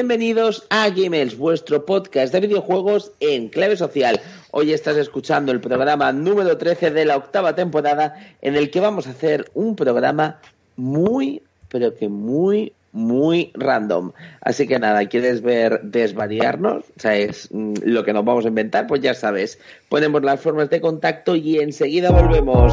Bienvenidos 0.00 0.66
a 0.70 0.88
Gamers, 0.88 1.36
vuestro 1.36 1.84
podcast 1.84 2.32
de 2.32 2.40
videojuegos 2.40 3.12
en 3.20 3.50
clave 3.50 3.76
social. 3.76 4.18
Hoy 4.50 4.72
estás 4.72 4.96
escuchando 4.96 5.52
el 5.52 5.60
programa 5.60 6.10
número 6.10 6.56
13 6.56 6.90
de 6.90 7.04
la 7.04 7.18
octava 7.18 7.54
temporada 7.54 8.14
en 8.40 8.56
el 8.56 8.70
que 8.70 8.80
vamos 8.80 9.06
a 9.06 9.10
hacer 9.10 9.50
un 9.52 9.76
programa 9.76 10.40
muy, 10.76 11.42
pero 11.68 11.94
que 11.94 12.08
muy, 12.08 12.72
muy 12.92 13.50
random. 13.52 14.12
Así 14.40 14.66
que 14.66 14.78
nada, 14.78 15.04
¿quieres 15.04 15.42
ver 15.42 15.82
desvariarnos? 15.82 16.84
O 16.96 17.00
sea, 17.00 17.16
es 17.16 17.50
mm, 17.52 17.74
lo 17.84 18.02
que 18.02 18.14
nos 18.14 18.24
vamos 18.24 18.46
a 18.46 18.48
inventar, 18.48 18.86
pues 18.86 19.02
ya 19.02 19.12
sabes. 19.12 19.58
Ponemos 19.90 20.22
las 20.22 20.40
formas 20.40 20.70
de 20.70 20.80
contacto 20.80 21.36
y 21.36 21.58
enseguida 21.58 22.10
volvemos. 22.10 22.72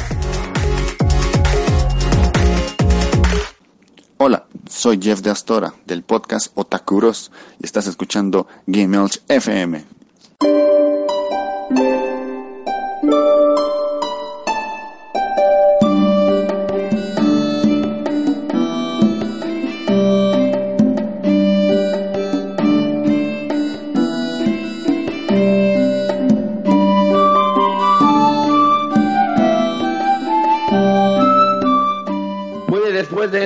Hola, 4.23 4.45
soy 4.69 4.99
Jeff 5.01 5.21
de 5.21 5.31
Astora 5.31 5.73
del 5.87 6.03
podcast 6.03 6.51
Otakuros 6.53 7.31
y 7.59 7.65
estás 7.65 7.87
escuchando 7.87 8.45
Game 8.67 8.95
FM. 9.27 9.83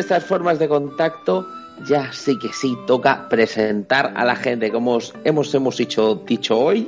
Estas 0.06 0.24
formas 0.24 0.60
de 0.60 0.68
contacto, 0.68 1.48
ya 1.84 2.14
sí 2.14 2.38
que 2.38 2.54
sí 2.54 2.78
toca 2.86 3.28
presentar 3.28 4.14
a 4.16 4.24
la 4.24 4.36
gente. 4.36 4.72
Como 4.72 4.94
os 4.94 5.16
hemos, 5.24 5.52
hemos 5.56 5.78
dicho, 5.78 6.22
dicho 6.28 6.60
hoy, 6.60 6.88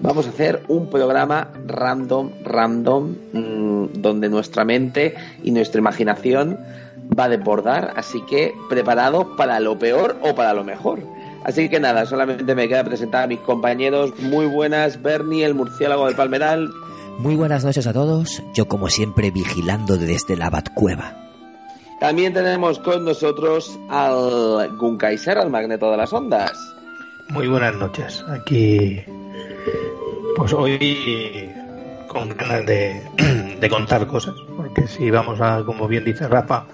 vamos 0.00 0.26
a 0.26 0.28
hacer 0.28 0.62
un 0.68 0.88
programa 0.88 1.48
random, 1.66 2.30
random, 2.44 3.16
mmm, 3.32 3.86
donde 3.94 4.28
nuestra 4.28 4.64
mente 4.64 5.16
y 5.42 5.50
nuestra 5.50 5.80
imaginación 5.80 6.56
va 7.18 7.24
a 7.24 7.30
desbordar. 7.30 7.94
Así 7.96 8.22
que 8.22 8.54
preparado 8.70 9.34
para 9.34 9.58
lo 9.58 9.76
peor 9.76 10.16
o 10.22 10.36
para 10.36 10.54
lo 10.54 10.62
mejor. 10.62 11.00
Así 11.42 11.68
que 11.68 11.80
nada, 11.80 12.06
solamente 12.06 12.54
me 12.54 12.68
queda 12.68 12.84
presentar 12.84 13.24
a 13.24 13.26
mis 13.26 13.40
compañeros. 13.40 14.12
Muy 14.20 14.46
buenas, 14.46 15.02
Bernie, 15.02 15.44
el 15.44 15.54
murciélago 15.54 16.06
del 16.06 16.14
Palmeral. 16.14 16.70
Muy 17.18 17.34
buenas 17.34 17.64
noches 17.64 17.88
a 17.88 17.92
todos, 17.92 18.40
yo 18.54 18.68
como 18.68 18.88
siempre 18.88 19.32
vigilando 19.32 19.96
desde 19.96 20.36
la 20.36 20.48
Batcueva. 20.48 21.21
También 22.02 22.34
tenemos 22.34 22.80
con 22.80 23.04
nosotros 23.04 23.78
al 23.88 24.76
Gunkaiser, 24.76 25.38
al 25.38 25.50
magneto 25.50 25.88
de 25.92 25.96
las 25.96 26.12
ondas. 26.12 26.74
Muy 27.28 27.46
buenas 27.46 27.76
noches. 27.76 28.24
Aquí, 28.28 29.00
pues 30.34 30.52
hoy 30.52 31.48
con 32.08 32.30
ganas 32.30 32.66
de, 32.66 33.00
de 33.60 33.68
contar 33.68 34.04
cosas, 34.08 34.34
porque 34.56 34.88
si 34.88 35.12
vamos 35.12 35.40
a, 35.40 35.62
como 35.64 35.86
bien 35.86 36.04
dice 36.04 36.26
Rafa, 36.26 36.66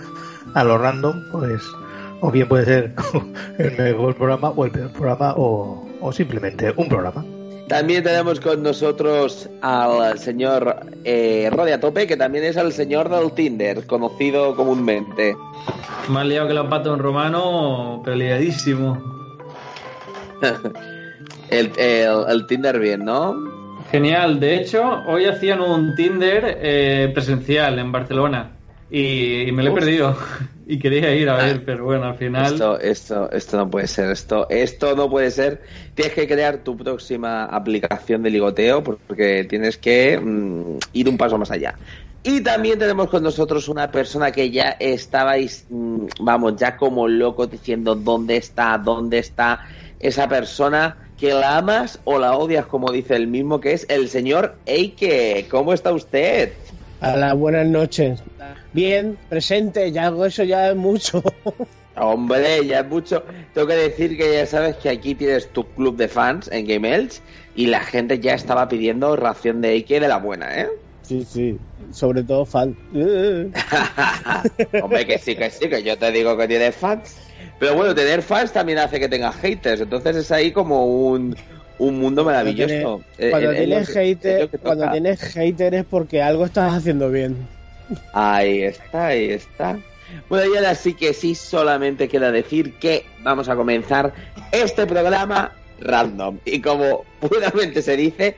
a 0.54 0.64
lo 0.64 0.78
random, 0.78 1.22
pues 1.30 1.62
o 2.22 2.30
bien 2.30 2.48
puede 2.48 2.64
ser 2.64 2.94
el 3.58 3.76
mejor 3.76 4.14
programa 4.14 4.48
o 4.48 4.64
el 4.64 4.70
peor 4.70 4.90
programa 4.92 5.34
o, 5.36 5.86
o 6.00 6.10
simplemente 6.10 6.72
un 6.74 6.88
programa. 6.88 7.22
También 7.68 8.02
tenemos 8.02 8.40
con 8.40 8.62
nosotros 8.62 9.48
al 9.60 10.18
señor 10.18 10.86
eh, 11.04 11.50
Rodia 11.52 11.78
Tope, 11.78 12.06
que 12.06 12.16
también 12.16 12.44
es 12.44 12.56
el 12.56 12.72
señor 12.72 13.10
del 13.10 13.32
Tinder, 13.32 13.86
conocido 13.86 14.56
comúnmente. 14.56 15.36
Más 16.08 16.26
liado 16.26 16.48
que 16.48 16.54
los 16.54 16.66
patos 16.68 16.94
en 16.96 17.02
romano, 17.02 18.00
pero 18.04 18.16
liadísimo. 18.16 18.96
el, 21.50 21.72
el, 21.76 22.10
el, 22.28 22.46
Tinder 22.46 22.78
bien, 22.78 23.04
¿no? 23.04 23.34
Genial. 23.90 24.40
De 24.40 24.56
hecho, 24.56 25.02
hoy 25.06 25.26
hacían 25.26 25.60
un 25.60 25.94
Tinder 25.94 26.58
eh, 26.62 27.10
presencial 27.12 27.78
en 27.78 27.92
Barcelona 27.92 28.52
y, 28.90 29.42
y 29.42 29.52
me 29.52 29.62
lo 29.62 29.70
he 29.70 29.72
Uf. 29.74 29.78
perdido. 29.78 30.16
y 30.70 30.78
quería 30.78 31.14
ir 31.14 31.30
a 31.30 31.36
ver, 31.36 31.56
ah, 31.56 31.62
pero 31.64 31.84
bueno, 31.84 32.04
al 32.04 32.14
final. 32.16 32.52
Esto, 32.52 32.78
esto, 32.78 33.32
esto 33.32 33.56
no 33.56 33.70
puede 33.70 33.86
ser, 33.86 34.10
esto, 34.10 34.46
esto 34.50 34.94
no 34.94 35.08
puede 35.08 35.30
ser. 35.30 35.62
Tienes 35.94 36.12
que 36.12 36.28
crear 36.28 36.58
tu 36.58 36.76
próxima 36.76 37.46
aplicación 37.46 38.22
de 38.22 38.28
ligoteo 38.28 38.84
porque 38.84 39.46
tienes 39.48 39.78
que 39.78 40.20
mm, 40.20 40.76
ir 40.92 41.08
un 41.08 41.16
paso 41.16 41.38
más 41.38 41.50
allá. 41.50 41.74
Y 42.22 42.42
también 42.42 42.78
tenemos 42.78 43.08
con 43.08 43.22
nosotros 43.22 43.66
una 43.68 43.90
persona 43.90 44.30
que 44.30 44.50
ya 44.50 44.76
estabais, 44.78 45.64
mm, 45.70 46.04
vamos, 46.20 46.56
ya 46.56 46.76
como 46.76 47.08
locos 47.08 47.50
diciendo 47.50 47.94
dónde 47.94 48.36
está, 48.36 48.76
dónde 48.76 49.20
está 49.20 49.62
esa 49.98 50.28
persona 50.28 50.98
que 51.16 51.32
la 51.32 51.56
amas 51.56 51.98
o 52.04 52.18
la 52.18 52.36
odias, 52.36 52.66
como 52.66 52.92
dice 52.92 53.16
el 53.16 53.26
mismo, 53.26 53.58
que 53.58 53.72
es 53.72 53.86
el 53.88 54.10
señor 54.10 54.58
Eike. 54.66 55.46
¿Cómo 55.50 55.72
está 55.72 55.92
usted? 55.94 56.52
Hola, 57.00 57.34
buenas 57.34 57.66
noches. 57.66 58.22
Bien, 58.72 59.16
presente, 59.28 59.92
ya 59.92 60.08
algo 60.08 60.26
eso 60.26 60.42
ya 60.42 60.70
es 60.70 60.76
mucho. 60.76 61.22
Hombre, 61.94 62.66
ya 62.66 62.80
es 62.80 62.86
mucho. 62.88 63.24
Tengo 63.54 63.68
que 63.68 63.76
decir 63.76 64.16
que 64.16 64.32
ya 64.32 64.46
sabes 64.46 64.76
que 64.76 64.88
aquí 64.88 65.14
tienes 65.14 65.48
tu 65.52 65.64
club 65.64 65.96
de 65.96 66.08
fans 66.08 66.48
en 66.50 66.66
Game 66.66 66.92
Elch 66.92 67.20
y 67.54 67.66
la 67.66 67.80
gente 67.80 68.18
ya 68.18 68.34
estaba 68.34 68.68
pidiendo 68.68 69.14
ración 69.14 69.60
de 69.60 69.74
Ike 69.74 70.00
de 70.00 70.08
la 70.08 70.18
buena, 70.18 70.60
¿eh? 70.60 70.68
Sí, 71.02 71.24
sí, 71.24 71.58
sobre 71.92 72.22
todo 72.24 72.44
fan. 72.44 72.76
Hombre, 74.82 75.06
que 75.06 75.18
sí, 75.18 75.36
que 75.36 75.50
sí, 75.50 75.68
que 75.68 75.82
yo 75.82 75.96
te 75.96 76.10
digo 76.12 76.36
que 76.36 76.48
tienes 76.48 76.74
fans. 76.74 77.16
Pero 77.58 77.74
bueno, 77.74 77.94
tener 77.94 78.22
fans 78.22 78.52
también 78.52 78.78
hace 78.78 79.00
que 79.00 79.08
tengas 79.08 79.36
haters, 79.36 79.80
entonces 79.80 80.16
es 80.16 80.30
ahí 80.30 80.52
como 80.52 80.86
un, 80.86 81.34
un 81.78 82.00
mundo 82.00 82.24
maravilloso. 82.24 83.02
Cuando, 83.30 83.52
tienes, 83.52 83.88
hater, 83.88 84.48
cuando 84.60 84.90
tienes 84.90 85.20
hater 85.20 85.74
es 85.74 85.84
porque 85.84 86.22
algo 86.22 86.44
estás 86.44 86.74
haciendo 86.74 87.10
bien. 87.10 87.36
Ahí 88.12 88.62
está, 88.62 89.06
ahí 89.08 89.30
está. 89.30 89.78
Bueno, 90.28 90.52
y 90.52 90.56
ahora 90.56 90.74
sí 90.74 90.94
que 90.94 91.12
sí, 91.12 91.34
solamente 91.34 92.08
queda 92.08 92.32
decir 92.32 92.74
que 92.74 93.04
vamos 93.22 93.48
a 93.48 93.56
comenzar 93.56 94.12
este 94.52 94.86
programa 94.86 95.52
random. 95.80 96.38
Y 96.44 96.60
como 96.60 97.04
puramente 97.20 97.82
se 97.82 97.96
dice, 97.96 98.36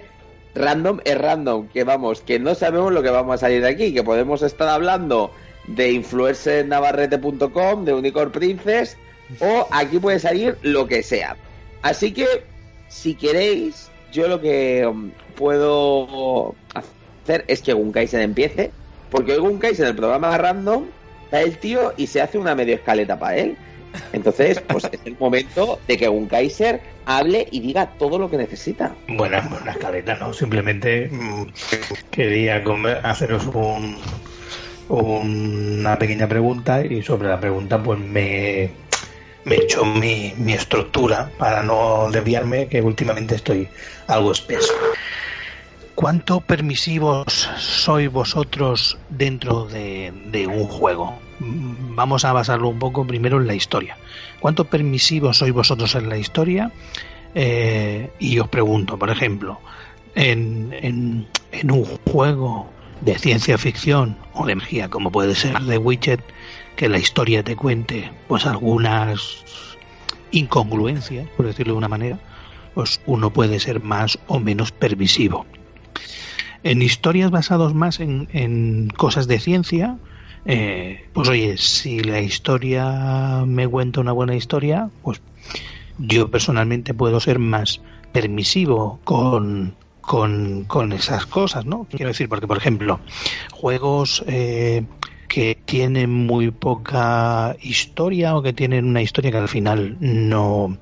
random 0.54 1.00
es 1.04 1.18
random, 1.18 1.68
que 1.68 1.84
vamos, 1.84 2.20
que 2.20 2.38
no 2.38 2.54
sabemos 2.54 2.92
lo 2.92 3.02
que 3.02 3.10
vamos 3.10 3.34
a 3.34 3.38
salir 3.38 3.62
de 3.62 3.68
aquí, 3.68 3.94
que 3.94 4.02
podemos 4.02 4.42
estar 4.42 4.68
hablando 4.68 5.30
de 5.66 5.92
influencernavarrete.com, 5.92 7.84
de 7.84 7.92
Unicorn 7.92 8.32
Princess, 8.32 8.96
o 9.38 9.66
aquí 9.70 9.98
puede 9.98 10.18
salir 10.18 10.56
lo 10.62 10.86
que 10.86 11.02
sea. 11.02 11.36
Así 11.82 12.12
que, 12.12 12.26
si 12.90 13.14
queréis, 13.14 13.88
yo 14.12 14.28
lo 14.28 14.40
que 14.40 14.86
um, 14.86 15.10
puedo 15.36 16.54
hacer 16.74 17.44
es 17.48 17.62
que 17.62 17.72
Gunkaisen 17.72 18.20
empiece, 18.20 18.72
porque 19.10 19.32
hoy 19.32 19.38
Gunkaisen 19.38 19.86
en 19.86 19.90
el 19.92 19.96
programa 19.96 20.36
random 20.36 20.84
está 21.24 21.40
el 21.40 21.56
tío 21.56 21.94
y 21.96 22.08
se 22.08 22.20
hace 22.20 22.36
una 22.36 22.54
medio 22.54 22.74
escaleta 22.74 23.18
para 23.18 23.36
él. 23.36 23.56
Entonces, 24.12 24.60
pues 24.60 24.84
es 24.92 25.00
el 25.04 25.16
momento 25.18 25.80
de 25.88 25.96
que 25.96 26.08
un 26.08 26.26
Kaiser 26.26 26.80
hable 27.06 27.48
y 27.50 27.60
diga 27.60 27.86
todo 27.98 28.18
lo 28.18 28.30
que 28.30 28.36
necesita. 28.36 28.94
Bueno, 29.08 29.38
una 29.60 29.72
escaleta, 29.72 30.14
¿no? 30.16 30.32
Simplemente 30.32 31.08
mm, 31.10 31.46
quería 32.10 32.62
haceros 33.02 33.46
un, 33.46 33.96
una 34.88 35.98
pequeña 35.98 36.28
pregunta 36.28 36.84
y 36.84 37.02
sobre 37.02 37.28
la 37.28 37.40
pregunta 37.40 37.82
pues 37.82 37.98
me, 37.98 38.70
me 39.44 39.56
he 39.56 39.62
hecho 39.62 39.84
mi, 39.84 40.34
mi 40.36 40.52
estructura 40.52 41.30
para 41.38 41.62
no 41.62 42.10
desviarme, 42.10 42.68
que 42.68 42.82
últimamente 42.82 43.34
estoy 43.36 43.68
algo 44.06 44.32
espeso. 44.32 44.72
¿Cuánto 45.94 46.40
permisivos 46.40 47.50
sois 47.58 48.10
vosotros 48.10 48.96
dentro 49.10 49.66
de, 49.66 50.12
de 50.26 50.46
un 50.46 50.66
juego? 50.66 51.18
Mm, 51.40 51.94
Vamos 51.94 52.24
a 52.24 52.32
basarlo 52.32 52.68
un 52.68 52.78
poco 52.78 53.06
primero 53.06 53.38
en 53.38 53.46
la 53.46 53.54
historia. 53.54 53.98
¿Cuánto 54.40 54.64
permisivos 54.64 55.38
sois 55.38 55.52
vosotros 55.52 55.94
en 55.94 56.08
la 56.08 56.16
historia? 56.16 56.72
Eh, 57.34 58.10
y 58.18 58.38
os 58.38 58.48
pregunto, 58.48 58.98
por 58.98 59.10
ejemplo, 59.10 59.60
en, 60.14 60.74
en, 61.52 61.70
un 61.70 61.84
juego 62.10 62.68
de 63.02 63.18
ciencia 63.18 63.58
ficción 63.58 64.16
o 64.32 64.46
de 64.46 64.54
magia, 64.54 64.88
como 64.88 65.12
puede 65.12 65.34
ser 65.34 65.54
The 65.66 65.78
Witcher, 65.78 66.22
que 66.80 66.88
la 66.88 66.96
historia 66.96 67.44
te 67.44 67.56
cuente 67.56 68.10
pues 68.26 68.46
algunas 68.46 69.44
incongruencias, 70.30 71.28
por 71.36 71.44
decirlo 71.44 71.74
de 71.74 71.76
una 71.76 71.88
manera, 71.88 72.18
pues 72.72 73.02
uno 73.04 73.30
puede 73.30 73.60
ser 73.60 73.82
más 73.82 74.18
o 74.28 74.40
menos 74.40 74.72
permisivo. 74.72 75.44
En 76.62 76.80
historias 76.80 77.30
basadas 77.30 77.74
más 77.74 78.00
en, 78.00 78.30
en 78.32 78.88
cosas 78.96 79.28
de 79.28 79.40
ciencia, 79.40 79.98
eh, 80.46 81.06
pues 81.12 81.28
oye, 81.28 81.58
si 81.58 82.00
la 82.00 82.22
historia 82.22 83.44
me 83.46 83.68
cuenta 83.68 84.00
una 84.00 84.12
buena 84.12 84.34
historia, 84.34 84.88
pues 85.02 85.20
yo 85.98 86.30
personalmente 86.30 86.94
puedo 86.94 87.20
ser 87.20 87.38
más 87.38 87.82
permisivo 88.12 89.00
con, 89.04 89.74
con, 90.00 90.64
con 90.64 90.92
esas 90.92 91.26
cosas, 91.26 91.66
¿no? 91.66 91.86
Quiero 91.90 92.08
decir, 92.08 92.30
porque 92.30 92.46
por 92.46 92.56
ejemplo, 92.56 93.00
juegos 93.52 94.24
eh, 94.26 94.82
que 95.30 95.56
tienen 95.64 96.10
muy 96.10 96.50
poca 96.50 97.54
historia 97.62 98.34
o 98.34 98.42
que 98.42 98.52
tienen 98.52 98.84
una 98.84 99.00
historia 99.00 99.30
que 99.30 99.36
al 99.36 99.48
final 99.48 99.96
no, 100.00 100.76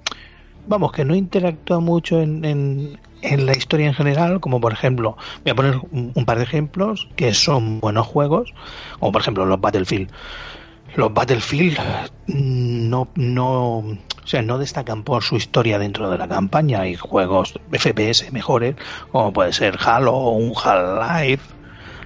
vamos, 0.67 0.91
que 0.91 1.05
no 1.05 1.15
interactúa 1.15 1.81
mucho 1.81 2.23
en, 2.23 2.47
en, 2.47 2.99
en 3.21 3.45
la 3.45 3.53
historia 3.53 3.87
en 3.89 3.93
general, 3.93 4.41
como 4.41 4.59
por 4.59 4.73
ejemplo, 4.73 5.19
voy 5.45 5.51
a 5.51 5.55
poner 5.55 5.75
un, 5.93 6.25
par 6.25 6.39
de 6.39 6.45
ejemplos 6.45 7.11
que 7.15 7.35
son 7.35 7.79
buenos 7.81 8.07
juegos, 8.07 8.55
como 8.99 9.13
por 9.13 9.21
ejemplo 9.21 9.45
los 9.45 9.61
Battlefield. 9.61 10.11
Los 10.97 11.13
Battlefield 11.13 11.79
mm, 12.29 12.89
no, 12.89 13.09
no, 13.17 13.77
o 13.81 13.97
sea, 14.25 14.41
no 14.41 14.57
destacan 14.57 15.03
por 15.03 15.23
su 15.25 15.37
historia 15.37 15.79
dentro 15.79 16.09
de 16.09 16.17
la 16.17 16.27
campaña. 16.27 16.81
Hay 16.81 16.95
juegos 16.95 17.53
FPS 17.71 18.33
mejores, 18.33 18.77
como 19.13 19.31
puede 19.31 19.53
ser 19.53 19.77
Halo 19.79 20.15
o 20.15 20.31
un 20.31 20.55
Half-Life, 20.57 21.43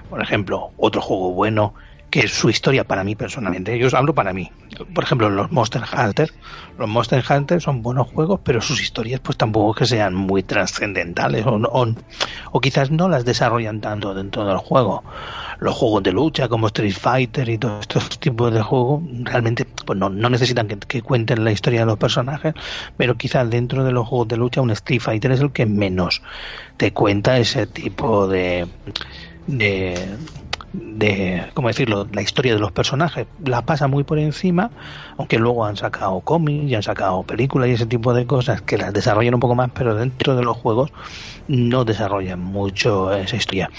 por 0.09 0.21
ejemplo, 0.21 0.71
otro 0.75 1.01
juego 1.01 1.31
bueno 1.31 1.73
que 2.13 2.27
su 2.27 2.47
historia 2.47 2.83
para 2.83 3.03
mí 3.03 3.15
personalmente, 3.15 3.75
yo 3.79 3.87
os 3.87 3.95
hablo 3.95 4.13
para 4.13 4.33
mí. 4.33 4.51
Por 4.93 5.03
ejemplo, 5.03 5.31
los 5.31 5.51
Monster 5.51 5.81
Hunter, 5.81 6.31
los 6.77 6.87
Monster 6.87 7.23
Hunter 7.27 7.59
son 7.59 7.81
buenos 7.81 8.07
juegos, 8.07 8.39
pero 8.43 8.61
sus 8.61 8.83
historias 8.83 9.19
pues 9.19 9.35
tampoco 9.35 9.71
es 9.71 9.77
que 9.79 9.95
sean 9.95 10.13
muy 10.13 10.43
trascendentales 10.43 11.43
o, 11.47 11.55
o, 11.55 11.95
o 12.51 12.61
quizás 12.61 12.91
no 12.91 13.09
las 13.09 13.25
desarrollan 13.25 13.81
tanto 13.81 14.13
dentro 14.13 14.45
del 14.45 14.57
juego. 14.57 15.03
Los 15.57 15.73
juegos 15.73 16.03
de 16.03 16.11
lucha 16.11 16.47
como 16.47 16.67
Street 16.67 16.93
Fighter 16.93 17.49
y 17.49 17.57
todos 17.57 17.81
estos 17.81 18.19
tipos 18.19 18.53
de 18.53 18.61
juegos 18.61 19.01
realmente 19.23 19.65
pues 19.65 19.97
no, 19.97 20.11
no 20.11 20.29
necesitan 20.29 20.67
que, 20.67 20.77
que, 20.77 21.01
cuenten 21.01 21.43
la 21.43 21.51
historia 21.51 21.79
de 21.79 21.87
los 21.87 21.97
personajes, 21.97 22.53
pero 22.95 23.17
quizás 23.17 23.49
dentro 23.49 23.83
de 23.83 23.91
los 23.91 24.07
juegos 24.07 24.27
de 24.27 24.37
lucha 24.37 24.61
un 24.61 24.69
Street 24.69 25.01
Fighter 25.01 25.31
es 25.31 25.39
el 25.39 25.51
que 25.51 25.65
menos 25.65 26.21
te 26.77 26.93
cuenta 26.93 27.39
ese 27.39 27.65
tipo 27.65 28.27
de, 28.27 28.67
de 29.47 30.15
de, 30.73 31.45
¿cómo 31.53 31.67
decirlo?, 31.67 32.07
la 32.11 32.21
historia 32.21 32.53
de 32.53 32.59
los 32.59 32.71
personajes. 32.71 33.27
La 33.45 33.61
pasa 33.61 33.87
muy 33.87 34.03
por 34.03 34.19
encima, 34.19 34.71
aunque 35.17 35.37
luego 35.37 35.65
han 35.65 35.77
sacado 35.77 36.19
cómics 36.21 36.69
y 36.69 36.75
han 36.75 36.83
sacado 36.83 37.23
películas 37.23 37.69
y 37.69 37.73
ese 37.73 37.85
tipo 37.85 38.13
de 38.13 38.25
cosas 38.25 38.61
que 38.61 38.77
las 38.77 38.91
desarrollan 38.91 39.35
un 39.35 39.39
poco 39.39 39.55
más, 39.55 39.71
pero 39.73 39.95
dentro 39.95 40.35
de 40.35 40.43
los 40.43 40.57
juegos 40.57 40.91
no 41.47 41.85
desarrollan 41.85 42.39
mucho 42.39 43.13
esa 43.13 43.35
historia. 43.35 43.69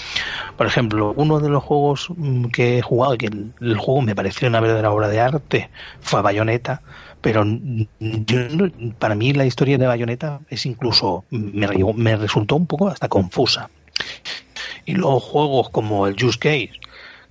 Por 0.56 0.66
ejemplo, 0.66 1.12
uno 1.16 1.40
de 1.40 1.48
los 1.48 1.62
juegos 1.62 2.08
que 2.52 2.78
he 2.78 2.82
jugado 2.82 3.14
y 3.14 3.18
que 3.18 3.26
el, 3.26 3.76
juego 3.76 4.02
me 4.02 4.14
pareció 4.14 4.48
una 4.48 4.60
verdadera 4.60 4.90
obra 4.90 5.08
de 5.08 5.20
arte 5.20 5.70
fue 6.00 6.22
Bayonetta, 6.22 6.82
pero 7.20 7.44
yo, 8.00 8.38
para 8.98 9.14
mí 9.14 9.32
la 9.32 9.46
historia 9.46 9.78
de 9.78 9.86
Bayonetta 9.86 10.40
es 10.48 10.66
incluso, 10.66 11.24
me 11.30 12.16
resultó 12.16 12.54
un 12.54 12.66
poco 12.66 12.88
hasta 12.88 13.08
confusa. 13.08 13.70
Y 14.84 14.94
luego 14.94 15.20
juegos 15.20 15.70
como 15.70 16.06
el 16.06 16.16
Just 16.20 16.40
Case, 16.40 16.72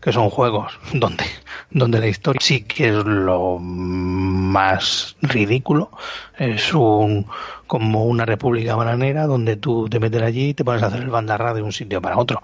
que 0.01 0.11
son 0.11 0.29
juegos 0.29 0.77
donde, 0.93 1.25
donde 1.71 1.99
la 1.99 2.07
historia 2.07 2.39
sí 2.41 2.63
que 2.63 2.89
es 2.89 2.95
lo 3.05 3.59
más 3.59 5.15
ridículo. 5.21 5.91
Es 6.37 6.73
un 6.73 7.25
como 7.67 8.05
una 8.05 8.25
república 8.25 8.75
bananera 8.75 9.25
donde 9.25 9.55
tú 9.55 9.89
te 9.89 9.99
metes 9.99 10.21
allí 10.21 10.49
y 10.49 10.53
te 10.53 10.63
pones 10.63 10.83
a 10.83 10.87
hacer 10.87 11.01
el 11.01 11.09
bandarra 11.09 11.53
de 11.53 11.61
un 11.61 11.71
sitio 11.71 12.01
para 12.01 12.17
otro. 12.17 12.41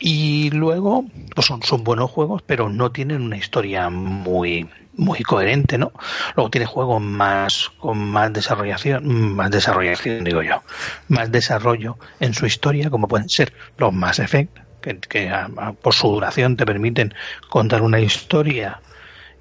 Y 0.00 0.50
luego, 0.50 1.04
pues 1.34 1.46
son, 1.46 1.62
son 1.62 1.84
buenos 1.84 2.10
juegos, 2.10 2.42
pero 2.46 2.70
no 2.70 2.90
tienen 2.90 3.20
una 3.20 3.36
historia 3.36 3.90
muy, 3.90 4.66
muy 4.94 5.20
coherente, 5.22 5.78
¿no? 5.78 5.92
Luego 6.36 6.50
tiene 6.50 6.66
juegos 6.66 7.02
más 7.02 7.70
con 7.78 7.98
más 7.98 8.32
desarrollación, 8.32 9.34
más 9.34 9.50
desarrollación 9.50 10.24
digo 10.24 10.42
yo, 10.42 10.62
más 11.08 11.30
desarrollo 11.30 11.98
en 12.20 12.34
su 12.34 12.46
historia, 12.46 12.90
como 12.90 13.08
pueden 13.08 13.28
ser 13.28 13.52
los 13.76 13.92
Mass 13.92 14.18
Effect, 14.18 14.58
que, 14.80 14.98
que 14.98 15.28
a, 15.28 15.48
por 15.82 15.94
su 15.94 16.08
duración 16.08 16.56
te 16.56 16.64
permiten 16.64 17.14
contar 17.50 17.82
una 17.82 18.00
historia 18.00 18.80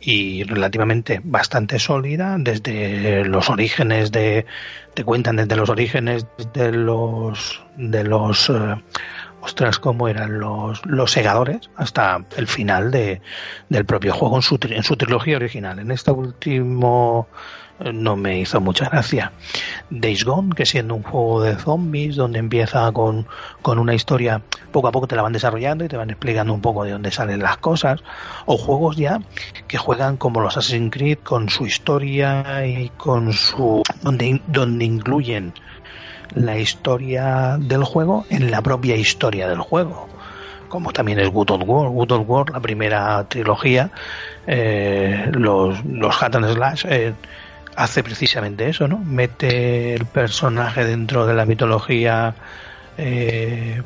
y 0.01 0.43
relativamente 0.43 1.19
bastante 1.23 1.77
sólida 1.77 2.37
desde 2.39 3.25
los 3.25 3.49
orígenes 3.49 4.11
de 4.11 4.45
te 4.93 5.03
cuentan 5.03 5.35
desde 5.35 5.55
los 5.55 5.69
orígenes 5.69 6.25
de 6.53 6.71
los 6.71 7.61
de 7.75 8.03
los 8.03 8.49
eh, 8.49 8.75
ostras, 9.41 9.79
cómo 9.79 10.07
eran 10.07 10.39
los, 10.39 10.85
los 10.85 11.11
segadores 11.11 11.69
hasta 11.75 12.23
el 12.37 12.47
final 12.47 12.91
de, 12.91 13.21
del 13.69 13.85
propio 13.85 14.13
juego 14.13 14.37
en 14.37 14.41
su, 14.41 14.59
en 14.61 14.83
su 14.83 14.95
trilogía 14.95 15.37
original. 15.37 15.79
En 15.79 15.91
este 15.91 16.11
último 16.11 17.27
no 17.93 18.15
me 18.15 18.39
hizo 18.39 18.59
mucha 18.59 18.89
gracia. 18.89 19.31
Days 19.89 20.23
Gone, 20.25 20.53
que 20.55 20.65
siendo 20.65 20.95
un 20.95 21.03
juego 21.03 21.41
de 21.41 21.55
zombies, 21.55 22.15
donde 22.15 22.39
empieza 22.39 22.91
con, 22.91 23.27
con 23.61 23.79
una 23.79 23.93
historia, 23.93 24.41
poco 24.71 24.87
a 24.87 24.91
poco 24.91 25.07
te 25.07 25.15
la 25.15 25.21
van 25.21 25.33
desarrollando 25.33 25.85
y 25.85 25.87
te 25.87 25.97
van 25.97 26.09
explicando 26.09 26.53
un 26.53 26.61
poco 26.61 26.83
de 26.83 26.91
dónde 26.91 27.11
salen 27.11 27.39
las 27.39 27.57
cosas, 27.57 28.01
o 28.45 28.57
juegos 28.57 28.97
ya 28.97 29.21
que 29.67 29.77
juegan 29.77 30.17
como 30.17 30.41
los 30.41 30.57
Assassin's 30.57 30.91
Creed 30.91 31.19
con 31.19 31.49
su 31.49 31.65
historia 31.65 32.65
y 32.65 32.89
con 32.89 33.33
su. 33.33 33.83
donde, 34.01 34.41
donde 34.47 34.85
incluyen 34.85 35.53
la 36.35 36.57
historia 36.57 37.57
del 37.59 37.83
juego 37.83 38.25
en 38.29 38.51
la 38.51 38.61
propia 38.61 38.95
historia 38.95 39.47
del 39.47 39.59
juego 39.59 40.09
como 40.69 40.93
también 40.93 41.19
es 41.19 41.29
Good 41.29 41.51
Old 41.51 41.63
War, 41.67 41.89
Good 41.89 42.11
Old 42.11 42.25
War, 42.27 42.49
la 42.51 42.59
primera 42.61 43.25
trilogía, 43.27 43.91
eh, 44.47 45.29
los, 45.33 45.83
los 45.83 46.23
Hat 46.23 46.35
and 46.35 46.53
Slash, 46.53 46.85
eh, 46.87 47.13
hace 47.75 48.03
precisamente 48.03 48.69
eso, 48.69 48.87
¿no? 48.87 48.99
Mete 48.99 49.95
el 49.95 50.05
personaje 50.05 50.85
dentro 50.85 51.25
de 51.25 51.33
la 51.33 51.45
mitología 51.45 52.35
eh, 52.97 53.81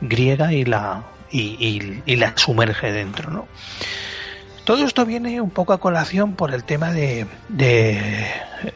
griega 0.00 0.52
y 0.52 0.64
la, 0.64 1.04
y, 1.30 1.56
y, 1.58 2.02
y, 2.04 2.16
la 2.16 2.36
sumerge 2.36 2.92
dentro, 2.92 3.30
¿no? 3.30 3.48
Todo 4.68 4.84
esto 4.84 5.06
viene 5.06 5.40
un 5.40 5.48
poco 5.48 5.72
a 5.72 5.80
colación 5.80 6.34
por 6.34 6.52
el 6.52 6.62
tema 6.62 6.92
de, 6.92 7.26
de, 7.48 8.26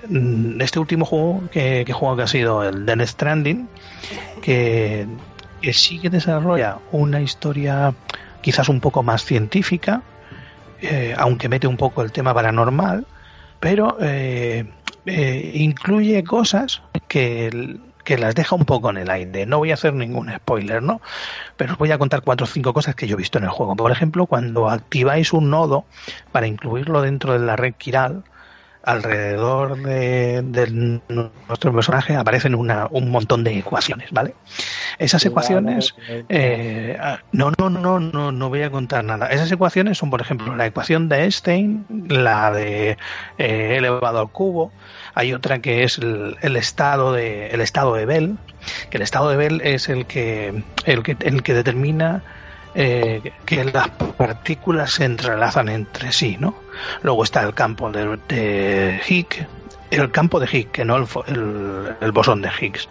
de 0.09 0.65
este 0.65 0.79
último 0.79 1.05
juego 1.05 1.43
que, 1.53 1.85
que 1.85 1.93
juego 1.93 2.17
que 2.17 2.23
ha 2.23 2.27
sido 2.27 2.65
el 2.65 2.87
Death 2.87 3.07
Stranding, 3.09 3.69
que, 4.41 5.07
que 5.61 5.75
sí 5.75 5.99
que 5.99 6.09
desarrolla 6.09 6.79
una 6.93 7.21
historia 7.21 7.93
quizás 8.41 8.71
un 8.71 8.81
poco 8.81 9.03
más 9.03 9.27
científica, 9.27 10.01
eh, 10.81 11.15
aunque 11.19 11.51
mete 11.51 11.67
un 11.67 11.77
poco 11.77 12.01
el 12.01 12.11
tema 12.11 12.33
paranormal, 12.33 13.07
pero 13.61 13.99
eh, 14.01 14.65
eh, 15.05 15.53
incluye 15.57 16.25
cosas 16.25 16.81
que, 17.07 17.77
que, 18.05 18.19
las 18.19 18.35
deja 18.35 18.55
un 18.57 18.65
poco 18.65 18.91
en 18.91 18.99
el 18.99 19.11
aire. 19.11 19.47
No 19.47 19.59
voy 19.59 19.71
a 19.71 19.75
hacer 19.75 19.95
ningún 19.95 20.33
spoiler, 20.35 20.83
¿no? 20.83 21.01
Pero 21.57 21.73
os 21.73 21.79
voy 21.79 21.91
a 21.91 21.99
contar 21.99 22.23
cuatro 22.23 22.45
o 22.45 22.47
cinco 22.49 22.73
cosas 22.73 22.95
que 22.95 23.07
yo 23.07 23.15
he 23.15 23.19
visto 23.19 23.39
en 23.39 23.45
el 23.45 23.51
juego. 23.51 23.77
Por 23.77 23.91
ejemplo, 23.91 24.27
cuando 24.27 24.69
activáis 24.69 25.33
un 25.33 25.51
nodo 25.51 25.85
para 26.33 26.47
incluirlo 26.47 27.03
dentro 27.03 27.33
de 27.33 27.41
la 27.41 27.57
red 27.57 27.75
Kiral, 27.75 28.25
alrededor 28.85 29.81
de, 29.83 30.43
de 30.43 31.01
nuestro 31.09 31.73
personaje 31.73 32.17
aparecen 32.17 32.55
una, 32.55 32.89
un 32.91 33.11
montón 33.11 33.45
de 33.45 33.59
ecuaciones, 33.59 34.11
¿vale? 34.11 34.35
Esas 34.99 35.25
ecuaciones, 35.25 35.95
eh, 36.29 36.99
no, 37.33 37.53
no, 37.59 37.71
no, 37.71 38.01
no, 38.01 38.33
no 38.33 38.49
voy 38.49 38.63
a 38.63 38.71
contar 38.71 39.05
nada. 39.05 39.29
Esas 39.29 39.51
ecuaciones 39.53 39.99
son, 39.99 40.11
por 40.11 40.21
ejemplo, 40.21 40.55
la 40.57 40.67
ecuación 40.67 41.09
de 41.09 41.23
Einstein, 41.23 41.87
la 42.09 42.51
de 42.51 42.97
eh, 43.39 43.77
elevado 43.77 44.21
al 44.21 44.31
cubo, 44.31 44.73
hay 45.15 45.33
otra 45.33 45.61
que 45.61 45.85
es 45.85 45.99
el, 45.99 46.37
el, 46.41 46.57
estado 46.57 47.13
de 47.13 47.49
el 47.49 47.61
estado 47.61 47.95
de 47.95 48.07
Bell, 48.07 48.37
que 48.91 48.97
el 48.97 49.03
estado 49.03 49.31
de 49.31 49.37
Bell 49.37 49.61
es 49.63 49.89
el 49.89 50.07
que 50.07 50.63
el 50.85 51.03
que, 51.03 51.17
el 51.21 51.43
que 51.43 51.55
determina 51.55 52.23
eh, 52.75 53.33
que 53.45 53.65
las 53.65 53.89
partículas 53.89 54.93
se 54.93 55.05
entrelazan 55.05 55.69
entre 55.69 56.13
sí, 56.13 56.37
¿no? 56.39 56.55
Luego 57.03 57.25
está 57.25 57.43
el 57.43 57.55
campo 57.55 57.91
de, 57.91 58.19
de 58.29 59.01
Higgs, 59.07 59.47
el 60.01 60.11
campo 60.11 60.41
de 60.41 60.47
Higgs, 60.47 60.71
que 60.73 60.85
no 60.85 60.97
el, 60.97 61.97
el, 62.01 62.13
bosón 62.13 62.43
de 62.43 62.49
Higgs. 62.49 62.89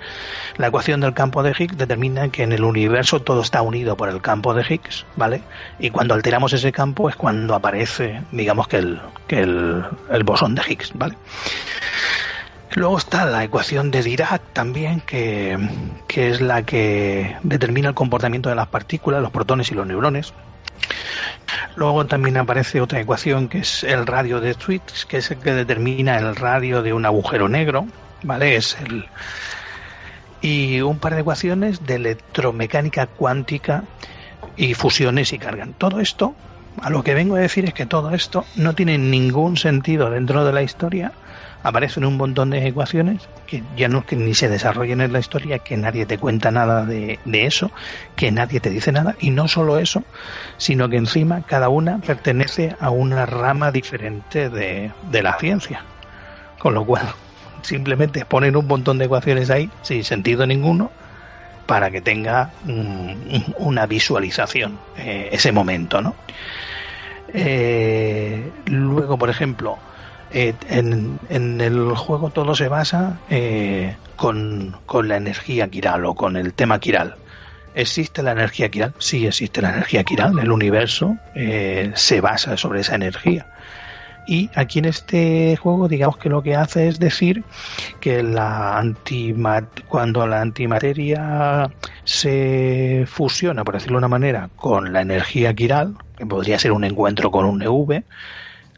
La 0.58 0.68
ecuación 0.68 1.02
del 1.02 1.14
campo 1.14 1.44
de 1.44 1.52
Higgs 1.58 1.78
determina 1.78 2.30
que 2.30 2.44
en 2.44 2.52
el 2.52 2.64
universo 2.64 3.22
todo 3.22 3.42
está 3.42 3.62
unido 3.62 3.98
por 3.98 4.10
el 4.10 4.22
campo 4.22 4.54
de 4.54 4.64
Higgs, 4.68 5.06
¿vale? 5.16 5.42
Y 5.80 5.90
cuando 5.90 6.14
alteramos 6.14 6.54
ese 6.54 6.72
campo 6.72 7.10
es 7.10 7.16
cuando 7.16 7.56
aparece, 7.56 8.22
digamos 8.32 8.68
que 8.68 8.78
el, 8.78 9.02
que 9.28 9.40
el, 9.40 10.24
bosón 10.24 10.56
de 10.56 10.62
Higgs, 10.68 10.92
¿vale? 10.94 11.16
Luego 12.74 12.98
está 12.98 13.26
la 13.26 13.44
ecuación 13.44 13.92
de 13.92 14.02
Dirac 14.02 14.42
también, 14.54 15.02
que, 15.02 15.58
que, 16.08 16.30
es 16.30 16.40
la 16.40 16.64
que 16.64 17.36
determina 17.44 17.90
el 17.90 17.96
comportamiento 17.96 18.48
de 18.48 18.56
las 18.56 18.68
partículas, 18.68 19.22
los 19.22 19.32
protones 19.32 19.72
y 19.72 19.76
los 19.76 19.86
neurones. 19.86 20.34
Luego 21.76 22.06
también 22.06 22.38
aparece 22.38 22.82
otra 22.82 23.00
ecuación 23.00 23.48
que 23.48 23.60
es 23.60 23.84
el 23.84 24.06
radio 24.06 24.40
de 24.42 24.54
Twitch, 24.56 25.06
que 25.06 25.18
es 25.18 25.32
el 25.32 25.38
que 25.40 25.54
determina 25.54 26.18
el 26.18 26.36
radio 26.36 26.82
de 26.82 26.94
un 26.94 27.06
agujero 27.06 27.48
negro, 27.48 27.88
¿vale? 28.24 28.56
Es 28.56 28.78
el 28.86 29.06
y 30.42 30.82
un 30.82 30.98
par 30.98 31.14
de 31.14 31.22
ecuaciones 31.22 31.86
de 31.86 31.96
electromecánica 31.96 33.06
cuántica 33.06 33.84
y 34.58 34.74
fusiones 34.74 35.34
y 35.34 35.38
cargan. 35.38 35.74
Todo 35.74 36.00
esto, 36.00 36.36
a 36.82 36.90
lo 36.90 37.04
que 37.04 37.14
vengo 37.14 37.36
a 37.36 37.40
decir 37.40 37.66
es 37.66 37.74
que 37.74 37.86
todo 37.86 38.12
esto 38.12 38.44
no 38.56 38.74
tiene 38.74 38.98
ningún 38.98 39.56
sentido 39.58 40.10
dentro 40.10 40.44
de 40.44 40.54
la 40.54 40.64
historia 40.64 41.12
aparecen 41.64 42.06
un 42.06 42.18
montón 42.18 42.50
de 42.50 42.68
ecuaciones 42.68 43.28
que 43.46 43.64
ya 43.76 43.88
no 43.88 44.06
que 44.06 44.16
ni 44.16 44.34
se 44.34 44.50
desarrollan 44.50 45.02
en 45.02 45.14
la 45.14 45.20
historia, 45.20 45.60
que 45.60 45.78
nadie 45.78 46.06
te 46.06 46.18
cuenta 46.18 46.52
nada 46.52 46.86
de, 46.86 47.20
de, 47.26 47.46
eso, 47.46 47.72
que 48.16 48.32
nadie 48.32 48.60
te 48.60 48.70
dice 48.70 48.92
nada, 48.92 49.16
y 49.20 49.30
no 49.30 49.48
solo 49.48 49.78
eso, 49.78 50.04
sino 50.58 50.90
que 50.90 50.98
encima 50.98 51.44
cada 51.44 51.70
una 51.70 52.00
pertenece 52.00 52.76
a 52.80 52.90
una 52.90 53.26
rama 53.26 53.72
diferente 53.72 54.50
de, 54.50 54.92
de 55.12 55.24
la 55.24 55.38
ciencia. 55.38 55.84
Con 56.58 56.74
lo 56.74 56.86
cual, 56.86 57.06
simplemente 57.62 58.26
ponen 58.26 58.56
un 58.56 58.68
montón 58.68 58.98
de 58.98 59.06
ecuaciones 59.06 59.50
ahí, 59.50 59.70
sin 59.82 60.04
sentido 60.04 60.46
ninguno, 60.46 60.92
para 61.66 61.92
que 61.92 62.02
tenga 62.02 62.52
un, 62.68 63.54
una 63.60 63.86
visualización 63.86 64.78
eh, 64.98 65.30
ese 65.32 65.52
momento, 65.52 66.02
¿no? 66.02 66.16
Eh, 67.34 68.52
luego, 68.66 69.18
por 69.18 69.30
ejemplo, 69.30 69.78
eh, 70.34 70.54
en, 70.70 71.62
el 71.62 71.96
juego 71.96 72.30
todo 72.30 72.56
se 72.56 72.68
basa 72.68 73.20
eh, 73.30 73.96
con, 74.16 74.78
con, 74.86 75.08
la 75.08 75.18
energía 75.18 75.68
quiral 75.70 76.06
o 76.06 76.16
con 76.16 76.38
el 76.38 76.54
tema 76.54 76.80
quiral. 76.80 77.16
¿Existe 77.74 78.22
la 78.22 78.32
energía 78.32 78.70
quiral? 78.70 78.94
Sí, 78.98 79.26
existe 79.26 79.62
la 79.62 79.70
energía 79.70 80.04
quiral. 80.04 80.38
El 80.40 80.52
universo 80.52 81.18
eh, 81.36 81.92
se 81.96 82.22
basa 82.22 82.58
sobre 82.58 82.82
esa 82.82 82.96
energía. 82.96 83.48
Y 84.28 84.50
aquí 84.56 84.80
en 84.80 84.86
este 84.86 85.58
juego, 85.58 85.88
digamos 85.88 86.18
que 86.18 86.30
lo 86.30 86.44
que 86.44 86.56
hace 86.56 86.88
es 86.88 87.00
decir 87.00 87.44
que 88.00 88.22
la 88.22 88.78
antimat 88.78 89.66
cuando 89.88 90.28
la 90.28 90.42
antimateria 90.42 91.72
se 92.04 93.06
fusiona, 93.08 93.64
por 93.64 93.76
decirlo 93.76 93.96
de 93.96 94.06
una 94.06 94.08
manera, 94.08 94.50
con 94.56 94.94
la 94.94 95.02
energía 95.02 95.54
quiral, 95.54 95.96
que 96.18 96.26
podría 96.26 96.60
ser 96.60 96.72
un 96.72 96.84
encuentro 96.84 97.32
con 97.32 97.46
un 97.46 97.62
EV, 97.62 98.04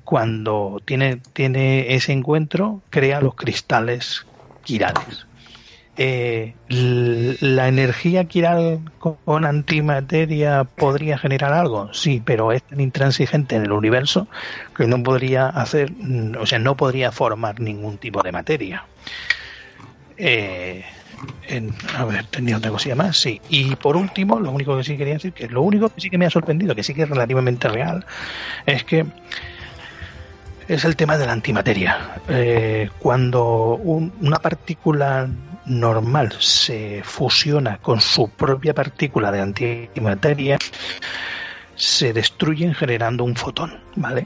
cuando 0.04 0.82
tiene, 0.86 1.22
tiene 1.34 1.96
ese 1.96 2.12
encuentro, 2.12 2.84
crea 2.90 3.22
los 3.22 3.36
cristales 3.36 4.26
quirales. 4.64 5.28
Eh, 5.96 6.56
¿La 6.68 7.68
energía 7.68 8.26
quiral 8.26 8.82
con 8.98 9.46
antimateria 9.46 10.64
podría 10.64 11.20
generar 11.20 11.54
algo? 11.54 11.94
Sí, 11.94 12.22
pero 12.26 12.52
es 12.52 12.64
tan 12.64 12.80
intransigente 12.80 13.56
en 13.56 13.64
el 13.64 13.72
universo 13.72 14.28
que 14.76 14.88
no 14.88 15.02
podría 15.04 15.48
hacer, 15.48 15.92
o 16.40 16.46
sea, 16.48 16.58
no 16.58 16.76
podría 16.76 17.12
formar 17.12 17.60
ningún 17.60 18.00
tipo 18.00 18.24
de 18.24 18.32
materia. 18.32 18.88
Eh, 20.18 20.84
en, 21.48 21.76
a 21.96 22.06
ver, 22.06 22.26
tenía 22.28 22.58
otra 22.58 22.72
cosilla 22.72 22.96
más, 22.96 23.18
sí. 23.18 23.42
Y 23.48 23.76
por 23.76 23.96
último, 23.96 24.40
lo 24.40 24.52
único 24.52 24.76
que 24.78 24.84
sí 24.84 24.98
quería 24.98 25.16
decir, 25.16 25.34
que 25.34 25.48
lo 25.48 25.62
único 25.62 25.90
que 25.90 26.02
sí 26.02 26.10
que 26.10 26.18
me 26.18 26.26
ha 26.26 26.32
sorprendido, 26.32 26.74
que 26.74 26.84
sí 26.84 26.94
que 26.96 27.04
es 27.04 27.10
relativamente 27.10 27.68
real, 27.68 28.04
es 28.66 28.84
que 28.84 29.06
es 30.68 30.86
el 30.86 30.96
tema 30.96 31.18
de 31.18 31.26
la 31.26 31.34
antimateria. 31.34 32.22
Eh, 32.28 32.90
cuando 33.00 33.76
un, 33.76 34.14
una 34.22 34.38
partícula 34.38 35.28
normal 35.66 36.34
se 36.40 37.02
fusiona 37.04 37.78
con 37.78 38.02
su 38.02 38.30
propia 38.30 38.74
partícula 38.74 39.32
de 39.32 39.42
antimateria, 39.42 40.58
se 41.76 42.14
destruyen 42.14 42.74
generando 42.74 43.24
un 43.24 43.36
fotón, 43.36 43.80
¿vale? 43.96 44.26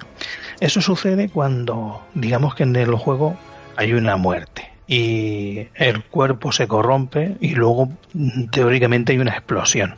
Eso 0.60 0.82
sucede 0.82 1.30
cuando, 1.30 2.04
digamos 2.14 2.56
que 2.56 2.64
en 2.64 2.76
el 2.76 2.96
juego 2.96 3.38
hay 3.76 3.94
una 3.94 4.18
muerte 4.18 4.72
y 4.88 5.68
el 5.76 6.04
cuerpo 6.04 6.52
se 6.52 6.68
corrompe 6.68 7.36
y 7.40 7.56
luego 7.56 7.90
teóricamente 8.52 9.14
hay 9.14 9.20
una 9.20 9.32
explosión. 9.32 9.96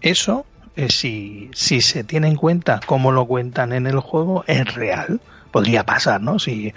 Eso, 0.00 0.46
eh, 0.76 0.88
si, 0.90 1.50
si 1.52 1.80
se 1.80 2.04
tiene 2.04 2.28
en 2.28 2.36
cuenta 2.36 2.80
cómo 2.86 3.10
lo 3.10 3.26
cuentan 3.26 3.72
en 3.72 3.86
el 3.86 3.98
juego, 4.00 4.44
es 4.46 4.74
real 4.74 5.20
podría 5.50 5.84
pasar, 5.84 6.20
¿no? 6.20 6.38
Si 6.38 6.72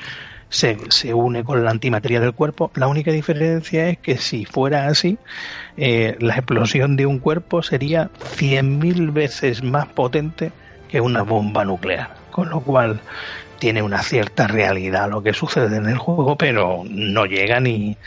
se, 0.49 0.77
se, 0.89 1.13
une 1.13 1.43
con 1.43 1.63
la 1.63 1.71
antimateria 1.71 2.19
del 2.19 2.33
cuerpo. 2.33 2.71
La 2.75 2.87
única 2.87 3.11
diferencia 3.11 3.87
es 3.87 3.97
que 3.97 4.17
si 4.17 4.45
fuera 4.45 4.87
así, 4.87 5.17
eh, 5.77 6.17
la 6.19 6.35
explosión 6.35 6.97
de 6.97 7.05
un 7.05 7.19
cuerpo 7.19 7.63
sería 7.63 8.09
100.000 8.37 9.13
veces 9.13 9.63
más 9.63 9.87
potente 9.87 10.51
que 10.89 11.01
una 11.01 11.23
bomba 11.23 11.65
nuclear. 11.65 12.13
Con 12.31 12.49
lo 12.49 12.59
cual 12.61 12.99
tiene 13.59 13.81
una 13.81 14.01
cierta 14.03 14.47
realidad 14.47 15.09
lo 15.09 15.23
que 15.23 15.33
sucede 15.33 15.77
en 15.77 15.87
el 15.87 15.97
juego, 15.97 16.37
pero 16.37 16.83
no 16.85 17.25
llega 17.25 17.59
ni, 17.59 17.97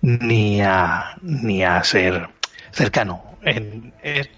ni, 0.00 0.60
a, 0.60 1.16
ni 1.22 1.64
a 1.64 1.82
ser 1.82 2.28
cercano. 2.70 3.27
En, 3.42 3.92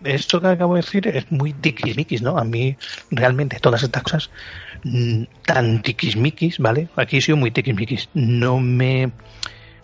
esto 0.04 0.40
que 0.40 0.48
acabo 0.48 0.74
de 0.74 0.82
decir 0.82 1.08
es 1.08 1.30
muy 1.30 1.52
tiquismiquis, 1.52 2.22
¿no? 2.22 2.38
A 2.38 2.44
mí 2.44 2.76
realmente 3.10 3.58
todas 3.58 3.82
estas 3.82 4.02
cosas 4.02 4.30
tan 5.46 5.82
tiquismiquis, 5.82 6.58
¿vale? 6.58 6.88
Aquí 6.96 7.18
he 7.18 7.20
sido 7.20 7.36
muy 7.36 7.50
tiquismiquis. 7.50 8.08
No 8.14 8.60
me, 8.60 9.10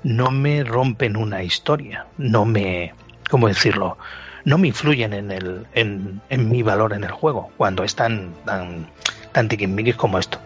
no 0.02 0.30
me 0.30 0.64
rompen 0.64 1.16
una 1.16 1.42
historia, 1.42 2.06
no 2.18 2.44
me, 2.44 2.94
¿cómo 3.30 3.48
decirlo? 3.48 3.98
No 4.44 4.58
me 4.58 4.68
influyen 4.68 5.12
en, 5.12 5.32
el, 5.32 5.66
en, 5.74 6.20
en 6.28 6.48
mi 6.48 6.62
valor 6.62 6.92
en 6.92 7.04
el 7.04 7.10
juego 7.10 7.50
cuando 7.56 7.82
es 7.82 7.96
tan, 7.96 8.32
tan, 8.44 8.86
tan 9.32 9.48
tiquismiquis 9.48 9.96
como 9.96 10.18
esto. 10.18 10.38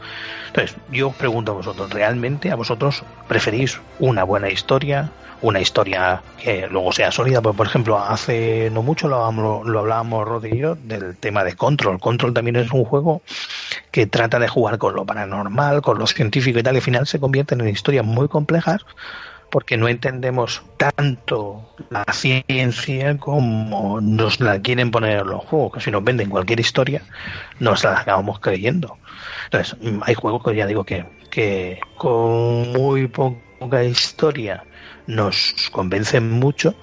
Entonces, 0.48 0.76
yo 0.90 1.08
os 1.08 1.14
pregunto 1.14 1.52
a 1.52 1.54
vosotros, 1.56 1.90
¿realmente 1.90 2.50
a 2.50 2.56
vosotros 2.56 3.04
preferís 3.28 3.80
una 3.98 4.24
buena 4.24 4.48
historia? 4.48 5.10
Una 5.42 5.60
historia 5.60 6.22
que 6.42 6.66
luego 6.68 6.92
sea 6.92 7.10
sólida, 7.10 7.40
pues, 7.40 7.56
por 7.56 7.66
ejemplo, 7.66 7.98
hace 7.98 8.68
no 8.70 8.82
mucho 8.82 9.08
lo, 9.08 9.30
lo, 9.32 9.64
lo 9.64 9.78
hablábamos 9.80 10.28
Rodri 10.28 10.50
y 10.54 10.58
yo 10.58 10.74
del 10.74 11.16
tema 11.16 11.44
de 11.44 11.54
Control. 11.54 11.98
Control 11.98 12.34
también 12.34 12.56
es 12.56 12.70
un 12.72 12.84
juego 12.84 13.22
que 13.90 14.06
trata 14.06 14.38
de 14.38 14.48
jugar 14.48 14.78
con 14.78 14.94
lo 14.94 15.06
paranormal, 15.06 15.80
con 15.80 15.98
lo 15.98 16.06
científico 16.06 16.58
y 16.58 16.62
tal, 16.62 16.74
y 16.74 16.78
al 16.78 16.82
final 16.82 17.06
se 17.06 17.20
convierten 17.20 17.60
en 17.60 17.68
historias 17.68 18.04
muy 18.04 18.28
complejas 18.28 18.84
porque 19.50 19.76
no 19.76 19.88
entendemos 19.88 20.62
tanto 20.76 21.74
la 21.90 22.04
ciencia 22.12 23.16
como 23.18 24.00
nos 24.00 24.40
la 24.40 24.60
quieren 24.60 24.90
poner 24.90 25.18
en 25.18 25.26
los 25.26 25.44
juegos, 25.44 25.74
que 25.74 25.80
si 25.80 25.90
nos 25.90 26.04
venden 26.04 26.30
cualquier 26.30 26.60
historia, 26.60 27.02
nos 27.58 27.84
la 27.84 27.98
acabamos 27.98 28.38
creyendo. 28.40 28.96
Entonces, 29.44 29.76
hay 30.02 30.14
juegos 30.14 30.44
que 30.44 30.54
ya 30.54 30.66
digo 30.66 30.84
que, 30.84 31.04
que 31.30 31.80
con 31.96 32.72
muy 32.72 33.08
poca 33.08 33.84
historia 33.84 34.64
nos 35.10 35.70
convencen 35.70 36.30
mucho 36.30 36.74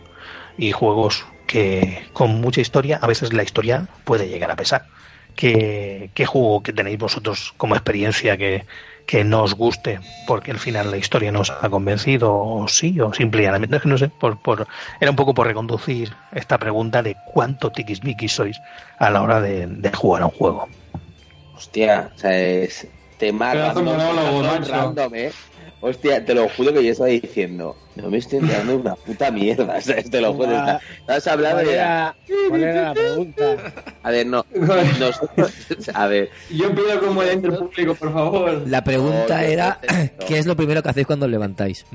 y 0.57 0.71
juegos 0.71 1.25
que 1.47 2.07
con 2.13 2.41
mucha 2.41 2.61
historia, 2.61 2.99
a 3.01 3.07
veces 3.07 3.33
la 3.33 3.43
historia 3.43 3.87
puede 4.03 4.27
llegar 4.27 4.51
a 4.51 4.55
pesar. 4.55 4.85
¿Qué, 5.35 6.09
qué 6.15 6.25
juego 6.25 6.63
que 6.63 6.73
tenéis 6.73 6.97
vosotros 6.97 7.53
como 7.57 7.75
experiencia 7.75 8.37
que, 8.37 8.65
que 9.05 9.23
no 9.23 9.43
os 9.43 9.53
guste 9.53 9.99
porque 10.25 10.49
al 10.49 10.57
final 10.57 10.89
la 10.89 10.97
historia 10.97 11.31
no 11.31 11.41
os 11.41 11.51
ha 11.51 11.69
convencido 11.69 12.35
o 12.35 12.67
sí 12.67 12.99
o 12.99 13.13
simplemente 13.13 13.79
no 13.85 13.97
sé 13.99 14.09
por, 14.09 14.41
por 14.41 14.67
era 14.99 15.11
un 15.11 15.15
poco 15.15 15.35
por 15.35 15.45
reconducir 15.45 16.11
esta 16.33 16.57
pregunta 16.57 17.03
de 17.03 17.15
cuánto 17.31 17.71
tiquismiquis 17.71 18.31
sois 18.31 18.57
a 18.97 19.11
la 19.11 19.21
hora 19.21 19.39
de, 19.39 19.67
de, 19.67 19.91
jugar 19.93 20.23
a 20.23 20.25
un 20.25 20.31
juego 20.31 20.67
hostia 21.55 22.09
o 22.15 22.17
sea, 22.17 22.35
es, 22.35 22.87
Tema 23.17 23.51
Pedazo 23.51 23.79
random, 23.79 23.97
monólogo, 23.97 24.43
random, 24.43 24.59
macho. 24.59 24.71
random, 24.71 25.15
eh. 25.15 25.31
Hostia, 25.81 26.23
te 26.23 26.35
lo 26.35 26.47
juro 26.49 26.73
que 26.73 26.83
yo 26.83 26.91
estaba 26.91 27.09
diciendo, 27.09 27.75
no 27.97 28.09
me 28.09 28.17
estoy 28.19 28.39
enterando 28.39 28.73
de 28.73 28.77
una 28.79 28.95
puta 28.95 29.31
mierda, 29.31 29.81
¿sabes? 29.81 30.09
Te 30.09 30.21
lo 30.21 30.33
juro. 30.33 30.55
Ah, 30.55 30.79
Estabas 30.99 31.27
hablando 31.27 31.57
¿Cuál 31.63 31.69
era, 31.69 31.83
era, 31.83 32.15
cuál 32.49 32.63
era 32.63 32.81
la 32.83 32.93
pregunta? 32.93 33.43
a 34.03 34.11
ver, 34.11 34.25
no, 34.27 34.45
nosotros, 34.99 35.51
a 35.93 36.07
ver, 36.07 36.29
Yo 36.49 36.73
pido 36.73 36.99
como 36.99 37.21
el 37.23 37.29
ente 37.29 37.51
público, 37.51 37.95
por 37.95 38.13
favor. 38.13 38.63
La 38.67 38.83
pregunta 38.83 39.37
No, 39.37 39.43
era. 39.43 39.79
¿qué 40.27 40.37
es 40.37 40.45
lo 40.45 40.55
primero 40.55 40.81
que 40.83 40.89
hacéis 40.89 41.07
cuando 41.07 41.25
os 41.25 41.31
levantáis? 41.31 41.85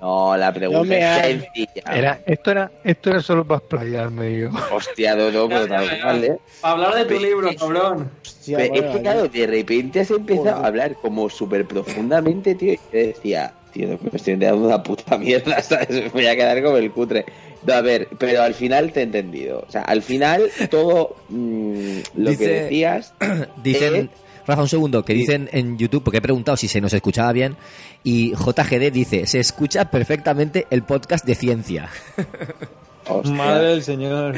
no, 0.00 0.34
la 0.36 0.46
No 0.48 0.54
pregunta 0.54 0.84
me 0.88 0.98
es 0.98 1.42
sencilla. 1.42 1.82
Era, 1.92 2.20
esto, 2.26 2.50
era, 2.52 2.70
esto 2.84 3.10
era 3.10 3.20
solo 3.20 3.44
para 3.46 3.58
explayarme 3.58 4.38
yo. 4.38 4.50
Hostia, 4.72 5.14
no, 5.14 5.30
no, 5.30 5.46
pero 5.48 5.66
tal 5.68 6.00
cual, 6.00 6.24
¿eh? 6.24 6.38
Para 6.62 6.72
hablar 6.74 6.94
de 6.94 7.02
tu 7.02 7.08
Pero- 7.08 7.20
libro, 7.20 7.50
cabrón. 7.58 8.10
Hostia, 8.24 8.56
Pero 8.56 8.68
bueno, 8.70 8.86
es 8.88 8.96
que 8.96 9.02
claro, 9.02 9.28
de 9.28 9.46
repente 9.46 10.00
has 10.00 10.10
empezado 10.10 10.44
Joder. 10.52 10.64
a 10.64 10.66
hablar 10.66 10.94
como 11.02 11.28
súper 11.28 11.66
profundamente, 11.66 12.54
tío, 12.54 12.72
y 12.72 12.76
yo 12.76 12.82
decía, 12.92 13.52
tío, 13.72 13.88
me 14.00 14.10
estoy 14.12 14.34
enterando 14.34 14.62
de 14.62 14.66
una 14.74 14.82
puta 14.82 15.16
mierda, 15.18 15.60
¿sabes? 15.62 15.90
Me 15.90 16.08
voy 16.08 16.26
a 16.26 16.36
quedar 16.36 16.62
como 16.62 16.76
el 16.76 16.90
cutre. 16.90 17.24
No, 17.66 17.74
a 17.74 17.80
ver, 17.82 18.08
pero 18.18 18.42
al 18.42 18.54
final 18.54 18.92
te 18.92 19.00
he 19.00 19.02
entendido. 19.04 19.64
O 19.66 19.70
sea, 19.70 19.82
al 19.82 20.02
final 20.02 20.50
todo 20.70 21.16
mm, 21.28 21.98
lo 22.16 22.30
Dice- 22.30 22.44
que 22.44 22.48
decías... 22.62 23.14
Dicen, 23.62 23.94
Eh, 23.94 24.08
Rafa, 24.46 24.62
un 24.62 24.68
segundo, 24.68 25.04
que 25.04 25.12
dicen 25.14 25.48
en 25.52 25.76
YouTube, 25.78 26.02
porque 26.02 26.18
he 26.18 26.22
preguntado 26.22 26.56
si 26.56 26.66
se 26.66 26.80
nos 26.80 26.92
escuchaba 26.94 27.30
bien, 27.32 27.56
y 28.02 28.32
JGD 28.34 28.90
dice, 28.90 29.26
se 29.26 29.38
escucha 29.38 29.90
perfectamente 29.90 30.66
el 30.70 30.82
podcast 30.82 31.24
de 31.26 31.34
ciencia. 31.36 31.88
hostia. 33.06 33.32
Madre 33.32 33.68
del 33.68 33.82
señor. 33.82 34.36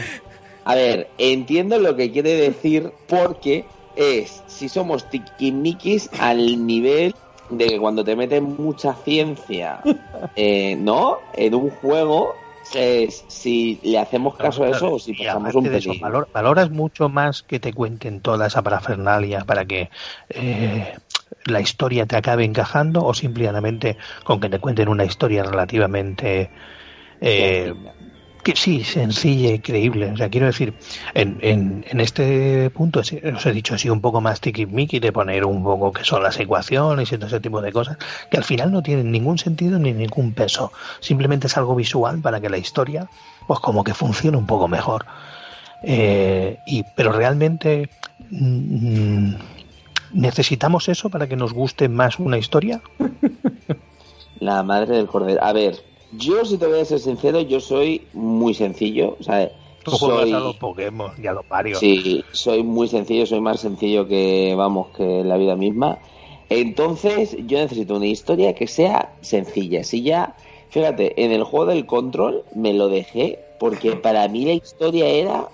A 0.64 0.74
ver, 0.74 1.08
entiendo 1.18 1.78
lo 1.78 1.96
que 1.96 2.10
quiere 2.12 2.34
decir 2.34 2.90
porque 3.08 3.64
es 3.96 4.42
si 4.46 4.68
somos 4.68 5.08
tiquimiquis 5.10 6.08
al 6.18 6.66
nivel 6.66 7.14
de 7.58 7.68
que 7.68 7.78
cuando 7.78 8.04
te 8.04 8.16
meten 8.16 8.44
mucha 8.44 8.94
ciencia, 8.94 9.80
eh, 10.34 10.76
¿no? 10.76 11.28
En 11.32 11.54
un 11.54 11.70
juego, 11.70 12.48
es 12.72 13.24
si 13.28 13.80
le 13.82 13.98
hacemos 13.98 14.36
caso 14.36 14.62
a 14.64 14.70
eso 14.70 14.92
o 14.92 14.98
si 14.98 15.14
pasamos 15.14 15.54
un 15.54 15.64
eso, 15.66 15.70
pelín. 15.70 16.00
valor- 16.00 16.28
valoras 16.32 16.70
mucho 16.70 17.08
más 17.08 17.42
que 17.42 17.60
te 17.60 17.72
cuenten 17.72 18.20
toda 18.22 18.46
esa 18.46 18.62
parafernalia 18.62 19.44
para 19.44 19.64
que 19.66 19.90
eh, 20.28 20.96
la 21.44 21.60
historia 21.60 22.06
te 22.06 22.16
acabe 22.16 22.44
encajando 22.44 23.04
o 23.04 23.14
simplemente 23.14 23.96
con 24.24 24.40
que 24.40 24.48
te 24.48 24.58
cuenten 24.60 24.88
una 24.88 25.04
historia 25.04 25.42
relativamente 25.44 26.50
eh, 27.20 27.74
que 28.42 28.56
sí, 28.56 28.82
sencilla 28.84 29.52
y 29.52 29.58
creíble. 29.60 30.10
O 30.10 30.16
sea, 30.16 30.28
quiero 30.28 30.46
decir, 30.46 30.74
en, 31.14 31.38
en, 31.40 31.84
en 31.88 32.00
este 32.00 32.70
punto 32.70 33.00
os 33.00 33.12
he 33.12 33.52
dicho 33.52 33.74
así 33.74 33.88
un 33.88 34.00
poco 34.00 34.20
más 34.20 34.40
tiquismiqui 34.40 34.98
de 34.98 35.12
poner 35.12 35.44
un 35.44 35.62
poco 35.62 35.92
que 35.92 36.04
son 36.04 36.22
las 36.22 36.38
ecuaciones 36.40 37.12
y 37.12 37.16
todo 37.16 37.26
ese 37.26 37.40
tipo 37.40 37.60
de 37.60 37.72
cosas, 37.72 37.98
que 38.30 38.36
al 38.36 38.44
final 38.44 38.72
no 38.72 38.82
tienen 38.82 39.10
ningún 39.10 39.38
sentido 39.38 39.78
ni 39.78 39.92
ningún 39.92 40.32
peso. 40.32 40.72
Simplemente 41.00 41.46
es 41.46 41.56
algo 41.56 41.74
visual 41.74 42.20
para 42.20 42.40
que 42.40 42.50
la 42.50 42.58
historia, 42.58 43.08
pues 43.46 43.60
como 43.60 43.84
que 43.84 43.94
funcione 43.94 44.36
un 44.36 44.46
poco 44.46 44.68
mejor. 44.68 45.06
Eh, 45.82 46.58
y, 46.66 46.84
pero 46.94 47.12
realmente 47.12 47.88
mm, 48.30 49.34
necesitamos 50.12 50.88
eso 50.88 51.10
para 51.10 51.26
que 51.26 51.36
nos 51.36 51.52
guste 51.52 51.88
más 51.88 52.18
una 52.18 52.38
historia. 52.38 52.80
La 54.40 54.62
madre 54.64 54.96
del 54.96 55.06
cordero. 55.06 55.42
A 55.42 55.52
ver, 55.52 55.91
yo 56.12 56.44
si 56.44 56.58
te 56.58 56.66
voy 56.66 56.80
a 56.80 56.84
ser 56.84 57.00
sincero, 57.00 57.40
yo 57.40 57.60
soy 57.60 58.06
muy 58.12 58.54
sencillo. 58.54 59.16
O 59.18 59.22
sea, 59.22 59.50
Tú 59.84 59.92
juegas 59.92 60.22
soy... 60.22 60.32
a 60.32 60.38
los 60.38 60.56
Pokémon 60.56 61.12
y 61.22 61.26
a 61.26 61.32
los 61.32 61.48
Mario. 61.48 61.76
Sí, 61.76 62.24
soy 62.32 62.62
muy 62.62 62.88
sencillo, 62.88 63.26
soy 63.26 63.40
más 63.40 63.60
sencillo 63.60 64.06
que, 64.06 64.54
vamos, 64.56 64.88
que 64.96 65.24
la 65.24 65.36
vida 65.36 65.56
misma. 65.56 65.98
Entonces, 66.48 67.36
yo 67.46 67.58
necesito 67.58 67.96
una 67.96 68.06
historia 68.06 68.54
que 68.54 68.66
sea 68.66 69.14
sencilla. 69.22 69.84
Si 69.84 70.02
ya, 70.02 70.36
fíjate, 70.68 71.24
en 71.24 71.32
el 71.32 71.44
juego 71.44 71.66
del 71.66 71.86
control 71.86 72.44
me 72.54 72.74
lo 72.74 72.88
dejé 72.88 73.40
porque 73.58 73.96
para 73.96 74.28
mí 74.28 74.44
la 74.44 74.52
historia 74.52 75.06
era. 75.08 75.48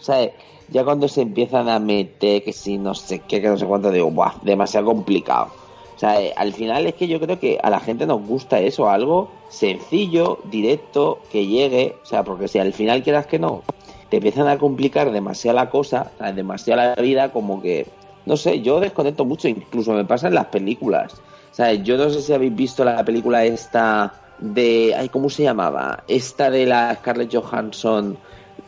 ¿sabes? 0.00 0.32
Ya 0.68 0.84
cuando 0.84 1.08
se 1.08 1.22
empiezan 1.22 1.68
a 1.68 1.78
meter 1.80 2.44
que 2.44 2.52
si 2.52 2.78
no 2.78 2.94
sé 2.94 3.20
qué, 3.20 3.40
que 3.40 3.48
no 3.48 3.58
sé 3.58 3.66
cuánto, 3.66 3.90
digo, 3.90 4.10
¡buah! 4.10 4.34
Demasiado 4.42 4.86
complicado. 4.86 5.59
O 6.00 6.06
sea, 6.08 6.18
eh, 6.18 6.32
al 6.34 6.54
final 6.54 6.86
es 6.86 6.94
que 6.94 7.08
yo 7.08 7.20
creo 7.20 7.38
que 7.38 7.58
a 7.62 7.68
la 7.68 7.78
gente 7.78 8.06
nos 8.06 8.26
gusta 8.26 8.58
eso, 8.58 8.88
algo 8.88 9.30
sencillo, 9.50 10.38
directo, 10.44 11.18
que 11.30 11.46
llegue. 11.46 11.96
O 12.02 12.06
sea, 12.06 12.24
porque 12.24 12.48
si 12.48 12.58
al 12.58 12.72
final 12.72 13.02
quieras 13.02 13.26
que 13.26 13.38
no, 13.38 13.62
te 14.08 14.16
empiezan 14.16 14.48
a 14.48 14.56
complicar 14.56 15.12
demasiado 15.12 15.56
la 15.56 15.68
cosa, 15.68 16.10
demasiado 16.34 16.80
la 16.80 16.94
vida, 16.94 17.32
como 17.32 17.60
que, 17.60 17.86
no 18.24 18.38
sé, 18.38 18.62
yo 18.62 18.80
desconecto 18.80 19.26
mucho, 19.26 19.46
incluso 19.46 19.92
me 19.92 20.06
pasa 20.06 20.28
en 20.28 20.36
las 20.36 20.46
películas. 20.46 21.20
O 21.52 21.54
sea, 21.54 21.74
yo 21.74 21.98
no 21.98 22.08
sé 22.08 22.22
si 22.22 22.32
habéis 22.32 22.56
visto 22.56 22.82
la 22.82 23.04
película 23.04 23.44
esta 23.44 24.14
de, 24.38 24.94
ay, 24.96 25.10
¿cómo 25.10 25.28
se 25.28 25.42
llamaba? 25.42 26.04
Esta 26.08 26.48
de 26.48 26.64
la 26.64 26.94
Scarlett 26.94 27.34
Johansson 27.34 28.16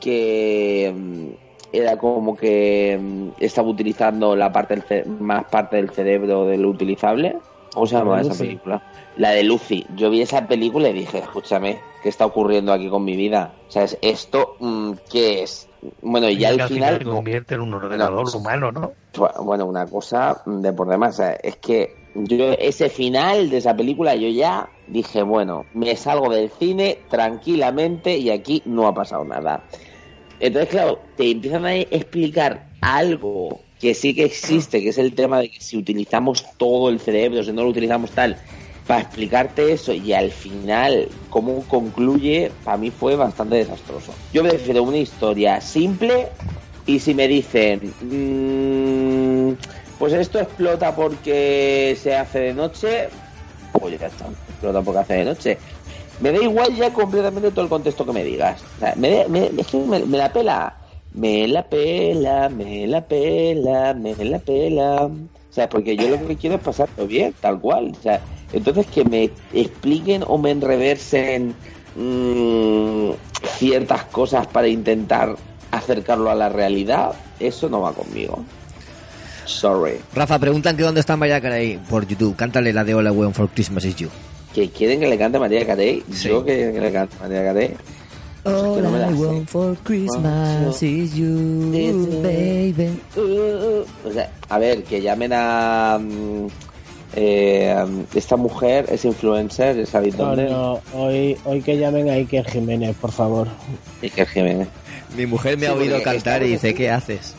que 0.01 0.93
mm, 0.95 1.52
era 1.73 1.97
como 1.97 2.37
que 2.37 2.99
mm, 3.01 3.29
estaba 3.39 3.69
utilizando 3.69 4.37
la 4.37 4.53
parte 4.53 4.77
del 4.77 5.07
más 5.19 5.45
parte 5.51 5.77
del 5.77 5.91
cerebro 5.91 6.47
de 6.47 6.59
lo 6.59 6.71
utilizable. 6.71 7.39
¿Cómo 7.75 7.87
se 7.87 7.95
llama 7.97 8.21
esa 8.21 8.35
película? 8.35 8.83
La 9.17 9.31
de 9.31 9.45
Lucy. 9.45 9.87
Yo 9.91 10.11
vi 10.11 10.21
esa 10.21 10.47
película 10.47 10.91
y 10.91 10.93
dije, 10.93 11.19
escúchame, 11.19 11.85
¿qué 12.03 12.11
está 12.11 12.27
ocurriendo 12.27 12.73
aquí 12.73 12.89
con 12.91 13.03
mi 13.05 13.17
vida? 13.17 13.55
O 13.67 13.71
sea, 13.71 13.85
¿es 13.85 13.99
¿esto 14.03 14.57
mm, 14.61 14.93
qué 15.11 15.43
es? 15.43 15.71
Bueno, 16.03 16.29
y 16.29 16.37
ya 16.39 16.49
al 16.49 16.61
al 16.61 16.69
final... 16.69 16.99
se 16.99 17.05
convierte 17.05 17.55
en 17.55 17.63
un 17.63 17.75
ordenador 17.75 18.31
No. 18.31 18.39
humano, 18.39 18.73
¿no? 18.73 18.93
Bu- 19.15 19.45
Bueno, 19.45 19.67
una 19.67 19.87
cosa 19.87 20.43
de 20.47 20.73
por 20.73 20.89
demás. 20.89 21.15
o 21.15 21.17
sea, 21.19 21.33
es 21.43 21.57
que 21.57 21.97
yo 22.15 22.53
ese 22.59 22.91
final 22.91 23.49
de 23.49 23.57
esa 23.57 23.75
película 23.75 24.15
yo 24.15 24.29
ya 24.29 24.71
dije, 24.87 25.23
bueno, 25.23 25.67
me 25.73 25.97
salgo 25.97 26.31
del 26.31 26.51
cine 26.51 27.07
tranquilamente 27.09 28.19
y 28.19 28.31
aquí 28.31 28.63
no 28.67 28.87
ha 28.87 28.95
pasado 28.95 29.25
nada. 29.25 29.67
Entonces, 30.43 30.71
claro, 30.71 30.99
te 31.17 31.31
empiezan 31.31 31.65
a 31.65 31.77
explicar 31.77 32.67
algo 32.81 33.61
que 33.79 33.95
sí 33.95 34.13
que 34.13 34.25
existe, 34.25 34.83
que 34.83 34.89
es 34.89 34.99
el 34.99 35.15
tema 35.15 35.39
de 35.39 35.49
que 35.49 35.61
si 35.61 35.77
utilizamos 35.77 36.45
todo 36.57 36.89
el 36.89 36.99
cerebro, 36.99 37.45
si 37.45 37.53
no 37.53 37.63
lo 37.63 37.69
utilizamos 37.69 38.11
tal, 38.11 38.37
para 38.89 39.03
explicarte 39.03 39.73
eso 39.73 39.93
y 39.93 40.13
al 40.13 40.33
final 40.33 41.07
cómo 41.31 41.63
concluye, 41.69 42.51
para 42.65 42.77
mí 42.77 42.91
fue 42.91 43.15
bastante 43.15 43.55
desastroso. 43.55 44.13
Yo 44.33 44.43
prefiero 44.43 44.83
una 44.83 44.97
historia 44.97 45.61
simple 45.61 46.27
y 46.87 46.99
si 46.99 47.15
me 47.15 47.29
dicen, 47.29 47.95
mm, 48.01 49.53
pues 50.01 50.13
esto 50.13 50.41
explota 50.41 50.93
porque 50.97 51.97
se 52.03 52.17
hace 52.17 52.41
de 52.41 52.55
noche, 52.55 53.11
pues 53.79 54.01
ya 54.01 54.09
está, 54.09 54.27
explota 54.49 54.83
porque 54.83 54.99
hace 54.99 55.15
de 55.15 55.25
noche. 55.25 55.59
Me 56.23 56.33
da 56.33 56.43
igual 56.43 56.75
ya 56.75 56.93
completamente 56.93 57.51
todo 57.51 57.63
el 57.65 57.69
contexto 57.69 58.07
que 58.07 58.13
me 58.13 58.25
digas. 58.25 58.63
Me, 58.97 59.27
me- 59.29 59.51
es 59.59 59.67
que 59.67 59.77
me, 59.79 59.99
me 60.07 60.17
la 60.19 60.33
pela. 60.33 60.77
Me 61.15 61.47
la 61.47 61.63
pela, 61.69 62.49
me 62.49 62.87
la 62.87 63.05
pela, 63.07 63.93
me 63.93 64.15
la 64.25 64.39
pela. 64.39 65.03
O 65.07 65.55
sea, 65.55 65.69
porque 65.69 65.95
yo 65.97 66.09
lo 66.09 66.27
que 66.27 66.37
quiero 66.37 66.57
es 66.57 66.63
pasarlo 66.63 67.07
bien, 67.07 67.35
tal 67.41 67.61
cual. 67.61 67.93
O 67.99 68.03
sea, 68.03 68.21
entonces 68.53 68.87
que 68.87 69.05
me 69.05 69.31
expliquen 69.53 70.25
o 70.27 70.39
me 70.39 70.51
enreversen 70.53 71.55
mm, 71.97 73.11
ciertas 73.59 74.05
cosas 74.05 74.47
para 74.47 74.69
intentar 74.69 75.37
acercarlo 75.71 76.31
a 76.31 76.35
la 76.35 76.49
realidad, 76.49 77.13
eso 77.41 77.69
no 77.69 77.81
va 77.83 77.93
conmigo. 77.93 78.43
Sorry. 79.45 79.95
Rafa, 80.15 80.39
preguntan 80.39 80.77
que 80.77 80.83
dónde 80.85 81.01
está 81.01 81.17
Mariah 81.17 81.41
Carey 81.41 81.79
por 81.91 82.07
YouTube. 82.07 82.37
Cántale 82.37 82.73
la 82.73 82.85
de 82.85 82.95
All 82.95 83.07
I 83.07 83.33
for 83.33 83.49
Christmas 83.51 83.85
is 83.85 83.97
You. 83.97 84.09
¿Que 84.55 84.69
quieren 84.71 85.01
que 85.01 85.09
le 85.09 85.17
cante 85.19 85.39
María 85.39 85.67
Carey? 85.67 86.03
Sí. 86.13 86.29
Yo 86.29 86.45
que, 86.45 86.73
que 86.73 86.81
le 86.81 86.93
cante 86.93 87.17
María 87.21 87.43
Carey. 87.45 87.71
Es 88.45 88.53
que 88.53 88.83
no 88.83 88.89
All 88.89 89.11
I 89.11 89.15
want 89.15 89.49
for 89.49 89.77
Christmas 89.85 90.83
is 90.83 91.15
you, 91.15 91.71
baby. 92.23 92.99
O 94.05 94.13
sea, 94.13 94.31
a 94.49 94.59
ver, 94.59 94.83
que 94.83 95.01
llamen 95.01 95.31
a 95.33 95.99
mm, 96.01 96.47
eh, 97.15 98.05
esta 98.15 98.37
mujer, 98.37 98.87
es 98.91 99.05
influencer, 99.05 99.79
es 99.79 99.93
No, 99.93 99.99
habitual. 100.01 100.49
no, 100.51 100.81
hoy, 100.95 101.37
hoy 101.45 101.63
que 101.63 101.79
llamen 101.79 102.11
a 102.11 102.15
Iker 102.15 102.45
Jiménez, 102.51 102.97
por 102.97 103.13
favor. 103.13 103.49
Y 104.03 104.11
que 104.11 104.27
Jiménez. 104.27 104.69
Mi 105.17 105.27
mujer 105.27 105.57
me 105.57 105.67
Sí, 105.67 105.73
ha 105.73 105.75
oído 105.75 106.03
cantar 106.03 106.43
y 106.43 106.49
dice. 106.49 106.75
¿qué 106.75 106.91
haces? 106.91 107.35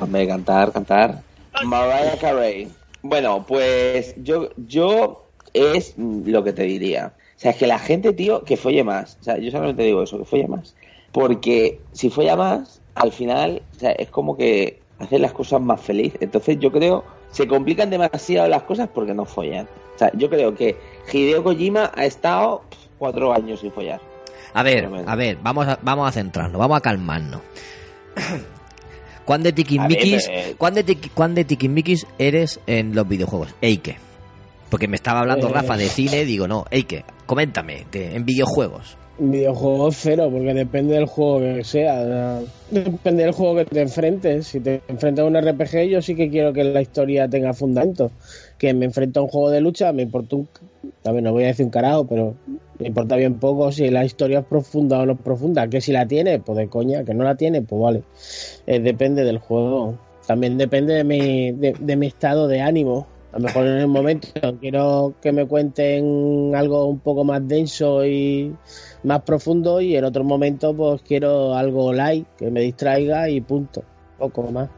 Hombre, 0.00 0.26
cantar, 0.26 0.72
cantar. 0.72 1.22
Mariah 1.64 2.16
Carey. 2.20 2.68
Bueno, 3.02 3.44
pues 3.46 4.14
yo, 4.16 4.48
yo 4.56 5.21
es 5.54 5.94
lo 5.96 6.42
que 6.44 6.52
te 6.52 6.62
diría. 6.64 7.12
O 7.36 7.40
sea, 7.42 7.50
es 7.52 7.56
que 7.56 7.66
la 7.66 7.78
gente, 7.78 8.12
tío, 8.12 8.42
que 8.44 8.56
folle 8.56 8.84
más. 8.84 9.18
O 9.20 9.24
sea, 9.24 9.38
yo 9.38 9.50
solamente 9.50 9.82
digo 9.82 10.02
eso, 10.02 10.18
que 10.18 10.24
folle 10.24 10.46
más. 10.48 10.74
Porque 11.12 11.80
si 11.92 12.08
folla 12.10 12.36
más, 12.36 12.80
al 12.94 13.12
final, 13.12 13.62
o 13.76 13.78
sea, 13.80 13.92
es 13.92 14.08
como 14.10 14.36
que 14.36 14.80
hacen 14.98 15.22
las 15.22 15.32
cosas 15.32 15.60
más 15.60 15.80
feliz. 15.80 16.14
Entonces 16.20 16.58
yo 16.60 16.70
creo, 16.70 17.04
se 17.30 17.46
complican 17.46 17.90
demasiado 17.90 18.48
las 18.48 18.62
cosas 18.62 18.88
porque 18.94 19.12
no 19.14 19.24
follan. 19.24 19.66
O 19.94 19.98
sea, 19.98 20.10
yo 20.14 20.30
creo 20.30 20.54
que 20.54 20.76
Hideo 21.12 21.42
Kojima 21.42 21.90
ha 21.94 22.04
estado 22.04 22.62
cuatro 22.98 23.32
años 23.32 23.60
sin 23.60 23.72
follar. 23.72 24.00
A 24.54 24.62
ver, 24.62 24.88
a 25.06 25.16
ver, 25.16 25.38
vamos 25.42 25.66
a, 25.66 25.78
vamos 25.82 26.08
a 26.08 26.12
centrarnos, 26.12 26.58
vamos 26.58 26.76
a 26.76 26.80
calmarnos. 26.80 27.40
¿Cuán 29.24 29.42
de 29.42 29.48
ver, 29.50 29.54
tiquismiquis, 29.54 30.30
cuán 30.58 30.74
de, 30.74 30.84
tiqui- 30.84 31.10
cuán 31.14 31.34
de 31.34 31.44
tiquismiquis 31.44 32.06
eres 32.18 32.60
en 32.66 32.94
los 32.94 33.06
videojuegos? 33.06 33.54
Eike. 33.60 33.96
Porque 34.72 34.88
me 34.88 34.96
estaba 34.96 35.20
hablando 35.20 35.48
Eh. 35.48 35.52
Rafa 35.52 35.76
de 35.76 35.84
cine, 35.90 36.24
digo, 36.24 36.48
no, 36.48 36.64
Eike, 36.70 37.04
coméntame, 37.26 37.84
de- 37.92 38.16
en 38.16 38.24
videojuegos. 38.24 38.96
Videojuego 39.18 39.92
cero, 39.92 40.30
porque 40.32 40.54
depende 40.54 40.94
del 40.94 41.04
juego 41.04 41.38
que 41.40 41.62
sea. 41.62 42.40
Depende 42.70 43.24
del 43.24 43.32
juego 43.32 43.56
que 43.56 43.66
te 43.66 43.82
enfrentes. 43.82 44.46
Si 44.46 44.58
te 44.60 44.80
enfrentas 44.88 45.24
a 45.24 45.28
un 45.28 45.36
RPG, 45.36 45.88
yo 45.90 46.00
sí 46.00 46.14
que 46.14 46.30
quiero 46.30 46.54
que 46.54 46.64
la 46.64 46.80
historia 46.80 47.28
tenga 47.28 47.52
fundamento. 47.52 48.10
Que 48.58 48.72
me 48.72 48.86
enfrento 48.86 49.20
a 49.20 49.24
un 49.24 49.28
juego 49.28 49.50
de 49.50 49.60
lucha, 49.60 49.92
me 49.92 50.02
importa 50.02 50.36
un. 50.36 50.48
También 51.02 51.24
no 51.24 51.32
voy 51.32 51.44
a 51.44 51.48
decir 51.48 51.66
un 51.66 51.70
carajo, 51.70 52.06
pero 52.06 52.34
me 52.78 52.86
importa 52.88 53.16
bien 53.16 53.34
poco 53.34 53.70
si 53.70 53.90
la 53.90 54.04
historia 54.06 54.38
es 54.40 54.46
profunda 54.46 54.98
o 55.00 55.06
no 55.06 55.12
es 55.12 55.18
profunda. 55.20 55.68
Que 55.68 55.82
si 55.82 55.92
la 55.92 56.06
tiene, 56.08 56.38
pues 56.40 56.56
de 56.56 56.68
coña. 56.68 57.04
Que 57.04 57.12
no 57.12 57.22
la 57.24 57.34
tiene, 57.36 57.60
pues 57.60 57.80
vale. 57.82 58.02
Eh, 58.66 58.80
depende 58.80 59.22
del 59.24 59.38
juego. 59.38 59.98
También 60.26 60.56
depende 60.56 60.94
de 60.94 61.04
mi, 61.04 61.52
de, 61.52 61.74
de 61.78 61.96
mi 61.96 62.06
estado 62.06 62.48
de 62.48 62.62
ánimo. 62.62 63.06
A 63.32 63.38
lo 63.38 63.44
mejor 63.46 63.66
en 63.66 63.78
el 63.78 63.88
momento 63.88 64.28
quiero 64.60 65.14
que 65.22 65.32
me 65.32 65.46
cuenten 65.46 66.52
algo 66.54 66.86
un 66.86 66.98
poco 67.00 67.24
más 67.24 67.46
denso 67.48 68.04
y 68.04 68.54
más 69.04 69.22
profundo 69.22 69.80
y 69.80 69.96
en 69.96 70.04
otro 70.04 70.22
momento 70.22 70.74
pues 70.76 71.00
quiero 71.02 71.54
algo 71.54 71.92
light 71.94 72.26
que 72.36 72.50
me 72.50 72.60
distraiga 72.60 73.28
y 73.30 73.40
punto. 73.40 73.82
Poco 74.18 74.42
más. 74.50 74.68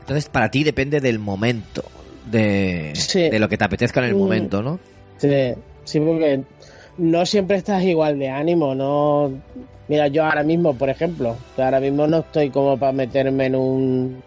Entonces, 0.00 0.28
para 0.28 0.50
ti 0.50 0.62
depende 0.64 1.00
del 1.00 1.18
momento, 1.18 1.82
de, 2.30 2.92
Sí. 2.94 3.30
de 3.30 3.38
lo 3.38 3.48
que 3.48 3.56
te 3.56 3.64
apetezca 3.64 4.00
en 4.00 4.06
el 4.10 4.14
Mm. 4.14 4.18
momento, 4.18 4.62
¿no? 4.62 4.78
Sí, 5.16 5.30
sí, 5.84 5.98
porque 5.98 6.42
no 6.98 7.24
siempre 7.24 7.56
estás 7.56 7.82
igual 7.84 8.18
de 8.18 8.28
ánimo, 8.28 8.74
no... 8.74 9.32
Mira, 9.88 10.08
yo 10.08 10.24
ahora 10.24 10.42
mismo, 10.42 10.74
por 10.74 10.90
ejemplo, 10.90 11.36
ahora 11.56 11.80
mismo 11.80 12.06
no 12.06 12.18
estoy 12.18 12.50
como 12.50 12.78
para 12.78 12.92
meterme 12.92 13.46
en 13.46 13.54
un... 13.56 14.22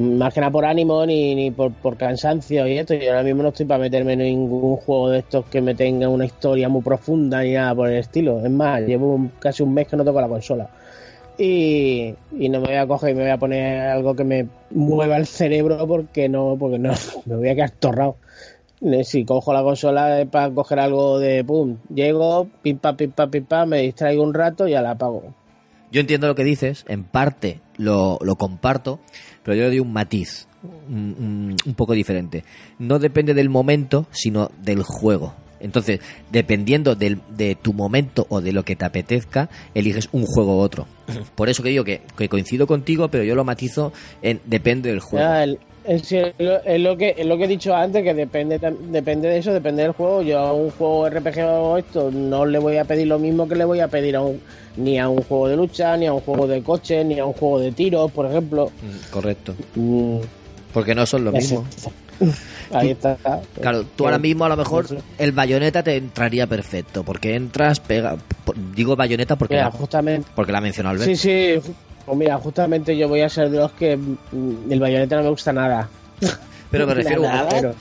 Más 0.00 0.32
que 0.34 0.40
nada 0.40 0.50
por 0.52 0.64
ánimo 0.64 1.04
ni, 1.06 1.34
ni 1.34 1.50
por, 1.50 1.72
por 1.74 1.96
cansancio 1.96 2.66
y 2.66 2.78
esto. 2.78 2.94
Yo 2.94 3.10
ahora 3.10 3.22
mismo 3.22 3.42
no 3.42 3.48
estoy 3.50 3.66
para 3.66 3.80
meterme 3.80 4.14
en 4.14 4.20
ningún 4.20 4.76
juego 4.76 5.10
de 5.10 5.18
estos 5.20 5.46
que 5.46 5.60
me 5.60 5.74
tenga 5.74 6.08
una 6.08 6.24
historia 6.26 6.68
muy 6.68 6.82
profunda 6.82 7.42
ni 7.42 7.52
nada 7.52 7.74
por 7.74 7.88
el 7.88 7.98
estilo. 7.98 8.44
Es 8.44 8.50
más, 8.50 8.82
llevo 8.82 9.14
un- 9.14 9.30
casi 9.38 9.62
un 9.62 9.74
mes 9.74 9.86
que 9.88 9.96
no 9.96 10.04
toco 10.04 10.20
la 10.20 10.28
consola. 10.28 10.70
Y, 11.38 12.14
y 12.32 12.48
no 12.50 12.60
me 12.60 12.68
voy 12.68 12.76
a 12.76 12.86
coger 12.86 13.10
y 13.10 13.14
me 13.14 13.22
voy 13.22 13.30
a 13.32 13.38
poner 13.38 13.80
algo 13.88 14.14
que 14.16 14.24
me 14.24 14.48
mueva 14.70 15.16
el 15.18 15.26
cerebro 15.26 15.86
porque 15.86 16.28
no, 16.28 16.56
porque 16.58 16.78
no, 16.78 16.92
me 17.26 17.36
voy 17.36 17.48
a 17.48 17.54
quedar 17.54 17.70
torrado. 17.72 18.16
Eh, 18.82 19.04
Si 19.04 19.24
cojo 19.24 19.52
la 19.54 19.62
consola 19.62 20.20
es 20.22 20.28
para 20.28 20.50
coger 20.54 20.80
algo 20.80 21.18
de 21.18 21.44
pum, 21.44 21.78
llego, 21.94 22.48
pim 22.62 22.78
pam, 22.78 22.96
pim 22.96 23.12
pim 23.12 23.46
me 23.68 23.82
distraigo 23.82 24.22
un 24.24 24.34
rato 24.34 24.68
y 24.68 24.72
ya 24.72 24.82
la 24.82 24.92
apago. 24.92 25.34
Yo 25.90 26.00
entiendo 26.00 26.26
lo 26.26 26.34
que 26.34 26.44
dices, 26.44 26.84
en 26.88 27.04
parte 27.04 27.60
lo, 27.76 28.18
lo 28.22 28.36
comparto, 28.36 29.00
pero 29.42 29.56
yo 29.56 29.62
le 29.64 29.68
doy 29.68 29.80
un 29.80 29.92
matiz 29.92 30.46
un, 30.62 31.56
un- 31.66 31.74
poco 31.74 31.94
diferente. 31.94 32.44
No 32.78 32.98
depende 32.98 33.32
del 33.34 33.48
momento, 33.48 34.06
sino 34.10 34.50
del 34.62 34.82
juego. 34.82 35.34
Entonces, 35.58 36.00
dependiendo 36.30 36.94
del- 36.94 37.20
de 37.36 37.54
tu 37.54 37.72
momento 37.72 38.26
o 38.30 38.40
de 38.40 38.52
lo 38.52 38.64
que 38.64 38.76
te 38.76 38.84
apetezca, 38.84 39.48
eliges 39.74 40.08
un 40.12 40.24
juego 40.26 40.56
u 40.56 40.60
otro. 40.60 40.86
Por 41.34 41.48
eso 41.48 41.62
que 41.62 41.70
digo 41.70 41.84
que, 41.84 42.02
que 42.16 42.28
coincido 42.28 42.66
contigo, 42.66 43.08
pero 43.08 43.24
yo 43.24 43.34
lo 43.34 43.44
matizo 43.44 43.92
en 44.22 44.40
depende 44.46 44.90
del 44.90 45.00
juego. 45.00 45.32
El- 45.34 45.58
es, 45.84 46.02
sí, 46.02 46.16
es 46.18 46.34
lo, 46.38 46.62
es 46.62 46.80
lo 46.80 46.96
que 46.96 47.14
es 47.16 47.26
lo 47.26 47.38
que 47.38 47.44
he 47.44 47.48
dicho 47.48 47.74
antes 47.74 48.02
que 48.02 48.12
depende 48.14 48.58
depende 48.58 49.28
de 49.28 49.38
eso 49.38 49.52
depende 49.52 49.82
del 49.82 49.92
juego 49.92 50.22
yo 50.22 50.38
a 50.38 50.52
un 50.52 50.70
juego 50.70 51.08
RPG 51.08 51.38
o 51.44 51.76
esto 51.78 52.10
no 52.10 52.44
le 52.46 52.58
voy 52.58 52.76
a 52.76 52.84
pedir 52.84 53.06
lo 53.06 53.18
mismo 53.18 53.48
que 53.48 53.54
le 53.56 53.64
voy 53.64 53.80
a 53.80 53.88
pedir 53.88 54.16
a 54.16 54.20
un 54.22 54.40
ni 54.76 54.98
a 54.98 55.08
un 55.08 55.22
juego 55.22 55.48
de 55.48 55.56
lucha 55.56 55.96
ni 55.96 56.06
a 56.06 56.12
un 56.12 56.20
juego 56.20 56.46
de 56.46 56.62
coche 56.62 57.04
ni 57.04 57.18
a 57.18 57.24
un 57.24 57.32
juego 57.32 57.58
de 57.60 57.72
tiros 57.72 58.10
por 58.12 58.26
ejemplo 58.26 58.70
Mm, 58.82 59.10
Correcto. 59.12 59.54
Mm, 59.74 60.18
Porque 60.72 60.94
no 60.94 61.04
son 61.06 61.24
lo 61.24 61.32
mismo. 61.32 61.64
ahí 62.72 62.90
está 62.90 63.16
Claro, 63.60 63.84
tú 63.96 64.04
ahora 64.04 64.18
mismo 64.18 64.44
a 64.44 64.48
lo 64.50 64.56
mejor 64.56 64.86
el 65.18 65.32
bayoneta 65.32 65.82
te 65.82 65.96
entraría 65.96 66.46
perfecto, 66.46 67.02
porque 67.02 67.34
entras, 67.34 67.80
pega. 67.80 68.16
Digo 68.76 68.94
bayoneta 68.96 69.36
porque, 69.36 69.54
Mira, 69.54 69.64
la, 69.66 69.70
justamente 69.72 70.28
porque 70.34 70.52
la 70.52 70.58
ha 70.58 70.60
mencionado 70.60 70.98
Sí, 70.98 71.02
Albert. 71.02 71.64
sí. 71.64 71.72
Pues 72.06 72.18
mira, 72.18 72.38
justamente 72.38 72.96
yo 72.96 73.08
voy 73.08 73.20
a 73.20 73.28
ser 73.28 73.50
de 73.50 73.58
los 73.58 73.72
que 73.72 73.96
mm, 73.96 74.70
el 74.72 74.80
bayoneta 74.80 75.16
no 75.16 75.22
me 75.24 75.30
gusta 75.30 75.52
nada. 75.52 75.88
Pero 76.70 76.86
me 76.86 76.94
refiero. 76.94 77.22
Nada, 77.22 77.48
pero- 77.50 77.74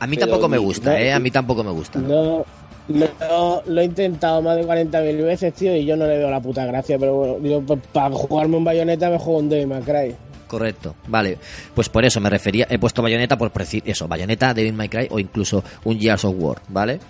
A 0.00 0.06
mí 0.06 0.16
tampoco 0.16 0.48
me 0.48 0.58
gusta, 0.58 0.90
no- 0.90 0.96
¿eh? 0.96 1.12
A 1.12 1.18
mí 1.18 1.30
tampoco 1.30 1.64
me 1.64 1.70
gusta. 1.70 1.98
No, 1.98 2.44
no, 2.88 3.62
lo 3.66 3.80
he 3.80 3.84
intentado 3.84 4.42
más 4.42 4.56
de 4.56 4.64
40.000 4.66 5.24
veces, 5.24 5.54
tío, 5.54 5.74
y 5.74 5.84
yo 5.86 5.96
no 5.96 6.06
le 6.06 6.18
veo 6.18 6.30
la 6.30 6.40
puta 6.40 6.66
gracia. 6.66 6.98
Pero 6.98 7.14
bueno, 7.14 7.38
yo 7.48 7.62
pa- 7.62 7.76
para 7.92 8.14
jugarme 8.14 8.56
un 8.58 8.64
bayoneta 8.64 9.08
me 9.08 9.18
juego 9.18 9.38
un 9.40 9.48
Devil 9.48 9.66
May 9.68 9.82
Cry. 9.82 10.14
Correcto, 10.46 10.94
vale. 11.08 11.38
Pues 11.74 11.88
por 11.88 12.04
eso 12.04 12.20
me 12.20 12.28
refería. 12.30 12.66
He 12.68 12.78
puesto 12.78 13.02
bayoneta 13.02 13.36
por 13.38 13.50
decir 13.52 13.82
eso, 13.86 14.06
bayoneta, 14.06 14.52
Devil 14.52 14.74
May 14.74 14.88
Cry 14.88 15.08
o 15.10 15.18
incluso 15.18 15.64
un 15.84 15.98
Gears 15.98 16.24
of 16.26 16.34
War, 16.38 16.58
¿vale? 16.68 17.00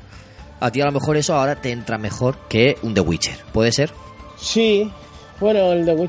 A 0.61 0.71
ti 0.71 0.81
a 0.81 0.87
lo 0.87 0.93
mejor 0.93 1.17
eso 1.17 1.35
ahora 1.35 1.57
te 1.57 1.73
entra 1.73 1.99
mejor 1.99 2.37
que 2.49 2.77
un 2.83 2.95
The 2.95 3.01
Witcher, 3.01 3.37
¿puede 3.53 3.73
ser? 3.73 3.91
Sí, 4.39 4.91
bueno, 5.41 5.73
el 5.73 5.85
de. 5.87 6.09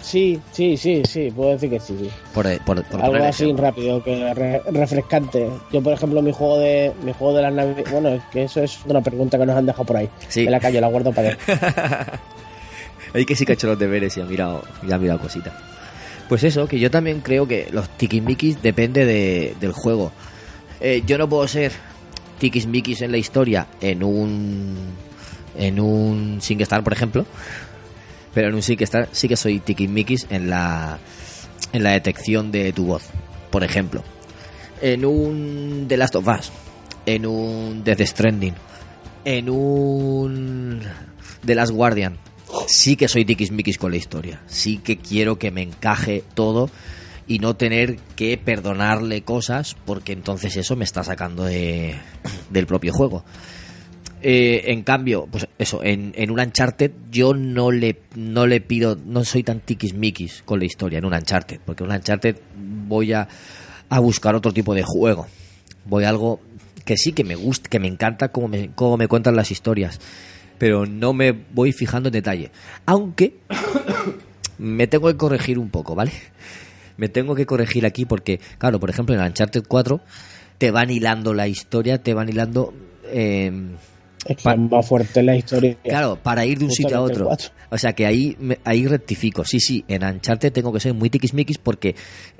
Sí, 0.00 0.38
sí, 0.52 0.76
sí, 0.76 1.02
sí, 1.08 1.32
puedo 1.34 1.50
decir 1.50 1.68
que 1.70 1.80
sí. 1.80 1.96
sí. 1.98 2.10
Por, 2.32 2.46
por, 2.64 2.84
por 2.84 3.02
Algo 3.02 3.24
así 3.24 3.44
ejemplo. 3.44 3.64
rápido, 3.64 4.04
que 4.04 4.34
re- 4.34 4.62
refrescante. 4.70 5.48
Yo, 5.72 5.82
por 5.82 5.92
ejemplo, 5.94 6.22
mi 6.22 6.32
juego 6.32 6.58
de 6.58 6.92
mi 7.02 7.12
juego 7.12 7.34
de 7.34 7.42
las 7.42 7.52
navidades. 7.52 7.90
Bueno, 7.90 8.08
es 8.10 8.22
que 8.30 8.44
eso 8.44 8.62
es 8.62 8.78
una 8.86 9.00
pregunta 9.02 9.36
que 9.38 9.46
nos 9.46 9.56
han 9.56 9.66
dejado 9.66 9.84
por 9.84 9.96
ahí. 9.96 10.08
Sí. 10.28 10.44
Me 10.44 10.50
la 10.52 10.60
callo, 10.60 10.80
la 10.80 10.86
guardo 10.88 11.12
para 11.12 11.30
él. 11.30 11.38
Hay 13.14 13.24
que 13.24 13.34
sí 13.34 13.44
que 13.46 13.52
ha 13.52 13.54
hecho 13.54 13.66
los 13.68 13.78
deberes 13.78 14.16
y 14.16 14.20
ha 14.20 14.24
mirado, 14.24 14.62
y 14.86 14.92
ha 14.92 14.98
mirado 14.98 15.18
cositas. 15.20 15.54
Pues 16.28 16.42
eso, 16.44 16.66
que 16.68 16.78
yo 16.78 16.90
también 16.90 17.20
creo 17.20 17.46
que 17.48 17.68
los 17.70 17.88
tiquismiquis 17.90 18.60
depende 18.62 19.04
de, 19.06 19.54
del 19.60 19.72
juego. 19.72 20.12
Eh, 20.80 21.02
yo 21.06 21.16
no 21.18 21.28
puedo 21.28 21.46
ser 21.48 21.72
tiquismiquis 22.38 23.00
en 23.02 23.12
la 23.12 23.16
historia 23.16 23.66
en 23.80 24.02
un 24.02 24.76
en 25.58 25.80
un 25.80 26.38
SingStar, 26.42 26.84
por 26.84 26.92
ejemplo, 26.92 27.24
pero 28.36 28.48
en 28.48 28.54
un 28.54 28.62
SingStar 28.62 29.08
sí 29.12 29.28
que 29.28 29.36
soy 29.36 29.60
tiquismiquis 29.60 30.26
en 30.28 30.50
la 30.50 30.98
en 31.72 31.82
la 31.82 31.92
detección 31.92 32.52
de 32.52 32.70
tu 32.74 32.84
voz, 32.84 33.04
por 33.50 33.64
ejemplo. 33.64 34.04
En 34.82 35.06
un 35.06 35.86
The 35.88 35.96
Last 35.96 36.16
of 36.16 36.28
Us, 36.28 36.52
en 37.06 37.24
un 37.24 37.82
Death 37.82 38.02
Stranding, 38.02 38.52
en 39.24 39.48
un 39.48 40.82
The 41.46 41.54
Last 41.54 41.72
Guardian, 41.72 42.18
sí 42.66 42.94
que 42.96 43.08
soy 43.08 43.24
tiquismiquis 43.24 43.78
con 43.78 43.90
la 43.90 43.96
historia. 43.96 44.42
Sí 44.46 44.76
que 44.84 44.98
quiero 44.98 45.38
que 45.38 45.50
me 45.50 45.62
encaje 45.62 46.22
todo 46.34 46.68
y 47.26 47.38
no 47.38 47.56
tener 47.56 47.96
que 48.16 48.36
perdonarle 48.36 49.22
cosas 49.22 49.78
porque 49.86 50.12
entonces 50.12 50.58
eso 50.58 50.76
me 50.76 50.84
está 50.84 51.02
sacando 51.04 51.44
de, 51.44 51.94
del 52.50 52.66
propio 52.66 52.92
juego. 52.92 53.24
Eh, 54.22 54.72
en 54.72 54.82
cambio, 54.82 55.28
pues 55.30 55.46
eso, 55.58 55.84
en, 55.84 56.12
en 56.16 56.30
un 56.30 56.40
Uncharted 56.40 56.90
yo 57.10 57.34
no 57.34 57.70
le, 57.70 58.00
no 58.14 58.46
le 58.46 58.60
pido, 58.60 58.96
no 59.04 59.24
soy 59.24 59.42
tan 59.42 59.60
tiquismiquis 59.60 60.42
con 60.44 60.58
la 60.58 60.64
historia 60.64 60.98
en 60.98 61.04
un 61.04 61.12
Uncharted, 61.14 61.60
porque 61.64 61.84
en 61.84 61.90
un 61.90 61.96
Uncharted 61.96 62.36
voy 62.56 63.12
a, 63.12 63.28
a 63.88 64.00
buscar 64.00 64.34
otro 64.34 64.52
tipo 64.52 64.74
de 64.74 64.82
juego. 64.82 65.26
Voy 65.84 66.04
a 66.04 66.08
algo 66.08 66.40
que 66.84 66.96
sí 66.96 67.12
que 67.12 67.24
me 67.24 67.34
gusta, 67.34 67.68
que 67.68 67.78
me 67.78 67.88
encanta 67.88 68.28
cómo 68.28 68.48
me, 68.48 68.70
cómo 68.74 68.96
me 68.96 69.06
cuentan 69.06 69.36
las 69.36 69.50
historias, 69.50 70.00
pero 70.58 70.86
no 70.86 71.12
me 71.12 71.32
voy 71.52 71.72
fijando 71.72 72.08
en 72.08 72.14
detalle. 72.14 72.50
Aunque 72.86 73.36
me 74.58 74.86
tengo 74.86 75.08
que 75.08 75.16
corregir 75.16 75.58
un 75.58 75.68
poco, 75.68 75.94
¿vale? 75.94 76.12
Me 76.96 77.10
tengo 77.10 77.34
que 77.34 77.44
corregir 77.44 77.84
aquí 77.84 78.06
porque, 78.06 78.40
claro, 78.58 78.80
por 78.80 78.88
ejemplo, 78.88 79.14
en 79.14 79.20
Uncharted 79.20 79.64
4 79.68 80.00
te 80.56 80.70
van 80.70 80.90
hilando 80.90 81.34
la 81.34 81.46
historia, 81.48 82.02
te 82.02 82.14
van 82.14 82.30
hilando... 82.30 82.72
eh, 83.04 83.52
Es 84.28 84.36
que 84.36 84.50
es 84.50 84.58
más 84.58 84.86
fuerte 84.86 85.22
la 85.22 85.36
historia. 85.36 85.76
Claro, 85.82 86.18
para 86.22 86.44
ir 86.44 86.58
de 86.58 86.64
un 86.66 86.70
sitio 86.70 86.96
a 86.96 87.00
otro. 87.00 87.30
O 87.70 87.78
sea 87.78 87.92
que 87.94 88.06
ahí, 88.06 88.36
ahí 88.64 88.86
rectifico. 88.86 89.44
Sí, 89.44 89.60
sí, 89.60 89.84
en 89.88 90.04
Uncharted 90.04 90.52
tengo 90.52 90.72
que 90.72 90.80
ser 90.80 90.94
muy 90.94 91.10
tiquismiquis 91.10 91.58
porque 91.58 91.94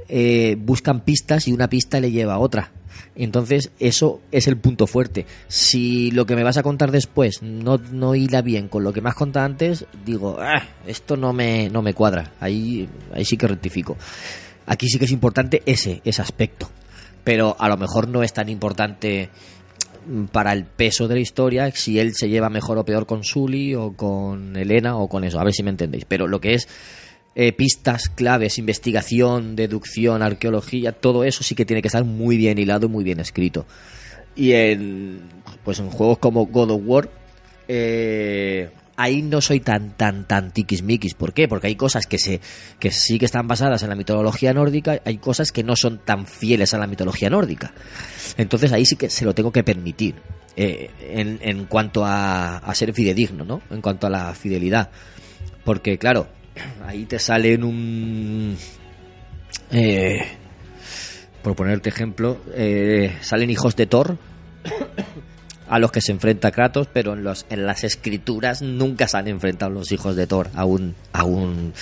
eh, 0.08 0.56
buscan 0.58 1.00
pistas 1.00 1.48
y 1.48 1.52
una 1.52 1.68
pista 1.68 2.00
le 2.00 2.10
lleva 2.10 2.34
a 2.34 2.38
otra. 2.38 2.72
Entonces, 3.14 3.70
eso 3.78 4.20
es 4.30 4.46
el 4.46 4.56
punto 4.58 4.86
fuerte. 4.86 5.26
Si 5.48 6.10
lo 6.10 6.26
que 6.26 6.36
me 6.36 6.44
vas 6.44 6.56
a 6.58 6.62
contar 6.62 6.90
después 6.90 7.42
no, 7.42 7.78
no 7.78 8.14
hila 8.14 8.42
bien 8.42 8.68
con 8.68 8.84
lo 8.84 8.92
que 8.92 9.00
me 9.00 9.08
has 9.08 9.14
contado 9.14 9.46
antes, 9.46 9.86
digo, 10.04 10.36
"Ah, 10.40 10.62
esto 10.86 11.16
no 11.16 11.32
me, 11.32 11.68
no 11.70 11.82
me 11.82 11.94
cuadra. 11.94 12.32
Ahí, 12.40 12.88
ahí 13.14 13.24
sí 13.24 13.36
que 13.36 13.48
rectifico. 13.48 13.96
Aquí 14.66 14.88
sí 14.88 14.98
que 14.98 15.04
es 15.06 15.12
importante 15.12 15.62
ese, 15.66 16.00
ese 16.04 16.22
aspecto. 16.22 16.68
Pero 17.24 17.56
a 17.58 17.68
lo 17.68 17.76
mejor 17.76 18.08
no 18.08 18.22
es 18.22 18.32
tan 18.32 18.48
importante 18.48 19.30
para 20.32 20.52
el 20.52 20.64
peso 20.64 21.08
de 21.08 21.14
la 21.16 21.20
historia 21.20 21.70
si 21.72 21.98
él 21.98 22.14
se 22.14 22.28
lleva 22.28 22.48
mejor 22.48 22.78
o 22.78 22.84
peor 22.84 23.06
con 23.06 23.24
Sully 23.24 23.74
o 23.74 23.92
con 23.92 24.56
Elena 24.56 24.96
o 24.96 25.08
con 25.08 25.24
eso, 25.24 25.40
a 25.40 25.44
ver 25.44 25.52
si 25.52 25.62
me 25.62 25.70
entendéis. 25.70 26.04
Pero 26.04 26.26
lo 26.26 26.40
que 26.40 26.54
es 26.54 26.68
eh, 27.34 27.52
pistas, 27.52 28.08
claves, 28.08 28.58
investigación, 28.58 29.56
deducción, 29.56 30.22
arqueología, 30.22 30.92
todo 30.92 31.24
eso 31.24 31.44
sí 31.44 31.54
que 31.54 31.66
tiene 31.66 31.82
que 31.82 31.88
estar 31.88 32.04
muy 32.04 32.36
bien 32.36 32.58
hilado 32.58 32.86
y 32.86 32.88
muy 32.88 33.04
bien 33.04 33.20
escrito. 33.20 33.66
Y 34.34 34.52
en, 34.52 35.20
pues 35.64 35.78
en 35.78 35.90
juegos 35.90 36.18
como 36.18 36.46
God 36.46 36.70
of 36.70 36.82
War, 36.84 37.10
eh, 37.68 38.70
ahí 38.96 39.22
no 39.22 39.40
soy 39.40 39.60
tan 39.60 39.96
tan 39.96 40.26
tan 40.26 40.50
tiquismiquis. 40.52 41.14
¿Por 41.14 41.32
qué? 41.32 41.48
Porque 41.48 41.66
hay 41.68 41.76
cosas 41.76 42.06
que 42.06 42.18
se 42.18 42.40
que 42.78 42.90
sí 42.90 43.18
que 43.18 43.26
están 43.26 43.46
basadas 43.46 43.82
en 43.82 43.90
la 43.90 43.94
mitología 43.96 44.52
nórdica, 44.54 45.00
hay 45.04 45.18
cosas 45.18 45.52
que 45.52 45.62
no 45.62 45.76
son 45.76 45.98
tan 46.04 46.26
fieles 46.26 46.74
a 46.74 46.78
la 46.78 46.86
mitología 46.86 47.30
nórdica. 47.30 47.72
Entonces 48.36 48.72
ahí 48.72 48.84
sí 48.86 48.96
que 48.96 49.10
se 49.10 49.24
lo 49.24 49.34
tengo 49.34 49.52
que 49.52 49.62
permitir. 49.64 50.14
eh, 50.56 50.90
en, 51.00 51.38
en 51.42 51.66
cuanto 51.66 52.04
a, 52.04 52.56
a 52.58 52.74
ser 52.74 52.92
fidedigno, 52.92 53.44
¿no? 53.44 53.60
En 53.70 53.82
cuanto 53.82 54.06
a 54.06 54.10
la 54.10 54.34
fidelidad. 54.34 54.90
Porque, 55.64 55.98
claro, 55.98 56.28
ahí 56.84 57.04
te 57.04 57.18
salen 57.18 57.62
un. 57.62 58.56
Eh, 59.70 60.24
por 61.42 61.54
ponerte 61.54 61.88
ejemplo, 61.90 62.40
eh, 62.54 63.16
salen 63.20 63.50
hijos 63.50 63.76
de 63.76 63.86
Thor 63.86 64.16
a 65.68 65.78
los 65.78 65.92
que 65.92 66.00
se 66.00 66.12
enfrenta 66.12 66.50
Kratos, 66.50 66.88
pero 66.92 67.14
en, 67.14 67.24
los, 67.24 67.46
en 67.50 67.66
las 67.66 67.84
escrituras 67.84 68.62
nunca 68.62 69.08
se 69.08 69.16
han 69.16 69.28
enfrentado 69.28 69.70
los 69.70 69.92
hijos 69.92 70.16
de 70.16 70.26
Thor 70.26 70.48
a 70.54 70.64
un, 70.64 70.94
a 71.12 71.24
un 71.24 71.72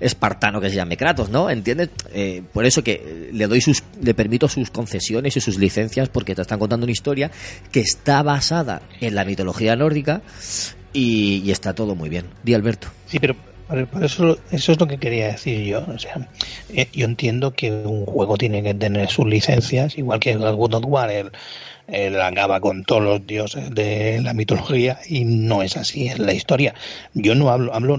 espartano 0.00 0.60
que 0.60 0.70
se 0.70 0.76
llame 0.76 0.96
Kratos, 0.96 1.30
¿no? 1.30 1.50
¿Entiendes? 1.50 1.90
Eh, 2.12 2.42
por 2.52 2.64
eso 2.64 2.82
que 2.82 3.30
le 3.32 3.46
doy 3.46 3.60
sus, 3.60 3.82
le 4.02 4.14
permito 4.14 4.48
sus 4.48 4.70
concesiones 4.70 5.36
y 5.36 5.40
sus 5.40 5.58
licencias 5.58 6.08
porque 6.08 6.34
te 6.34 6.42
están 6.42 6.58
contando 6.58 6.84
una 6.84 6.92
historia 6.92 7.30
que 7.70 7.80
está 7.80 8.22
basada 8.22 8.82
en 9.00 9.14
la 9.14 9.24
mitología 9.24 9.76
nórdica 9.76 10.22
y, 10.92 11.42
y 11.44 11.50
está 11.50 11.74
todo 11.74 11.94
muy 11.94 12.08
bien. 12.08 12.26
Di 12.42 12.54
Alberto. 12.54 12.88
Sí, 13.06 13.18
pero 13.18 13.36
por 13.92 14.02
eso, 14.02 14.38
eso 14.50 14.72
es 14.72 14.80
lo 14.80 14.88
que 14.88 14.98
quería 14.98 15.28
decir 15.28 15.64
yo. 15.64 15.84
O 15.86 15.98
sea, 15.98 16.28
eh, 16.70 16.88
yo 16.92 17.04
entiendo 17.04 17.52
que 17.52 17.70
un 17.70 18.04
juego 18.04 18.36
tiene 18.36 18.62
que 18.64 18.74
tener 18.74 19.08
sus 19.08 19.26
licencias, 19.26 19.96
igual 19.96 20.18
que 20.18 20.32
el 20.32 20.38
God 20.38 20.74
of 20.74 20.84
él 21.90 22.20
acaba 22.20 22.60
con 22.60 22.84
todos 22.84 23.02
los 23.02 23.26
dioses 23.26 23.74
de 23.74 24.20
la 24.22 24.32
mitología 24.32 24.98
y 25.08 25.24
no 25.24 25.62
es 25.62 25.76
así 25.76 26.08
en 26.08 26.26
la 26.26 26.32
historia. 26.32 26.74
Yo 27.14 27.34
no 27.34 27.50
hablo, 27.50 27.74
hablo, 27.74 27.98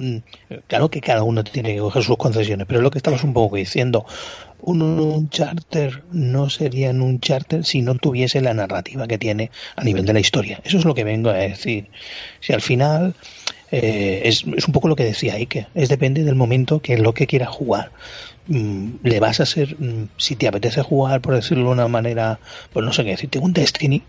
claro 0.67 0.89
que 0.89 1.01
cada 1.01 1.23
uno 1.23 1.43
tiene 1.43 1.73
que 1.73 1.79
coger 1.79 2.03
sus 2.03 2.17
concesiones, 2.17 2.67
pero 2.67 2.79
es 2.79 2.83
lo 2.83 2.91
que 2.91 2.99
estabas 2.99 3.23
un 3.23 3.33
poco 3.33 3.55
diciendo. 3.55 4.05
Un, 4.63 4.81
un 4.83 5.29
charter 5.29 6.03
no 6.11 6.49
sería 6.49 6.91
un 6.91 7.19
charter 7.19 7.65
si 7.65 7.81
no 7.81 7.95
tuviese 7.95 8.41
la 8.41 8.53
narrativa 8.53 9.07
que 9.07 9.17
tiene 9.17 9.49
a 9.75 9.83
nivel 9.83 10.05
de 10.05 10.13
la 10.13 10.19
historia. 10.19 10.61
Eso 10.63 10.77
es 10.77 10.85
lo 10.85 10.93
que 10.93 11.03
vengo 11.03 11.31
a 11.31 11.33
decir. 11.33 11.87
Si 12.41 12.53
al 12.53 12.61
final 12.61 13.15
eh, 13.71 14.21
es, 14.25 14.43
es, 14.55 14.67
un 14.67 14.73
poco 14.73 14.87
lo 14.87 14.95
que 14.95 15.03
decía 15.03 15.35
Ike, 15.35 15.67
es 15.75 15.89
depende 15.89 16.23
del 16.23 16.35
momento 16.35 16.81
que 16.81 16.93
es 16.93 16.99
lo 16.99 17.13
que 17.13 17.27
quieras 17.27 17.49
jugar. 17.49 17.91
Mm, 18.47 18.95
le 19.03 19.19
vas 19.19 19.39
a 19.39 19.43
hacer, 19.43 19.75
mm, 19.79 20.09
si 20.17 20.35
te 20.35 20.47
apetece 20.47 20.81
jugar, 20.81 21.21
por 21.21 21.35
decirlo 21.35 21.65
de 21.65 21.71
una 21.71 21.87
manera, 21.87 22.39
pues 22.73 22.85
no 22.85 22.91
sé 22.91 23.03
qué 23.03 23.11
decirte, 23.11 23.39
un 23.39 23.53
Destiny, 23.53 24.03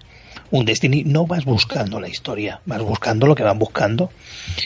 un 0.50 0.64
Destiny 0.64 1.04
no 1.04 1.26
vas 1.26 1.44
buscando 1.44 2.00
la 2.00 2.08
historia, 2.08 2.60
vas 2.66 2.82
buscando 2.82 3.26
lo 3.26 3.34
que 3.34 3.42
van 3.42 3.58
buscando. 3.58 4.10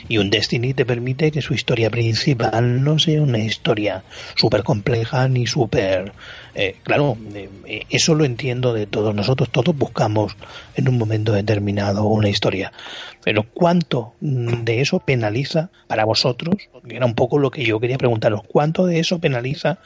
Y 0.09 0.19
un 0.19 0.31
Destiny 0.31 0.75
te 0.75 0.85
permite 0.87 1.31
que 1.31 1.43
su 1.43 1.55
historia 1.55 1.91
principal 1.91 2.83
no 2.83 2.99
sea 2.99 3.23
una 3.23 3.39
historia 3.39 4.03
súper 4.35 4.63
compleja 4.63 5.29
ni 5.29 5.47
súper... 5.47 6.13
Eh, 6.59 6.75
claro, 6.85 7.19
eh, 7.35 7.83
eso 7.91 8.15
lo 8.15 8.25
entiendo 8.25 8.73
de 8.73 8.87
todos. 8.87 9.15
Nosotros 9.15 9.51
todos 9.51 9.77
buscamos 9.77 10.35
en 10.75 10.89
un 10.89 10.97
momento 10.97 11.33
determinado 11.33 12.05
una 12.05 12.31
historia. 12.31 12.73
Pero 13.23 13.43
¿cuánto 13.43 14.15
de 14.21 14.81
eso 14.81 15.01
penaliza 15.01 15.69
para 15.87 16.07
vosotros? 16.07 16.57
Era 16.89 17.05
un 17.05 17.15
poco 17.15 17.39
lo 17.39 17.51
que 17.51 17.63
yo 17.63 17.79
quería 17.79 17.99
preguntaros. 17.99 18.41
¿Cuánto 18.49 18.87
de 18.87 19.01
eso 19.01 19.19
penaliza 19.19 19.81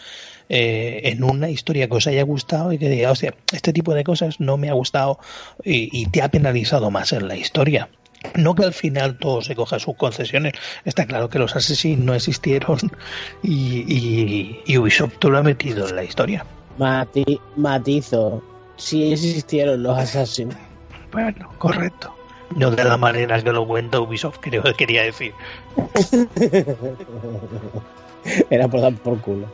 eh, 0.49 1.01
en 1.07 1.25
una 1.25 1.51
historia 1.51 1.89
que 1.89 1.97
os 1.97 2.07
haya 2.07 2.23
gustado 2.23 2.73
y 2.73 2.79
que 2.79 2.89
diga, 2.89 3.11
o 3.11 3.15
este 3.15 3.73
tipo 3.73 3.93
de 3.93 4.05
cosas 4.05 4.39
no 4.39 4.57
me 4.57 4.69
ha 4.69 4.73
gustado 4.73 5.19
y, 5.65 6.07
te 6.07 6.23
ha 6.23 6.29
penalizado 6.29 6.93
más 6.93 7.13
en 7.13 7.27
la 7.27 7.35
historia? 7.35 7.89
No 8.37 8.55
que 8.55 8.63
al 8.63 8.75
final 8.75 9.19
todo 9.19 9.43
se 9.43 9.57
coja 9.57 9.81
sus 9.81 9.97
concesiones. 9.97 10.53
Está 10.85 11.07
claro 11.07 11.31
que 11.31 11.41
los 11.41 11.57
asesinos 11.57 12.05
no 12.05 12.15
existieron 12.15 12.79
y, 13.43 13.85
y, 13.93 14.61
y 14.67 14.79
Ubisoft 14.79 15.25
lo 15.25 15.37
ha 15.37 15.43
metido 15.43 15.89
en 15.89 15.97
la 15.97 16.05
historia. 16.05 16.47
Mati, 16.81 17.39
matizo. 17.57 18.43
Sí 18.77 19.13
existieron 19.13 19.83
los 19.83 19.99
asesinos. 19.99 20.57
Bueno, 21.13 21.53
correcto. 21.59 22.15
No 22.57 22.71
de 22.71 22.85
la 22.85 22.97
manera 22.97 23.43
que 23.43 23.53
lo 23.53 23.67
cuenta 23.67 24.01
Ubisoft, 24.01 24.39
creo 24.41 24.63
que 24.63 24.73
quería 24.73 25.03
decir. 25.03 25.35
Era 28.51 28.67
por 28.69 28.81
dar 28.81 28.95
por 28.95 29.21
culo. 29.21 29.47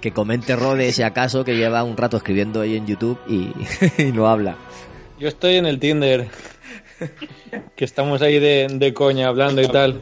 Que 0.00 0.12
comente 0.12 0.56
Rode 0.56 0.90
si 0.90 1.04
acaso 1.04 1.44
que 1.44 1.56
lleva 1.56 1.84
un 1.84 1.96
rato 1.96 2.16
escribiendo 2.16 2.60
ahí 2.60 2.76
en 2.76 2.88
YouTube 2.88 3.20
y, 3.28 3.52
y 4.02 4.10
no 4.10 4.26
habla. 4.26 4.56
Yo 5.20 5.28
estoy 5.28 5.54
en 5.56 5.66
el 5.66 5.78
Tinder. 5.78 6.28
que 7.76 7.84
estamos 7.84 8.20
ahí 8.20 8.40
de, 8.40 8.66
de, 8.68 8.94
coña 8.94 9.28
hablando 9.28 9.62
y 9.62 9.68
tal. 9.68 10.00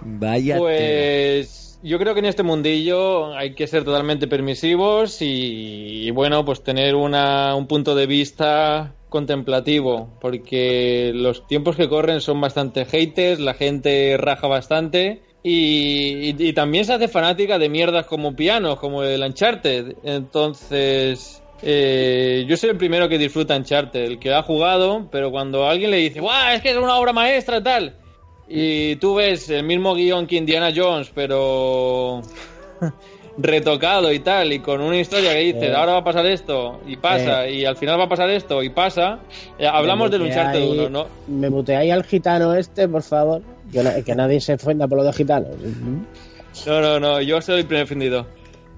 Vaya. 0.00 0.56
Pues 0.56 1.71
yo 1.82 1.98
creo 1.98 2.14
que 2.14 2.20
en 2.20 2.26
este 2.26 2.42
mundillo 2.42 3.34
hay 3.34 3.54
que 3.54 3.66
ser 3.66 3.84
totalmente 3.84 4.26
permisivos 4.28 5.18
y, 5.20 6.10
bueno, 6.12 6.44
pues 6.44 6.62
tener 6.62 6.94
una, 6.94 7.54
un 7.56 7.66
punto 7.66 7.94
de 7.94 8.06
vista 8.06 8.94
contemplativo, 9.08 10.08
porque 10.20 11.12
los 11.14 11.46
tiempos 11.46 11.76
que 11.76 11.88
corren 11.88 12.20
son 12.20 12.40
bastante 12.40 12.84
haters, 12.84 13.40
la 13.40 13.54
gente 13.54 14.16
raja 14.16 14.46
bastante 14.46 15.22
y 15.42 16.52
también 16.52 16.84
se 16.84 16.94
hace 16.94 17.08
fanática 17.08 17.58
de 17.58 17.68
mierdas 17.68 18.06
como 18.06 18.36
pianos, 18.36 18.78
como 18.78 19.02
el 19.02 19.22
Uncharted. 19.22 19.96
Entonces, 20.04 21.42
eh, 21.62 22.44
yo 22.48 22.56
soy 22.56 22.70
el 22.70 22.76
primero 22.76 23.08
que 23.08 23.18
disfruta 23.18 23.56
Uncharted, 23.56 24.02
el 24.02 24.18
que 24.18 24.32
ha 24.32 24.42
jugado, 24.42 25.08
pero 25.10 25.30
cuando 25.30 25.66
alguien 25.66 25.90
le 25.90 25.98
dice, 25.98 26.20
¡guau! 26.20 26.54
Es 26.54 26.60
que 26.60 26.70
es 26.70 26.76
una 26.76 26.96
obra 26.96 27.12
maestra, 27.12 27.62
tal. 27.62 27.96
Y 28.48 28.96
tú 28.96 29.14
ves 29.14 29.48
el 29.50 29.64
mismo 29.64 29.94
guion 29.94 30.26
que 30.26 30.36
Indiana 30.36 30.70
Jones, 30.74 31.10
pero 31.14 32.22
retocado 33.38 34.12
y 34.12 34.18
tal, 34.18 34.52
y 34.52 34.58
con 34.58 34.80
una 34.80 34.98
historia 34.98 35.32
que 35.32 35.38
dices, 35.38 35.62
eh. 35.62 35.74
ahora 35.74 35.92
va 35.92 35.98
a 35.98 36.04
pasar 36.04 36.26
esto, 36.26 36.80
y 36.86 36.96
pasa, 36.96 37.46
eh. 37.46 37.54
y 37.54 37.64
al 37.64 37.76
final 37.76 37.98
va 37.98 38.04
a 38.04 38.08
pasar 38.08 38.28
esto, 38.30 38.62
y 38.62 38.70
pasa. 38.70 39.20
Eh, 39.58 39.66
hablamos 39.66 40.10
del 40.10 40.22
Uncharted 40.22 40.62
1, 40.62 40.90
¿no? 40.90 41.06
Me 41.28 41.48
muteáis 41.48 41.92
al 41.92 42.04
gitano 42.04 42.54
este, 42.54 42.88
por 42.88 43.02
favor. 43.02 43.42
Que, 43.72 44.02
que 44.04 44.14
nadie 44.14 44.38
se 44.38 44.54
ofenda 44.54 44.86
por 44.86 44.98
lo 44.98 45.04
de 45.04 45.12
gitanos. 45.14 45.56
No, 46.66 46.80
no, 46.82 47.00
no, 47.00 47.20
yo 47.22 47.40
soy 47.40 47.60
el 47.60 47.66
primer 47.66 47.84
ofendido. 47.84 48.26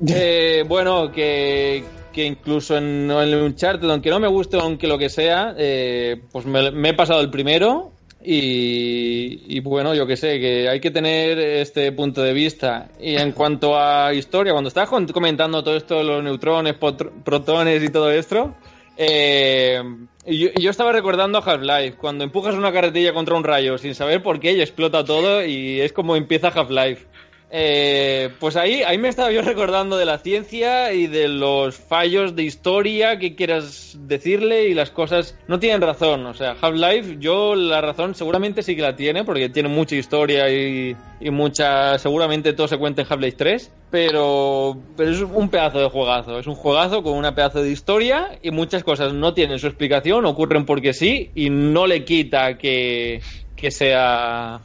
eh, 0.06 0.64
bueno, 0.66 1.10
que, 1.10 1.84
que 2.12 2.24
incluso 2.24 2.76
en, 2.76 3.10
en, 3.10 3.34
Uncharted, 3.34 3.88
aunque 3.90 4.10
no 4.10 4.20
me 4.20 4.28
guste, 4.28 4.56
aunque 4.56 4.86
lo 4.86 4.98
que 4.98 5.08
sea, 5.08 5.54
eh, 5.58 6.22
pues 6.32 6.46
me, 6.46 6.70
me, 6.70 6.90
he 6.90 6.94
pasado 6.94 7.20
el 7.20 7.30
primero 7.30 7.92
y, 8.26 9.60
bueno, 9.60 9.94
yo 9.94 10.06
que 10.06 10.16
sé, 10.16 10.40
que 10.40 10.68
hay 10.68 10.80
que 10.80 10.90
tener 10.90 11.38
este 11.38 11.92
punto 11.92 12.22
de 12.22 12.32
vista. 12.32 12.88
Y 12.98 13.16
en 13.16 13.32
cuanto 13.32 13.78
a 13.78 14.14
historia, 14.14 14.52
cuando 14.52 14.68
estabas 14.68 14.88
comentando 15.12 15.62
todo 15.62 15.76
esto, 15.76 16.02
los 16.02 16.24
neutrones, 16.24 16.74
protones 16.74 17.82
y 17.82 17.88
todo 17.90 18.10
esto, 18.10 18.54
eh, 18.96 19.82
yo, 20.26 20.48
yo, 20.58 20.70
estaba 20.70 20.92
recordando 20.92 21.38
a 21.38 21.42
Half-Life, 21.42 21.98
cuando 21.98 22.24
empujas 22.24 22.54
una 22.54 22.72
carretilla 22.72 23.12
contra 23.12 23.36
un 23.36 23.44
rayo 23.44 23.76
sin 23.76 23.94
saber 23.94 24.22
por 24.22 24.40
qué 24.40 24.52
y 24.52 24.60
explota 24.62 25.04
todo 25.04 25.44
y 25.44 25.80
es 25.80 25.92
como 25.92 26.16
empieza 26.16 26.48
Half-Life. 26.48 27.06
Eh, 27.50 28.30
pues 28.40 28.56
ahí, 28.56 28.82
ahí 28.82 28.98
me 28.98 29.08
estaba 29.08 29.30
yo 29.30 29.40
recordando 29.42 29.96
de 29.96 30.04
la 30.04 30.18
ciencia 30.18 30.92
y 30.92 31.06
de 31.06 31.28
los 31.28 31.76
fallos 31.76 32.34
de 32.34 32.42
historia 32.42 33.18
que 33.18 33.36
quieras 33.36 33.96
decirle 34.00 34.68
y 34.68 34.74
las 34.74 34.90
cosas 34.90 35.38
no 35.46 35.60
tienen 35.60 35.80
razón. 35.80 36.26
O 36.26 36.34
sea, 36.34 36.56
Half-Life, 36.60 37.18
yo 37.20 37.54
la 37.54 37.80
razón 37.80 38.14
seguramente 38.14 38.62
sí 38.62 38.74
que 38.74 38.82
la 38.82 38.96
tiene 38.96 39.22
porque 39.22 39.50
tiene 39.50 39.68
mucha 39.68 39.94
historia 39.94 40.50
y, 40.50 40.96
mucha. 41.30 41.96
Seguramente 41.98 42.54
todo 42.54 42.66
se 42.66 42.76
cuenta 42.76 43.02
en 43.02 43.08
Half-Life 43.08 43.36
3, 43.36 43.70
pero, 43.88 44.76
pero 44.96 45.10
es 45.12 45.20
un 45.20 45.48
pedazo 45.48 45.78
de 45.78 45.88
juegazo. 45.88 46.38
Es 46.40 46.48
un 46.48 46.56
juegazo 46.56 47.04
con 47.04 47.14
una 47.14 47.36
pedazo 47.36 47.62
de 47.62 47.70
historia 47.70 48.38
y 48.42 48.50
muchas 48.50 48.82
cosas 48.82 49.12
no 49.12 49.32
tienen 49.32 49.60
su 49.60 49.68
explicación, 49.68 50.26
ocurren 50.26 50.66
porque 50.66 50.92
sí 50.92 51.30
y 51.36 51.50
no 51.50 51.86
le 51.86 52.04
quita 52.04 52.58
que, 52.58 53.20
que 53.54 53.70
sea 53.70 54.60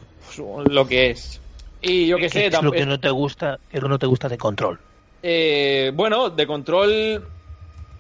lo 0.66 0.88
que 0.88 1.12
es. 1.12 1.40
Y 1.82 2.08
yo 2.08 2.18
que 2.18 2.24
¿Qué 2.24 2.30
sé, 2.30 2.48
es 2.48 2.62
lo 2.62 2.72
que 2.72 2.86
no 2.86 3.00
te 3.00 3.10
gusta, 3.10 3.60
que 3.70 3.80
no 3.80 4.00
te 4.00 4.06
gusta 4.06 4.28
de 4.30 4.38
control. 4.38 4.80
Eh, 5.22 5.92
bueno, 5.96 6.30
de 6.30 6.48
control 6.48 7.34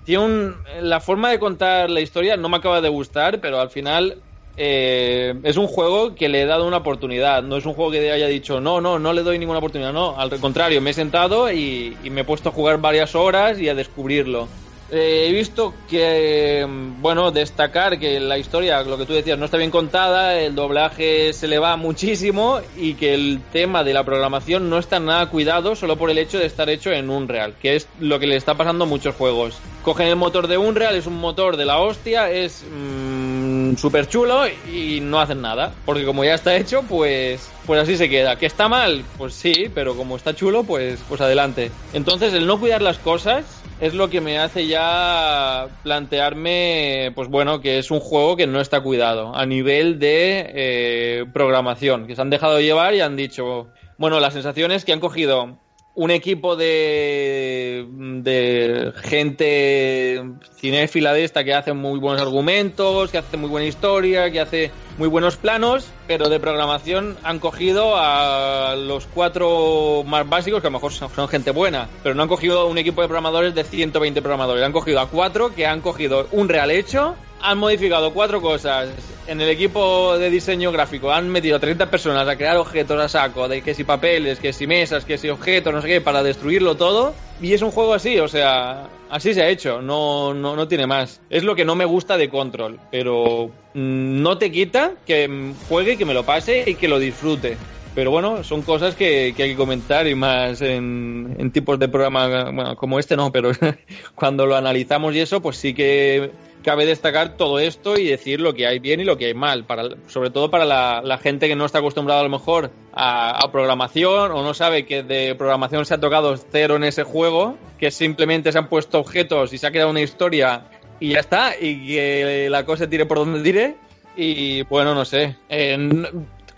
tiene 0.04 0.24
un, 0.26 0.64
la 0.82 1.00
forma 1.02 1.32
de 1.32 1.40
contar 1.40 1.90
la 1.90 2.02
historia 2.02 2.38
no 2.38 2.50
me 2.50 2.58
acaba 2.58 2.82
de 2.82 2.90
gustar, 2.90 3.42
pero 3.42 3.60
al 3.60 3.70
final 3.70 4.24
eh, 4.56 5.40
es 5.44 5.58
un 5.58 5.68
juego 5.68 6.16
que 6.16 6.30
le 6.30 6.42
he 6.44 6.46
dado 6.46 6.68
una 6.68 6.78
oportunidad. 6.78 7.44
No 7.44 7.58
es 7.58 7.66
un 7.66 7.74
juego 7.74 7.92
que 7.92 8.12
haya 8.12 8.28
dicho 8.28 8.62
no, 8.62 8.82
no, 8.82 9.00
no 9.00 9.14
le 9.14 9.24
doy 9.24 9.40
ninguna 9.40 9.60
oportunidad. 9.60 9.94
No, 9.94 10.20
al 10.20 10.40
contrario, 10.40 10.82
me 10.82 10.92
he 10.92 10.94
sentado 10.94 11.52
y, 11.52 12.00
y 12.02 12.10
me 12.10 12.22
he 12.22 12.26
puesto 12.26 12.50
a 12.50 12.52
jugar 12.54 12.80
varias 12.82 13.16
horas 13.16 13.60
y 13.60 13.70
a 13.70 13.76
descubrirlo. 13.76 14.56
Eh, 14.92 15.28
he 15.30 15.32
visto 15.32 15.74
que, 15.90 16.66
bueno, 17.00 17.32
destacar 17.32 18.00
que 18.00 18.20
la 18.20 18.38
historia, 18.38 18.82
lo 18.84 18.98
que 18.98 19.06
tú 19.06 19.14
decías, 19.14 19.38
no 19.38 19.46
está 19.46 19.58
bien 19.58 19.72
contada, 19.72 20.40
el 20.40 20.56
doblaje 20.56 21.32
se 21.34 21.48
le 21.48 21.60
va 21.60 21.76
muchísimo 21.76 22.60
y 22.76 22.96
que 22.96 23.14
el 23.14 23.40
tema 23.52 23.84
de 23.84 23.94
la 23.94 24.04
programación 24.04 24.70
no 24.70 24.80
está 24.80 25.00
nada 25.00 25.28
cuidado 25.28 25.76
solo 25.76 25.98
por 25.98 26.10
el 26.10 26.18
hecho 26.18 26.40
de 26.40 26.48
estar 26.48 26.70
hecho 26.70 26.92
en 26.92 27.10
Unreal, 27.10 27.56
que 27.62 27.76
es 27.76 27.88
lo 28.00 28.20
que 28.20 28.28
le 28.28 28.36
está 28.36 28.56
pasando 28.56 28.86
a 28.86 28.88
muchos 28.88 29.16
juegos. 29.16 29.60
Cogen 29.84 30.08
el 30.08 30.16
motor 30.16 30.48
de 30.48 30.58
Unreal, 30.58 30.96
es 30.96 31.06
un 31.06 31.20
motor 31.20 31.56
de 31.56 31.66
la 31.66 31.80
hostia, 31.80 32.32
es 32.32 32.64
mmm, 32.64 33.50
mm, 33.70 33.78
súper 33.78 34.08
chulo 34.08 34.48
y 34.48 35.00
no 35.02 35.20
hacen 35.20 35.42
nada. 35.42 35.74
Porque 35.86 36.06
como 36.06 36.24
ya 36.24 36.36
está 36.36 36.56
hecho, 36.56 36.84
pues, 36.84 37.50
pues 37.66 37.82
así 37.82 37.98
se 37.98 38.10
queda. 38.10 38.38
¿Que 38.38 38.46
está 38.46 38.68
mal? 38.68 39.04
Pues 39.18 39.34
sí, 39.34 39.70
pero 39.74 39.96
como 39.96 40.16
está 40.16 40.36
chulo, 40.36 40.64
pues, 40.64 41.00
pues 41.08 41.22
adelante. 41.22 41.72
Entonces, 41.94 42.34
el 42.34 42.48
no 42.48 42.60
cuidar 42.60 42.82
las 42.82 42.98
cosas 42.98 43.46
es 43.82 43.94
lo 43.94 44.10
que 44.10 44.20
me 44.20 44.40
hace 44.40 44.68
ya 44.68 45.68
plantearme, 45.84 47.12
pues 47.16 47.30
bueno, 47.30 47.62
que 47.62 47.80
es 47.80 47.92
un 47.92 48.00
juego 48.00 48.36
que 48.36 48.48
no 48.48 48.60
está 48.60 48.82
cuidado 48.82 49.36
a 49.36 49.46
nivel 49.46 50.00
de 50.00 50.52
eh, 50.54 51.26
programación, 51.32 52.06
que 52.06 52.16
se 52.16 52.22
han 52.22 52.30
dejado 52.30 52.60
llevar 52.60 52.94
y 52.94 53.02
han 53.02 53.16
dicho, 53.16 53.70
bueno, 53.98 54.20
la 54.20 54.32
sensación 54.32 54.72
es 54.72 54.84
que 54.84 54.94
han 54.94 55.00
cogido 55.00 55.58
un 56.00 56.12
equipo 56.12 56.56
de, 56.56 57.86
de 57.92 58.94
gente 59.04 60.24
cinéfila 60.56 61.12
de 61.12 61.26
esta 61.26 61.44
que 61.44 61.54
hace 61.54 61.74
muy 61.74 62.00
buenos 62.00 62.22
argumentos, 62.22 63.12
que 63.12 63.18
hace 63.18 63.36
muy 63.36 63.50
buena 63.50 63.68
historia, 63.68 64.32
que 64.32 64.40
hace 64.40 64.72
muy 64.98 65.10
buenos 65.10 65.36
planos, 65.36 65.92
pero 66.08 66.30
de 66.30 66.40
programación 66.40 67.18
han 67.22 67.40
cogido 67.40 67.98
a 67.98 68.78
los 68.78 69.08
cuatro 69.08 70.06
más 70.06 70.28
básicos, 70.30 70.62
que 70.62 70.68
a 70.68 70.70
lo 70.70 70.78
mejor 70.78 70.94
son, 70.94 71.10
son 71.14 71.28
gente 71.28 71.52
buena, 71.52 71.90
pero 72.02 72.16
no 72.16 72.24
han 72.24 72.30
cogido 72.30 72.68
un 72.68 72.78
equipo 72.78 73.02
de 73.02 73.10
programadores 73.10 73.54
de 73.54 73.66
120 73.66 74.22
programadores, 74.22 74.64
han 74.64 74.72
cogido 74.72 75.02
a 75.02 75.10
cuatro 75.10 75.54
que 75.54 75.68
han 75.68 75.82
cogido 75.82 76.30
un 76.32 76.48
real 76.48 76.72
hecho 76.72 77.18
han 77.42 77.58
modificado 77.58 78.14
cuatro 78.14 78.42
cosas 78.42 78.90
en 79.28 79.40
el 79.42 79.50
equipo 79.50 80.18
de 80.18 80.30
diseño 80.30 80.72
gráfico. 80.72 81.12
Han 81.12 81.30
metido 81.30 81.58
a 81.58 81.60
30 81.60 81.90
personas 81.90 82.28
a 82.28 82.36
crear 82.36 82.58
objetos 82.58 83.00
a 83.00 83.08
saco, 83.08 83.48
de 83.48 83.62
que 83.62 83.74
si 83.74 83.84
papeles, 83.84 84.40
que 84.40 84.54
si 84.54 84.68
mesas, 84.68 85.06
que 85.06 85.18
si 85.18 85.30
objetos, 85.30 85.74
no 85.74 85.82
sé 85.82 85.88
qué, 85.88 86.02
para 86.02 86.24
destruirlo 86.24 86.76
todo. 86.76 87.14
Y 87.42 87.54
es 87.54 87.62
un 87.62 87.72
juego 87.72 87.94
así, 87.94 88.20
o 88.20 88.28
sea, 88.28 88.90
así 89.10 89.34
se 89.34 89.42
ha 89.42 89.50
hecho, 89.50 89.82
no, 89.82 90.34
no, 90.34 90.56
no 90.56 90.68
tiene 90.68 90.88
más. 90.88 91.22
Es 91.30 91.44
lo 91.44 91.56
que 91.56 91.66
no 91.66 91.76
me 91.76 91.86
gusta 91.86 92.18
de 92.18 92.30
Control, 92.30 92.80
pero 92.92 93.52
mm, 93.74 94.22
no 94.22 94.38
te 94.38 94.52
quita 94.52 94.94
que 95.06 95.54
juegue, 95.68 95.98
que 95.98 96.06
me 96.06 96.14
lo 96.14 96.24
pase 96.24 96.64
y 96.66 96.76
que 96.76 96.88
lo 96.88 97.00
disfrute. 97.00 97.58
Pero 97.96 98.12
bueno, 98.12 98.44
son 98.44 98.62
cosas 98.62 98.96
que, 98.96 99.26
hay 99.26 99.34
que 99.34 99.56
comentar 99.56 100.08
y 100.08 100.16
más 100.16 100.62
en, 100.62 101.36
en 101.38 101.52
tipos 101.52 101.80
de 101.80 101.90
programa 101.90 102.52
bueno, 102.52 102.76
como 102.76 103.00
este 103.00 103.16
no, 103.16 103.32
pero 103.32 103.52
cuando 104.16 104.46
lo 104.46 104.56
analizamos 104.56 105.16
y 105.16 105.20
eso, 105.20 105.42
pues 105.42 105.58
sí 105.58 105.74
que 105.74 106.32
cabe 106.64 106.86
destacar 106.86 107.38
todo 107.38 107.60
esto 107.60 107.98
y 107.98 108.08
decir 108.08 108.42
lo 108.42 108.54
que 108.54 108.68
hay 108.68 108.80
bien 108.80 109.00
y 109.00 109.04
lo 109.04 109.18
que 109.18 109.28
hay 109.28 109.34
mal, 109.34 109.66
sobre 110.08 110.30
todo 110.30 110.52
para 110.52 110.66
la, 110.66 111.18
gente 111.18 111.48
que 111.48 111.56
no 111.56 111.66
está 111.66 111.80
acostumbrada 111.80 112.22
a 112.22 112.24
lo 112.24 112.30
mejor 112.30 112.72
a, 112.94 113.50
programación 113.52 114.32
o 114.32 114.44
no 114.44 114.54
sabe 114.54 114.86
que 114.86 115.04
de 115.04 115.36
programación 115.36 115.86
se 115.86 115.94
ha 115.94 116.00
tocado 116.00 116.36
cero 116.38 116.76
en 116.76 116.84
ese 116.84 117.04
juego, 117.04 117.58
que 117.78 117.92
simplemente 117.92 118.52
se 118.52 118.58
han 118.58 118.68
puesto 118.68 119.00
objetos 119.00 119.54
y 119.54 119.58
se 119.58 119.68
ha 119.68 119.72
quedado 119.72 119.90
una 119.90 120.02
historia 120.02 120.66
y 121.00 121.14
ya 121.14 121.20
está, 121.20 121.54
y 121.60 121.88
que 121.88 122.48
la 122.50 122.66
cosa 122.66 122.90
tire 122.90 123.06
por 123.06 123.20
donde 123.20 123.42
tire. 123.42 123.76
Y 124.18 124.64
bueno, 124.64 124.94
no 124.94 125.06
sé. 125.06 125.38
Eh, 125.48 125.78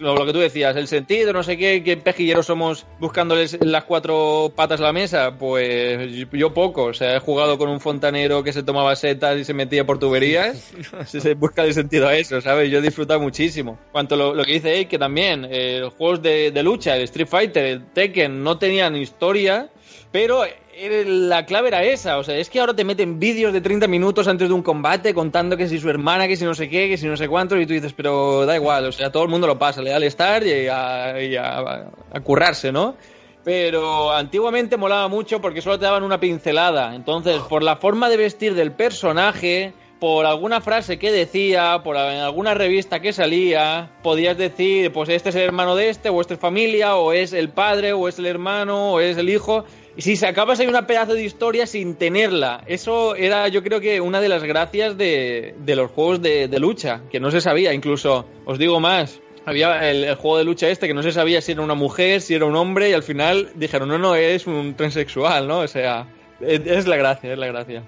lo, 0.02 0.16
lo, 0.16 0.26
que 0.26 0.34
tú 0.34 0.40
decías, 0.40 0.76
el 0.76 0.88
sentido, 0.88 1.32
no 1.32 1.44
sé 1.44 1.58
qué, 1.58 1.84
qué 1.84 1.96
pejilleros 1.98 2.46
somos 2.46 2.86
buscándoles 3.00 3.58
las 3.62 3.84
cuatro 3.86 4.52
patas 4.56 4.80
a 4.80 4.84
la 4.84 4.94
mesa, 4.94 5.38
pues 5.38 6.28
yo 6.32 6.54
poco, 6.54 6.86
o 6.86 6.94
sea, 6.94 7.16
he 7.16 7.20
jugado 7.20 7.58
con 7.58 7.70
un 7.70 7.80
fontanero 7.80 8.44
que 8.44 8.52
se 8.52 8.64
tomaba 8.64 8.96
setas 8.96 9.38
y 9.38 9.44
se 9.44 9.54
metía 9.54 9.86
por 9.86 10.00
tuberías, 10.00 10.74
se 11.06 11.34
busca 11.36 11.64
el 11.64 11.74
sentido 11.74 12.08
a 12.08 12.16
eso, 12.16 12.42
¿sabes? 12.42 12.70
Yo 12.70 12.80
he 12.80 12.82
disfrutado 12.82 13.20
muchísimo. 13.20 13.78
Cuanto 13.92 14.16
lo, 14.16 14.34
lo 14.34 14.44
que 14.44 14.54
dice 14.54 14.72
Ike, 14.72 14.90
que 14.90 15.00
también, 15.00 15.48
eh, 15.50 15.78
los 15.80 15.94
juegos 15.94 16.22
de, 16.22 16.52
de 16.52 16.64
lucha, 16.64 16.96
el 16.96 17.04
Street 17.04 17.28
Fighter, 17.28 17.66
el 17.66 17.86
Tekken, 17.86 18.44
no 18.44 18.58
tenían 18.58 18.96
historia, 18.96 19.70
pero 20.12 20.44
la 21.06 21.46
clave 21.46 21.70
era 21.70 21.84
esa, 21.84 22.18
o 22.18 22.24
sea, 22.24 22.38
es 22.38 22.50
que 22.50 22.60
ahora 22.60 22.74
te 22.74 22.84
meten 22.84 23.20
vídeos 23.20 23.54
de 23.54 23.62
30 23.62 23.88
minutos 23.88 24.28
antes 24.28 24.48
de 24.48 24.54
un 24.54 24.64
combate 24.64 25.14
contando 25.14 25.58
que 25.58 25.68
si 25.68 25.80
su 25.80 25.90
hermana, 25.90 26.28
que 26.28 26.36
si 26.36 26.46
no 26.46 26.54
sé 26.54 26.70
qué, 26.70 26.90
que 26.90 26.98
si 26.98 27.08
no 27.08 27.18
sé 27.18 27.28
cuánto, 27.28 27.58
y 27.58 27.66
tú 27.66 27.74
dices, 27.74 27.94
pero 27.94 28.46
da 28.46 28.56
igual, 28.56 28.86
o 28.86 28.92
sea, 28.92 29.12
todo 29.12 29.24
el 29.24 29.30
mundo 29.30 29.48
lo 29.48 29.60
pasa, 29.60 29.82
le 29.82 29.92
da 29.92 29.98
al 29.98 30.04
estar 30.04 30.44
y 30.46 30.68
a, 30.68 31.22
y 31.22 31.36
a, 31.36 31.60
a 32.12 32.20
currarse, 32.22 32.72
¿no? 32.72 32.96
Pero 33.44 34.12
antiguamente 34.12 34.78
molaba 34.78 35.08
mucho 35.08 35.42
porque 35.42 35.62
solo 35.62 35.80
te 35.80 35.86
daban 35.86 36.04
una 36.04 36.20
pincelada, 36.20 36.96
entonces 36.96 37.40
por 37.50 37.64
la 37.64 37.78
forma 37.78 38.10
de 38.10 38.18
vestir 38.18 38.54
del 38.54 38.72
personaje, 38.72 39.74
por 40.02 40.26
alguna 40.26 40.62
frase 40.62 40.98
que 40.98 41.12
decía, 41.12 41.82
por 41.84 41.96
alguna 41.96 42.56
revista 42.56 43.02
que 43.02 43.14
salía, 43.14 43.92
podías 44.02 44.36
decir, 44.36 44.92
pues 44.92 45.10
este 45.10 45.30
es 45.30 45.36
el 45.36 45.44
hermano 45.44 45.76
de 45.76 45.90
este, 45.90 46.10
o 46.10 46.20
este 46.22 46.34
es 46.34 46.40
familia, 46.40 46.96
o 46.96 47.14
es 47.14 47.34
el 47.34 47.50
padre, 47.50 47.94
o 47.94 48.08
es 48.08 48.18
el 48.18 48.26
hermano, 48.26 48.94
o 48.94 49.00
es 49.00 49.18
el 49.18 49.30
hijo. 49.30 49.64
Y 49.96 50.02
si 50.04 50.16
sacabas 50.16 50.60
ahí 50.60 50.68
una 50.68 50.88
pedazo 50.88 51.14
de 51.14 51.24
historia 51.24 51.68
sin 51.68 51.96
tenerla, 51.96 52.64
eso 52.68 53.16
era 53.16 53.48
yo 53.50 53.62
creo 53.62 53.82
que 53.82 54.00
una 54.00 54.22
de 54.22 54.30
las 54.30 54.44
gracias 54.44 54.98
de, 54.98 55.54
de 55.60 55.76
los 55.76 55.92
juegos 55.92 56.22
de, 56.22 56.48
de, 56.48 56.60
lucha, 56.60 57.02
que 57.12 57.20
no 57.20 57.30
se 57.30 57.42
sabía, 57.42 57.74
incluso, 57.74 58.26
os 58.46 58.58
digo 58.58 58.80
más, 58.80 59.20
había 59.46 59.90
el, 59.90 60.06
el, 60.06 60.16
juego 60.16 60.38
de 60.38 60.46
lucha 60.46 60.70
este 60.70 60.88
que 60.88 60.94
no 60.94 61.04
se 61.04 61.12
sabía 61.12 61.42
si 61.42 61.52
era 61.52 61.62
una 61.62 61.74
mujer, 61.74 62.22
si 62.22 62.36
era 62.36 62.46
un 62.46 62.56
hombre, 62.56 62.90
y 62.90 62.94
al 62.94 63.04
final 63.04 63.50
dijeron, 63.56 63.90
no, 63.90 63.98
no, 63.98 64.16
es 64.16 64.48
un 64.48 64.76
transexual, 64.76 65.48
¿no? 65.48 65.60
O 65.60 65.68
sea, 65.68 66.08
es, 66.40 66.62
es 66.66 66.88
la 66.88 66.96
gracia, 66.96 67.34
es 67.34 67.38
la 67.38 67.48
gracia. 67.48 67.84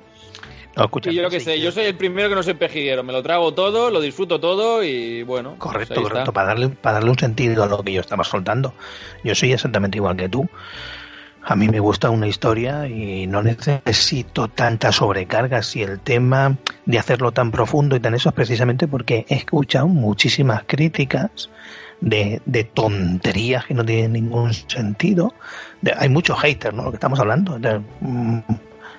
No, 0.76 0.90
y 1.06 1.14
yo 1.14 1.22
lo 1.22 1.30
que 1.30 1.40
sí, 1.40 1.46
sé, 1.46 1.60
yo 1.60 1.72
soy 1.72 1.86
el 1.86 1.96
primero 1.96 2.30
que 2.30 2.36
no 2.36 2.42
soy 2.42 2.56
pejiguero, 2.56 3.04
me 3.04 3.14
lo 3.14 3.22
trago 3.22 3.54
todo, 3.54 3.92
lo 3.92 4.02
disfruto 4.02 4.40
todo 4.40 4.84
y 4.84 5.22
bueno. 5.22 5.56
Correcto, 5.60 5.94
pues 5.94 6.08
correcto, 6.08 6.34
para 6.34 6.48
darle, 6.48 6.70
para 6.70 6.96
darle 6.96 7.12
un 7.12 7.20
sentido 7.20 7.64
a 7.64 7.68
lo 7.68 7.84
que 7.84 7.94
yo 7.94 8.02
estaba 8.02 8.24
soltando. 8.24 8.74
Yo 9.24 9.36
soy 9.36 9.54
exactamente 9.54 10.00
igual 10.00 10.18
que 10.18 10.30
tú. 10.30 10.50
A 11.46 11.56
mí 11.56 11.68
me 11.68 11.80
gusta 11.80 12.10
una 12.10 12.28
historia 12.28 12.88
y 12.88 13.28
no 13.28 13.44
necesito 13.44 14.48
tanta 14.48 14.94
sobrecarga 14.94 15.62
si 15.62 15.82
el 15.82 16.00
tema 16.00 16.58
de 16.86 17.00
hacerlo 17.00 17.34
tan 17.34 17.52
profundo 17.52 17.96
y 17.96 18.00
tan 18.00 18.16
eso 18.16 18.30
es 18.30 18.36
precisamente 18.36 18.88
porque 18.88 19.26
he 19.28 19.36
escuchado 19.36 19.88
muchísimas 19.90 20.64
críticas 20.66 21.50
de, 22.00 22.42
de 22.46 22.64
tonterías 22.64 23.66
que 23.66 23.74
no 23.74 23.84
tienen 23.84 24.14
ningún 24.14 24.54
sentido. 24.54 25.34
De, 25.82 25.94
hay 25.98 26.08
muchos 26.08 26.40
haters, 26.40 26.74
¿no? 26.74 26.84
Lo 26.84 26.92
que 26.92 26.98
estamos 26.98 27.20
hablando. 27.20 27.60
De, 27.60 27.82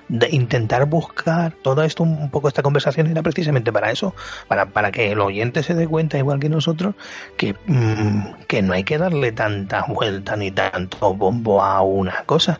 de 0.07 0.29
intentar 0.31 0.85
buscar 0.85 1.53
todo 1.63 1.83
esto, 1.83 2.03
un 2.03 2.29
poco 2.29 2.47
esta 2.47 2.61
conversación 2.61 3.07
era 3.07 3.23
precisamente 3.23 3.71
para 3.71 3.91
eso, 3.91 4.13
para, 4.47 4.67
para 4.67 4.91
que 4.91 5.11
el 5.11 5.19
oyente 5.19 5.63
se 5.63 5.73
dé 5.73 5.87
cuenta, 5.87 6.17
igual 6.17 6.39
que 6.39 6.49
nosotros, 6.49 6.95
que, 7.37 7.55
mmm, 7.65 8.33
que 8.47 8.61
no 8.61 8.73
hay 8.73 8.83
que 8.83 8.97
darle 8.97 9.31
tanta 9.31 9.85
vuelta 9.87 10.35
ni 10.35 10.51
tanto 10.51 11.13
bombo 11.13 11.63
a 11.63 11.81
una 11.81 12.23
cosa. 12.25 12.59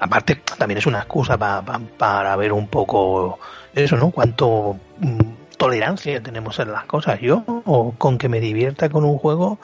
Aparte, 0.00 0.40
también 0.56 0.78
es 0.78 0.86
una 0.86 0.98
excusa 0.98 1.36
para, 1.36 1.62
para, 1.98 2.36
ver 2.36 2.52
un 2.52 2.68
poco 2.68 3.38
eso, 3.74 3.96
¿no? 3.96 4.10
Cuánto 4.10 4.76
mmm, 5.00 5.18
tolerancia 5.56 6.22
tenemos 6.22 6.58
en 6.60 6.72
las 6.72 6.84
cosas. 6.84 7.20
Yo, 7.20 7.42
o 7.46 7.92
con 7.98 8.16
que 8.16 8.28
me 8.28 8.40
divierta 8.40 8.88
con 8.88 9.04
un 9.04 9.18
juego, 9.18 9.58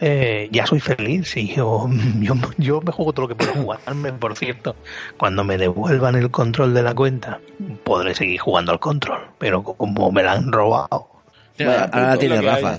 eh, 0.00 0.48
ya 0.50 0.66
soy 0.66 0.80
feliz 0.80 1.36
y 1.36 1.54
yo, 1.54 1.88
yo, 2.20 2.34
yo, 2.56 2.80
me 2.80 2.92
juego 2.92 3.12
todo 3.12 3.26
lo 3.26 3.28
que 3.28 3.34
puedo 3.34 3.52
jugarme, 3.52 4.12
por 4.12 4.36
cierto. 4.36 4.76
Cuando 5.18 5.44
me 5.44 5.58
devuelvan 5.58 6.16
el 6.16 6.30
control 6.30 6.72
de 6.72 6.82
la 6.82 6.94
cuenta, 6.94 7.40
podré 7.84 8.14
seguir 8.14 8.40
jugando 8.40 8.72
al 8.72 8.80
control, 8.80 9.20
pero 9.38 9.62
como 9.62 10.10
me 10.10 10.22
la 10.22 10.32
han 10.32 10.50
robado. 10.50 11.08
Bueno, 11.58 11.72
ahora 11.92 12.08
la 12.08 12.16
tiene 12.16 12.40
Rafa. 12.40 12.78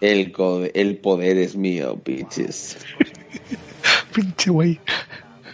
El, 0.00 0.32
el 0.74 0.96
poder 0.96 1.38
es 1.38 1.54
mío, 1.54 1.98
bitches. 2.04 2.78
Pinche 4.14 4.50
güey. 4.50 4.80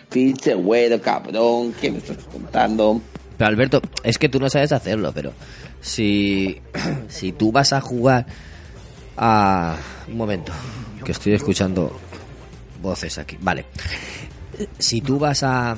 Pinche 0.09 0.55
güey, 0.55 0.99
cabrón, 1.01 1.75
¿qué 1.81 1.91
me 1.91 1.99
estás 1.99 2.25
contando? 2.33 3.01
Pero 3.37 3.49
Alberto, 3.49 3.83
es 4.03 4.19
que 4.19 4.29
tú 4.29 4.41
no 4.41 4.51
sabes 4.51 4.73
hacerlo, 4.73 5.13
pero 5.15 5.33
si, 5.81 6.61
si 7.09 7.33
tú 7.33 7.53
vas 7.53 7.73
a 7.73 7.81
jugar 7.81 8.27
a... 9.17 9.77
Un 10.09 10.17
momento, 10.17 10.53
que 11.05 11.13
estoy 11.13 11.35
escuchando 11.35 11.99
voces 12.83 13.19
aquí. 13.19 13.37
Vale. 13.41 13.67
Si 14.79 15.01
tú 15.01 15.19
vas 15.19 15.43
a, 15.43 15.77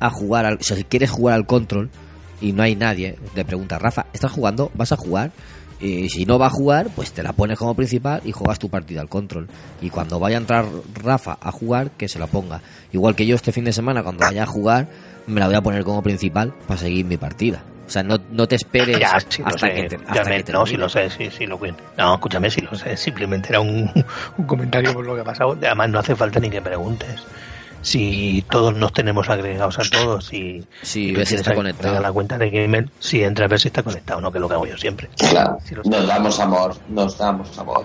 a 0.00 0.10
jugar, 0.10 0.46
al, 0.46 0.58
si 0.60 0.84
quieres 0.84 1.10
jugar 1.10 1.34
al 1.34 1.46
control 1.46 1.90
y 2.40 2.52
no 2.52 2.62
hay 2.62 2.74
nadie, 2.74 3.18
le 3.34 3.44
pregunta 3.44 3.78
Rafa, 3.78 4.06
¿estás 4.12 4.32
jugando? 4.32 4.70
¿Vas 4.74 4.92
a 4.92 4.96
jugar? 4.96 5.32
Y 5.80 6.08
si 6.08 6.24
no 6.24 6.38
va 6.38 6.46
a 6.46 6.50
jugar, 6.50 6.88
pues 6.94 7.12
te 7.12 7.22
la 7.22 7.32
pones 7.32 7.56
como 7.56 7.74
principal 7.74 8.20
y 8.24 8.32
juegas 8.32 8.58
tu 8.58 8.68
partida 8.68 9.00
al 9.00 9.08
control. 9.08 9.48
Y 9.80 9.90
cuando 9.90 10.18
vaya 10.18 10.36
a 10.36 10.40
entrar 10.40 10.66
Rafa 10.94 11.38
a 11.40 11.52
jugar, 11.52 11.92
que 11.92 12.08
se 12.08 12.18
la 12.18 12.26
ponga. 12.26 12.62
Igual 12.92 13.14
que 13.14 13.26
yo 13.26 13.36
este 13.36 13.52
fin 13.52 13.64
de 13.64 13.72
semana, 13.72 14.02
cuando 14.02 14.24
vaya 14.24 14.42
a 14.42 14.46
jugar, 14.46 14.88
me 15.28 15.38
la 15.38 15.46
voy 15.46 15.54
a 15.54 15.62
poner 15.62 15.84
como 15.84 16.02
principal 16.02 16.52
para 16.66 16.80
seguir 16.80 17.04
mi 17.04 17.16
partida. 17.16 17.62
O 17.88 17.90
sea, 17.90 18.02
no, 18.02 18.18
no 18.30 18.46
te 18.46 18.56
esperes 18.56 19.00
ya, 19.00 19.18
sí 19.18 19.42
hasta, 19.42 19.66
sé, 19.66 19.72
que 19.74 19.88
te, 19.88 19.96
hasta 19.96 20.24
me, 20.24 20.36
que 20.36 20.44
te 20.44 20.52
No, 20.52 20.66
si 20.66 20.76
lo 20.76 20.90
sé, 20.90 21.08
sí, 21.08 21.30
sí 21.30 21.46
lo 21.46 21.58
No, 21.96 22.14
escúchame, 22.14 22.50
si 22.50 22.60
lo 22.60 22.74
sé. 22.74 22.94
Simplemente 22.98 23.48
era 23.48 23.60
un, 23.60 23.90
un 24.36 24.46
comentario 24.46 24.92
por 24.92 25.06
lo 25.06 25.14
que 25.14 25.22
ha 25.22 25.24
pasado. 25.24 25.52
Además, 25.52 25.88
no 25.88 25.98
hace 25.98 26.14
falta 26.14 26.38
ni 26.38 26.50
que 26.50 26.60
preguntes. 26.60 27.22
Si 27.80 28.44
todos 28.50 28.76
nos 28.76 28.92
tenemos 28.92 29.28
agregados 29.30 29.78
a 29.78 29.82
todos 29.88 30.32
y 30.32 30.66
si 30.82 31.12
ves 31.12 31.28
si 31.28 31.36
está 31.36 31.54
conectado. 31.54 32.00
la 32.00 32.12
cuenta 32.12 32.36
de 32.36 32.50
Gmail 32.50 32.90
si 32.98 33.22
entra 33.22 33.46
a 33.46 33.48
ver 33.48 33.60
si 33.60 33.68
está 33.68 33.82
conectado 33.82 34.20
no 34.20 34.32
que 34.32 34.38
es 34.38 34.42
lo 34.42 34.48
que 34.48 34.54
hago 34.54 34.66
yo 34.66 34.76
siempre. 34.76 35.08
Claro 35.16 35.58
si 35.64 35.74
nos 35.74 36.06
damos 36.06 36.40
amor 36.40 36.74
nos 36.88 37.16
damos 37.16 37.56
amor. 37.56 37.84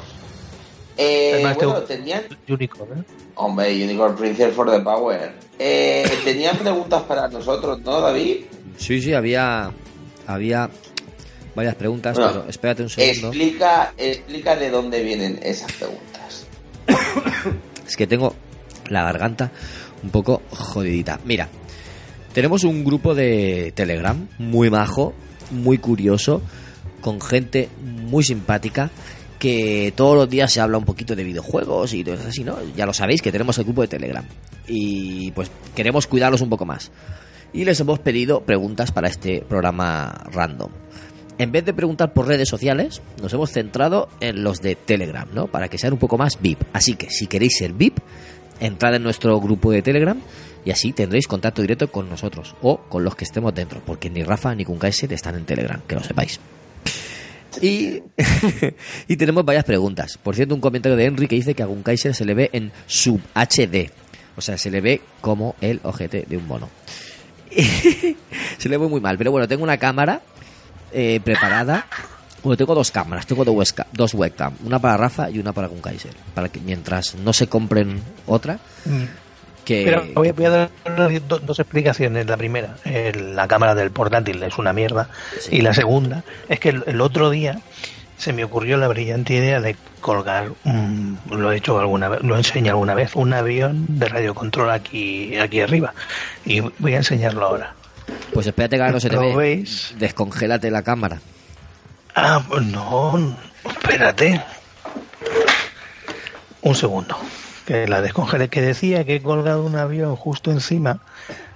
Eh, 0.98 1.32
Además, 1.36 1.58
bueno, 1.58 1.74
te... 1.84 1.96
tenían 1.98 2.24
Unicorn 2.48 3.00
¿eh? 3.00 3.04
hombre 3.36 3.84
Unicorn 3.84 4.16
Princess 4.16 4.54
for 4.54 4.70
the 4.70 4.80
Power. 4.80 5.32
Eh, 5.60 6.04
tenían 6.24 6.58
preguntas 6.58 7.04
para 7.04 7.28
nosotros 7.28 7.80
¿no 7.82 8.02
David? 8.02 8.46
sí 8.78 9.00
sí 9.00 9.14
había 9.14 9.72
había 10.28 10.70
varias 11.56 11.76
preguntas, 11.76 12.18
Bueno, 12.18 12.32
pero 12.32 12.50
espérate 12.50 12.84
un 12.84 12.90
segundo. 12.90 13.28
Explica, 13.28 13.94
explica 13.98 14.56
de 14.56 14.70
dónde 14.70 15.04
vienen 15.04 15.40
esas 15.44 15.72
preguntas. 15.74 16.48
Es 17.88 17.98
que 17.98 18.08
tengo 18.08 18.34
la 18.90 19.04
garganta 19.04 19.52
un 20.04 20.10
poco 20.10 20.42
jodidita. 20.50 21.20
Mira, 21.26 21.50
tenemos 22.34 22.64
un 22.64 22.84
grupo 22.84 23.14
de 23.14 23.72
Telegram 23.76 24.28
muy 24.40 24.70
majo, 24.70 25.14
muy 25.52 25.78
curioso, 25.78 26.42
con 27.02 27.22
gente 27.22 27.70
muy 27.82 28.24
simpática 28.24 28.90
que 29.38 29.94
todos 29.96 30.16
los 30.16 30.30
días 30.30 30.52
se 30.54 30.62
habla 30.62 30.78
un 30.78 30.86
poquito 30.86 31.16
de 31.16 31.24
videojuegos 31.26 31.94
y 31.94 32.04
todo 32.04 32.16
eso 32.16 32.30
así, 32.30 32.44
¿no? 32.44 32.58
Ya 32.76 32.86
lo 32.86 32.94
sabéis 32.94 33.22
que 33.22 33.32
tenemos 33.32 33.58
el 33.58 33.66
grupo 33.66 33.82
de 33.82 33.90
Telegram 33.90 34.26
y 34.68 35.32
pues 35.32 35.52
queremos 35.76 36.08
cuidarlos 36.08 36.42
un 36.42 36.50
poco 36.50 36.66
más. 36.66 36.92
Y 37.54 37.66
les 37.66 37.80
hemos 37.80 38.00
pedido 38.00 38.42
preguntas 38.42 38.92
para 38.92 39.08
este 39.08 39.42
programa 39.48 40.26
random. 40.32 40.72
En 41.38 41.52
vez 41.52 41.66
de 41.66 41.74
preguntar 41.74 42.14
por 42.14 42.28
redes 42.28 42.50
sociales, 42.50 43.02
nos 43.22 43.34
hemos 43.34 43.52
centrado 43.52 44.10
en 44.20 44.44
los 44.44 44.60
de 44.62 44.76
Telegram, 44.76 45.28
¿no? 45.34 45.48
Para 45.48 45.68
que 45.68 45.78
sean 45.78 45.94
un 45.94 46.00
poco 46.00 46.18
más 46.18 46.40
VIP. 46.42 46.64
Así 46.74 46.96
que 46.96 47.10
si 47.10 47.28
queréis 47.28 47.58
ser 47.58 47.74
VIP, 47.74 48.00
entrad 48.60 48.96
en 48.96 49.04
nuestro 49.04 49.40
grupo 49.40 49.72
de 49.72 49.82
Telegram 49.82 50.20
y 50.66 50.72
así 50.72 50.94
tendréis 50.94 51.28
contacto 51.28 51.62
directo 51.62 51.92
con 51.92 52.10
nosotros 52.10 52.56
o 52.62 52.78
con 52.78 53.04
los 53.04 53.16
que 53.16 53.26
estemos 53.26 53.54
dentro, 53.54 53.82
porque 53.86 54.10
ni 54.10 54.24
Rafa 54.24 54.56
ni 54.56 54.64
Kunkaiser 54.64 55.12
están 55.14 55.36
en 55.36 55.46
Telegram, 55.46 55.82
que 55.88 55.96
lo 55.96 56.04
sepáis. 56.04 56.40
Y, 57.62 58.02
y 59.08 59.16
tenemos 59.18 59.46
varias 59.46 59.66
preguntas. 59.66 60.18
Por 60.18 60.36
cierto, 60.36 60.56
un 60.56 60.62
comentario 60.62 60.96
de 60.96 61.06
Henry 61.06 61.28
que 61.28 61.36
dice 61.36 61.54
que 61.54 61.64
a 61.64 61.68
Kunkaiser 61.68 62.16
se 62.16 62.26
le 62.26 62.34
ve 62.34 62.50
en 62.54 62.72
sub 62.88 63.22
HD. 63.36 63.92
O 64.36 64.42
sea, 64.42 64.58
se 64.58 64.72
le 64.72 64.82
ve 64.82 65.02
como 65.22 65.56
el 65.62 65.80
ojete 65.84 66.26
de 66.28 66.38
un 66.38 66.48
mono. 66.48 66.70
se 68.58 68.70
le 68.70 68.78
ve 68.78 68.88
muy 68.88 69.02
mal. 69.02 69.18
Pero 69.18 69.32
bueno, 69.32 69.48
tengo 69.48 69.64
una 69.64 69.78
cámara 69.78 70.22
eh, 70.92 71.20
preparada. 71.24 71.86
Bueno, 72.44 72.58
tengo 72.58 72.76
dos 72.76 72.92
cámaras, 72.92 73.26
tengo 73.26 73.46
dos, 73.46 73.56
webca- 73.56 73.86
dos 73.94 74.14
webcam, 74.14 74.54
una 74.66 74.78
para 74.80 74.98
Rafa 74.98 75.30
y 75.30 75.40
una 75.40 75.54
para 75.54 75.70
Kunkaiser, 75.70 76.12
para 76.36 76.50
que 76.50 76.60
mientras 76.60 77.16
no 77.16 77.32
se 77.32 77.48
compren 77.48 78.02
otra, 78.28 78.60
que 79.64 79.84
Pero 79.86 80.04
voy, 80.14 80.28
a- 80.28 80.34
voy 80.34 80.46
a 80.46 80.50
dar 80.50 80.70
do- 81.26 81.40
dos 81.40 81.60
explicaciones. 81.60 82.26
La 82.28 82.36
primera, 82.36 82.76
eh, 82.84 83.14
la 83.34 83.48
cámara 83.48 83.76
del 83.76 83.92
portátil 83.92 84.44
es 84.44 84.58
una 84.58 84.74
mierda. 84.74 85.08
Sí. 85.40 85.56
Y 85.56 85.62
la 85.62 85.74
segunda, 85.74 86.24
es 86.50 86.60
que 86.60 86.70
el, 86.70 86.84
el 86.86 87.00
otro 87.00 87.30
día 87.30 87.62
se 88.18 88.34
me 88.34 88.44
ocurrió 88.44 88.78
la 88.78 88.88
brillante 88.88 89.34
idea 89.34 89.60
de 89.62 89.76
colgar, 90.02 90.52
un- 90.66 91.20
lo 91.30 91.52
he 91.52 91.58
hecho 91.58 91.80
alguna 91.80 92.10
vez, 92.10 92.22
lo 92.24 92.38
enseñé 92.38 92.70
alguna 92.70 92.94
vez, 92.94 93.16
un 93.16 93.34
avión 93.34 93.86
de 93.90 94.08
radiocontrol 94.08 94.70
aquí, 94.70 95.38
aquí 95.38 95.62
arriba. 95.62 95.94
Y 96.46 96.60
voy 96.60 96.94
a 96.94 96.98
enseñarlo 96.98 97.46
ahora. 97.46 97.74
pues 98.34 98.48
espérate 98.48 98.76
que 98.78 98.82
ahora 98.82 98.94
no 98.94 99.00
se 99.00 99.10
te 99.10 99.16
¿Lo 99.16 99.22
ve. 99.22 99.36
veis? 99.36 99.94
Descongélate 99.98 100.70
la 100.72 100.82
cámara. 100.82 101.20
Ah, 102.16 102.44
pues 102.48 102.64
no, 102.66 103.36
espérate. 103.66 104.44
Un 106.62 106.76
segundo. 106.76 107.18
Que 107.66 107.88
la 107.88 108.02
descongelé, 108.02 108.50
que 108.50 108.62
decía 108.62 109.06
que 109.06 109.16
he 109.16 109.22
colgado 109.22 109.64
un 109.66 109.76
avión 109.78 110.16
justo 110.16 110.52
encima 110.52 111.00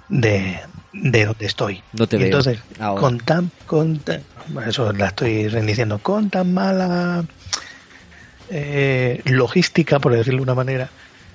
de, 0.09 0.59
de 0.93 1.25
donde 1.25 1.45
estoy. 1.45 1.83
No 1.93 2.07
te 2.07 2.15
Y 2.15 2.19
veo 2.19 2.25
entonces, 2.27 2.59
ahora. 2.79 3.01
con 3.01 3.17
tan, 3.19 3.51
con 3.65 3.99
tan- 3.99 4.23
eso 4.67 4.91
la 4.93 5.07
estoy 5.07 5.47
diciendo, 5.47 5.99
con 5.99 6.29
tan 6.29 6.53
mala 6.53 7.25
eh, 8.49 9.21
logística, 9.25 9.99
por 9.99 10.13
decirlo 10.13 10.37
de 10.39 10.43
una 10.43 10.55
manera, 10.55 10.89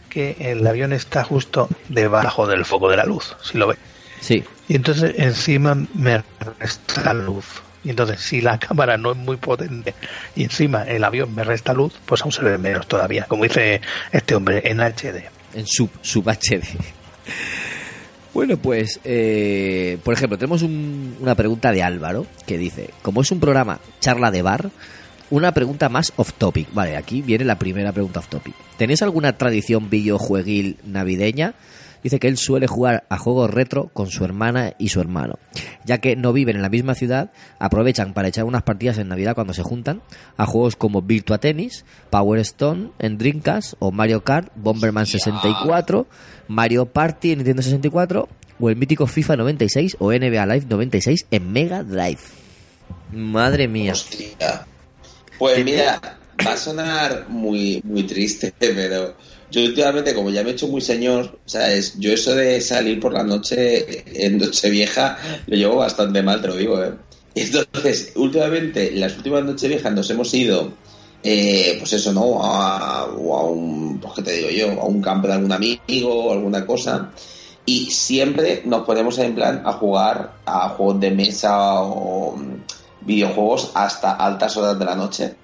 que 0.09 0.37
el 0.41 0.67
avión 0.67 0.93
está 0.93 1.25
justo 1.25 1.69
debajo 1.89 2.47
del 2.47 2.65
foco 2.65 2.89
de 2.91 2.97
la 2.97 3.05
luz, 3.05 3.37
si 3.43 3.59
lo 3.59 3.67
ve. 3.69 3.77
Sí, 4.21 4.45
Y 4.69 4.77
entonces 4.77 5.15
encima 5.19 5.75
me 5.95 6.23
resta 6.59 7.13
luz. 7.13 7.45
Y 7.85 7.91
entonces 7.91 8.21
si 8.21 8.41
la 8.41 8.59
cámara 8.59 8.97
no 8.97 9.11
es 9.11 9.17
muy 9.19 9.37
potente 9.37 9.93
y 10.37 10.45
encima 10.45 10.85
el 10.85 11.03
avión 11.03 11.35
me 11.35 11.43
resta 11.43 11.73
luz, 11.73 11.95
pues 12.07 12.23
aún 12.23 12.31
se 12.31 12.43
ve 12.43 12.57
menos 12.57 12.87
todavía, 12.87 13.25
como 13.25 13.43
dice 13.43 13.81
este 14.13 14.37
hombre 14.37 14.63
en 14.65 14.79
HD. 14.81 15.29
en 15.55 15.67
sub, 15.67 15.91
sub 16.01 16.29
HD. 16.29 16.63
Bueno, 18.35 18.57
pues, 18.57 18.99
eh, 19.05 19.99
por 20.05 20.15
ejemplo, 20.15 20.39
tenemos 20.39 20.63
un- 20.63 21.17
una 21.21 21.35
pregunta 21.35 21.71
de 21.71 21.83
Álvaro 21.83 22.27
que 22.47 22.57
dice, 22.57 22.91
como 23.03 23.21
es 23.21 23.31
un 23.31 23.41
programa 23.41 23.79
charla 24.01 24.31
de 24.31 24.41
bar, 24.43 24.71
una 25.31 25.53
pregunta 25.53 25.89
más 25.91 26.13
off 26.17 26.33
topic. 26.39 26.73
Vale, 26.73 26.97
aquí 26.97 27.21
viene 27.21 27.45
la 27.45 27.59
primera 27.59 27.93
pregunta 27.93 28.21
off 28.21 28.29
topic. 28.29 28.55
¿Tenéis 28.79 29.03
alguna 29.03 29.37
tradición 29.37 29.91
videojueguil 29.91 30.77
navideña? 30.85 31.55
Dice 32.03 32.19
que 32.19 32.29
él 32.29 32.37
suele 32.37 32.67
jugar 32.67 33.05
a 33.09 33.19
juegos 33.19 33.51
retro 33.51 33.91
con 33.93 34.11
su 34.11 34.25
hermana 34.25 34.75
y 34.79 34.89
su 34.89 35.01
hermano. 35.01 35.39
Ya 35.85 35.99
que 35.99 36.17
no 36.17 36.33
viven 36.33 36.57
en 36.57 36.63
la 36.63 36.69
misma 36.69 36.95
ciudad, 36.95 37.31
aprovechan 37.59 38.13
para 38.13 38.29
echar 38.29 38.45
unas 38.45 38.63
partidas 38.63 38.99
en 38.99 39.09
Navidad 39.09 39.35
cuando 39.35 39.55
se 39.55 39.63
juntan 39.63 40.03
a 40.37 40.47
juegos 40.47 40.77
como 40.77 41.03
Virtua 41.03 41.39
Tennis, 41.39 41.85
Power 42.11 42.41
Stone 42.41 42.91
en 42.99 43.19
Dreamcast 43.19 43.75
o 43.79 43.93
Mario 43.93 44.25
Kart, 44.25 44.51
Bomberman 44.57 45.07
64, 45.07 46.07
Mario 46.49 46.87
Party 46.87 47.33
en 47.33 47.39
Nintendo 47.39 47.63
64 47.63 48.29
o 48.61 48.69
el 48.69 48.77
mítico 48.77 49.07
FIFA 49.07 49.37
96 49.37 49.97
o 49.99 50.13
NBA 50.13 50.47
Live 50.47 50.67
96 50.69 51.27
en 51.31 51.53
Mega 51.53 51.83
Drive. 51.83 52.21
Madre 53.13 53.69
mía. 53.69 53.93
Hostia. 53.93 54.67
Pues 55.39 55.65
mira, 55.65 56.01
va 56.47 56.53
a 56.53 56.57
sonar 56.57 57.27
muy, 57.29 57.81
muy 57.85 58.05
triste, 58.05 58.55
pero 58.59 59.17
yo 59.53 59.63
últimamente, 59.63 60.15
como 60.15 60.31
ya 60.31 60.43
me 60.43 60.51
he 60.51 60.53
hecho 60.55 60.67
muy 60.67 60.81
señor, 60.81 61.39
¿sabes? 61.45 61.99
Yo 61.99 62.13
eso 62.13 62.35
de 62.35 62.59
salir 62.63 62.99
por 62.99 63.13
la 63.13 63.23
noche 63.23 64.03
en 64.25 64.39
Nochevieja 64.39 65.19
lo 65.47 65.57
llevo 65.57 65.77
bastante 65.77 66.23
mal, 66.23 66.41
te 66.41 66.49
lo 66.49 66.57
digo, 66.57 66.83
¿eh? 66.83 66.93
Entonces, 67.35 68.13
últimamente, 68.17 68.91
las 68.93 69.15
últimas 69.17 69.45
Nocheviejas 69.45 69.93
nos 69.93 70.09
hemos 70.09 70.33
ido, 70.33 70.73
eh, 71.23 71.77
pues 71.79 71.93
eso, 71.93 72.15
¿no? 72.15 72.43
A, 72.43 73.05
o 73.05 73.37
a 73.37 73.45
un, 73.45 74.01
pues 74.01 74.15
qué 74.15 74.23
te 74.23 74.33
digo 74.33 74.49
yo, 74.49 74.81
a 74.81 74.87
un 74.87 75.03
campo 75.03 75.29
de 75.29 75.35
algún 75.35 75.53
amigo 75.53 76.15
o 76.15 76.33
alguna 76.33 76.67
cosa. 76.67 77.11
Y 77.67 77.91
siempre 77.91 78.63
nos 78.65 78.85
ponemos 78.85 79.19
en 79.19 79.35
plan 79.35 79.63
a 79.67 79.75
jugar 79.75 80.39
a 80.47 80.71
juegos 80.71 80.99
de 81.01 81.11
mesa 81.11 81.83
o 81.83 82.37
mm, 82.37 82.55
videojuegos 83.03 83.71
hasta 83.75 84.13
altas 84.13 84.57
horas 84.57 84.79
de 84.79 84.85
la 84.87 84.95
noche. 84.95 85.35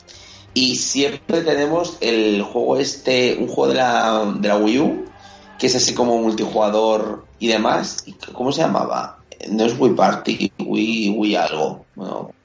Y 0.61 0.75
siempre 0.75 1.43
tenemos 1.43 1.99
el 2.01 2.43
juego 2.43 2.79
este, 2.79 3.37
un 3.39 3.47
juego 3.47 3.69
de 3.69 3.75
la, 3.77 4.35
de 4.41 4.49
la 4.49 4.57
Wii 4.57 4.81
U, 4.81 5.05
que 5.57 5.69
es 5.69 5.77
así 5.77 5.95
como 5.95 6.19
multijugador 6.19 7.27
y 7.39 7.47
demás. 7.47 8.03
¿Y 8.07 8.15
¿Cómo 8.33 8.51
se 8.51 8.63
llamaba? 8.63 9.21
No 9.49 9.65
es 9.65 9.79
Wii 9.79 9.93
Party, 9.93 10.51
Wii, 10.59 11.37
algo. 11.37 11.85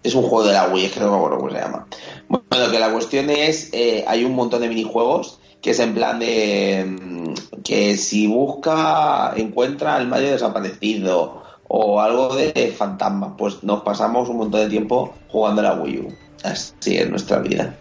Es 0.03 0.13
un 0.13 0.21
juego 0.21 0.43
de 0.43 0.53
la 0.53 0.67
Wii, 0.67 0.85
es 0.85 0.91
que 0.91 0.99
no 0.99 1.09
me 1.09 1.17
acuerdo 1.25 1.49
se 1.49 1.57
llama. 1.59 1.87
Bueno, 2.27 2.71
que 2.71 2.79
la 2.79 2.91
cuestión 2.91 3.31
es, 3.31 3.71
eh, 3.73 4.05
hay 4.07 4.23
un 4.23 4.35
montón 4.35 4.61
de 4.61 4.69
minijuegos 4.69 5.39
que 5.63 5.71
es 5.71 5.79
en 5.79 5.95
plan 5.95 6.19
de 6.19 6.85
mm, 6.85 7.61
que 7.63 7.97
si 7.97 8.27
busca, 8.27 9.33
encuentra 9.35 9.95
al 9.95 10.07
Mario 10.07 10.33
desaparecido 10.33 11.41
o 11.67 11.99
algo 11.99 12.35
de 12.35 12.75
fantasma, 12.77 13.35
pues 13.35 13.63
nos 13.63 13.81
pasamos 13.81 14.29
un 14.29 14.37
montón 14.37 14.61
de 14.61 14.69
tiempo 14.69 15.15
jugando 15.29 15.63
la 15.63 15.73
Wii 15.73 15.97
U. 15.97 16.22
Así 16.43 16.97
es 16.97 17.09
nuestra 17.09 17.39
vida. 17.39 17.73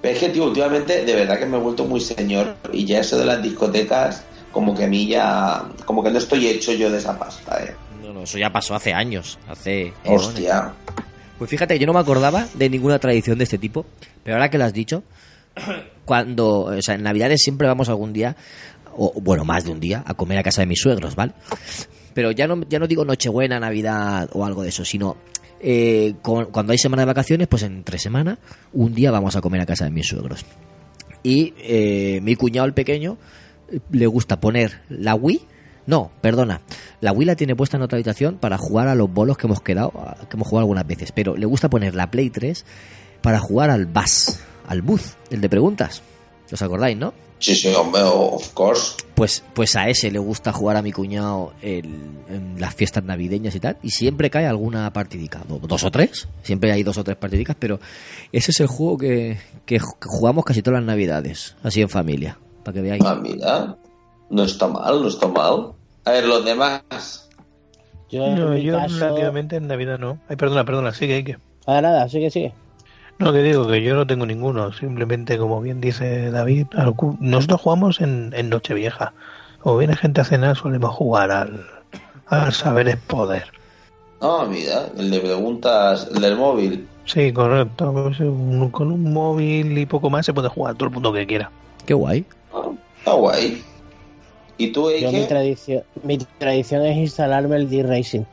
Pero 0.00 0.14
es 0.14 0.20
que, 0.20 0.28
tío, 0.28 0.44
últimamente 0.44 1.04
de 1.04 1.14
verdad 1.14 1.38
que 1.38 1.46
me 1.46 1.56
he 1.56 1.60
vuelto 1.60 1.84
muy 1.84 2.00
señor 2.00 2.56
y 2.72 2.84
ya 2.84 3.00
eso 3.00 3.18
de 3.18 3.24
las 3.24 3.42
discotecas, 3.42 4.24
como 4.52 4.74
que 4.74 4.84
a 4.84 4.88
mí 4.88 5.06
ya, 5.06 5.64
como 5.84 6.02
que 6.02 6.10
no 6.10 6.18
estoy 6.18 6.46
hecho 6.46 6.72
yo 6.72 6.90
de 6.90 6.98
esa 6.98 7.18
pasta, 7.18 7.62
eh. 7.64 7.74
No, 8.02 8.12
no, 8.12 8.22
eso 8.22 8.38
ya 8.38 8.50
pasó 8.50 8.74
hace 8.74 8.92
años, 8.92 9.38
hace... 9.48 9.92
Hostia. 10.04 10.72
Pues 11.38 11.50
fíjate, 11.50 11.78
yo 11.78 11.86
no 11.86 11.94
me 11.94 12.00
acordaba 12.00 12.46
de 12.54 12.68
ninguna 12.68 12.98
tradición 12.98 13.38
de 13.38 13.44
este 13.44 13.58
tipo, 13.58 13.86
pero 14.22 14.36
ahora 14.36 14.50
que 14.50 14.58
lo 14.58 14.64
has 14.64 14.74
dicho, 14.74 15.02
cuando, 16.04 16.64
o 16.64 16.82
sea, 16.82 16.94
en 16.94 17.02
Navidades 17.02 17.42
siempre 17.42 17.66
vamos 17.66 17.88
algún 17.88 18.12
día, 18.12 18.36
o 18.96 19.12
bueno, 19.20 19.44
más 19.44 19.64
de 19.64 19.70
un 19.70 19.80
día, 19.80 20.02
a 20.06 20.14
comer 20.14 20.38
a 20.38 20.42
casa 20.42 20.62
de 20.62 20.66
mis 20.66 20.80
suegros, 20.80 21.14
¿vale? 21.14 21.32
Pero 22.12 22.32
ya 22.32 22.46
no, 22.46 22.62
ya 22.68 22.78
no 22.78 22.86
digo 22.86 23.04
Nochebuena, 23.04 23.60
Navidad 23.60 24.28
o 24.32 24.44
algo 24.44 24.62
de 24.62 24.70
eso, 24.70 24.84
sino 24.84 25.16
eh, 25.60 26.14
con- 26.22 26.46
cuando 26.46 26.72
hay 26.72 26.78
semana 26.78 27.02
de 27.02 27.06
vacaciones, 27.06 27.46
pues 27.48 27.62
entre 27.62 27.98
semana, 27.98 28.38
un 28.72 28.94
día 28.94 29.10
vamos 29.10 29.36
a 29.36 29.40
comer 29.40 29.60
a 29.60 29.66
casa 29.66 29.84
de 29.84 29.90
mis 29.90 30.06
suegros. 30.08 30.44
Y 31.22 31.52
eh, 31.58 32.20
mi 32.22 32.34
cuñado, 32.36 32.66
el 32.66 32.74
pequeño, 32.74 33.18
eh, 33.70 33.80
le 33.90 34.06
gusta 34.06 34.40
poner 34.40 34.80
la 34.88 35.14
Wii. 35.14 35.40
No, 35.86 36.10
perdona. 36.20 36.60
La 37.00 37.12
Wii 37.12 37.26
la 37.26 37.36
tiene 37.36 37.56
puesta 37.56 37.76
en 37.76 37.82
otra 37.82 37.96
habitación 37.96 38.36
para 38.38 38.56
jugar 38.58 38.88
a 38.88 38.94
los 38.94 39.12
bolos 39.12 39.36
que 39.36 39.46
hemos 39.46 39.60
quedado, 39.60 39.92
que 40.28 40.36
hemos 40.36 40.46
jugado 40.48 40.60
algunas 40.64 40.86
veces. 40.86 41.12
Pero 41.12 41.36
le 41.36 41.46
gusta 41.46 41.68
poner 41.68 41.94
la 41.94 42.10
Play 42.10 42.30
3 42.30 42.64
para 43.22 43.38
jugar 43.40 43.70
al 43.70 43.86
Buzz, 43.86 44.40
al 44.66 44.82
Buzz, 44.82 45.16
el 45.30 45.40
de 45.40 45.48
preguntas. 45.48 46.02
¿Os 46.52 46.62
acordáis, 46.62 46.96
no? 46.96 47.12
Sí, 47.40 47.54
sí, 47.56 47.72
hombre, 47.74 48.02
of 48.04 48.52
course. 48.52 48.96
Pues, 49.14 49.42
pues 49.54 49.74
a 49.74 49.88
ese 49.88 50.10
le 50.10 50.18
gusta 50.18 50.52
jugar 50.52 50.76
a 50.76 50.82
mi 50.82 50.92
cuñado 50.92 51.52
el- 51.62 51.86
en 52.28 52.60
las 52.60 52.74
fiestas 52.74 53.02
navideñas 53.02 53.54
y 53.54 53.60
tal, 53.60 53.76
y 53.82 53.90
siempre 53.90 54.30
cae 54.30 54.46
alguna 54.46 54.92
partidica, 54.92 55.40
do- 55.48 55.58
dos 55.58 55.82
o 55.84 55.90
tres, 55.90 56.28
siempre 56.42 56.70
hay 56.70 56.82
dos 56.82 56.98
o 56.98 57.04
tres 57.04 57.16
partidicas, 57.16 57.56
pero 57.58 57.80
ese 58.30 58.50
es 58.50 58.60
el 58.60 58.66
juego 58.66 58.98
que, 58.98 59.38
que 59.66 59.80
ju- 59.80 59.98
que 59.98 60.06
jugamos 60.08 60.44
casi 60.44 60.62
todas 60.62 60.80
las 60.80 60.86
navidades, 60.86 61.56
así 61.62 61.80
en 61.80 61.88
familia, 61.88 62.38
para 62.62 62.74
que 62.74 62.80
veáis. 62.82 63.02
Ah, 63.04 63.14
mira, 63.14 63.76
no 64.28 64.44
está 64.44 64.68
mal, 64.68 65.02
no 65.02 65.08
está 65.08 65.26
mal. 65.26 65.72
A 66.04 66.10
ver, 66.12 66.24
los 66.26 66.44
demás. 66.44 67.26
Yo, 68.10 68.26
No, 68.36 68.56
yo 68.56 68.74
caso, 68.76 68.98
relativamente 68.98 69.56
en 69.56 69.66
Navidad 69.66 69.98
no. 69.98 70.18
Ay, 70.28 70.36
perdona, 70.36 70.64
perdona, 70.64 70.92
sigue, 70.92 71.16
Ike. 71.16 71.38
Nada, 71.66 71.80
nada, 71.82 72.08
sigue, 72.08 72.30
sigue. 72.30 72.52
No, 73.20 73.32
que 73.32 73.42
digo 73.42 73.66
que 73.68 73.82
yo 73.82 73.94
no 73.94 74.06
tengo 74.06 74.24
ninguno. 74.26 74.72
Simplemente, 74.72 75.36
como 75.38 75.60
bien 75.60 75.80
dice 75.80 76.30
David, 76.30 76.66
nosotros 77.20 77.60
jugamos 77.60 78.00
en, 78.00 78.32
en 78.34 78.48
Nochevieja. 78.48 79.12
O 79.62 79.76
viene 79.76 79.94
gente 79.94 80.22
a 80.22 80.24
cenar, 80.24 80.56
solemos 80.56 80.94
jugar 80.94 81.30
al, 81.30 81.66
al 82.28 82.52
saber 82.54 82.88
es 82.88 82.96
poder. 82.96 83.44
Ah, 84.22 84.46
mira, 84.48 84.86
el 84.96 85.10
de 85.10 85.20
preguntas, 85.20 86.08
el 86.14 86.20
del 86.22 86.36
móvil. 86.36 86.88
Sí, 87.04 87.30
correcto. 87.32 87.92
Pues, 87.92 88.20
un- 88.20 88.70
con 88.70 88.90
un 88.90 89.12
móvil 89.12 89.76
y 89.76 89.84
poco 89.86 90.08
más 90.08 90.24
se 90.24 90.32
puede 90.32 90.48
jugar 90.48 90.74
todo 90.76 90.88
el 90.88 90.94
mundo 90.94 91.12
que 91.12 91.26
quiera. 91.26 91.50
Qué 91.86 91.92
guay. 91.94 92.24
Ah, 92.54 92.68
está 92.98 93.12
guay. 93.12 93.62
¿Y 94.56 94.68
tú, 94.72 94.90
Yo 94.90 95.10
mi 95.10 95.16
Eike? 95.18 95.26
tradición, 95.28 95.82
mi 96.04 96.18
tradición 96.38 96.84
es 96.86 96.96
instalarme 96.96 97.56
el 97.56 97.68
D-Racing. 97.68 98.24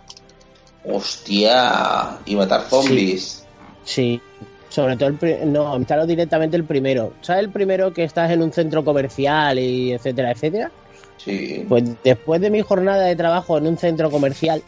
Hostia, 0.89 2.17
y 2.25 2.35
matar 2.35 2.61
zombies. 2.69 3.45
Sí. 3.83 4.21
Sobre 4.69 4.97
todo 4.97 5.09
el 5.09 5.15
pri- 5.15 5.37
no, 5.45 5.75
instalo 5.77 6.05
directamente 6.05 6.57
el 6.57 6.63
primero. 6.65 7.13
¿Sabes 7.21 7.43
el 7.45 7.49
primero 7.51 7.93
que 7.93 8.03
estás 8.03 8.31
en 8.31 8.41
un 8.41 8.51
centro 8.51 8.83
comercial 8.83 9.57
y 9.59 9.93
etcétera, 9.93 10.31
etcétera? 10.31 10.71
Sí. 11.17 11.65
Pues 11.67 11.83
después 12.03 12.41
de 12.41 12.49
mi 12.49 12.61
jornada 12.61 13.03
de 13.05 13.15
trabajo 13.15 13.57
en 13.57 13.67
un 13.67 13.77
centro 13.77 14.11
comercial, 14.11 14.61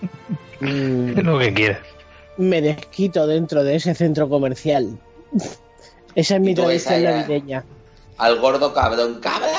mm, 0.60 1.18
Es 1.18 1.24
lo 1.24 1.38
que 1.38 1.54
quieras. 1.54 1.78
me 2.36 2.60
desquito 2.60 3.26
dentro 3.26 3.64
de 3.64 3.76
ese 3.76 3.94
centro 3.94 4.28
comercial. 4.28 4.98
Esa 6.14 6.34
es 6.36 6.40
mi 6.40 6.54
tradición 6.54 7.02
navideña. 7.04 7.64
Al 8.16 8.38
gordo 8.40 8.72
cabrón. 8.74 9.20
¡Cabrón! 9.20 9.50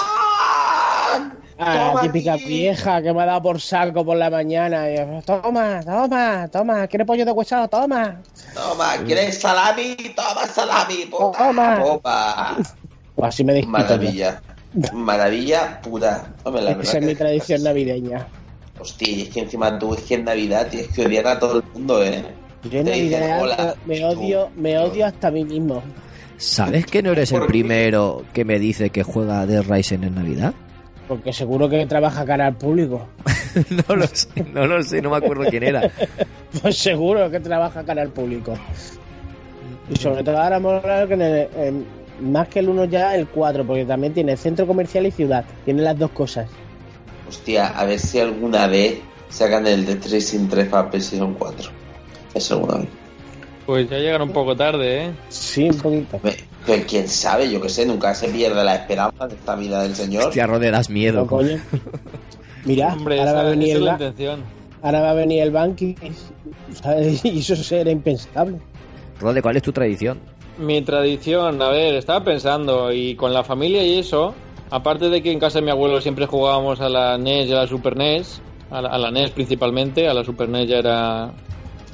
A 1.59 1.93
la 1.93 2.01
típica 2.01 2.37
vieja 2.37 3.01
que 3.01 3.13
me 3.13 3.21
ha 3.21 3.25
dado 3.25 3.41
por 3.41 3.59
saco 3.59 4.05
por 4.05 4.15
la 4.17 4.29
mañana. 4.29 4.89
Y, 4.89 4.95
toma, 5.25 5.81
toma, 5.83 6.47
toma. 6.49 6.87
¿Quieres 6.87 7.05
pollo 7.05 7.25
de 7.25 7.31
huesado? 7.31 7.67
Toma. 7.67 8.21
Toma, 8.53 8.95
¿quieres 9.05 9.39
salami? 9.39 9.95
Toma 10.15 10.47
salami, 10.47 11.05
puta. 11.05 11.37
Toma. 11.37 11.83
Toma. 11.83 12.57
Pues 13.15 13.27
así 13.27 13.43
me 13.43 13.53
desquito. 13.53 13.71
Maravilla. 13.77 14.41
Maravilla 14.93 15.81
pura. 15.81 16.33
Hombre, 16.43 16.61
la 16.61 16.71
Esa 16.71 16.77
verdad 16.79 16.95
es 16.95 17.05
mi 17.05 17.15
tradición 17.15 17.63
navideña. 17.63 18.27
Hostia, 18.79 19.09
y 19.09 19.21
es 19.23 19.29
que 19.29 19.41
encima 19.41 19.77
tú 19.77 19.93
es 19.93 20.01
que 20.03 20.15
en 20.15 20.23
Navidad 20.23 20.67
tienes 20.69 20.87
que 20.89 21.05
odiar 21.05 21.27
a 21.27 21.39
todo 21.39 21.57
el 21.57 21.63
mundo, 21.73 22.01
¿eh? 22.01 22.23
Yo 22.63 22.79
en 22.79 22.85
Te 22.85 22.91
dicen, 22.93 23.19
Navidad 23.19 23.41
"Hola, 23.41 23.75
me 23.85 24.05
odio, 24.05 24.49
me 24.55 24.77
odio 24.77 25.05
hasta 25.05 25.27
a 25.27 25.31
mí 25.31 25.43
mismo. 25.43 25.83
¿Sabes 26.37 26.85
que 26.85 27.03
no 27.03 27.11
eres 27.11 27.33
el 27.33 27.45
primero 27.47 28.23
que 28.33 28.45
me 28.45 28.59
dice 28.59 28.91
que 28.91 29.03
juega 29.03 29.45
Dead 29.45 29.63
Rising 29.63 30.03
en 30.03 30.15
Navidad? 30.15 30.53
Porque 31.09 31.33
seguro 31.33 31.67
que 31.67 31.85
trabaja 31.87 32.23
cara 32.23 32.45
al 32.45 32.55
público. 32.55 33.05
no 33.89 33.95
lo 33.97 34.07
sé, 34.07 34.27
no 34.53 34.65
lo 34.67 34.81
sé, 34.83 35.01
no 35.01 35.09
me 35.09 35.17
acuerdo 35.17 35.43
quién 35.49 35.63
era. 35.63 35.91
Pues 36.61 36.77
seguro 36.77 37.29
que 37.29 37.39
trabaja 37.39 37.83
cara 37.83 38.01
al 38.01 38.09
público. 38.09 38.53
Y 39.89 39.95
sobre 39.97 40.23
todo 40.23 40.37
ahora 40.39 40.59
mola 40.59 41.05
que 41.07 41.13
en 41.15 41.21
el- 41.21 41.47
en- 41.57 41.85
más 42.31 42.47
que 42.47 42.59
el 42.59 42.69
1 42.69 42.85
ya 42.85 43.15
el 43.15 43.27
4, 43.27 43.65
porque 43.65 43.85
también 43.85 44.13
tiene 44.13 44.35
centro 44.37 44.65
comercial 44.65 45.05
y 45.05 45.11
ciudad. 45.11 45.45
Tiene 45.65 45.81
las 45.83 45.97
dos 45.97 46.09
cosas. 46.11 46.47
Hostia, 47.27 47.67
a 47.67 47.85
ver 47.85 47.99
si 47.99 48.19
alguna 48.19 48.65
vez 48.67 48.99
sacan 49.29 49.67
el 49.67 49.85
de 49.85 49.95
3 49.97 50.25
sin 50.27 50.49
3 50.49 50.67
para 50.69 50.89
PlayStation 50.89 51.33
4. 51.35 51.69
Eso 52.33 52.55
alguna 52.55 52.77
vez. 52.79 52.87
Pues 53.67 53.89
ya 53.89 53.97
llegan 53.99 54.23
un 54.23 54.31
poco 54.31 54.55
tarde, 54.55 55.05
¿eh? 55.05 55.11
Sí, 55.29 55.69
un 55.69 55.77
poquito. 55.77 56.19
Pero 56.65 56.83
quién 56.87 57.07
sabe, 57.07 57.49
yo 57.49 57.61
que 57.61 57.69
sé, 57.69 57.85
nunca 57.85 58.13
se 58.13 58.27
pierde 58.29 58.63
la 58.63 58.75
esperanza 58.75 59.27
de 59.27 59.35
esta 59.35 59.55
vida 59.55 59.81
del 59.83 59.95
señor. 59.95 60.25
Hostia, 60.25 60.45
Rode, 60.45 60.69
das 60.71 60.89
miedo. 60.89 61.21
No, 61.21 61.27
coño. 61.27 61.57
Mira, 62.65 62.93
Hombre, 62.93 63.19
ahora, 63.19 63.33
va 63.33 63.39
a 63.41 63.43
venir 63.49 63.77
el 63.77 63.85
la 63.85 63.91
intención. 63.93 64.43
ahora 64.81 65.01
va 65.01 65.11
a 65.11 65.13
venir 65.13 65.41
el 65.41 65.51
banqui. 65.51 65.95
¿sabes? 66.81 67.23
Y 67.25 67.39
eso 67.39 67.75
era 67.75 67.89
impensable. 67.91 68.59
Rode, 69.19 69.41
¿cuál 69.41 69.57
es 69.57 69.63
tu 69.63 69.71
tradición? 69.71 70.19
Mi 70.57 70.81
tradición, 70.81 71.61
a 71.61 71.69
ver, 71.69 71.95
estaba 71.95 72.23
pensando, 72.23 72.91
y 72.91 73.15
con 73.15 73.33
la 73.33 73.43
familia 73.45 73.81
y 73.83 73.99
eso, 73.99 74.35
aparte 74.69 75.07
de 75.09 75.23
que 75.23 75.31
en 75.31 75.39
casa 75.39 75.59
de 75.59 75.65
mi 75.65 75.71
abuelo 75.71 76.01
siempre 76.01 76.25
jugábamos 76.25 76.81
a 76.81 76.89
la 76.89 77.17
NES 77.17 77.47
y 77.47 77.53
a 77.53 77.55
la 77.61 77.67
Super 77.67 77.95
NES, 77.95 78.41
a 78.69 78.81
la, 78.81 78.89
a 78.89 78.97
la 78.97 79.09
NES 79.09 79.31
principalmente, 79.31 80.09
a 80.09 80.13
la 80.13 80.23
Super 80.25 80.49
NES 80.49 80.67
ya 80.67 80.77
era 80.79 81.31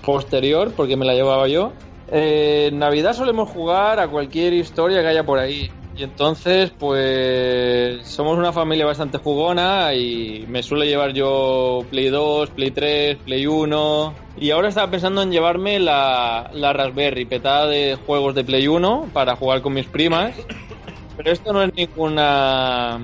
posterior 0.04 0.72
porque 0.76 0.98
me 0.98 1.06
la 1.06 1.14
llevaba 1.14 1.48
yo. 1.48 1.72
Eh, 2.12 2.68
en 2.72 2.80
Navidad 2.80 3.14
solemos 3.14 3.50
jugar 3.50 4.00
a 4.00 4.08
cualquier 4.08 4.54
historia 4.54 5.02
que 5.02 5.08
haya 5.08 5.26
por 5.26 5.40
ahí. 5.40 5.72
Y 5.98 6.04
entonces, 6.04 6.72
pues 6.78 8.06
somos 8.06 8.38
una 8.38 8.52
familia 8.52 8.86
bastante 8.86 9.18
jugona 9.18 9.94
y 9.94 10.46
me 10.50 10.62
suele 10.62 10.88
llevar 10.88 11.14
yo 11.14 11.86
Play 11.90 12.10
2, 12.10 12.50
Play 12.50 12.72
3, 12.72 13.18
Play 13.24 13.48
1. 13.48 14.14
Y 14.38 14.52
ahora 14.52 14.68
estaba 14.68 14.92
pensando 14.92 15.22
en 15.22 15.32
llevarme 15.32 15.80
la, 15.80 16.50
la 16.54 16.74
Raspberry 16.74 17.24
petada 17.24 17.68
de 17.68 17.98
juegos 18.06 18.36
de 18.36 18.44
Play 18.44 18.68
1 18.68 19.10
para 19.14 19.38
jugar 19.38 19.62
con 19.62 19.74
mis 19.74 19.86
primas. 19.86 20.36
Pero 21.16 21.32
esto 21.32 21.54
no 21.54 21.64
es 21.64 21.74
ninguna. 21.74 23.00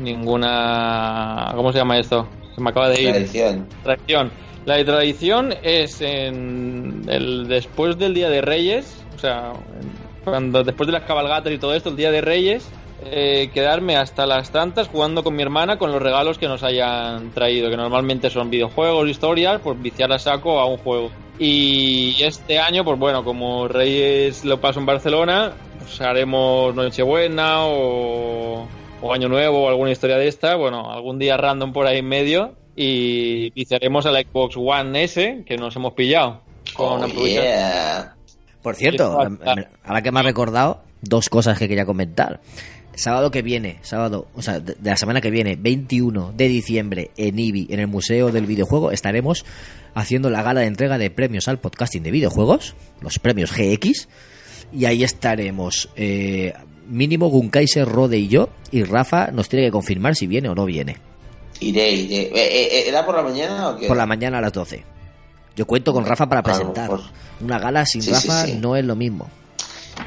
ninguna. 0.00 1.52
¿Cómo 1.56 1.72
se 1.72 1.78
llama 1.78 1.98
esto? 1.98 2.28
Se 2.54 2.60
me 2.60 2.70
acaba 2.70 2.90
de 2.90 3.02
ir. 3.02 3.10
Tradición. 3.10 3.66
Tradición. 3.82 4.30
La 4.66 4.84
tradición 4.84 5.54
es 5.62 6.00
el 6.02 7.46
después 7.48 7.98
del 7.98 8.14
Día 8.14 8.28
de 8.28 8.42
Reyes, 8.42 9.02
o 9.16 9.18
sea, 9.18 9.52
cuando 10.24 10.62
después 10.62 10.86
de 10.86 10.92
las 10.92 11.04
cabalgatas 11.04 11.52
y 11.52 11.58
todo 11.58 11.74
esto, 11.74 11.88
el 11.88 11.96
Día 11.96 12.10
de 12.10 12.20
Reyes, 12.20 12.68
eh, 13.02 13.50
quedarme 13.54 13.96
hasta 13.96 14.26
las 14.26 14.50
tantas 14.50 14.88
jugando 14.88 15.24
con 15.24 15.34
mi 15.34 15.42
hermana 15.42 15.78
con 15.78 15.90
los 15.90 16.02
regalos 16.02 16.36
que 16.36 16.46
nos 16.46 16.62
hayan 16.62 17.30
traído, 17.30 17.70
que 17.70 17.76
normalmente 17.76 18.28
son 18.28 18.50
videojuegos, 18.50 19.08
historias, 19.08 19.60
pues 19.62 19.80
viciar 19.80 20.12
a 20.12 20.18
saco 20.18 20.60
a 20.60 20.66
un 20.66 20.76
juego. 20.76 21.10
Y 21.38 22.22
este 22.22 22.58
año, 22.58 22.84
pues 22.84 22.98
bueno, 22.98 23.24
como 23.24 23.66
Reyes 23.66 24.44
lo 24.44 24.60
paso 24.60 24.80
en 24.80 24.86
Barcelona, 24.86 25.54
pues 25.78 25.98
haremos 26.02 26.74
Nochebuena 26.74 27.64
o, 27.64 28.68
o 29.00 29.12
Año 29.14 29.30
Nuevo 29.30 29.64
o 29.64 29.68
alguna 29.70 29.90
historia 29.90 30.18
de 30.18 30.28
esta, 30.28 30.56
bueno, 30.56 30.92
algún 30.92 31.18
día 31.18 31.38
random 31.38 31.72
por 31.72 31.86
ahí 31.86 32.00
en 32.00 32.08
medio 32.08 32.59
y 32.82 33.50
viciaremos 33.50 34.06
a 34.06 34.10
la 34.10 34.22
Xbox 34.22 34.56
One 34.56 35.04
S 35.04 35.42
que 35.44 35.58
nos 35.58 35.76
hemos 35.76 35.92
pillado. 35.92 36.40
Con 36.72 37.02
Oh, 37.02 37.26
yeah. 37.26 38.14
Por 38.62 38.74
cierto, 38.74 39.18
ahora 39.84 40.02
que 40.02 40.10
me 40.10 40.20
has 40.20 40.24
recordado, 40.24 40.82
dos 41.02 41.28
cosas 41.28 41.58
que 41.58 41.68
quería 41.68 41.84
comentar. 41.84 42.40
Sábado 42.94 43.30
que 43.30 43.42
viene, 43.42 43.80
sábado, 43.82 44.28
o 44.34 44.40
sea, 44.40 44.60
de 44.60 44.74
de 44.74 44.90
la 44.90 44.96
semana 44.96 45.20
que 45.20 45.30
viene, 45.30 45.56
21 45.56 46.32
de 46.34 46.48
diciembre, 46.48 47.10
en 47.18 47.38
IBI, 47.38 47.66
en 47.68 47.80
el 47.80 47.86
Museo 47.86 48.32
del 48.32 48.46
Videojuego, 48.46 48.92
estaremos 48.92 49.44
haciendo 49.92 50.30
la 50.30 50.42
gala 50.42 50.60
de 50.60 50.66
entrega 50.66 50.96
de 50.96 51.10
premios 51.10 51.48
al 51.48 51.58
podcasting 51.58 52.02
de 52.02 52.10
videojuegos, 52.10 52.74
los 53.02 53.18
premios 53.18 53.52
GX, 53.52 54.08
y 54.72 54.86
ahí 54.86 55.04
estaremos. 55.04 55.90
eh, 55.96 56.54
mínimo 56.88 57.28
Gunkaiser, 57.28 57.86
Rode 57.86 58.18
y 58.18 58.28
yo, 58.28 58.48
y 58.72 58.84
Rafa 58.84 59.30
nos 59.32 59.50
tiene 59.50 59.66
que 59.66 59.70
confirmar 59.70 60.16
si 60.16 60.26
viene 60.26 60.48
o 60.48 60.54
no 60.54 60.64
viene. 60.64 61.09
Iré, 61.60 61.90
iré. 61.92 62.22
Eh, 62.22 62.30
eh, 62.34 62.68
eh, 62.72 62.88
¿Era 62.88 63.04
por 63.04 63.14
la 63.14 63.22
mañana 63.22 63.68
o 63.70 63.76
qué? 63.76 63.86
Por 63.86 63.96
la 63.96 64.06
mañana 64.06 64.38
a 64.38 64.40
las 64.40 64.52
12. 64.52 64.82
Yo 65.56 65.66
cuento 65.66 65.92
con 65.92 66.04
Rafa 66.06 66.26
para 66.28 66.40
A 66.40 66.42
lo 66.42 66.44
presentar. 66.44 66.90
Una 67.40 67.58
gala 67.58 67.84
sin 67.84 68.02
Sí, 68.02 68.10
Rafa 68.10 68.46
sí. 68.46 68.58
no 68.60 68.76
es 68.76 68.84
lo 68.84 68.96
mismo. 68.96 69.28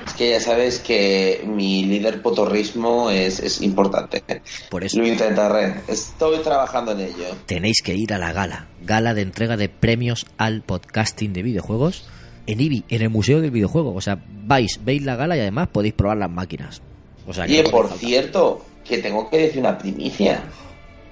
Es 0.08 0.14
que 0.14 0.32
ya 0.32 0.40
sabes 0.40 0.80
que 0.80 1.44
mi 1.46 1.86
líder 1.86 2.22
potorrismo 2.22 3.12
es, 3.12 3.40
es 3.40 3.62
importante. 3.62 4.24
Por 4.70 4.84
eso. 4.84 5.00
Lo 5.00 5.08
intentaré. 5.08 5.82
Estoy 5.88 6.40
trabajando 6.40 6.94
en 6.94 7.02
ello. 7.02 7.36
tenéis 7.46 7.82
que 7.84 7.94
ir 7.96 8.14
a 8.14 8.18
la 8.18 8.34
gala. 8.34 8.68
Gala 8.82 9.14
de 9.14 9.22
entrega 9.22 9.58
de 9.58 9.70
premios 9.70 10.26
al 10.38 10.64
podcasting 10.64 11.34
de 11.34 11.44
videojuegos 11.44 12.06
en 12.48 12.60
IBI, 12.60 12.86
en 12.90 13.02
el 13.02 13.10
Museo 13.10 13.42
del 13.42 13.52
Videojuego. 13.52 13.94
O 13.94 14.02
sea, 14.02 14.24
vais, 14.46 14.80
veis 14.84 15.04
la 15.04 15.16
gala 15.16 15.38
y 15.38 15.42
además 15.42 15.70
podéis 15.72 15.94
probar 15.94 16.18
las 16.18 16.32
máquinas. 16.32 16.82
O 17.28 17.34
sea, 17.34 17.46
no 17.46 17.70
por 17.70 17.90
cierto, 17.94 18.66
que 18.84 18.98
tengo 18.98 19.30
que 19.30 19.38
decir 19.38 19.60
una 19.60 19.78
primicia. 19.78 20.44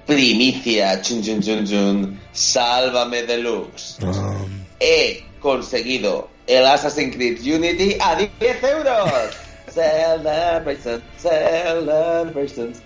Primicia, 0.06 1.00
chun 1.02 1.22
chun 1.22 1.40
chun 1.40 1.64
chun, 1.66 2.20
sálvame 2.32 3.22
deluxe. 3.22 3.98
Um, 4.02 4.62
He 4.80 5.24
conseguido 5.40 6.28
el 6.48 6.66
Assassin's 6.66 7.14
Creed 7.14 7.38
Unity 7.40 7.96
a 8.00 8.16
10 8.16 8.30
euros. 8.64 9.10
Celebrations, 9.72 11.02
celebrations. 11.16 12.78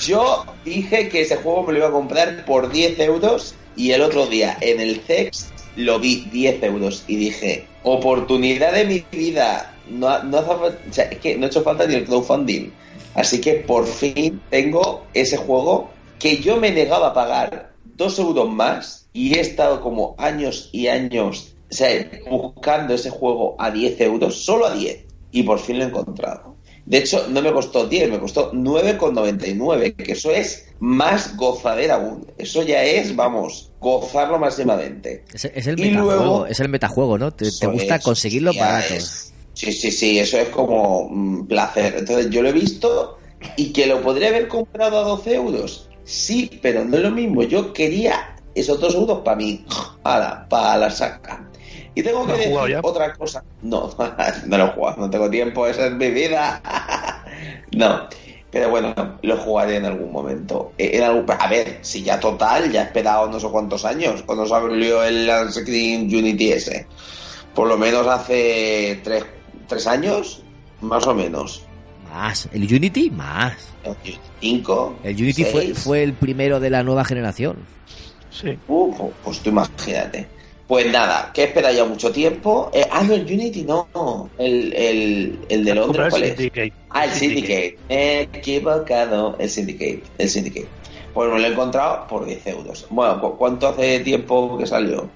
Yo 0.00 0.44
dije 0.64 1.08
que 1.08 1.22
ese 1.22 1.36
juego 1.36 1.62
me 1.62 1.72
lo 1.72 1.78
iba 1.78 1.88
a 1.88 1.92
comprar 1.92 2.44
por 2.44 2.70
10 2.70 2.98
euros 3.00 3.54
y 3.76 3.92
el 3.92 4.02
otro 4.02 4.26
día 4.26 4.58
en 4.60 4.80
el 4.80 5.00
CEX 5.00 5.46
lo 5.76 5.98
vi 5.98 6.26
10 6.32 6.62
euros 6.64 7.04
y 7.06 7.16
dije, 7.16 7.66
oportunidad 7.84 8.72
de 8.72 8.84
mi 8.84 9.04
vida. 9.10 9.74
No, 9.88 10.08
ha- 10.08 10.22
no, 10.22 10.38
hace 10.38 10.46
falta- 10.48 10.78
o 10.90 10.92
sea, 10.92 11.04
es 11.04 11.18
que 11.18 11.36
no 11.36 11.46
ha 11.46 11.48
hecho 11.48 11.62
falta 11.62 11.86
ni 11.86 11.94
el 11.94 12.04
crowdfunding. 12.04 12.70
Así 13.14 13.40
que 13.40 13.54
por 13.54 13.86
fin 13.86 14.40
tengo 14.50 15.06
ese 15.14 15.36
juego 15.36 15.90
que 16.18 16.38
yo 16.38 16.56
me 16.56 16.70
negaba 16.70 17.08
a 17.08 17.14
pagar 17.14 17.74
2 17.84 18.18
euros 18.18 18.48
más 18.50 19.08
y 19.12 19.34
he 19.34 19.40
estado 19.40 19.80
como 19.80 20.14
años 20.18 20.68
y 20.72 20.86
años 20.88 21.50
o 21.70 21.74
sea, 21.74 22.08
buscando 22.30 22.94
ese 22.94 23.10
juego 23.10 23.56
a 23.58 23.70
10 23.70 24.00
euros, 24.02 24.44
solo 24.44 24.66
a 24.66 24.74
10, 24.74 25.06
y 25.32 25.42
por 25.42 25.58
fin 25.58 25.78
lo 25.78 25.84
he 25.84 25.88
encontrado. 25.88 26.56
De 26.86 26.98
hecho, 26.98 27.26
no 27.30 27.42
me 27.42 27.52
costó 27.52 27.86
10, 27.86 28.10
me 28.10 28.20
costó 28.20 28.52
9,99, 28.52 29.96
que 29.96 30.12
eso 30.12 30.30
es 30.30 30.66
más 30.78 31.36
gozadera 31.36 31.94
aún. 31.96 32.26
Eso 32.38 32.62
ya 32.62 32.84
es, 32.84 33.16
vamos, 33.16 33.72
gozarlo 33.80 34.38
máximamente. 34.38 35.24
Es, 35.32 35.46
es 35.46 35.66
el 35.66 35.78
Y 35.80 35.82
metajuego, 35.90 36.22
luego- 36.24 36.46
es 36.46 36.60
el 36.60 36.68
metajuego, 36.68 37.18
¿no? 37.18 37.30
Te, 37.32 37.46
gusta 37.46 37.96
es, 37.96 38.04
ya 38.52 38.60
baratos. 38.60 38.92
es. 38.92 39.34
Sí, 39.54 39.72
sí, 39.72 39.90
sí, 39.90 40.18
eso 40.18 40.38
es 40.38 40.48
como 40.50 41.08
mm, 41.10 41.46
placer. 41.46 41.94
Entonces 41.98 42.28
yo 42.30 42.42
lo 42.42 42.48
he 42.50 42.52
visto 42.52 43.18
y 43.56 43.72
que 43.72 43.86
lo 43.86 44.00
podría 44.02 44.28
haber 44.28 44.48
comprado 44.48 44.98
a 44.98 45.02
12 45.02 45.34
euros. 45.34 45.88
Sí, 46.04 46.58
pero 46.62 46.84
no 46.84 46.96
es 46.96 47.02
lo 47.02 47.10
mismo. 47.10 47.42
Yo 47.42 47.72
quería 47.72 48.36
esos 48.54 48.78
2 48.80 48.94
euros 48.94 49.20
para 49.20 49.36
mí. 49.36 49.64
Ahora, 50.02 50.46
para 50.48 50.76
la 50.78 50.90
saca. 50.90 51.48
Y 51.94 52.02
tengo 52.02 52.26
que 52.26 52.32
¿Lo 52.32 52.32
has 52.34 52.38
decir 52.40 52.54
ya? 52.70 52.80
otra 52.82 53.12
cosa. 53.14 53.44
No, 53.62 53.90
no 54.46 54.58
lo 54.58 54.64
he 54.64 54.68
jugado, 54.72 54.96
no 55.02 55.10
tengo 55.10 55.30
tiempo, 55.30 55.66
esa 55.66 55.86
es 55.86 55.92
mi 55.92 56.10
vida. 56.10 56.60
no, 57.72 58.08
pero 58.50 58.68
bueno, 58.70 58.94
lo 59.22 59.36
jugaré 59.38 59.76
en 59.76 59.84
algún 59.86 60.12
momento. 60.12 60.72
Eh, 60.78 60.90
En 60.94 61.04
algún, 61.04 61.24
a 61.30 61.48
ver, 61.48 61.78
si 61.82 62.02
ya 62.02 62.18
total, 62.20 62.70
ya 62.70 62.82
he 62.82 62.84
esperado 62.86 63.28
no 63.28 63.38
sé 63.40 63.48
cuántos 63.48 63.84
años 63.84 64.22
cuando 64.24 64.46
se 64.46 64.54
abrió 64.54 65.02
el 65.04 65.28
Screen 65.52 66.02
Unity 66.02 66.52
S. 66.52 66.86
Por 67.54 67.68
lo 67.68 67.78
menos 67.78 68.06
hace 68.08 69.00
tres, 69.04 69.24
tres 69.68 69.86
años, 69.86 70.42
más 70.80 71.06
o 71.06 71.14
menos. 71.14 71.64
Más. 72.14 72.48
El 72.52 72.62
Unity, 72.72 73.10
más. 73.10 73.54
Cinco. 74.40 74.96
El 75.02 75.16
Unity 75.16 75.44
fue, 75.46 75.74
fue 75.74 76.02
el 76.04 76.12
primero 76.12 76.60
de 76.60 76.70
la 76.70 76.82
nueva 76.84 77.04
generación. 77.04 77.56
Sí. 78.30 78.56
Uf, 78.68 78.96
pues 79.24 79.40
tú 79.40 79.50
imagínate. 79.50 80.28
Pues 80.68 80.90
nada, 80.92 81.30
que 81.34 81.42
he 81.42 81.44
esperado 81.46 81.74
ya 81.74 81.84
mucho 81.84 82.12
tiempo. 82.12 82.70
Eh, 82.72 82.86
ah, 82.90 83.02
no, 83.02 83.14
el 83.14 83.22
Unity 83.24 83.62
no. 83.64 84.30
El, 84.38 84.72
el, 84.74 85.38
el 85.48 85.64
de 85.64 85.74
Londres, 85.74 85.86
Comprar 85.86 86.10
¿cuál 86.10 86.22
es? 86.22 86.36
Syndicate. 86.36 86.72
Ah, 86.90 87.04
el 87.04 87.10
Syndicate. 87.10 87.78
Me 87.88 87.94
he 87.96 88.20
equivocado. 88.22 89.36
El 89.40 89.50
Syndicate. 89.50 90.02
El 90.16 90.28
Syndicate. 90.30 90.68
Pues 91.12 91.32
me 91.32 91.40
lo 91.40 91.46
he 91.46 91.50
encontrado 91.50 92.06
por 92.06 92.24
10 92.26 92.46
euros. 92.46 92.86
Bueno, 92.90 93.20
¿cu- 93.20 93.36
¿cuánto 93.36 93.68
hace 93.68 94.00
tiempo 94.00 94.56
que 94.56 94.66
salió? 94.66 95.08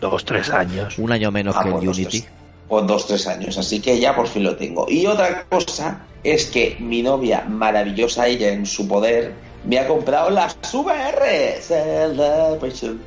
Dos, 0.00 0.24
tres 0.24 0.50
años. 0.50 0.98
Un 0.98 1.12
año 1.12 1.30
menos 1.30 1.54
Ah, 1.56 1.62
que 1.62 1.68
el 1.68 1.74
pues 1.76 1.86
dos, 1.86 1.96
Unity. 1.96 2.20
tres. 2.20 2.32
Pues 2.68 2.86
dos, 2.86 3.06
tres 3.06 3.26
años. 3.26 3.56
Así 3.58 3.80
que 3.80 3.98
ya 3.98 4.14
por 4.14 4.26
fin 4.28 4.42
lo 4.44 4.56
tengo. 4.56 4.86
Y 4.88 5.06
otra 5.06 5.44
cosa 5.48 6.06
es 6.24 6.46
que 6.46 6.76
mi 6.78 7.02
novia, 7.02 7.44
maravillosa 7.48 8.26
ella 8.26 8.52
en 8.52 8.66
su 8.66 8.86
poder, 8.86 9.32
me 9.64 9.78
ha 9.78 9.86
comprado 9.86 10.30
las 10.30 10.56
VR. 10.72 11.60
Celebration, 11.60 13.00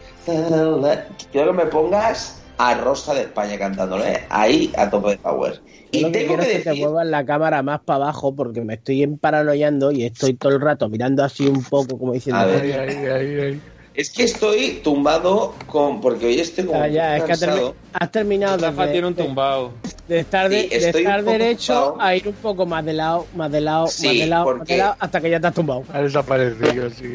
Quiero 1.31 1.51
que 1.51 1.57
me 1.57 1.65
pongas 1.65 2.41
a 2.57 2.75
Rosa 2.75 3.13
de 3.13 3.21
España 3.21 3.57
cantándolo, 3.57 4.05
¿eh? 4.05 4.23
Ahí 4.29 4.71
a 4.77 4.89
tope 4.89 5.11
de 5.11 5.17
power. 5.17 5.61
Yo 5.91 5.99
Y 5.99 6.01
lo 6.01 6.07
que 6.07 6.13
tengo 6.13 6.27
quiero 6.27 6.43
que 6.43 6.51
es 6.51 6.57
que 6.57 6.63
te 6.63 6.69
decir... 6.69 6.83
muevas 6.85 7.07
la 7.07 7.25
cámara 7.25 7.63
más 7.63 7.81
para 7.81 8.05
abajo 8.05 8.35
porque 8.35 8.61
me 8.61 8.75
estoy 8.75 9.03
emparanoiando 9.03 9.91
y 9.91 10.03
estoy 10.03 10.35
todo 10.35 10.53
el 10.53 10.61
rato 10.61 10.87
mirando 10.89 11.23
así 11.23 11.47
un 11.47 11.63
poco 11.63 11.97
como 11.97 12.13
diciendo 12.13 12.41
A 12.41 12.45
ver. 12.45 12.61
Ahí, 12.61 12.71
ahí, 12.71 13.05
ahí, 13.07 13.39
ahí. 13.39 13.61
Es 13.93 14.09
que 14.09 14.23
estoy 14.23 14.81
tumbado 14.83 15.53
con... 15.67 16.01
Porque 16.01 16.25
hoy 16.25 16.39
estoy 16.39 16.65
como 16.65 16.81
Ah, 16.81 16.87
ya, 16.87 17.17
es 17.17 17.23
que 17.25 17.31
has, 17.33 17.41
termi- 17.41 17.45
cansado. 17.47 17.75
has 17.93 18.11
terminado 18.11 18.57
Rafa 18.57 18.85
de, 18.87 18.91
tiene 18.91 19.07
un 19.07 19.15
de- 19.15 19.23
tumbado. 19.23 19.71
de 20.07 20.19
estar, 20.19 20.49
de, 20.49 20.61
Sí, 20.63 20.69
de 20.69 20.75
estoy 20.77 21.01
estar 21.03 21.23
derecho 21.23 21.73
tumbado. 21.73 22.01
a 22.01 22.15
ir 22.15 22.27
un 22.27 22.33
poco 22.33 22.65
más 22.65 22.83
de 22.85 22.93
lado, 22.93 23.27
más 23.35 23.51
de 23.51 23.61
lado, 23.61 23.87
Sí, 23.87 24.07
más 24.07 24.15
de 24.17 24.25
lado, 24.25 24.45
más 24.45 24.55
porque- 24.57 24.73
de 24.73 24.79
lado, 24.79 24.95
hasta 24.99 25.21
que 25.21 25.29
ya 25.29 25.39
te 25.39 25.47
has 25.47 25.53
tumbado. 25.53 25.83
Ha 25.93 26.01
desaparecido, 26.01 26.89
sí. 26.89 27.13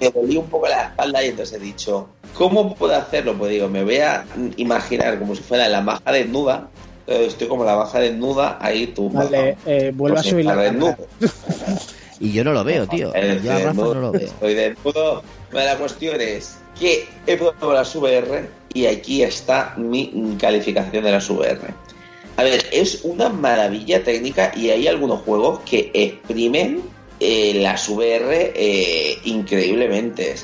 me 0.00 0.08
dolía 0.10 0.40
un 0.40 0.48
poco 0.48 0.68
la 0.68 0.84
espalda 0.84 1.22
y 1.22 1.28
entonces 1.28 1.56
he 1.58 1.60
dicho, 1.62 2.08
¿cómo 2.34 2.74
puedo 2.74 2.96
hacerlo? 2.96 3.36
Pues 3.36 3.50
digo, 3.50 3.68
me 3.68 3.84
voy 3.84 3.98
a 3.98 4.24
imaginar 4.56 5.18
como 5.18 5.34
si 5.34 5.42
fuera 5.42 5.68
la 5.68 5.82
maja 5.82 6.10
desnuda. 6.12 6.68
Entonces 7.06 7.32
estoy 7.34 7.48
como 7.48 7.64
la 7.64 7.76
maja 7.76 7.98
desnuda, 7.98 8.56
ahí 8.60 8.86
tú. 8.86 9.10
Vale, 9.10 9.56
eh, 9.66 9.92
vuelve 9.94 10.20
a 10.20 10.22
subir 10.22 10.46
la. 10.46 10.54
Y 12.20 12.32
yo 12.32 12.44
no 12.44 12.52
lo 12.52 12.62
veo, 12.64 12.86
tío. 12.86 13.14
El 13.14 13.42
Yo 13.42 13.50
a 13.52 13.58
Rafa 13.60 13.72
no 13.82 13.94
lo 13.94 14.12
veo. 14.12 14.20
Estoy 14.20 14.54
desnudo. 14.54 15.22
Bueno, 15.52 15.66
la 15.66 15.76
cuestión 15.78 16.20
es 16.20 16.58
que 16.78 17.08
he 17.26 17.36
probado 17.36 17.72
las 17.72 17.94
VR 17.94 18.48
y 18.72 18.86
aquí 18.86 19.22
está 19.22 19.74
mi 19.76 20.36
calificación 20.40 21.04
de 21.04 21.10
las 21.10 21.28
VR. 21.28 21.58
A 22.36 22.42
ver, 22.42 22.66
es 22.72 23.00
una 23.02 23.28
maravilla 23.28 24.02
técnica 24.02 24.52
y 24.56 24.70
hay 24.70 24.86
algunos 24.86 25.20
juegos 25.22 25.60
que 25.60 25.90
exprimen 25.92 26.82
eh, 27.18 27.52
las 27.54 27.88
VR 27.88 28.52
eh, 28.54 29.18
increíblemente. 29.24 30.36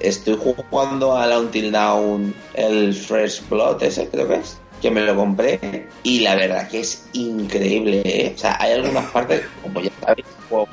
Estoy 0.00 0.36
jugando 0.36 1.16
a 1.16 1.26
la 1.26 1.38
Until 1.38 1.70
Down, 1.70 2.34
el 2.54 2.92
Fresh 2.92 3.48
Blood, 3.48 3.82
ese 3.82 4.08
creo 4.08 4.26
que 4.26 4.34
es, 4.36 4.58
que 4.82 4.90
me 4.90 5.02
lo 5.02 5.14
compré 5.14 5.86
y 6.02 6.20
la 6.20 6.34
verdad 6.34 6.68
que 6.68 6.80
es 6.80 7.06
increíble, 7.12 8.02
¿eh? 8.04 8.32
O 8.34 8.38
sea, 8.38 8.56
hay 8.60 8.72
algunas 8.72 9.10
partes, 9.12 9.42
como 9.62 9.80
ya 9.80 9.92
sabéis, 10.00 10.26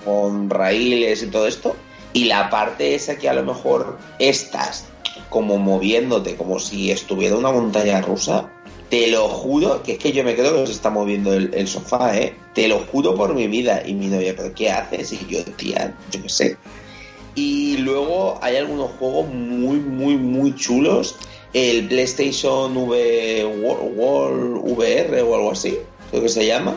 con 0.03 0.49
raíles 0.49 1.21
y 1.21 1.27
todo 1.27 1.45
esto, 1.45 1.75
y 2.13 2.25
la 2.25 2.49
parte 2.49 2.95
esa 2.95 3.17
que 3.17 3.29
a 3.29 3.33
lo 3.33 3.43
mejor 3.43 3.97
estás 4.19 4.85
como 5.29 5.57
moviéndote, 5.57 6.35
como 6.35 6.59
si 6.59 6.91
estuviera 6.91 7.35
una 7.35 7.51
montaña 7.51 8.01
rusa, 8.01 8.49
te 8.89 9.07
lo 9.07 9.29
juro, 9.29 9.81
que 9.83 9.93
es 9.93 9.97
que 9.97 10.11
yo 10.11 10.23
me 10.23 10.35
creo 10.35 10.53
que 10.53 10.67
se 10.67 10.73
está 10.73 10.89
moviendo 10.89 11.33
el, 11.33 11.67
sofá, 11.67 12.17
¿eh? 12.17 12.35
Te 12.53 12.67
lo 12.67 12.79
juro 12.79 13.15
por 13.15 13.33
mi 13.33 13.47
vida. 13.47 13.81
Y 13.85 13.93
mi 13.93 14.07
novia, 14.07 14.33
¿pero 14.35 14.53
qué 14.53 14.69
haces? 14.69 15.13
Y 15.13 15.25
yo, 15.29 15.43
tía, 15.55 15.95
yo 16.11 16.21
qué 16.21 16.27
sé. 16.27 16.57
Y 17.33 17.77
luego 17.77 18.37
hay 18.41 18.57
algunos 18.57 18.91
juegos 18.99 19.27
muy, 19.27 19.77
muy, 19.77 20.17
muy 20.17 20.53
chulos. 20.55 21.15
El 21.53 21.87
PlayStation 21.87 22.75
V 22.75 23.45
World 23.95 24.61
VR 24.65 25.21
o 25.21 25.35
algo 25.35 25.51
así, 25.51 25.77
creo 26.09 26.23
que 26.23 26.29
se 26.29 26.45
llama. 26.45 26.75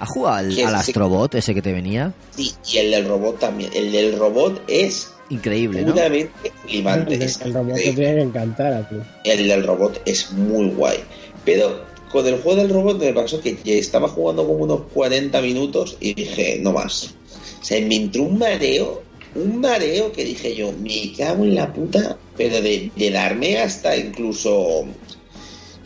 ¿Has 0.00 0.08
jugado 0.08 0.36
al, 0.36 0.58
al. 0.66 0.74
Astrobot 0.74 1.34
ese 1.34 1.54
que 1.54 1.62
te 1.62 1.72
venía? 1.72 2.12
Sí, 2.34 2.52
y 2.72 2.78
el 2.78 2.90
del 2.90 3.06
robot 3.06 3.38
también. 3.38 3.70
El 3.74 3.92
del 3.92 4.18
robot 4.18 4.62
es 4.66 5.12
Increíble, 5.30 5.82
¿no? 5.82 5.92
puramente 5.92 6.52
flipante. 6.66 7.14
El, 7.14 7.22
es 7.22 7.40
el 7.40 7.54
robot 7.54 7.76
te 7.76 7.92
tiene 7.92 8.14
que 8.16 8.20
encantar 8.22 8.72
a 8.72 8.88
ti. 8.88 8.96
el 9.24 9.46
del 9.46 9.64
robot 9.64 10.02
es 10.04 10.32
muy 10.32 10.70
guay. 10.70 10.98
Pero 11.44 11.84
con 12.10 12.26
el 12.26 12.40
juego 12.40 12.60
del 12.60 12.70
robot 12.70 12.98
me 12.98 13.12
pasó 13.12 13.40
que 13.40 13.56
ya 13.62 13.74
estaba 13.74 14.08
jugando 14.08 14.44
como 14.44 14.64
unos 14.64 14.80
40 14.92 15.40
minutos 15.40 15.96
y 16.00 16.14
dije, 16.14 16.58
no 16.60 16.72
más. 16.72 17.14
O 17.60 17.64
sea, 17.64 17.80
me 17.86 17.94
entró 17.94 18.24
un 18.24 18.38
mareo, 18.38 19.02
un 19.36 19.60
mareo 19.60 20.10
que 20.10 20.24
dije 20.24 20.56
yo, 20.56 20.72
me 20.72 21.12
cago 21.16 21.44
en 21.44 21.54
la 21.54 21.72
puta, 21.72 22.18
pero 22.36 22.60
de, 22.60 22.90
de 22.96 23.10
darme 23.10 23.58
hasta 23.58 23.96
incluso... 23.96 24.84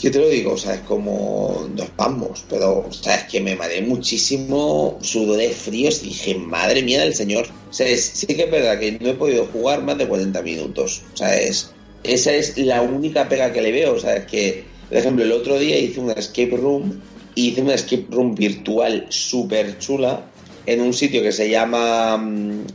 Yo 0.05 0.11
te 0.11 0.19
lo 0.19 0.29
digo, 0.29 0.53
o 0.53 0.57
sea, 0.59 0.75
es 0.75 0.81
como 0.83 1.67
dos 1.71 1.87
espasmos, 1.87 2.45
pero, 2.49 2.81
o 2.81 2.91
es 2.91 3.25
que 3.31 3.41
me 3.41 3.57
mareé 3.57 3.81
muchísimo, 3.83 4.99
sudores 5.03 5.57
fríos 5.57 6.03
y 6.03 6.09
dije, 6.09 6.35
madre 6.35 6.83
mía 6.83 7.01
del 7.01 7.15
señor. 7.15 7.47
O 7.49 7.73
sea, 7.73 7.89
es- 7.89 8.13
sí 8.19 8.27
que 8.27 8.43
es 8.45 8.51
verdad 8.51 8.79
que 8.79 8.99
no 9.01 9.09
he 9.11 9.15
podido 9.15 9.47
jugar 9.47 9.83
más 9.83 9.97
de 9.99 10.07
40 10.09 10.43
minutos. 10.43 11.09
O 11.15 11.17
sea, 11.17 11.39
es, 11.41 11.77
esa 12.03 12.35
es 12.35 12.59
la 12.59 12.83
única 12.83 13.29
pega 13.29 13.53
que 13.53 13.63
le 13.63 13.73
veo. 13.73 13.95
O 13.95 13.99
sea, 13.99 14.17
es 14.17 14.27
que, 14.27 14.73
por 14.89 14.99
ejemplo, 14.99 15.25
el 15.25 15.33
otro 15.33 15.59
día 15.59 15.79
hice 15.79 16.01
una 16.01 16.13
escape 16.15 16.57
room, 16.57 17.03
hice 17.35 17.63
una 17.63 17.75
escape 17.75 18.07
room 18.11 18.35
virtual 18.35 19.07
súper 19.11 19.79
chula 19.79 20.35
en 20.67 20.81
un 20.83 20.93
sitio 20.93 21.23
que 21.23 21.33
se 21.33 21.49
llama. 21.49 22.19
mm, 22.19 22.67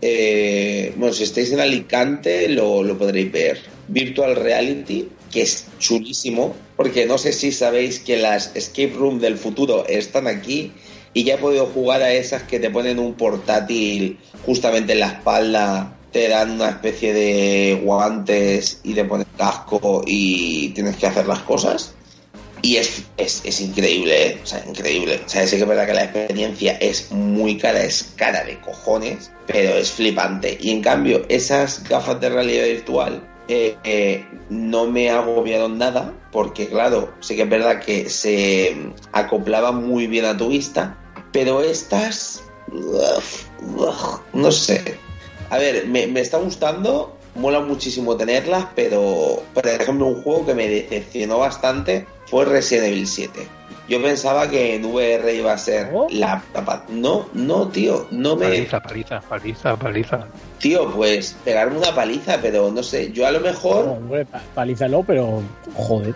eh, 0.00 0.94
bueno, 0.96 1.12
si 1.14 1.24
estáis 1.24 1.52
en 1.52 1.60
Alicante 1.60 2.48
lo, 2.48 2.82
lo 2.82 2.96
podréis 2.98 3.32
ver. 3.32 3.58
Virtual 3.86 4.36
Reality, 4.36 5.17
que 5.30 5.42
es 5.42 5.66
chulísimo, 5.78 6.54
porque 6.76 7.06
no 7.06 7.18
sé 7.18 7.32
si 7.32 7.52
sabéis 7.52 8.00
que 8.00 8.16
las 8.16 8.54
escape 8.54 8.94
room 8.94 9.20
del 9.20 9.36
futuro 9.36 9.86
están 9.86 10.26
aquí 10.26 10.72
y 11.14 11.24
ya 11.24 11.34
he 11.34 11.38
podido 11.38 11.66
jugar 11.66 12.02
a 12.02 12.12
esas 12.12 12.42
que 12.44 12.60
te 12.60 12.70
ponen 12.70 12.98
un 12.98 13.14
portátil 13.14 14.18
justamente 14.44 14.92
en 14.92 15.00
la 15.00 15.08
espalda, 15.08 15.96
te 16.12 16.28
dan 16.28 16.52
una 16.52 16.70
especie 16.70 17.12
de 17.12 17.80
guantes 17.82 18.80
y 18.82 18.94
te 18.94 19.04
ponen 19.04 19.26
casco 19.36 20.02
y 20.06 20.70
tienes 20.70 20.96
que 20.96 21.06
hacer 21.06 21.26
las 21.26 21.40
cosas. 21.40 21.94
Y 22.60 22.76
es, 22.76 23.04
es, 23.16 23.42
es 23.44 23.60
increíble, 23.60 24.26
¿eh? 24.26 24.38
o 24.42 24.46
sea, 24.46 24.64
increíble. 24.66 25.20
O 25.24 25.28
sea, 25.28 25.46
sí 25.46 25.56
que 25.56 25.62
es 25.62 25.68
verdad 25.68 25.86
que 25.86 25.94
la 25.94 26.04
experiencia 26.04 26.72
es 26.80 27.12
muy 27.12 27.56
cara, 27.56 27.84
es 27.84 28.12
cara 28.16 28.42
de 28.44 28.60
cojones, 28.60 29.30
pero 29.46 29.76
es 29.76 29.92
flipante. 29.92 30.58
Y 30.60 30.72
en 30.72 30.82
cambio, 30.82 31.24
esas 31.28 31.84
gafas 31.88 32.20
de 32.20 32.30
realidad 32.30 32.64
virtual 32.64 33.22
eh, 33.48 33.76
eh, 33.84 34.26
no 34.50 34.86
me 34.86 35.10
agobiaron 35.10 35.78
nada, 35.78 36.12
porque 36.32 36.68
claro, 36.68 37.12
sí 37.20 37.34
que 37.34 37.42
es 37.42 37.48
verdad 37.48 37.80
que 37.80 38.08
se 38.10 38.76
acoplaban 39.12 39.88
muy 39.88 40.06
bien 40.06 40.26
a 40.26 40.36
tu 40.36 40.48
vista, 40.48 40.96
pero 41.32 41.62
estas, 41.62 42.42
no 44.32 44.52
sé. 44.52 44.98
A 45.50 45.56
ver, 45.56 45.86
me, 45.86 46.06
me 46.06 46.20
está 46.20 46.36
gustando, 46.36 47.16
mola 47.34 47.60
muchísimo 47.60 48.16
tenerlas, 48.16 48.66
pero 48.74 49.42
por 49.54 49.66
ejemplo 49.66 50.06
un 50.06 50.22
juego 50.22 50.46
que 50.46 50.54
me 50.54 50.68
decepcionó 50.68 51.38
bastante 51.38 52.06
fue 52.26 52.44
Resident 52.44 52.88
Evil 52.88 53.06
7. 53.06 53.48
Yo 53.88 54.02
pensaba 54.02 54.48
que 54.50 54.74
en 54.74 54.84
VR 54.84 55.34
iba 55.34 55.52
a 55.52 55.58
ser 55.58 55.90
¿Oh? 55.94 56.06
la, 56.10 56.44
la 56.52 56.84
No, 56.88 57.26
no, 57.32 57.68
tío, 57.68 58.06
no 58.10 58.36
me... 58.36 58.48
Paliza, 58.48 58.80
paliza, 58.80 59.20
paliza, 59.20 59.76
paliza. 59.76 60.28
Tío, 60.58 60.92
pues 60.92 61.34
pegarme 61.44 61.78
una 61.78 61.94
paliza, 61.94 62.38
pero 62.42 62.70
no 62.70 62.82
sé, 62.82 63.10
yo 63.12 63.26
a 63.26 63.30
lo 63.30 63.40
No, 63.40 63.46
mejor... 63.46 63.84
hombre, 63.86 64.26
pa- 64.26 64.42
paliza 64.54 64.88
no, 64.88 65.02
pero 65.02 65.42
joder. 65.74 66.14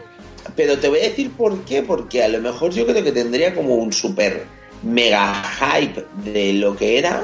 Pero 0.55 0.79
te 0.79 0.89
voy 0.89 0.99
a 0.99 1.05
decir 1.05 1.31
por 1.31 1.65
qué, 1.65 1.83
porque 1.83 2.23
a 2.23 2.29
lo 2.29 2.41
mejor 2.41 2.73
yo 2.73 2.85
creo 2.85 3.03
que 3.03 3.13
tendría 3.13 3.55
como 3.55 3.77
un 3.77 3.93
super 3.93 4.45
mega 4.83 5.43
hype 5.43 6.05
de 6.25 6.53
lo 6.55 6.77
que 6.77 6.99
era. 6.99 7.23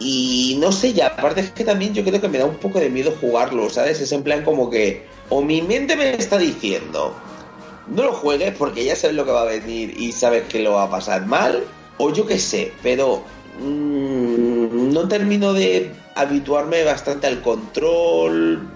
Y 0.00 0.56
no 0.60 0.72
sé, 0.72 0.92
ya 0.92 1.08
aparte 1.08 1.40
es 1.40 1.50
que 1.50 1.64
también 1.64 1.92
yo 1.92 2.04
creo 2.04 2.20
que 2.20 2.28
me 2.28 2.38
da 2.38 2.46
un 2.46 2.56
poco 2.56 2.80
de 2.80 2.88
miedo 2.88 3.12
jugarlo, 3.20 3.68
¿sabes? 3.68 4.00
Es 4.00 4.12
en 4.12 4.22
plan 4.22 4.44
como 4.44 4.70
que 4.70 5.04
o 5.28 5.42
mi 5.42 5.60
mente 5.60 5.94
me 5.96 6.14
está 6.14 6.38
diciendo, 6.38 7.14
no 7.90 8.04
lo 8.04 8.12
juegues 8.12 8.54
porque 8.56 8.84
ya 8.84 8.96
sabes 8.96 9.16
lo 9.16 9.24
que 9.24 9.32
va 9.32 9.42
a 9.42 9.46
venir 9.46 9.94
y 9.98 10.12
sabes 10.12 10.44
que 10.44 10.62
lo 10.62 10.72
va 10.72 10.84
a 10.84 10.90
pasar 10.90 11.26
mal, 11.26 11.64
o 11.98 12.12
yo 12.12 12.26
qué 12.26 12.38
sé, 12.38 12.72
pero 12.82 13.22
mm, 13.60 14.92
no 14.92 15.08
termino 15.08 15.52
de 15.52 15.90
habituarme 16.14 16.84
bastante 16.84 17.26
al 17.26 17.40
control. 17.42 18.68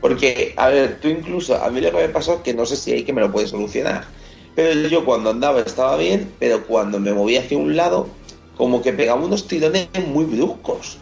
Porque, 0.00 0.52
a 0.56 0.68
ver, 0.68 0.98
tú 1.00 1.08
incluso, 1.08 1.62
a 1.62 1.70
mí 1.70 1.80
lo 1.80 1.90
que 1.92 1.98
me 1.98 2.08
pasó 2.08 2.34
es 2.34 2.40
que 2.40 2.54
no 2.54 2.66
sé 2.66 2.76
si 2.76 2.92
hay 2.92 3.04
que 3.04 3.12
me 3.12 3.20
lo 3.20 3.30
puedes 3.30 3.50
solucionar. 3.50 4.04
Pero 4.54 4.88
yo 4.88 5.04
cuando 5.04 5.30
andaba 5.30 5.60
estaba 5.60 5.96
bien, 5.96 6.32
pero 6.38 6.66
cuando 6.66 6.98
me 6.98 7.12
movía 7.12 7.40
hacia 7.40 7.56
un 7.56 7.76
lado, 7.76 8.08
como 8.56 8.82
que 8.82 8.92
pegaba 8.92 9.22
unos 9.22 9.46
tirones 9.46 9.88
muy 10.08 10.24
bruscos. 10.24 10.98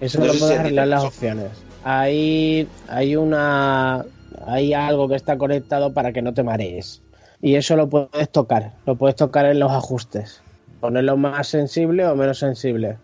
Eso 0.00 0.18
No 0.18 0.26
lo 0.26 0.32
si 0.32 0.40
puedes 0.40 0.58
arreglar 0.58 0.88
las 0.88 1.04
opciones. 1.04 1.50
Hay, 1.84 2.68
hay 2.88 3.16
una 3.16 4.04
hay 4.46 4.72
algo 4.74 5.08
que 5.08 5.16
está 5.16 5.38
conectado 5.38 5.92
para 5.92 6.12
que 6.12 6.22
no 6.22 6.34
te 6.34 6.42
marees. 6.42 7.02
Y 7.42 7.54
eso 7.54 7.76
lo 7.76 7.88
puedes 7.88 8.30
tocar. 8.30 8.72
Lo 8.86 8.96
puedes 8.96 9.16
tocar 9.16 9.46
en 9.46 9.60
los 9.60 9.72
ajustes. 9.72 10.42
Ponerlo 10.80 11.16
más 11.16 11.48
sensible 11.48 12.06
o 12.06 12.14
menos 12.14 12.38
sensible. 12.38 12.98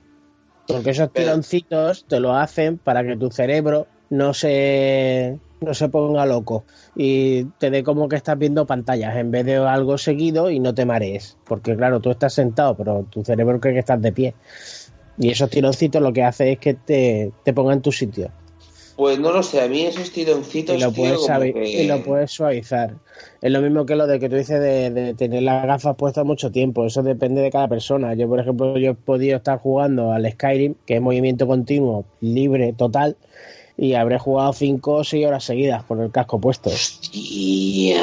Porque 0.66 0.90
esos 0.90 1.12
tironcitos 1.12 2.04
te 2.06 2.20
lo 2.20 2.34
hacen 2.34 2.78
para 2.78 3.04
que 3.04 3.16
tu 3.16 3.30
cerebro 3.30 3.86
no 4.10 4.34
se, 4.34 5.38
no 5.60 5.74
se 5.74 5.88
ponga 5.88 6.26
loco 6.26 6.64
y 6.94 7.44
te 7.58 7.70
dé 7.70 7.82
como 7.82 8.08
que 8.08 8.16
estás 8.16 8.38
viendo 8.38 8.66
pantallas 8.66 9.16
en 9.16 9.30
vez 9.30 9.44
de 9.46 9.56
algo 9.56 9.98
seguido 9.98 10.50
y 10.50 10.60
no 10.60 10.74
te 10.74 10.84
marees. 10.84 11.36
Porque 11.44 11.76
claro, 11.76 12.00
tú 12.00 12.10
estás 12.10 12.34
sentado, 12.34 12.76
pero 12.76 13.06
tu 13.08 13.24
cerebro 13.24 13.60
cree 13.60 13.74
que 13.74 13.80
estás 13.80 14.02
de 14.02 14.12
pie. 14.12 14.34
Y 15.18 15.30
esos 15.30 15.48
tironcitos 15.48 16.02
lo 16.02 16.12
que 16.12 16.24
hace 16.24 16.52
es 16.52 16.58
que 16.58 16.74
te, 16.74 17.32
te 17.42 17.52
ponga 17.52 17.72
en 17.72 17.82
tu 17.82 17.92
sitio. 17.92 18.30
Pues 18.96 19.18
no 19.18 19.30
lo 19.30 19.42
sé, 19.42 19.60
a 19.60 19.68
mí 19.68 19.82
esos 19.82 20.10
tironcitos 20.10 20.74
Y 20.74 20.80
lo, 20.80 20.90
tío, 20.90 21.02
puedes 21.02 21.16
como 21.16 21.26
sabi- 21.28 21.52
que- 21.52 21.68
y 21.68 21.86
lo 21.86 22.02
puedes 22.02 22.30
suavizar. 22.32 22.94
Es 23.42 23.50
lo 23.52 23.60
mismo 23.60 23.84
que 23.84 23.94
lo 23.94 24.06
de 24.06 24.18
que 24.18 24.28
tú 24.30 24.36
dices 24.36 24.58
de, 24.60 24.90
de 24.90 25.14
tener 25.14 25.42
las 25.42 25.66
gafas 25.66 25.96
puestas 25.96 26.24
mucho 26.24 26.50
tiempo. 26.50 26.86
Eso 26.86 27.02
depende 27.02 27.42
de 27.42 27.50
cada 27.50 27.68
persona. 27.68 28.14
Yo, 28.14 28.26
por 28.26 28.40
ejemplo, 28.40 28.78
yo 28.78 28.92
he 28.92 28.94
podido 28.94 29.36
estar 29.36 29.58
jugando 29.58 30.12
al 30.12 30.30
Skyrim, 30.32 30.74
que 30.86 30.96
es 30.96 31.02
movimiento 31.02 31.46
continuo, 31.46 32.04
libre, 32.20 32.72
total, 32.72 33.16
y 33.76 33.92
habré 33.94 34.18
jugado 34.18 34.52
5 34.54 34.94
o 34.94 35.04
6 35.04 35.26
horas 35.26 35.44
seguidas 35.44 35.84
con 35.84 36.00
el 36.00 36.10
casco 36.10 36.40
puesto. 36.40 36.70
Hostia. 36.70 38.00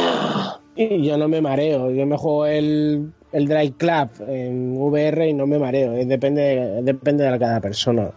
Y 0.75 1.03
yo 1.05 1.17
no 1.17 1.27
me 1.27 1.41
mareo. 1.41 1.91
Yo 1.91 2.05
me 2.05 2.17
juego 2.17 2.45
el, 2.45 3.11
el 3.31 3.47
Dry 3.47 3.71
Club 3.71 4.09
en 4.27 4.77
VR 4.77 5.29
y 5.29 5.33
no 5.33 5.47
me 5.47 5.57
mareo. 5.57 5.93
Depende, 5.93 6.81
depende 6.83 7.23
de 7.23 7.39
cada 7.39 7.59
persona. 7.59 8.11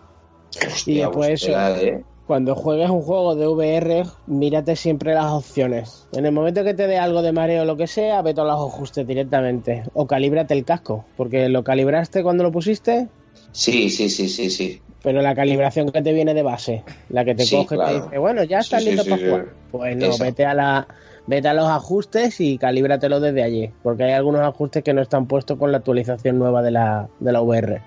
Y 0.52 0.66
Hostia, 0.66 1.06
después 1.06 1.28
pues, 1.28 1.42
eso, 1.42 1.46
tela, 1.46 1.82
¿eh? 1.82 2.04
Cuando 2.26 2.54
juegues 2.56 2.90
un 2.90 3.02
juego 3.02 3.36
de 3.36 3.46
VR, 3.46 4.04
mírate 4.26 4.74
siempre 4.76 5.14
las 5.14 5.30
opciones. 5.30 6.08
En 6.12 6.26
el 6.26 6.32
momento 6.32 6.64
que 6.64 6.74
te 6.74 6.86
dé 6.86 6.98
algo 6.98 7.22
de 7.22 7.32
mareo 7.32 7.62
o 7.62 7.64
lo 7.64 7.76
que 7.76 7.86
sea, 7.86 8.20
vete 8.22 8.40
a 8.40 8.44
los 8.44 8.54
ajustes 8.54 9.06
directamente. 9.06 9.84
O 9.94 10.06
calíbrate 10.06 10.54
el 10.54 10.64
casco, 10.64 11.04
porque 11.16 11.48
lo 11.48 11.62
calibraste 11.62 12.22
cuando 12.22 12.42
lo 12.42 12.50
pusiste, 12.52 13.08
Sí, 13.52 13.88
sí, 13.90 14.08
sí, 14.10 14.28
sí, 14.28 14.50
sí. 14.50 14.82
pero 15.02 15.22
la 15.22 15.34
calibración 15.34 15.90
que 15.90 16.02
te 16.02 16.12
viene 16.12 16.34
de 16.34 16.42
base, 16.42 16.82
la 17.10 17.24
que 17.24 17.34
te 17.34 17.44
Sí, 17.44 17.56
coge 17.56 17.76
y 17.76 17.78
te 17.78 17.94
dice, 18.02 18.18
bueno, 18.18 18.42
ya 18.44 18.58
estás 18.58 18.82
Sí, 18.82 18.90
listo 18.90 19.04
sí, 19.04 19.10
para 19.10 19.24
jugar. 19.24 19.46
Pues 19.70 19.96
no, 19.96 20.18
vete 20.18 20.44
a 20.44 20.54
la 20.54 20.88
vete 21.26 21.48
a 21.48 21.54
los 21.54 21.66
ajustes 21.68 22.40
y 22.40 22.58
calíbratelo 22.58 23.20
desde 23.20 23.42
allí, 23.42 23.70
porque 23.82 24.04
hay 24.04 24.12
algunos 24.12 24.42
ajustes 24.42 24.82
que 24.82 24.92
no 24.94 25.02
están 25.02 25.26
puestos 25.26 25.58
con 25.58 25.70
la 25.72 25.78
actualización 25.78 26.38
nueva 26.38 26.62
de 26.62 26.70
la, 26.70 27.08
de 27.20 27.32
la 27.32 27.40
VR. 27.40 27.80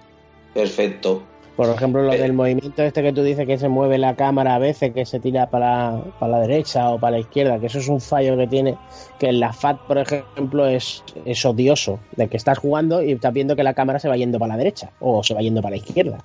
Perfecto. 0.53 1.23
Por 1.59 1.75
ejemplo, 1.75 2.01
lo 2.03 2.13
Eh. 2.13 2.17
del 2.17 2.31
movimiento 2.31 2.83
este 2.83 3.03
que 3.03 3.11
tú 3.11 3.21
dices 3.21 3.45
que 3.45 3.57
se 3.57 3.67
mueve 3.67 3.97
la 3.97 4.15
cámara 4.15 4.55
a 4.55 4.59
veces, 4.59 4.93
que 4.93 5.05
se 5.05 5.19
tira 5.19 5.49
para, 5.49 6.01
para 6.17 6.31
la 6.31 6.39
derecha 6.39 6.89
o 6.89 6.99
para 6.99 7.11
la 7.11 7.19
izquierda, 7.19 7.59
que 7.59 7.65
eso 7.65 7.79
es 7.79 7.89
un 7.89 7.99
fallo 7.99 8.37
que 8.37 8.47
tiene, 8.47 8.77
que 9.19 9.27
en 9.27 9.41
la 9.41 9.51
FAT, 9.51 9.77
por 9.79 9.97
ejemplo, 9.97 10.65
es, 10.65 11.03
es 11.25 11.45
odioso, 11.45 11.99
de 12.15 12.29
que 12.29 12.37
estás 12.37 12.59
jugando 12.59 13.03
y 13.03 13.11
estás 13.11 13.33
viendo 13.33 13.57
que 13.57 13.63
la 13.63 13.73
cámara 13.73 13.99
se 13.99 14.07
va 14.07 14.15
yendo 14.15 14.39
para 14.39 14.53
la 14.53 14.57
derecha 14.57 14.91
o 15.01 15.21
se 15.21 15.33
va 15.33 15.41
yendo 15.41 15.61
para 15.61 15.71
la 15.71 15.77
izquierda 15.83 16.19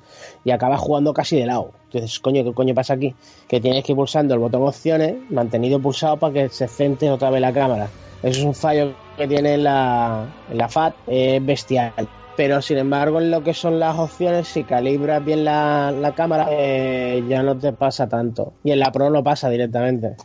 y 0.44 0.52
acabas 0.52 0.80
jugando 0.80 1.12
casi 1.12 1.36
de 1.36 1.46
lado. 1.46 1.72
Entonces, 1.86 2.20
coño, 2.20 2.44
¿qué 2.44 2.52
coño 2.52 2.72
pasa 2.72 2.94
aquí? 2.94 3.16
Que 3.48 3.60
tienes 3.60 3.82
que 3.82 3.90
ir 3.90 3.96
pulsando 3.96 4.34
el 4.34 4.38
botón 4.38 4.62
opciones, 4.62 5.16
mantenido 5.30 5.80
pulsado 5.80 6.16
para 6.16 6.32
que 6.32 6.48
se 6.48 6.68
centre 6.68 7.10
otra 7.10 7.30
vez 7.30 7.40
la 7.40 7.52
cámara. 7.52 7.88
Eso 8.22 8.38
es 8.38 8.44
un 8.44 8.54
fallo 8.54 8.92
que 9.16 9.26
tiene 9.26 9.54
en 9.54 9.64
la, 9.64 10.28
la 10.52 10.68
FAT, 10.68 10.94
es 11.08 11.44
bestial. 11.44 11.92
Pero 12.36 12.60
sin 12.60 12.78
embargo, 12.78 13.20
en 13.20 13.30
lo 13.30 13.44
que 13.44 13.54
son 13.54 13.78
las 13.78 13.96
opciones, 13.96 14.48
si 14.48 14.64
calibras 14.64 15.24
bien 15.24 15.44
la, 15.44 15.92
la 15.92 16.14
cámara, 16.14 16.48
eh, 16.50 17.22
ya 17.28 17.42
no 17.42 17.56
te 17.56 17.72
pasa 17.72 18.08
tanto. 18.08 18.54
Y 18.64 18.72
en 18.72 18.80
la 18.80 18.90
Pro 18.90 19.10
no 19.10 19.22
pasa 19.22 19.48
directamente. 19.48 20.16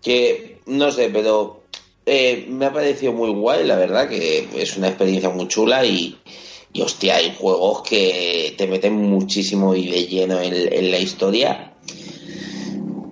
Que 0.00 0.60
no 0.66 0.90
sé, 0.90 1.10
pero 1.12 1.64
eh, 2.06 2.46
me 2.48 2.66
ha 2.66 2.72
parecido 2.72 3.12
muy 3.12 3.30
guay, 3.30 3.66
la 3.66 3.76
verdad, 3.76 4.08
que 4.08 4.48
es 4.56 4.76
una 4.78 4.88
experiencia 4.88 5.28
muy 5.28 5.48
chula 5.48 5.84
y, 5.84 6.18
y 6.72 6.80
hostia, 6.80 7.16
hay 7.16 7.36
juegos 7.38 7.82
que 7.82 8.54
te 8.56 8.66
meten 8.66 8.94
muchísimo 8.94 9.74
y 9.74 9.88
de 9.88 10.06
lleno 10.06 10.40
en, 10.40 10.72
en 10.72 10.90
la 10.90 10.98
historia. 10.98 11.74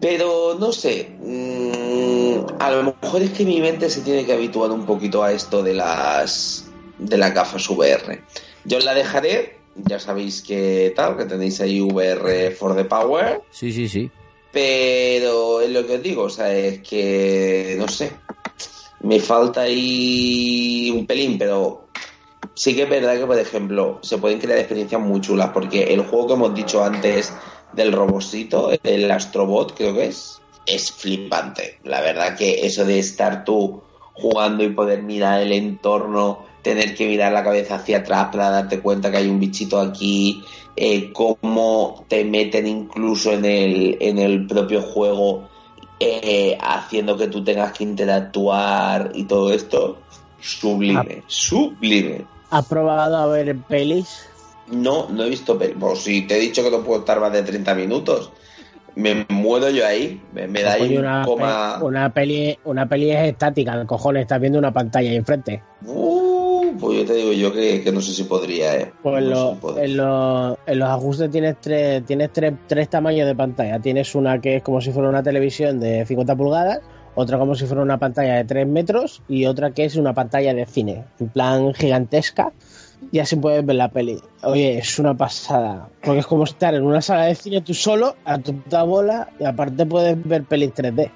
Pero 0.00 0.56
no 0.58 0.72
sé, 0.72 1.08
mm, 1.20 2.60
a 2.60 2.70
lo 2.70 2.96
mejor 3.02 3.22
es 3.22 3.30
que 3.30 3.44
mi 3.44 3.60
mente 3.60 3.90
se 3.90 4.00
tiene 4.00 4.24
que 4.24 4.32
habituar 4.32 4.70
un 4.70 4.86
poquito 4.86 5.22
a 5.22 5.32
esto 5.32 5.62
de 5.62 5.74
las 5.74 6.65
de 6.98 7.18
las 7.18 7.34
gafas 7.34 7.68
VR. 7.68 8.20
Yo 8.64 8.78
la 8.80 8.94
dejaré, 8.94 9.58
ya 9.74 9.98
sabéis 10.00 10.42
que 10.42 10.92
tal, 10.96 11.16
que 11.16 11.24
tenéis 11.24 11.60
ahí 11.60 11.80
VR 11.80 12.50
for 12.52 12.74
the 12.76 12.84
power. 12.84 13.40
Sí, 13.50 13.72
sí, 13.72 13.88
sí. 13.88 14.10
Pero 14.52 15.60
es 15.60 15.70
lo 15.70 15.86
que 15.86 15.96
os 15.96 16.02
digo, 16.02 16.22
o 16.24 16.30
sea, 16.30 16.52
es 16.54 16.80
que 16.80 17.76
no 17.78 17.88
sé, 17.88 18.12
me 19.00 19.20
falta 19.20 19.62
ahí 19.62 20.90
un 20.94 21.06
pelín, 21.06 21.36
pero 21.38 21.86
sí 22.54 22.74
que 22.74 22.84
es 22.84 22.88
verdad 22.88 23.18
que, 23.18 23.26
por 23.26 23.38
ejemplo, 23.38 23.98
se 24.02 24.18
pueden 24.18 24.38
crear 24.38 24.58
experiencias 24.58 25.00
muy 25.00 25.20
chulas, 25.20 25.50
porque 25.50 25.92
el 25.92 26.02
juego 26.02 26.26
que 26.26 26.32
hemos 26.32 26.54
dicho 26.54 26.82
antes 26.82 27.32
del 27.72 27.92
robocito, 27.92 28.70
el 28.82 29.10
Astrobot, 29.10 29.76
creo 29.76 29.94
que 29.94 30.06
es, 30.06 30.40
es 30.64 30.90
flipante. 30.90 31.78
La 31.84 32.00
verdad 32.00 32.36
que 32.36 32.66
eso 32.66 32.84
de 32.84 32.98
estar 32.98 33.44
tú 33.44 33.82
jugando 34.14 34.64
y 34.64 34.70
poder 34.70 35.02
mirar 35.02 35.42
el 35.42 35.52
entorno, 35.52 36.45
tener 36.66 36.96
que 36.96 37.06
mirar 37.06 37.32
la 37.32 37.44
cabeza 37.44 37.76
hacia 37.76 37.98
atrás 37.98 38.26
para 38.32 38.50
darte 38.50 38.80
cuenta 38.80 39.08
que 39.08 39.18
hay 39.18 39.28
un 39.28 39.38
bichito 39.38 39.80
aquí, 39.80 40.44
eh, 40.74 41.12
cómo 41.12 42.04
te 42.08 42.24
meten 42.24 42.66
incluso 42.66 43.30
en 43.30 43.44
el, 43.44 43.96
en 44.00 44.18
el 44.18 44.48
propio 44.48 44.82
juego, 44.82 45.48
eh, 46.00 46.58
haciendo 46.60 47.16
que 47.16 47.28
tú 47.28 47.44
tengas 47.44 47.70
que 47.70 47.84
interactuar 47.84 49.12
y 49.14 49.24
todo 49.24 49.52
esto, 49.52 50.02
sublime, 50.40 51.22
sublime. 51.28 52.24
¿Has 52.50 52.66
probado 52.66 53.16
a 53.16 53.26
ver 53.28 53.56
pelis? 53.68 54.26
No, 54.66 55.06
no 55.08 55.22
he 55.22 55.30
visto 55.30 55.56
pel- 55.56 55.76
Pues 55.78 56.00
si 56.00 56.22
te 56.22 56.36
he 56.36 56.40
dicho 56.40 56.64
que 56.64 56.70
no 56.72 56.82
puedo 56.82 56.98
estar 56.98 57.20
más 57.20 57.32
de 57.32 57.44
30 57.44 57.76
minutos, 57.76 58.32
me 58.96 59.24
muero 59.28 59.70
yo 59.70 59.86
ahí, 59.86 60.20
me, 60.32 60.48
me 60.48 60.62
da 60.62 60.72
ahí 60.72 60.96
una, 60.96 61.24
coma... 61.24 61.78
una 61.80 62.10
peli, 62.12 62.58
una 62.64 62.88
peli 62.88 63.12
es 63.12 63.28
estática, 63.28 63.86
cojones, 63.86 64.22
estás 64.22 64.40
viendo 64.40 64.58
una 64.58 64.72
pantalla 64.72 65.10
ahí 65.10 65.16
enfrente. 65.16 65.62
Uh, 65.84 66.15
pues 66.78 66.98
yo 66.98 67.04
te 67.04 67.14
digo 67.14 67.32
yo 67.32 67.52
que, 67.52 67.82
que 67.82 67.92
no 67.92 68.00
sé 68.00 68.12
si 68.12 68.24
podría, 68.24 68.74
eh. 68.76 68.92
Pues 69.02 69.22
en, 69.22 69.30
No 69.30 69.36
sé 69.36 69.42
lo- 69.42 69.54
si 69.54 69.60
podría. 69.60 69.84
en 69.84 69.96
lo- 69.96 70.58
en 70.66 70.78
los 70.78 70.88
ajustes 70.88 71.30
tienes 71.30 71.56
tres, 71.60 72.04
tienes 72.04 72.32
tres, 72.32 72.54
tres 72.66 72.88
tamaños 72.88 73.26
de 73.26 73.34
pantalla. 73.34 73.78
Tienes 73.80 74.14
una 74.14 74.40
que 74.40 74.56
es 74.56 74.62
como 74.62 74.80
si 74.80 74.90
fuera 74.92 75.08
una 75.08 75.22
televisión 75.22 75.80
de 75.80 76.04
50 76.06 76.34
pulgadas, 76.36 76.80
otra 77.14 77.38
como 77.38 77.54
si 77.54 77.64
fuera 77.66 77.82
una 77.82 77.98
pantalla 77.98 78.34
de 78.34 78.44
3 78.44 78.66
metros 78.66 79.22
y 79.28 79.46
otra 79.46 79.70
que 79.70 79.84
es 79.86 79.96
una 79.96 80.12
pantalla 80.12 80.52
de 80.52 80.66
cine, 80.66 81.04
en 81.18 81.28
plan 81.30 81.72
gigantesca. 81.74 82.52
Y 83.12 83.18
así 83.20 83.36
puedes 83.36 83.64
ver 83.64 83.76
la 83.76 83.90
peli. 83.90 84.18
Oye, 84.42 84.78
es 84.78 84.98
una 84.98 85.14
pasada. 85.14 85.88
Porque 86.02 86.20
es 86.20 86.26
como 86.26 86.44
estar 86.44 86.74
en 86.74 86.82
una 86.82 87.00
sala 87.02 87.26
de 87.26 87.34
cine 87.34 87.60
tú 87.60 87.72
solo, 87.74 88.16
a 88.24 88.38
tu 88.38 88.54
puta 88.54 88.82
bola, 88.84 89.28
y 89.38 89.44
aparte 89.44 89.84
puedes 89.86 90.22
ver 90.26 90.44
pelis 90.44 90.72
3D. 90.74 91.10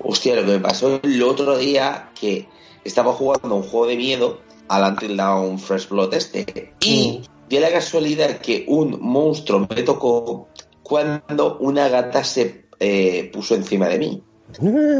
Hostia, 0.00 0.36
lo 0.36 0.42
que 0.44 0.52
me 0.52 0.60
pasó 0.60 1.00
el 1.02 1.22
otro 1.22 1.56
día 1.58 2.10
que 2.18 2.46
estaba 2.84 3.12
jugando 3.12 3.54
un 3.56 3.62
juego 3.62 3.86
de 3.86 3.96
miedo 3.96 4.40
al 4.68 4.92
Until 4.92 5.16
Dawn 5.16 5.58
Fresh 5.58 5.88
Blood 5.88 6.14
este 6.14 6.74
y 6.80 7.22
dio 7.48 7.60
la 7.60 7.70
casualidad 7.70 8.38
que 8.38 8.64
un 8.68 8.98
monstruo 9.00 9.66
me 9.68 9.82
tocó 9.82 10.48
cuando 10.82 11.58
una 11.58 11.88
gata 11.88 12.24
se 12.24 12.66
eh, 12.78 13.30
puso 13.32 13.54
encima 13.54 13.88
de 13.88 13.98
mí. 13.98 14.22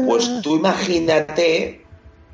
Pues 0.05 0.41
tú 0.43 0.57
imagínate 0.57 1.85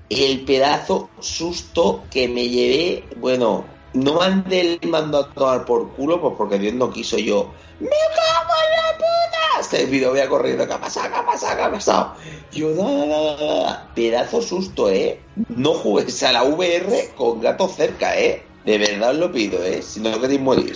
el 0.10 0.42
pedazo 0.42 1.10
susto 1.20 2.04
que 2.12 2.28
me 2.28 2.50
llevé. 2.50 3.04
Bueno, 3.18 3.66
no 3.96 4.16
mandé 4.16 4.80
el 4.82 4.90
mando 4.90 5.20
a 5.20 5.30
tomar 5.30 5.66
por 5.66 5.90
culo, 5.94 6.22
pues 6.22 6.34
porque 6.38 6.60
Dios 6.60 6.74
no 6.74 6.92
quiso 6.92 7.18
yo. 7.18 7.52
¡Me 7.80 7.88
cago 7.88 8.54
en 8.66 8.72
la 8.76 8.98
puta! 8.98 9.62
Este 9.62 9.86
video 9.86 10.12
voy 10.12 10.20
a 10.20 10.28
corriendo. 10.30 10.68
¿Qué 10.68 10.74
ha 10.74 10.80
pasado? 10.80 11.10
¿Qué 11.10 11.16
ha 11.16 11.26
pasado? 11.26 11.56
¿Qué 11.56 11.64
ha 11.64 11.72
pasado? 11.72 12.14
Yo, 12.52 12.70
no, 12.72 13.06
no, 13.06 13.38
no. 13.38 13.78
pedazo 13.96 14.42
susto, 14.42 14.90
¿eh? 14.90 15.20
No 15.50 15.74
juegues 15.74 16.22
a 16.24 16.34
la 16.34 16.44
VR 16.44 17.14
con 17.16 17.40
gato 17.40 17.68
cerca, 17.68 18.18
¿eh? 18.18 18.44
De 18.66 18.78
verdad 18.78 19.12
os 19.12 19.18
lo 19.18 19.32
pido, 19.32 19.64
¿eh? 19.64 19.82
Si 19.82 20.02
no 20.02 20.20
queréis 20.20 20.42
morir. 20.42 20.76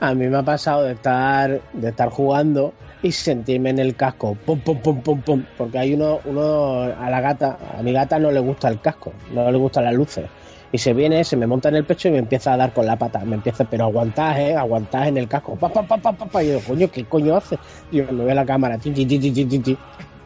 A 0.00 0.14
mí 0.14 0.26
me 0.26 0.38
ha 0.38 0.42
pasado 0.42 0.84
de 0.84 0.94
estar, 0.94 1.60
de 1.72 1.88
estar 1.88 2.08
jugando 2.08 2.72
y 3.02 3.12
sentirme 3.12 3.70
en 3.70 3.78
el 3.78 3.94
casco, 3.94 4.36
pum, 4.44 4.58
pum, 4.60 4.80
pum, 4.80 5.02
pum, 5.02 5.20
pum, 5.20 5.44
porque 5.56 5.78
hay 5.78 5.94
uno, 5.94 6.20
uno 6.24 6.82
a 6.82 7.10
la 7.10 7.20
gata, 7.20 7.58
a 7.78 7.82
mi 7.82 7.92
gata 7.92 8.18
no 8.18 8.30
le 8.30 8.40
gusta 8.40 8.68
el 8.68 8.80
casco, 8.80 9.12
no 9.32 9.50
le 9.50 9.58
gustan 9.58 9.84
las 9.84 9.94
luces. 9.94 10.24
Y 10.70 10.78
se 10.78 10.92
viene, 10.92 11.24
se 11.24 11.36
me 11.36 11.46
monta 11.46 11.70
en 11.70 11.76
el 11.76 11.84
pecho 11.84 12.08
y 12.08 12.12
me 12.12 12.18
empieza 12.18 12.52
a 12.52 12.56
dar 12.56 12.74
con 12.74 12.84
la 12.84 12.96
pata. 12.96 13.20
Me 13.20 13.36
empieza, 13.36 13.64
pero 13.64 13.84
aguantás, 13.84 14.38
eh, 14.38 14.54
aguantás 14.54 15.08
en 15.08 15.16
el 15.16 15.28
casco. 15.28 15.56
Pa, 15.56 15.68
pa, 15.68 15.82
pa, 15.82 15.96
pa, 15.96 16.12
pa, 16.12 16.26
pa. 16.26 16.42
Y 16.42 16.52
yo, 16.52 16.60
coño, 16.60 16.90
¿qué 16.90 17.04
coño 17.04 17.36
hace? 17.36 17.58
Yo 17.90 18.04
me 18.12 18.24
veo 18.24 18.34
la 18.34 18.44
cámara, 18.44 18.76
ti, 18.78 18.90
ti, 18.90 19.06
ti, 19.06 19.18
ti, 19.18 19.30
ti, 19.32 19.44
ti, 19.46 19.58
ti. 19.58 19.78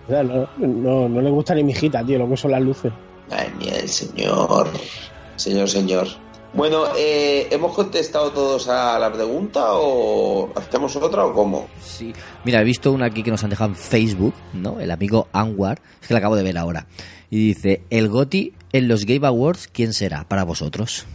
O 0.07 0.11
sea, 0.11 0.23
no, 0.25 0.49
no, 0.59 1.09
no 1.09 1.21
le 1.21 1.31
gusta 1.31 1.55
ni 1.55 1.63
mi 1.63 1.73
hijita, 1.73 2.05
tío, 2.05 2.19
lo 2.19 2.29
que 2.29 2.37
son 2.37 2.51
las 2.51 2.61
luces. 2.61 2.93
Ay, 3.31 3.49
mía, 3.59 3.77
el 3.81 3.89
señor. 3.89 4.69
Señor, 5.37 5.69
señor. 5.69 6.09
Bueno, 6.55 6.85
eh, 6.99 7.49
¿hemos 7.51 7.73
contestado 7.73 8.31
todos 8.31 8.69
a 8.69 8.99
la 8.99 9.11
pregunta 9.11 9.69
o 9.71 10.51
hacemos 10.55 10.95
otra 10.97 11.25
o 11.25 11.33
cómo? 11.33 11.67
Sí. 11.81 12.13
Mira, 12.45 12.61
he 12.61 12.65
visto 12.65 12.93
una 12.93 13.07
aquí 13.07 13.23
que 13.23 13.31
nos 13.31 13.43
han 13.43 13.49
dejado 13.49 13.71
en 13.71 13.77
Facebook, 13.77 14.35
¿no? 14.53 14.79
El 14.79 14.91
amigo 14.91 15.29
Anwar, 15.33 15.81
es 16.03 16.09
que 16.09 16.13
la 16.13 16.19
acabo 16.19 16.37
de 16.37 16.43
ver 16.43 16.59
ahora. 16.59 16.87
Y 17.31 17.47
dice, 17.49 17.83
el 17.89 18.11
GOTI 18.11 18.53
en 18.73 18.89
los 18.89 19.05
Game 19.07 19.27
Awards, 19.27 19.69
¿quién 19.73 19.93
será 19.93 20.25
para 20.29 20.45
vosotros? 20.45 21.07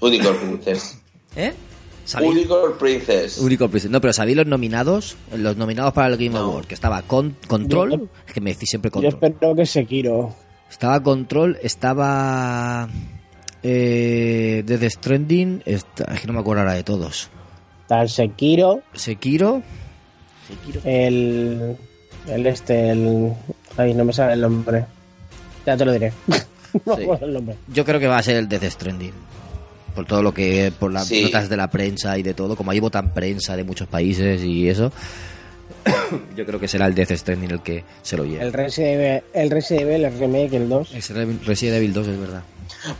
Unicorn 0.00 0.36
Princess. 0.38 0.98
¿Eh? 1.36 1.52
Unicorn 2.22 2.76
Princess. 2.78 3.38
Unicorn 3.38 3.70
Princess. 3.70 3.90
No, 3.90 4.00
pero 4.00 4.12
¿sabéis 4.12 4.36
los 4.36 4.46
nominados? 4.46 5.16
Los 5.36 5.56
nominados 5.56 5.92
para 5.92 6.08
el 6.08 6.16
Game 6.16 6.30
No. 6.30 6.38
Award, 6.40 6.66
que 6.66 6.74
estaba 6.74 7.02
con, 7.02 7.36
Control, 7.46 7.90
Yo- 7.92 8.06
es 8.26 8.32
que 8.32 8.40
me 8.40 8.50
decís 8.52 8.68
siempre 8.70 8.88
Yo 8.88 8.92
Control. 8.94 9.14
espero 9.30 9.54
que 9.54 9.66
Sekiro. 9.66 10.34
Estaba 10.68 11.02
Control, 11.02 11.58
estaba 11.62 12.88
eh, 13.62 14.62
Death 14.66 14.90
Stranding, 14.90 15.62
está- 15.66 16.04
es 16.14 16.20
que 16.20 16.26
no 16.26 16.32
me 16.32 16.40
acuerdo 16.40 16.62
ahora 16.62 16.74
de 16.74 16.82
todos. 16.84 17.28
Está 17.82 18.02
el 18.02 18.08
Sekiro, 18.08 18.82
Sekiro. 18.94 19.62
Sekiro. 20.48 20.80
el. 20.84 21.76
El 22.26 22.46
este, 22.46 22.90
el. 22.90 23.32
Ay, 23.76 23.94
no 23.94 24.04
me 24.04 24.12
sale 24.12 24.34
el 24.34 24.40
nombre. 24.42 24.84
Ya 25.66 25.76
te 25.76 25.84
lo 25.84 25.92
diré. 25.92 26.12
no 26.86 26.96
Sí. 26.96 27.06
el 27.20 27.32
nombre. 27.32 27.56
Yo 27.68 27.84
creo 27.84 27.98
que 28.00 28.06
va 28.06 28.18
a 28.18 28.22
ser 28.22 28.36
el 28.36 28.48
Death 28.48 28.64
Stranding. 28.64 29.12
Por 29.94 30.06
todo 30.06 30.22
lo 30.22 30.32
que, 30.32 30.72
por 30.78 30.92
las 30.92 31.06
Sí. 31.08 31.22
notas 31.24 31.48
de 31.48 31.56
la 31.56 31.68
prensa 31.68 32.16
y 32.16 32.22
de 32.22 32.32
todo, 32.34 32.54
como 32.56 32.70
ahí 32.70 32.78
votan 32.80 33.12
prensa 33.12 33.56
de 33.56 33.64
muchos 33.64 33.88
países 33.88 34.42
y 34.44 34.68
eso, 34.68 34.92
yo 36.36 36.46
creo 36.46 36.60
que 36.60 36.68
será 36.68 36.86
el 36.86 36.94
Death 36.94 37.10
Stranding 37.12 37.50
el 37.50 37.60
que 37.62 37.84
se 38.02 38.16
lo 38.16 38.24
lleve. 38.24 38.42
El 38.42 38.52
Resident 38.52 39.00
Evil, 39.00 39.22
el, 39.34 39.50
Resident 39.50 39.82
Evil, 39.88 40.04
el 40.04 40.18
remake, 40.18 40.54
el 40.54 40.68
2. 40.68 40.94
Es 40.94 41.10
Resident 41.10 41.76
Evil 41.78 41.92
2, 41.92 42.06
es 42.08 42.20
verdad. 42.20 42.42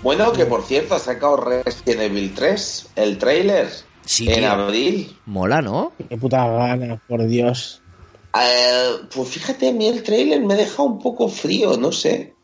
Bueno, 0.03 0.33
que 0.33 0.47
por 0.47 0.63
cierto, 0.65 0.95
ha 0.97 0.99
sacado 0.99 1.37
Resident 1.37 2.01
Evil 2.03 2.33
3, 2.35 2.89
el 2.97 3.19
trailer, 3.19 3.69
Sí, 4.05 4.29
en 4.29 4.41
tío. 4.41 4.51
abril. 4.51 5.17
Mola, 5.27 5.63
¿no? 5.63 5.93
Qué 6.09 6.17
puta 6.17 6.45
gana, 6.49 7.01
por 7.07 7.25
Dios. 7.27 7.83
Eh, 8.35 8.91
pues 9.15 9.29
fíjate, 9.29 9.69
a 9.69 9.73
mí 9.73 9.87
el 9.87 10.03
trailer 10.03 10.41
me 10.41 10.55
deja 10.57 10.83
un 10.83 10.99
poco 10.99 11.29
frío, 11.29 11.77
no 11.77 11.93
sé. 11.93 12.35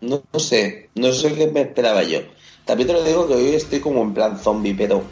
No, 0.00 0.22
sé, 0.38 0.88
no 0.94 1.12
sé 1.12 1.34
qué 1.34 1.46
me 1.48 1.62
esperaba 1.62 2.02
yo. 2.02 2.20
También 2.64 2.88
te 2.88 2.92
lo 2.94 3.04
digo 3.04 3.28
que 3.28 3.34
hoy 3.34 3.54
estoy 3.54 3.80
como 3.80 4.02
en 4.02 4.14
plan 4.14 4.38
zombie, 4.38 4.74
pero 4.74 5.02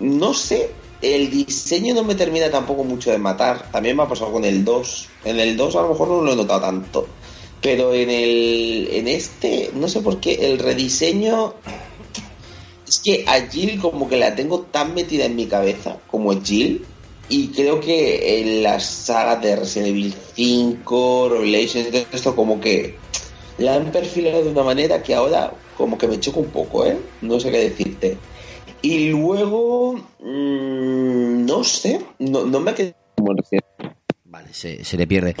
no 0.00 0.34
sé, 0.34 0.70
el 1.00 1.30
diseño 1.30 1.94
no 1.94 2.02
me 2.02 2.14
termina 2.14 2.50
tampoco 2.50 2.82
mucho 2.82 3.10
de 3.10 3.18
matar. 3.18 3.70
También 3.70 3.96
me 3.96 4.02
ha 4.02 4.08
pasado 4.08 4.32
con 4.32 4.44
el 4.44 4.64
2. 4.64 5.08
En 5.24 5.38
el 5.38 5.56
2 5.56 5.76
a 5.76 5.82
lo 5.82 5.90
mejor 5.90 6.08
no 6.08 6.22
lo 6.22 6.32
he 6.32 6.36
notado 6.36 6.60
tanto. 6.60 7.06
Pero 7.60 7.94
en 7.94 8.10
el 8.10 8.88
en 8.90 9.06
este, 9.06 9.70
no 9.74 9.88
sé 9.88 10.00
por 10.00 10.18
qué, 10.18 10.34
el 10.34 10.58
rediseño 10.58 11.54
es 12.86 12.98
que 12.98 13.24
a 13.28 13.40
Jill 13.48 13.80
como 13.80 14.08
que 14.08 14.16
la 14.16 14.34
tengo 14.34 14.62
tan 14.62 14.94
metida 14.94 15.26
en 15.26 15.36
mi 15.36 15.46
cabeza 15.46 15.98
como 16.10 16.42
Jill 16.42 16.84
y 17.28 17.48
creo 17.48 17.80
que 17.80 18.40
en 18.40 18.64
las 18.64 18.84
sagas 18.84 19.40
de 19.40 19.56
Resident 19.56 19.90
Evil 19.90 20.14
5, 20.34 21.28
Revelations, 21.30 21.90
todo 21.90 22.04
esto 22.12 22.36
como 22.36 22.60
que 22.60 22.96
la 23.58 23.76
han 23.76 23.90
perfilado 23.92 24.44
de 24.44 24.50
una 24.50 24.62
manera 24.62 25.02
que 25.02 25.14
ahora 25.14 25.52
como 25.76 25.98
que 25.98 26.08
me 26.08 26.20
choca 26.20 26.40
un 26.40 26.50
poco, 26.50 26.86
¿eh? 26.86 26.96
No 27.20 27.40
sé 27.40 27.50
qué 27.50 27.58
decirte. 27.58 28.16
Y 28.82 29.10
luego, 29.10 29.94
mm, 30.20 31.46
no 31.46 31.64
sé, 31.64 32.00
no, 32.18 32.44
no 32.44 32.60
me 32.60 32.72
el 32.72 32.94
Resident 33.36 33.96
Vale, 34.24 34.48
se, 34.52 34.84
se 34.84 34.96
le 34.96 35.06
pierde. 35.06 35.36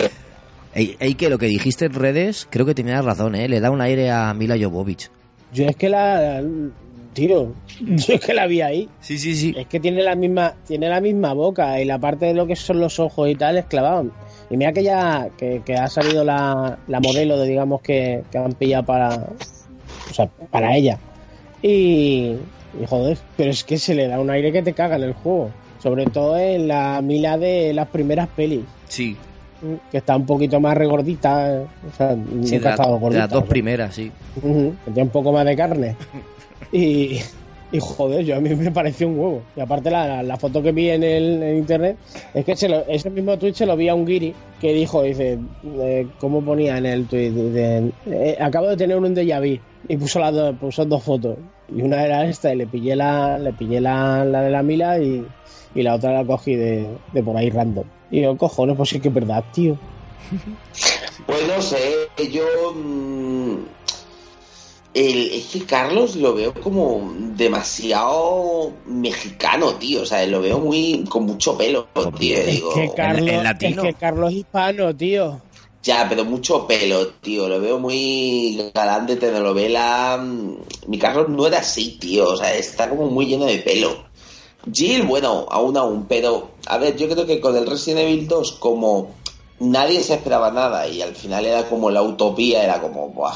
Ey, 0.74 0.96
ey, 1.00 1.14
que 1.14 1.28
lo 1.28 1.38
que 1.38 1.46
dijiste 1.46 1.86
en 1.86 1.94
redes, 1.94 2.46
creo 2.48 2.64
que 2.64 2.74
tenías 2.74 3.04
razón, 3.04 3.34
¿eh? 3.34 3.48
Le 3.48 3.60
da 3.60 3.70
un 3.70 3.80
aire 3.80 4.10
a 4.10 4.32
Mila 4.32 4.56
Jovovich. 4.58 5.10
Yo 5.52 5.66
es 5.66 5.76
que 5.76 5.88
la. 5.88 6.42
Tío, 7.12 7.52
yo 7.80 8.14
es 8.14 8.20
que 8.20 8.32
la 8.34 8.46
vi 8.46 8.60
ahí. 8.62 8.88
Sí, 9.00 9.18
sí, 9.18 9.34
sí. 9.34 9.54
Es 9.56 9.66
que 9.66 9.80
tiene 9.80 10.02
la 10.02 10.14
misma 10.14 10.54
tiene 10.66 10.88
la 10.88 11.00
misma 11.00 11.32
boca 11.34 11.80
y 11.80 11.84
la 11.84 11.98
parte 11.98 12.26
de 12.26 12.34
lo 12.34 12.46
que 12.46 12.56
son 12.56 12.80
los 12.80 12.98
ojos 12.98 13.28
y 13.28 13.34
tal 13.34 13.58
es 13.58 13.66
clavado. 13.66 14.10
Y 14.50 14.56
mira 14.56 14.72
que 14.72 14.82
ya 14.82 15.28
que, 15.36 15.62
que 15.64 15.74
ha 15.74 15.88
salido 15.88 16.24
la, 16.24 16.78
la 16.88 17.00
modelo 17.00 17.38
de 17.38 17.48
digamos 17.48 17.80
que, 17.82 18.22
que 18.30 18.38
han 18.38 18.52
pillado 18.52 18.84
para 18.84 19.26
o 20.10 20.14
sea, 20.14 20.26
para 20.50 20.74
ella. 20.76 20.98
Y, 21.62 22.36
y 22.80 22.86
joder, 22.88 23.18
pero 23.36 23.50
es 23.50 23.62
que 23.64 23.78
se 23.78 23.94
le 23.94 24.08
da 24.08 24.18
un 24.20 24.30
aire 24.30 24.52
que 24.52 24.62
te 24.62 24.72
caga 24.72 24.96
en 24.96 25.02
el 25.04 25.12
juego. 25.14 25.50
Sobre 25.82 26.06
todo 26.06 26.36
en 26.38 26.68
la 26.68 27.00
Mila 27.02 27.36
de 27.38 27.72
las 27.74 27.88
primeras 27.88 28.28
pelis. 28.28 28.64
Sí. 28.88 29.16
Que 29.90 29.98
está 29.98 30.16
un 30.16 30.26
poquito 30.26 30.60
más 30.60 30.76
regordita. 30.76 31.62
O 31.92 31.96
sea, 31.96 32.14
Sí, 32.42 32.56
nunca 32.56 32.76
de, 32.76 32.82
ha 32.82 32.86
gordita. 32.86 33.20
las 33.22 33.30
dos 33.30 33.38
o 33.38 33.42
sea. 33.42 33.48
primeras, 33.50 33.94
sí. 33.94 34.10
Que 34.40 34.50
tiene 34.86 35.02
un 35.02 35.08
poco 35.08 35.32
más 35.32 35.44
de 35.44 35.56
carne. 35.56 35.96
Y, 36.70 37.18
y 37.72 37.80
joder, 37.80 38.24
yo 38.24 38.36
a 38.36 38.40
mí 38.40 38.54
me 38.54 38.70
pareció 38.70 39.08
un 39.08 39.18
huevo. 39.18 39.42
Y 39.56 39.60
aparte 39.60 39.90
la, 39.90 40.22
la 40.22 40.36
foto 40.36 40.62
que 40.62 40.72
vi 40.72 40.90
en 40.90 41.02
el 41.02 41.56
internet 41.56 41.96
es 42.34 42.44
que 42.44 42.54
se 42.54 42.84
ese 42.88 43.10
mismo 43.10 43.38
tweet 43.38 43.54
se 43.54 43.66
lo 43.66 43.76
vi 43.76 43.88
a 43.88 43.94
un 43.94 44.04
guiri 44.04 44.34
que 44.60 44.72
dijo, 44.74 45.02
dice, 45.02 45.38
eh, 45.64 46.06
¿cómo 46.20 46.42
ponía 46.42 46.78
en 46.78 46.86
el 46.86 47.06
tweet? 47.06 47.32
Eh, 48.06 48.36
acabo 48.40 48.68
de 48.68 48.76
tener 48.76 48.96
un 48.96 49.14
déjà 49.14 49.40
vu. 49.40 49.58
Y 49.88 49.96
puso 49.96 50.20
las 50.20 50.32
dos, 50.32 50.54
puso 50.60 50.84
dos 50.84 51.02
fotos. 51.02 51.38
Y 51.74 51.82
una 51.82 52.04
era 52.04 52.24
esta 52.26 52.52
y 52.52 52.56
le 52.56 52.66
pillé 52.66 52.94
la, 52.94 53.38
le 53.38 53.52
pillé 53.52 53.80
la, 53.80 54.24
la 54.24 54.42
de 54.42 54.50
la 54.50 54.62
Mila 54.62 54.98
y, 55.00 55.26
y 55.74 55.82
la 55.82 55.94
otra 55.94 56.12
la 56.12 56.24
cogí 56.24 56.54
de, 56.54 56.86
de 57.12 57.22
por 57.22 57.36
ahí 57.36 57.50
random. 57.50 57.84
Y 58.10 58.20
yo, 58.20 58.36
cojones, 58.36 58.76
pues 58.76 58.90
sí 58.90 59.00
que 59.00 59.08
es 59.08 59.14
verdad, 59.14 59.42
tío. 59.52 59.76
Pues 61.26 61.40
no 61.48 61.60
sé, 61.62 61.78
yo. 62.30 62.44
mm, 62.74 63.56
el- 64.94 65.30
es 65.32 65.46
que 65.46 65.64
Carlos 65.64 66.16
lo 66.16 66.34
veo 66.34 66.52
como 66.54 67.12
demasiado 67.36 68.72
mexicano, 68.86 69.74
tío. 69.74 70.02
O 70.02 70.06
sea, 70.06 70.24
lo 70.26 70.40
veo 70.40 70.58
muy. 70.58 71.04
con 71.08 71.24
mucho 71.26 71.56
pelo, 71.56 71.88
tío. 72.18 72.36
Es 72.38 72.46
Digo, 72.46 72.74
que 72.74 72.92
Carlos, 72.94 73.42
latino. 73.42 73.82
es 73.84 73.88
que 73.88 73.94
Carlos 73.94 74.32
hispano, 74.32 74.94
tío. 74.94 75.40
Ya, 75.82 76.06
pero 76.08 76.24
mucho 76.24 76.66
pelo, 76.66 77.08
tío. 77.08 77.48
Lo 77.48 77.60
veo 77.60 77.78
muy 77.78 78.70
galán 78.74 79.06
de 79.06 79.16
telenovela. 79.16 80.22
Mi 80.86 80.98
Carlos 80.98 81.28
no 81.28 81.46
era 81.46 81.58
así, 81.58 81.98
tío. 81.98 82.28
O 82.30 82.36
sea, 82.36 82.54
está 82.54 82.88
como 82.88 83.06
muy 83.08 83.26
lleno 83.26 83.46
de 83.46 83.58
pelo. 83.58 84.04
Jill, 84.72 85.02
bueno, 85.02 85.46
aún 85.50 85.76
aún, 85.76 86.06
pero 86.06 86.52
a 86.66 86.78
ver, 86.78 86.96
yo 86.96 87.08
creo 87.08 87.26
que 87.26 87.40
con 87.40 87.56
el 87.56 87.66
Resident 87.66 88.02
Evil 88.02 88.28
2, 88.28 88.52
como 88.52 89.10
nadie 89.58 90.00
se 90.02 90.14
esperaba 90.14 90.52
nada 90.52 90.86
y 90.86 91.02
al 91.02 91.16
final 91.16 91.44
era 91.46 91.68
como 91.68 91.90
la 91.90 92.02
utopía, 92.02 92.62
era 92.62 92.80
como, 92.80 93.08
buah, 93.08 93.34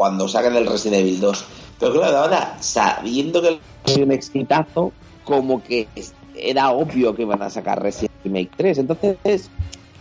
cuando 0.00 0.26
sacan 0.28 0.56
el 0.56 0.66
Resident 0.66 1.02
Evil 1.02 1.20
2. 1.20 1.44
Pero 1.78 1.92
claro, 1.92 2.16
ahora, 2.16 2.56
sabiendo 2.60 3.42
que 3.42 3.60
es 3.84 3.96
un 3.98 4.10
exitazo, 4.12 4.92
como 5.24 5.62
que 5.62 5.88
era 6.34 6.70
obvio 6.70 7.14
que 7.14 7.20
iban 7.20 7.42
a 7.42 7.50
sacar 7.50 7.82
Resident 7.82 8.10
Evil 8.24 8.32
Remake 8.48 8.50
3. 8.56 8.78
Entonces, 8.78 9.50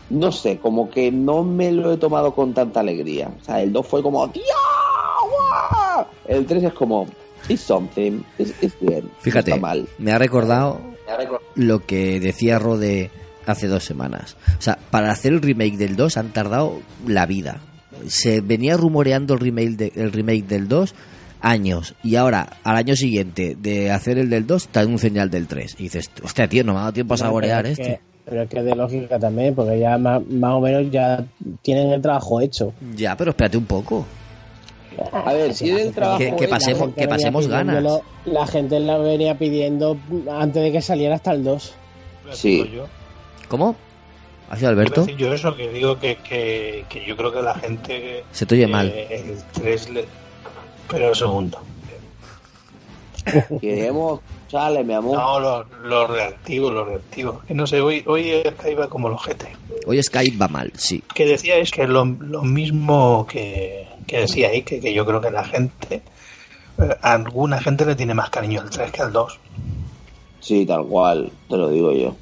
no 0.09 0.31
sé, 0.31 0.57
como 0.59 0.89
que 0.89 1.11
no 1.11 1.43
me 1.43 1.73
lo 1.73 1.91
he 1.91 1.97
tomado 1.97 2.33
con 2.33 2.53
tanta 2.53 2.79
alegría. 2.79 3.29
O 3.41 3.43
sea, 3.43 3.61
el 3.61 3.73
2 3.73 3.85
fue 3.85 4.01
como, 4.01 4.25
¡Tío! 4.29 4.41
El 6.29 6.45
3 6.45 6.63
es 6.63 6.73
como, 6.73 7.05
it's 7.49 7.59
something, 7.61 8.21
es 8.37 8.53
bien. 8.79 9.03
no 9.03 9.11
Fíjate, 9.19 9.51
está 9.51 9.61
mal. 9.61 9.85
me 9.97 10.13
ha 10.13 10.17
recordado 10.17 10.79
Me 11.05 11.11
ha 11.11 11.17
recordado- 11.17 11.45
lo 11.55 11.85
que 11.85 12.21
decía 12.21 12.57
Rode 12.57 13.11
hace 13.45 13.67
dos 13.67 13.83
semanas. 13.83 14.37
O 14.57 14.61
sea, 14.61 14.79
para 14.91 15.11
hacer 15.11 15.33
el 15.33 15.41
remake 15.41 15.75
del 15.75 15.97
2 15.97 16.15
han 16.15 16.29
tardado 16.31 16.79
la 17.05 17.25
vida. 17.25 17.59
Se 18.07 18.41
venía 18.41 18.77
rumoreando 18.77 19.33
el 19.33 19.39
remake, 19.39 19.69
de- 19.77 19.91
el 19.95 20.11
remake 20.11 20.45
del 20.47 20.67
2 20.67 20.93
años 21.41 21.95
y 22.03 22.15
ahora 22.15 22.57
al 22.63 22.75
año 22.75 22.95
siguiente 22.95 23.55
de 23.59 23.91
hacer 23.91 24.17
el 24.17 24.29
del 24.29 24.45
2 24.45 24.67
te 24.67 24.79
ya 25.13 25.23
el 25.23 25.29
del 25.29 25.47
3 25.47 25.75
y 25.79 25.83
dices 25.83 26.11
hostia 26.21 26.49
tío 26.49 26.63
no 26.65 26.73
me 26.73 26.79
ha 26.79 26.81
dado 26.81 26.93
tiempo 26.93 27.13
a 27.13 27.17
saborear 27.17 27.65
es 27.65 27.79
esto 27.79 27.83
que- 27.93 27.99
pero 28.25 28.41
es 28.43 28.49
que 28.49 28.59
es 28.59 28.65
de 28.65 28.75
lógica 28.75 29.17
también, 29.17 29.55
porque 29.55 29.79
ya 29.79 29.97
más, 29.97 30.21
más 30.27 30.51
o 30.53 30.59
menos 30.59 30.91
ya 30.91 31.25
tienen 31.63 31.89
el 31.91 32.01
trabajo 32.01 32.41
hecho. 32.41 32.73
ya 32.95 33.15
pero 33.15 33.31
espérate 33.31 33.57
un 33.57 33.65
poco 33.65 34.05
A 35.13 35.31
ver, 35.33 35.53
si 35.53 35.69
el 35.69 35.93
trabajo. 35.93 36.17
Que- 36.17 36.47
pasemos- 36.49 36.93
que 36.93 37.07
pasemos 37.07 37.47
ganas. 37.47 38.01
La 38.25 38.45
gente 38.45 38.79
la 38.81 38.97
venía 38.97 39.37
pidiendo 39.37 39.97
antes 40.29 40.61
de 40.61 40.71
que 40.73 40.81
saliera 40.81 41.15
hasta 41.15 41.31
el 41.31 41.43
2. 41.45 41.73
Sí. 42.33 42.69
Yo, 42.75 42.85
¿cómo? 43.47 43.75
¿Ha 44.49 44.55
sido 44.57 44.69
Alberto? 44.69 45.01
decir 45.01 45.17
yo 45.17 45.33
eso, 45.33 45.55
que 45.55 45.69
digo 45.69 45.99
que, 45.99 46.17
que, 46.17 46.85
que 46.89 47.05
yo 47.05 47.15
creo 47.15 47.31
que 47.31 47.41
la 47.41 47.55
gente... 47.55 48.23
se 48.31 48.45
te 48.45 48.55
oye 48.55 48.63
eh, 48.63 48.67
mal 48.67 48.89
El 48.89 49.37
3 49.53 49.89
le... 49.91 50.05
Pero 50.89 51.09
un 51.09 51.15
segundo. 51.15 51.61
Queremos 53.61 54.21
escucharle, 54.21 54.83
mi 54.83 54.93
amor. 54.93 55.17
No, 55.17 55.39
los 55.39 55.65
lo 55.83 56.07
reactivos, 56.07 56.73
los 56.73 56.87
reactivos. 56.87 57.43
Que 57.45 57.53
no 57.53 57.67
sé, 57.67 57.81
hoy, 57.81 58.03
hoy 58.07 58.41
Skype 58.41 58.75
va 58.75 58.87
como 58.87 59.09
los 59.09 59.21
GT. 59.23 59.45
Hoy 59.85 60.01
Skype 60.01 60.37
va 60.37 60.47
mal, 60.47 60.71
sí. 60.75 61.03
Que 61.13 61.25
decía 61.25 61.57
es 61.57 61.71
que 61.71 61.87
lo, 61.87 62.05
lo 62.05 62.41
mismo 62.41 63.27
que, 63.27 63.87
que 64.07 64.21
decía 64.21 64.49
ahí, 64.49 64.63
que, 64.63 64.79
que 64.79 64.93
yo 64.93 65.05
creo 65.05 65.21
que 65.21 65.31
la 65.31 65.43
gente, 65.43 66.01
eh, 66.79 66.95
alguna 67.01 67.61
gente 67.61 67.85
le 67.85 67.95
tiene 67.95 68.13
más 68.13 68.29
cariño 68.29 68.61
al 68.61 68.69
3 68.69 68.91
que 68.91 69.01
al 69.01 69.13
2. 69.13 69.39
Sí, 70.39 70.65
tal 70.65 70.85
cual, 70.85 71.31
te 71.47 71.57
lo 71.57 71.69
digo 71.69 71.91
yo. 71.91 72.15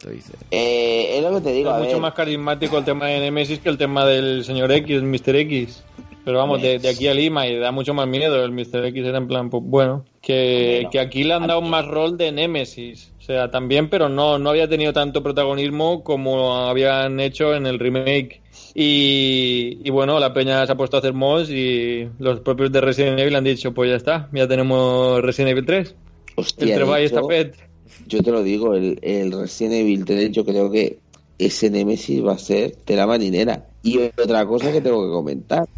Te 0.00 0.10
dice. 0.10 0.32
Eh, 0.50 1.16
es 1.16 1.22
lo 1.22 1.34
que 1.34 1.40
te 1.40 1.52
digo, 1.52 1.70
Es 1.70 1.76
a 1.76 1.78
mucho 1.78 1.92
ver. 1.92 2.00
más 2.00 2.14
carismático 2.14 2.78
el 2.78 2.84
tema 2.84 3.06
de 3.06 3.20
Nemesis 3.20 3.58
que 3.58 3.68
el 3.68 3.78
tema 3.78 4.04
del 4.06 4.44
señor 4.44 4.70
X, 4.72 4.96
el 4.96 5.04
Mr. 5.04 5.36
X. 5.36 5.82
Pero 6.24 6.38
vamos, 6.38 6.62
de, 6.62 6.78
de 6.78 6.88
aquí 6.88 7.06
a 7.06 7.12
Lima 7.12 7.46
y 7.46 7.58
da 7.58 7.70
mucho 7.70 7.92
más 7.92 8.08
miedo. 8.08 8.42
El 8.42 8.52
Mr. 8.52 8.86
X 8.86 9.04
era 9.04 9.18
en 9.18 9.28
plan, 9.28 9.50
pues 9.50 9.62
bueno, 9.66 10.06
que, 10.22 10.76
Bueno, 10.76 10.90
que 10.90 11.00
aquí 11.00 11.22
le 11.22 11.34
han 11.34 11.46
dado 11.46 11.60
más 11.60 11.86
rol 11.86 12.16
de 12.16 12.32
Nemesis. 12.32 13.12
O 13.18 13.22
sea, 13.22 13.50
también, 13.50 13.90
pero 13.90 14.08
no, 14.08 14.38
no 14.38 14.48
había 14.50 14.66
tenido 14.66 14.94
tanto 14.94 15.22
protagonismo 15.22 16.02
como 16.02 16.54
habían 16.66 17.20
hecho 17.20 17.54
en 17.54 17.66
el 17.66 17.78
remake. 17.78 18.40
Y, 18.74 19.78
y 19.84 19.90
bueno, 19.90 20.18
la 20.18 20.32
peña 20.32 20.64
se 20.64 20.72
ha 20.72 20.76
puesto 20.76 20.96
a 20.96 21.00
hacer 21.00 21.12
mods 21.12 21.50
y 21.50 22.08
los 22.18 22.40
propios 22.40 22.72
de 22.72 22.80
Resident 22.80 23.20
Evil 23.20 23.36
han 23.36 23.44
dicho, 23.44 23.72
pues 23.74 23.90
ya 23.90 23.96
está, 23.96 24.28
ya 24.32 24.48
tenemos 24.48 25.20
Resident 25.22 25.50
Evil 25.52 25.66
3. 25.66 25.94
Hostia, 26.36 27.06
Stafet. 27.06 27.73
Yo 28.08 28.22
te 28.22 28.30
lo 28.30 28.42
digo, 28.42 28.74
el, 28.74 28.98
el 29.02 29.32
Resident 29.32 29.74
Evil 29.74 30.04
3, 30.04 30.32
yo 30.32 30.44
creo 30.44 30.70
que 30.70 30.98
ese 31.38 31.70
Nemesis 31.70 32.24
va 32.24 32.32
a 32.32 32.38
ser 32.38 32.76
tela 32.84 33.06
marinera. 33.06 33.66
Y 33.82 33.98
otra 33.98 34.46
cosa 34.46 34.72
que 34.72 34.80
tengo 34.80 35.04
que 35.04 35.12
comentar. 35.12 35.68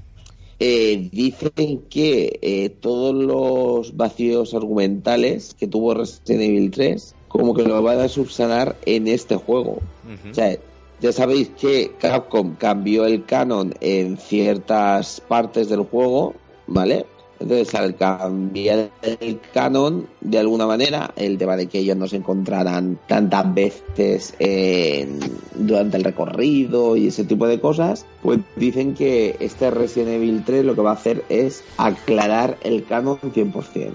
Eh, 0.59 1.11
dicen 1.12 1.83
que 1.91 2.39
eh, 2.41 2.70
todos 2.70 3.14
los 3.14 3.97
vacíos 3.97 4.55
argumentales 4.55 5.55
que 5.59 5.66
tuvo 5.66 5.93
Resident 5.95 6.43
Evil 6.43 6.70
3, 6.70 7.14
como 7.29 7.53
que 7.53 7.62
lo 7.62 7.83
van 7.83 8.01
a 8.01 8.09
subsanar 8.09 8.77
en 8.87 9.09
este 9.09 9.37
juego. 9.37 9.81
O 10.31 10.35
sea, 10.35 10.57
ya 11.01 11.12
sabéis 11.12 11.51
que 11.51 11.93
Capcom 11.99 12.55
cambió 12.57 13.05
el 13.05 13.27
canon 13.27 13.74
en 13.81 14.16
ciertas 14.16 15.20
partes 15.20 15.68
del 15.68 15.81
juego, 15.81 16.35
¿vale? 16.66 17.05
Entonces, 17.39 17.74
al 17.74 17.95
cambiar 17.97 18.91
el 19.03 19.41
canon, 19.53 20.07
de 20.20 20.39
alguna 20.39 20.66
manera, 20.66 21.12
el 21.16 21.37
tema 21.37 21.57
de 21.57 21.66
que 21.66 21.80
ellos 21.80 21.97
no 21.97 22.09
se 22.09 22.16
encontraran 22.16 22.99
tantas 23.07 23.53
veces 23.55 24.34
en- 24.39 25.20
durante 25.55 25.97
el 25.99 26.05
recorrido 26.05 26.97
y 26.97 27.09
ese 27.09 27.24
tipo 27.24 27.47
de 27.47 27.61
cosas, 27.61 28.07
pues 28.22 28.41
dicen 28.57 28.95
que 28.95 29.37
este 29.41 29.70
Resident 29.70 30.11
Evil 30.14 30.43
3 30.47 30.64
lo 30.64 30.74
que 30.74 30.80
va 30.80 30.91
a 30.91 30.95
hacer 30.95 31.24
es 31.28 31.62
aclarar 31.76 32.57
el 32.62 32.84
canon 32.84 33.18
100%. 33.20 33.93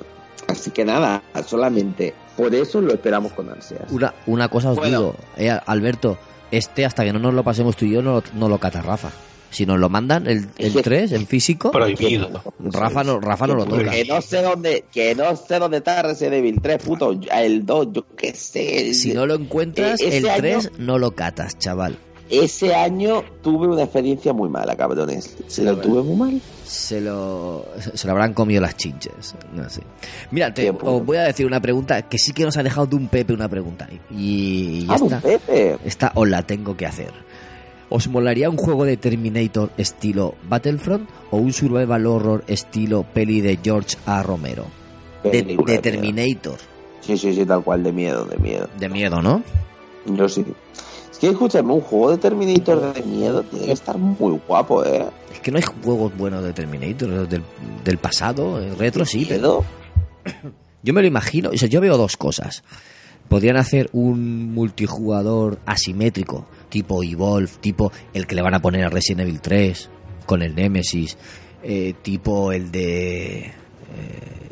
Así 0.47 0.69
que 0.71 0.85
nada, 0.85 1.23
solamente 1.47 2.13
por 2.37 2.53
eso 2.53 2.81
lo 2.81 2.93
esperamos 2.93 3.31
con 3.33 3.49
ansias. 3.49 3.91
Una, 3.91 4.13
una 4.27 4.49
cosa 4.49 4.71
os 4.71 4.77
Bueno. 4.77 4.99
digo, 4.99 5.15
eh, 5.37 5.49
Alberto, 5.65 6.17
este 6.51 6.85
hasta 6.85 7.03
que 7.03 7.13
no 7.13 7.19
nos 7.19 7.33
lo 7.33 7.43
pasemos 7.43 7.75
tú 7.75 7.85
y 7.85 7.91
yo 7.91 8.01
no, 8.01 8.15
lo- 8.15 8.23
no 8.35 8.49
lo 8.49 8.57
cata 8.57 8.81
Rafa. 8.81 9.09
Si 9.51 9.65
nos 9.65 9.77
lo 9.79 9.89
mandan 9.89 10.25
el, 10.27 10.47
el 10.57 10.73
3 10.73 11.11
en 11.11 11.27
físico, 11.27 11.71
Prohibido. 11.71 12.41
Rafa 12.59 13.03
no, 13.03 13.19
Rafa 13.19 13.45
no 13.47 13.55
lo 13.55 13.65
toca. 13.65 13.91
Que 13.91 14.05
no 14.05 14.21
sé 14.21 14.41
dónde, 14.41 14.85
que 14.91 15.13
no 15.13 15.35
sé 15.35 15.59
dónde 15.59 15.77
está 15.77 16.01
Resident 16.01 16.35
Evil 16.35 16.59
3, 16.61 16.81
puto, 16.83 17.11
el 17.31 17.65
2, 17.65 17.87
yo 17.91 18.05
qué 18.15 18.33
sé. 18.33 18.93
Si 18.93 19.13
no 19.13 19.25
lo 19.27 19.35
encuentras, 19.35 19.99
ese 20.01 20.17
el 20.17 20.29
año- 20.29 20.37
3 20.41 20.71
no 20.79 20.97
lo 20.97 21.11
catas, 21.11 21.59
chaval. 21.59 21.97
Ese 22.29 22.73
año 22.73 23.23
tuve 23.43 23.67
una 23.67 23.83
experiencia 23.83 24.31
muy 24.31 24.47
mala, 24.47 24.77
cabrones. 24.77 25.35
Sí, 25.47 25.63
lo 25.63 25.75
tuve 25.77 26.01
muy 26.01 26.15
mal. 26.15 26.41
Se 26.65 27.01
lo, 27.01 27.65
se 27.93 28.07
lo 28.07 28.13
habrán 28.13 28.33
comido 28.33 28.61
las 28.61 28.77
chinches. 28.77 29.35
No 29.53 29.69
sé. 29.69 29.81
Mira, 30.31 30.53
te, 30.53 30.69
os 30.69 31.05
voy 31.05 31.17
a 31.17 31.23
decir 31.23 31.45
una 31.45 31.59
pregunta 31.59 32.03
que 32.03 32.17
sí 32.17 32.31
que 32.31 32.45
nos 32.45 32.55
ha 32.55 32.63
dejado 32.63 32.87
de 32.87 32.95
un 32.95 33.09
Pepe 33.09 33.33
una 33.33 33.49
pregunta. 33.49 33.89
Y, 34.09 34.85
y 34.85 34.87
Ah, 34.87 34.95
esta, 34.95 35.03
un 35.17 35.21
Pepe. 35.21 35.77
esta 35.83 36.11
os 36.15 36.29
la 36.29 36.41
tengo 36.43 36.77
que 36.77 36.85
hacer. 36.85 37.11
¿Os 37.93 38.07
molaría 38.07 38.49
un 38.49 38.55
juego 38.55 38.85
de 38.85 38.95
Terminator 38.95 39.69
estilo 39.75 40.35
Battlefront 40.47 41.09
o 41.29 41.35
un 41.35 41.51
survival 41.51 42.05
horror 42.05 42.45
estilo 42.47 43.03
peli 43.03 43.41
de 43.41 43.59
George 43.61 43.97
A. 44.05 44.23
Romero? 44.23 44.65
De. 45.25 45.43
Terminator. 45.81 46.57
Sí, 47.01 47.17
sí, 47.17 47.33
sí, 47.33 47.45
tal 47.45 47.61
cual, 47.65 47.83
de 47.83 47.91
miedo, 47.91 48.23
de 48.23 48.37
miedo. 48.37 48.69
De 48.79 48.87
miedo, 48.87 49.21
¿no? 49.21 49.43
Yo 50.05 50.29
sí. 50.29 50.45
Es 51.11 51.17
que 51.17 51.27
escúchame, 51.27 51.73
un 51.73 51.81
juego 51.81 52.11
de 52.11 52.17
Terminator 52.17 52.93
de 52.93 53.03
miedo 53.03 53.43
tiene 53.43 53.65
que 53.65 53.73
estar 53.73 53.97
muy 53.97 54.39
guapo, 54.47 54.85
¿eh? 54.85 55.05
Es 55.33 55.41
que 55.41 55.51
no 55.51 55.57
hay 55.57 55.63
juegos 55.83 56.17
buenos 56.17 56.45
de 56.45 56.53
Terminator, 56.53 57.27
del, 57.27 57.43
del 57.83 57.97
pasado, 57.97 58.57
el 58.57 58.77
retro 58.77 59.03
sí, 59.03 59.25
pero 59.27 59.65
yo 60.81 60.93
me 60.93 61.01
lo 61.01 61.07
imagino, 61.07 61.49
o 61.49 61.57
sea, 61.57 61.67
yo 61.67 61.81
veo 61.81 61.97
dos 61.97 62.15
cosas. 62.15 62.63
Podrían 63.27 63.57
hacer 63.57 63.89
un 63.93 64.53
multijugador 64.53 65.59
asimétrico, 65.65 66.45
tipo 66.71 67.03
Evolve, 67.03 67.51
tipo 67.59 67.91
el 68.15 68.25
que 68.25 68.33
le 68.33 68.41
van 68.41 68.55
a 68.55 68.61
poner 68.61 68.83
a 68.83 68.89
Resident 68.89 69.21
Evil 69.21 69.41
3, 69.41 69.89
con 70.25 70.41
el 70.41 70.55
Nemesis, 70.55 71.17
eh, 71.61 71.93
tipo 72.01 72.51
el 72.51 72.71
de 72.71 73.51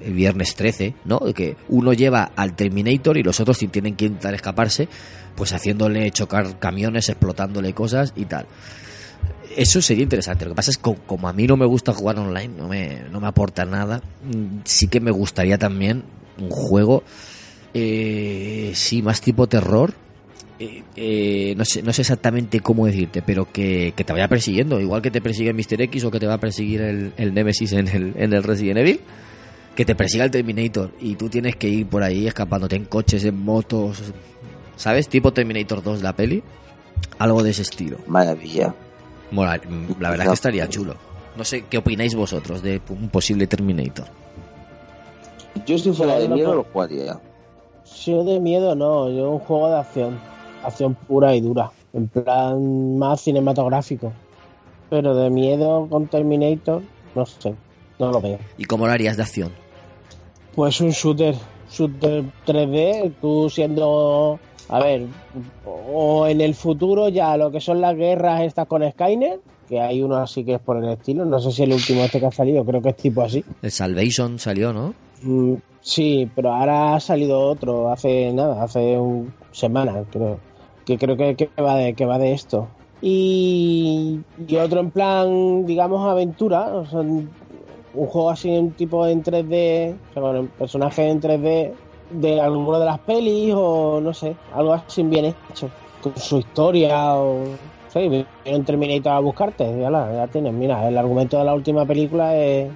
eh, 0.02 0.12
viernes 0.12 0.54
13, 0.54 0.94
¿no? 1.06 1.20
Que 1.34 1.56
uno 1.70 1.94
lleva 1.94 2.32
al 2.36 2.56
Terminator 2.56 3.18
y 3.18 3.24
los 3.24 3.40
otros 3.40 3.58
si 3.58 3.68
tienen 3.68 3.96
que 3.96 4.06
intentar 4.06 4.36
escaparse, 4.36 4.88
pues 5.36 5.54
haciéndole 5.54 6.12
chocar 6.12 6.60
camiones, 6.60 7.10
explotándole 7.10 7.74
cosas 7.74 8.14
y 8.16 8.26
tal. 8.26 8.46
Eso 9.56 9.82
sería 9.82 10.04
interesante. 10.04 10.46
Lo 10.46 10.52
que 10.52 10.56
pasa 10.56 10.72
es 10.72 10.78
que 10.78 10.96
como 11.08 11.28
a 11.28 11.34
mí 11.34 11.48
no 11.48 11.58
me 11.58 11.66
gusta 11.66 11.94
jugar 11.94 12.20
online, 12.20 12.54
no 12.56 12.68
me, 12.68 13.04
no 13.12 13.20
me 13.20 13.28
aporta 13.28 13.66
nada, 13.66 14.02
mm, 14.24 14.60
sí 14.66 14.88
que 14.88 15.00
me 15.00 15.12
gustaría 15.12 15.58
también 15.58 16.04
un 16.38 16.50
juego, 16.50 17.04
eh, 17.74 18.72
sí, 18.76 19.02
más 19.02 19.22
tipo 19.22 19.48
terror. 19.48 19.94
Eh, 20.60 20.84
eh, 20.96 21.54
no, 21.56 21.64
sé, 21.66 21.82
no 21.82 21.94
sé 21.94 22.02
exactamente 22.02 22.60
cómo 22.60 22.86
decirte, 22.86 23.22
pero 23.22 23.52
que, 23.52 23.94
que 23.96 24.04
te 24.04 24.12
vaya 24.14 24.28
persiguiendo, 24.28 24.80
igual 24.80 25.02
que 25.02 25.12
te 25.12 25.22
persigue 25.22 25.54
Mr. 25.54 25.82
X 25.84 26.04
o 26.04 26.12
que 26.12 26.20
te 26.20 26.28
va 26.28 26.34
a 26.36 26.40
perseguir 26.40 26.82
el, 26.82 27.14
el 27.18 27.34
Nemesis 27.34 27.72
en 27.74 27.88
el, 27.88 28.14
en 28.18 28.34
el 28.34 28.44
Resident 28.44 28.80
Evil, 28.80 29.00
que 29.76 29.86
te 29.86 29.96
persiga 29.96 30.26
el 30.26 30.32
Terminator 30.32 30.92
y 31.00 31.16
tú 31.16 31.30
tienes 31.30 31.56
que 31.56 31.70
ir 31.70 31.88
por 31.88 32.04
ahí 32.04 32.28
escapándote 32.28 32.76
en 32.76 32.86
coches, 32.86 33.24
en 33.24 33.38
motos, 33.40 34.02
¿sabes? 34.76 35.08
Tipo 35.08 35.32
Terminator 35.32 35.82
2 35.82 36.02
la 36.04 36.14
peli, 36.14 36.44
algo 37.18 37.42
de 37.44 37.52
ese 37.52 37.62
estilo. 37.62 37.98
Maravilla. 38.08 38.76
Mola- 39.32 39.62
la 40.00 40.10
verdad 40.10 40.26
es 40.26 40.30
que 40.32 40.34
estaría 40.34 40.68
chulo. 40.68 40.96
No 41.38 41.46
sé 41.46 41.64
qué 41.70 41.78
opináis 41.78 42.16
vosotros 42.16 42.62
de 42.62 42.82
un 42.90 43.08
posible 43.08 43.48
Terminator. 43.48 44.08
Yo 45.66 45.78
si 45.78 45.92
fuera 45.94 46.18
de 46.20 46.28
no 46.28 46.36
miedo 46.36 46.56
lo 46.56 46.64
jugaría. 46.66 47.20
Yo 48.06 48.24
de 48.24 48.40
miedo 48.40 48.76
no, 48.76 49.10
yo 49.10 49.32
un 49.32 49.40
juego 49.40 49.70
de 49.70 49.78
acción. 49.80 50.20
Acción 50.64 50.96
pura 50.96 51.36
y 51.36 51.42
dura. 51.42 51.72
En 51.94 52.08
plan 52.08 52.98
más 52.98 53.22
cinematográfico. 53.22 54.12
Pero 54.90 55.16
de 55.16 55.30
miedo 55.30 55.88
con 55.90 56.08
Terminator, 56.08 56.82
no 57.16 57.26
sé, 57.26 57.54
no 58.00 58.12
lo 58.12 58.22
veo. 58.22 58.40
¿Y 58.58 58.66
cómo 58.66 58.88
lo 58.88 58.92
harías 58.92 59.18
de 59.18 59.24
acción? 59.24 59.52
Pues 60.56 60.82
un 60.82 60.90
shooter, 60.90 61.36
shooter 61.72 62.24
3D, 62.46 63.14
tú 63.22 63.50
siendo, 63.50 64.40
a 64.68 64.80
ver, 64.80 65.06
o 65.76 66.28
en 66.28 66.42
el 66.42 66.56
futuro 66.56 67.10
ya 67.10 67.38
lo 67.38 67.52
que 67.52 67.62
son 67.62 67.82
las 67.82 67.96
guerras 67.96 68.42
estas 68.42 68.68
con 68.68 68.90
Skynet, 68.90 69.42
que 69.70 69.80
hay 69.80 70.02
uno 70.02 70.18
así 70.18 70.44
que 70.44 70.56
es 70.56 70.60
por 70.60 70.84
el 70.84 70.90
estilo, 70.90 71.26
no 71.26 71.40
sé 71.40 71.52
si 71.52 71.64
el 71.64 71.74
último 71.74 72.04
este 72.04 72.20
que 72.20 72.26
ha 72.26 72.32
salido, 72.32 72.66
creo 72.66 72.82
que 72.82 72.90
es 72.90 72.98
tipo 72.98 73.22
así. 73.22 73.46
El 73.62 73.72
Salvation 73.72 74.40
salió, 74.40 74.74
¿no? 74.74 74.96
Mm, 75.22 75.56
sí, 75.82 76.30
pero 76.36 76.52
ahora 76.52 76.96
ha 76.96 77.00
salido 77.00 77.40
otro 77.40 77.92
hace 77.92 78.34
nada, 78.34 78.64
hace 78.64 78.98
un 78.98 79.32
semana, 79.52 80.04
creo. 80.10 80.40
Que 80.90 80.98
creo 80.98 81.16
que, 81.16 81.36
que 81.36 81.50
va 81.62 81.76
de 81.76 81.94
que 81.94 82.06
va 82.06 82.18
de 82.18 82.34
esto. 82.34 82.68
Y, 83.02 84.20
y 84.48 84.56
otro 84.58 84.80
en 84.82 84.92
plan, 84.92 85.66
digamos, 85.66 86.06
aventura, 86.10 86.66
o 86.66 86.86
sea, 86.86 87.00
un 87.00 87.30
un 87.94 88.08
juego 88.08 88.30
así 88.30 88.50
un 88.50 88.72
tipo 88.72 89.06
en 89.08 89.24
3D, 89.24 89.94
o 89.94 90.14
sea, 90.14 90.22
con 90.22 90.36
el 90.36 90.48
personaje 90.48 91.10
en 91.10 91.22
3D 91.22 91.74
de 92.12 92.42
alguna 92.42 92.80
de 92.80 92.86
las 92.86 93.00
pelis 93.00 93.54
o 93.56 94.00
no 94.02 94.14
sé, 94.14 94.36
algo 94.54 94.74
así 94.74 95.04
bien 95.04 95.36
hecho, 95.50 95.70
con 96.02 96.16
su 96.18 96.40
historia 96.40 97.16
o 97.16 97.44
sí, 97.92 98.00
viene 98.08 98.26
un 98.46 98.66
Terminator 98.66 99.14
a 99.14 99.20
buscarte, 99.20 99.80
ya, 99.80 99.90
la, 99.90 100.12
ya 100.14 100.28
tienes, 100.28 100.54
mira, 100.54 100.88
el 100.88 100.98
argumento 100.98 101.38
de 101.38 101.44
la 101.44 101.54
última 101.54 101.86
película 101.86 102.36
es 102.36 102.70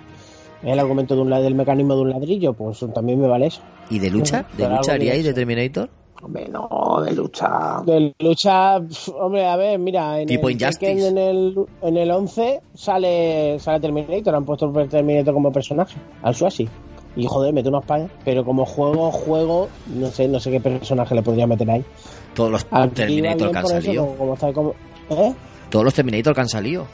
el 0.63 0.79
argumento 0.79 1.15
de 1.15 1.21
un, 1.21 1.29
del 1.29 1.55
mecanismo 1.55 1.95
de 1.95 2.01
un 2.01 2.09
ladrillo, 2.11 2.53
pues 2.53 2.85
también 2.93 3.19
me 3.19 3.27
vale 3.27 3.47
eso. 3.47 3.61
¿Y 3.89 3.99
de 3.99 4.09
lucha? 4.09 4.45
Bueno, 4.53 4.71
¿De 4.71 4.77
lucha 4.77 4.93
haríais 4.93 5.25
de. 5.25 5.33
Terminator? 5.33 5.89
Hombre, 6.23 6.47
no, 6.47 7.01
de 7.03 7.11
lucha. 7.13 7.81
De 7.85 8.13
lucha, 8.19 8.77
hombre, 9.19 9.45
a 9.45 9.57
ver, 9.57 9.77
mira, 9.77 10.21
en 10.21 10.27
Tipo 10.27 10.47
el, 10.47 10.53
Injustice. 10.53 11.07
En 11.09 11.17
el 11.17 11.55
en 11.81 11.97
el 11.97 12.09
11 12.11 12.61
sale 12.73 13.59
sale 13.59 13.79
Terminator, 13.81 14.33
han 14.33 14.45
puesto 14.45 14.71
el 14.79 14.87
Terminator 14.89 15.33
como 15.33 15.51
personaje, 15.51 15.97
al 16.21 16.33
Suasi. 16.33 16.67
Y 17.15 17.27
joder, 17.27 17.53
mete 17.53 17.67
unos 17.69 17.83
payas, 17.85 18.09
pero 18.23 18.43
como 18.45 18.65
juego, 18.65 19.11
juego, 19.11 19.67
no 19.87 20.07
sé, 20.07 20.27
no 20.29 20.39
sé 20.39 20.49
qué 20.49 20.59
personaje 20.61 21.13
le 21.13 21.21
podría 21.21 21.45
meter 21.45 21.69
ahí. 21.69 21.83
Todos 22.33 22.51
los 22.51 22.65
Aquí 22.71 22.95
Terminator 22.95 23.51
que 23.51 23.57
han 23.57 23.67
salido. 23.67 24.05
como, 24.05 24.17
como 24.17 24.33
está 24.33 24.53
como- 24.53 24.73
¿Eh? 25.09 25.33
Todos 25.69 25.85
los 25.85 25.93
Terminator 25.93 26.33
que 26.33 26.41
han 26.41 26.49
salido. 26.49 26.85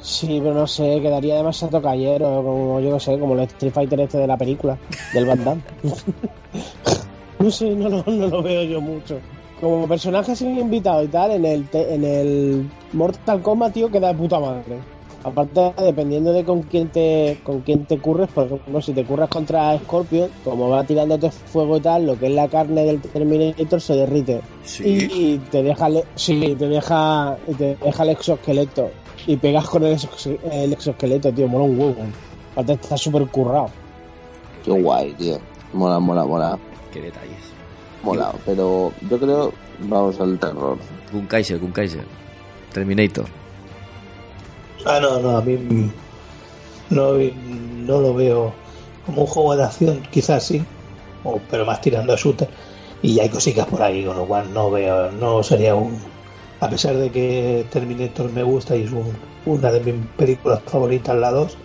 Sí, 0.00 0.38
pero 0.42 0.54
no 0.54 0.66
sé, 0.66 1.00
quedaría 1.02 1.36
demasiado 1.36 1.82
callero, 1.82 2.42
como 2.42 2.80
yo 2.80 2.94
que 2.94 3.00
sé, 3.00 3.18
como 3.18 3.34
el 3.34 3.40
Street 3.40 3.72
Fighter 3.72 4.00
este 4.00 4.18
de 4.18 4.26
la 4.26 4.36
película, 4.36 4.78
del 5.12 5.26
Van 5.26 5.44
Damme. 5.44 5.62
no 7.42 7.50
sé, 7.50 7.70
no, 7.74 7.88
lo- 7.88 8.04
no 8.06 8.26
lo 8.28 8.42
veo 8.42 8.62
yo 8.64 8.80
mucho. 8.80 9.18
Como 9.60 9.86
personaje 9.86 10.34
sin 10.34 10.58
invitado 10.58 11.02
y 11.04 11.08
tal, 11.08 11.30
en 11.32 11.44
el, 11.44 11.68
te- 11.68 11.94
en 11.94 12.04
el 12.04 12.70
Mortal 12.92 13.40
Kombat, 13.42 13.72
tío, 13.72 13.90
queda 13.90 14.08
de 14.08 14.14
puta 14.14 14.40
madre. 14.40 14.78
Aparte, 15.24 15.72
dependiendo 15.80 16.32
de 16.32 16.44
con 16.44 16.62
quién 16.64 16.88
te 16.88 17.38
con 17.44 17.60
quién 17.60 17.84
te 17.86 17.96
curres, 17.98 18.28
por 18.34 18.46
ejemplo, 18.46 18.80
si 18.82 18.92
te 18.92 19.04
curras 19.04 19.28
contra 19.28 19.78
Scorpion, 19.78 20.28
como 20.42 20.68
va 20.68 20.82
tirándote 20.82 21.30
fuego 21.30 21.76
y 21.76 21.80
tal, 21.80 22.06
lo 22.06 22.18
que 22.18 22.26
es 22.26 22.32
la 22.32 22.48
carne 22.48 22.82
del 22.84 23.00
Terminator 23.00 23.80
se 23.80 23.94
derrite. 23.94 24.40
Sí. 24.64 25.08
Y 25.14 25.38
te 25.38 25.62
deja, 25.62 25.86
el- 25.86 26.02
sí, 26.16 26.56
te 26.58 26.66
deja, 26.66 27.36
te 27.56 27.76
deja 27.76 28.02
el 28.02 28.08
exoesqueleto. 28.10 28.90
Y 29.28 29.36
pegas 29.36 29.68
con 29.68 29.84
el, 29.84 29.94
exos- 29.94 30.38
el 30.50 30.72
exoesqueleto, 30.72 31.32
tío, 31.32 31.46
mola 31.46 31.66
un 31.66 31.78
huevo. 31.78 31.96
Aparte 32.52 32.72
está 32.72 32.96
súper 32.96 33.24
currado. 33.28 33.68
Qué 34.64 34.72
guay, 34.72 35.12
tío. 35.12 35.38
Mola, 35.72 36.00
mola, 36.00 36.24
mola. 36.24 36.58
Qué 36.92 37.00
detalles. 37.00 37.38
Mola. 38.02 38.32
Pero 38.44 38.92
yo 39.08 39.18
creo, 39.18 39.52
vamos 39.80 40.20
al 40.20 40.38
terror. 40.38 40.78
Gun 41.12 41.26
Kaiser, 41.26 41.58
Gun 41.58 41.72
Kaiser. 41.72 42.04
Terminator. 42.72 43.26
Ah, 44.84 44.98
no, 45.00 45.20
no, 45.20 45.36
a 45.36 45.42
mí 45.42 45.56
no, 46.90 47.12
no 47.14 48.00
lo 48.00 48.14
veo 48.14 48.52
como 49.06 49.22
un 49.22 49.26
juego 49.26 49.56
de 49.56 49.64
acción, 49.64 50.02
quizás 50.10 50.44
sí, 50.44 50.64
o- 51.24 51.40
pero 51.50 51.64
más 51.64 51.80
tirando 51.80 52.12
a 52.12 52.16
shooter. 52.16 52.48
Y 53.02 53.18
hay 53.20 53.28
cositas 53.28 53.66
por 53.66 53.82
ahí, 53.82 54.04
con 54.04 54.16
lo 54.16 54.26
cual 54.26 54.52
no 54.52 54.70
veo, 54.70 55.10
no 55.12 55.42
sería 55.42 55.74
un. 55.74 55.98
A 56.60 56.68
pesar 56.68 56.96
de 56.96 57.10
que 57.10 57.66
Terminator 57.70 58.30
me 58.32 58.42
gusta 58.42 58.76
y 58.76 58.82
es 58.84 58.92
un- 58.92 59.12
una 59.46 59.70
de 59.72 59.80
mis 59.80 60.06
películas 60.16 60.60
favoritas, 60.66 61.16
la 61.16 61.30
2, 61.30 61.56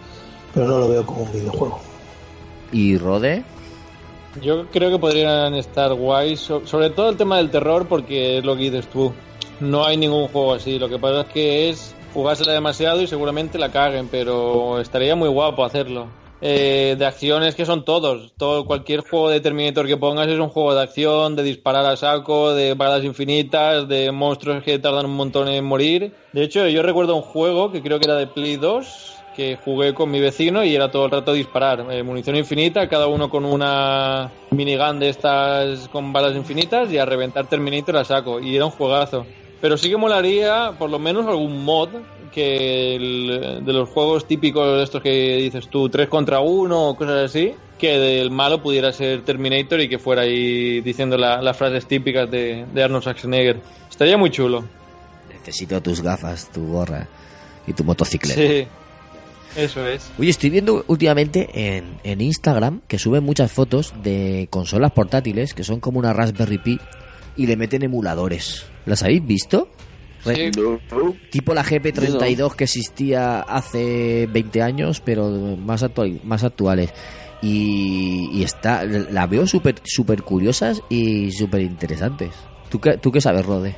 pero 0.54 0.68
no 0.68 0.80
lo 0.80 0.88
veo 0.90 1.06
como 1.06 1.22
un 1.24 1.32
videojuego. 1.32 1.80
¿Y 2.72 2.98
Rode? 2.98 3.44
Yo 4.42 4.68
creo 4.68 4.92
que 4.92 5.00
podrían 5.00 5.56
estar 5.56 5.94
guays, 5.94 6.40
so- 6.42 6.66
sobre 6.66 6.90
todo 6.92 7.10
el 7.10 7.18
tema 7.18 7.38
del 7.38 7.50
terror, 7.50 7.88
porque 7.88 8.38
es 8.38 8.46
lo 8.46 8.56
que 8.56 8.64
dices 8.64 8.88
tú. 8.88 9.14
No 9.60 9.86
hay 9.86 9.98
ningún 9.98 10.28
juego 10.28 10.54
así. 10.54 10.78
Lo 10.78 10.90
que 10.90 11.00
pasa 11.00 11.22
es 11.22 11.28
que 11.28 11.70
es 11.70 11.96
jugársela 12.14 12.54
demasiado 12.54 13.02
y 13.02 13.08
seguramente 13.08 13.58
la 13.58 13.72
caguen, 13.72 14.08
pero 14.10 14.80
estaría 14.80 15.16
muy 15.16 15.30
guapo 15.30 15.64
hacerlo. 15.66 16.08
Eh, 16.40 16.96
de 17.00 17.06
acciones 17.08 17.56
que 17.56 17.66
son 17.66 17.84
todos. 17.84 18.32
Todo, 18.38 18.66
cualquier 18.66 19.00
juego 19.00 19.30
de 19.30 19.40
Terminator 19.40 19.88
que 19.88 19.98
pongas 19.98 20.28
es 20.28 20.38
un 20.38 20.50
juego 20.50 20.76
de 20.76 20.84
acción, 20.84 21.36
de 21.36 21.42
disparar 21.42 21.84
a 21.88 21.98
saco, 21.98 22.54
de 22.54 22.76
balas 22.76 23.04
infinitas, 23.04 23.88
de 23.88 24.12
monstruos 24.12 24.62
que 24.62 24.78
tardan 24.78 25.08
un 25.08 25.16
montón 25.16 25.48
en 25.48 25.66
morir. 25.66 26.14
De 26.34 26.44
hecho, 26.44 26.68
yo 26.68 26.84
recuerdo 26.84 27.16
un 27.16 27.24
juego 27.24 27.72
que 27.72 27.82
creo 27.82 27.98
que 28.00 28.06
era 28.06 28.18
de 28.18 28.28
Play 28.28 28.58
2, 28.58 29.16
que 29.38 29.56
jugué 29.64 29.94
con 29.94 30.10
mi 30.12 30.20
vecino 30.20 30.66
y 30.66 30.76
era 30.76 30.90
todo 30.92 31.06
el 31.06 31.12
rato 31.12 31.32
disparar. 31.32 31.86
Eh, 31.92 32.02
munición 32.04 32.36
infinita, 32.36 32.90
cada 32.90 33.06
uno 33.08 33.30
con 33.30 33.46
una 33.46 34.32
minigun 34.52 35.00
de 35.00 35.10
estas 35.10 35.88
con 35.90 36.12
balas 36.12 36.36
infinitas 36.36 36.92
y 36.92 36.98
a 36.98 37.06
reventar 37.06 37.46
Terminator 37.48 37.96
a 37.98 38.04
saco. 38.04 38.40
Y 38.42 38.56
era 38.56 38.66
un 38.66 38.72
juegazo. 38.72 39.26
Pero 39.62 39.78
sí 39.78 39.90
que 39.92 39.98
molaría 39.98 40.74
por 40.78 40.90
lo 40.90 40.98
menos 41.00 41.28
algún 41.28 41.64
mod 41.64 41.90
que 42.34 42.96
el- 42.96 43.64
de 43.64 43.74
los 43.74 43.88
juegos 43.90 44.26
típicos 44.28 44.84
estos 44.84 45.02
que 45.02 45.38
dices 45.38 45.68
tú, 45.70 45.88
3 45.88 46.10
contra 46.10 46.40
1 46.40 46.90
o 46.90 46.96
cosas 46.96 47.26
así, 47.30 47.54
que 47.80 47.98
del 48.00 48.32
malo 48.32 48.62
pudiera 48.62 48.92
ser 48.92 49.22
Terminator 49.22 49.80
y 49.82 49.88
que 49.88 50.00
fuera 50.00 50.24
ahí 50.24 50.82
diciendo 50.82 51.16
la- 51.16 51.42
las 51.44 51.56
frases 51.56 51.86
típicas 51.88 52.30
de, 52.30 52.66
de 52.74 52.84
Arnold 52.84 53.04
Schwarzenegger. 53.04 53.58
Estaría 53.90 54.18
muy 54.18 54.32
chulo. 54.32 54.64
Necesito 55.32 55.80
tus 55.82 56.02
gafas, 56.02 56.52
tu 56.52 56.68
gorra 56.72 57.08
y 57.68 57.74
tu 57.74 57.84
motocicleta. 57.84 58.40
Sí, 58.42 58.68
eso 59.58 59.86
es. 59.86 60.10
Oye, 60.18 60.30
estoy 60.30 60.50
viendo 60.50 60.86
últimamente 60.88 61.50
en, 61.54 62.00
en 62.04 62.22
Instagram 62.22 62.82
que 62.88 63.00
suben 63.00 63.24
muchas 63.24 63.52
fotos 63.52 63.94
de 64.04 64.48
consolas 64.50 64.92
portátiles 64.92 65.54
que 65.54 65.64
son 65.64 65.80
como 65.80 66.00
una 66.00 66.14
Raspberry 66.14 66.58
Pi 66.58 66.80
y 67.36 67.48
le 67.48 67.58
meten 67.58 67.84
emuladores. 67.84 68.66
¿Las 68.86 69.04
habéis 69.04 69.26
visto? 69.26 69.70
Sí. 70.24 70.52
Tipo 71.32 71.54
la 71.54 71.64
GP32 71.64 72.56
que 72.56 72.64
existía 72.66 73.40
hace 73.40 74.28
20 74.28 74.62
años, 74.62 75.02
pero 75.04 75.30
más, 75.58 75.84
actual, 75.84 76.20
más 76.24 76.44
actuales. 76.44 76.94
Y, 77.42 78.30
y 78.34 78.44
está, 78.44 78.84
la 78.84 79.28
veo 79.28 79.46
súper 79.46 79.76
super 79.84 80.24
curiosas 80.24 80.82
y 80.90 81.32
súper 81.32 81.62
interesantes. 81.62 82.32
¿Tú 82.70 82.80
qué, 82.80 82.98
¿Tú 82.98 83.12
qué 83.12 83.22
sabes, 83.22 83.46
Rode? 83.46 83.76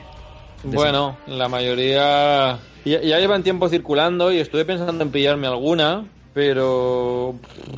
Bueno, 0.64 1.18
la 1.28 1.48
mayoría 1.48 2.60
ya, 2.86 3.02
ya 3.02 3.20
llevan 3.20 3.44
tiempo 3.44 3.70
circulando 3.70 4.32
y 4.32 4.40
estuve 4.40 4.66
pensando 4.66 5.04
en 5.04 5.12
pillarme 5.12 5.48
alguna, 5.48 6.06
pero 6.34 7.36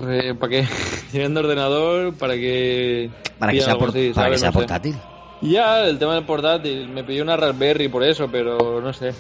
eh, 0.08 0.34
¿para 0.40 0.50
qué? 0.50 0.68
Teniendo 1.12 1.42
ordenador, 1.42 2.14
¿para 2.16 2.36
que 2.36 3.10
Para 3.40 3.52
que 3.52 3.62
sea, 3.62 3.74
por- 3.76 3.92
para 4.14 4.30
que 4.32 4.38
sea 4.40 4.52
portátil. 4.52 4.96
Ya, 5.42 5.86
el 5.86 5.98
tema 5.98 6.16
del 6.16 6.26
portátil, 6.26 6.88
me 6.90 7.04
pillé 7.04 7.22
una 7.22 7.36
Raspberry 7.36 7.88
por 7.88 8.04
eso, 8.04 8.28
pero 8.32 8.80
no 8.82 8.94
sé. 8.94 9.12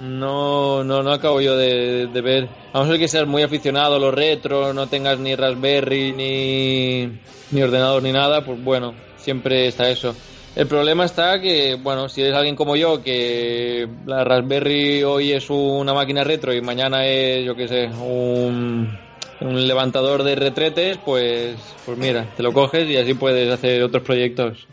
No, 0.00 0.82
no, 0.84 1.02
no 1.02 1.12
acabo 1.12 1.40
yo 1.40 1.56
de, 1.56 2.06
de 2.06 2.20
ver. 2.22 2.48
A 2.72 2.78
no 2.80 2.86
ser 2.86 2.98
que 2.98 3.08
seas 3.08 3.26
muy 3.26 3.42
aficionado 3.42 3.96
a 3.96 3.98
los 3.98 4.14
retro, 4.14 4.72
no 4.72 4.86
tengas 4.88 5.18
ni 5.18 5.34
Raspberry, 5.36 6.12
ni, 6.12 7.18
ni 7.50 7.62
ordenador, 7.62 8.02
ni 8.02 8.12
nada, 8.12 8.44
pues 8.44 8.62
bueno, 8.62 8.94
siempre 9.16 9.66
está 9.68 9.90
eso. 9.90 10.14
El 10.56 10.66
problema 10.66 11.04
está 11.04 11.40
que, 11.40 11.76
bueno, 11.80 12.08
si 12.08 12.22
eres 12.22 12.34
alguien 12.34 12.56
como 12.56 12.74
yo, 12.74 13.02
que 13.02 13.88
la 14.04 14.24
Raspberry 14.24 15.04
hoy 15.04 15.32
es 15.32 15.48
una 15.48 15.94
máquina 15.94 16.24
retro 16.24 16.52
y 16.52 16.60
mañana 16.60 17.06
es, 17.06 17.46
yo 17.46 17.54
qué 17.54 17.68
sé, 17.68 17.86
un, 17.86 18.98
un 19.40 19.68
levantador 19.68 20.24
de 20.24 20.34
retretes, 20.34 20.98
pues, 21.04 21.56
pues 21.86 21.96
mira, 21.96 22.26
te 22.36 22.42
lo 22.42 22.52
coges 22.52 22.88
y 22.90 22.96
así 22.96 23.14
puedes 23.14 23.50
hacer 23.50 23.82
otros 23.82 24.02
proyectos. 24.02 24.66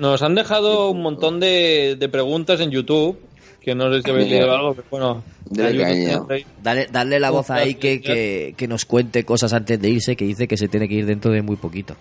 Nos 0.00 0.20
han 0.22 0.34
dejado 0.34 0.90
un 0.90 1.02
montón 1.02 1.38
de, 1.38 1.96
de 1.98 2.08
preguntas 2.08 2.60
en 2.60 2.70
YouTube, 2.70 3.20
que 3.60 3.74
no 3.74 3.92
sé 3.92 4.02
si 4.02 4.10
habéis 4.10 4.30
leído 4.30 4.52
algo, 4.52 4.74
pero 4.74 4.86
bueno. 4.90 5.24
Dale 5.44 6.12
a 6.12 6.26
Dale, 6.62 6.88
darle 6.90 7.20
la 7.20 7.30
voz 7.30 7.50
ahí 7.50 7.74
que, 7.74 8.00
que, 8.00 8.54
que 8.56 8.66
nos 8.68 8.84
cuente 8.84 9.24
cosas 9.24 9.52
antes 9.52 9.80
de 9.80 9.90
irse, 9.90 10.16
que 10.16 10.24
dice 10.24 10.48
que 10.48 10.56
se 10.56 10.68
tiene 10.68 10.88
que 10.88 10.94
ir 10.94 11.06
dentro 11.06 11.30
de 11.30 11.42
muy 11.42 11.56
poquito. 11.56 11.94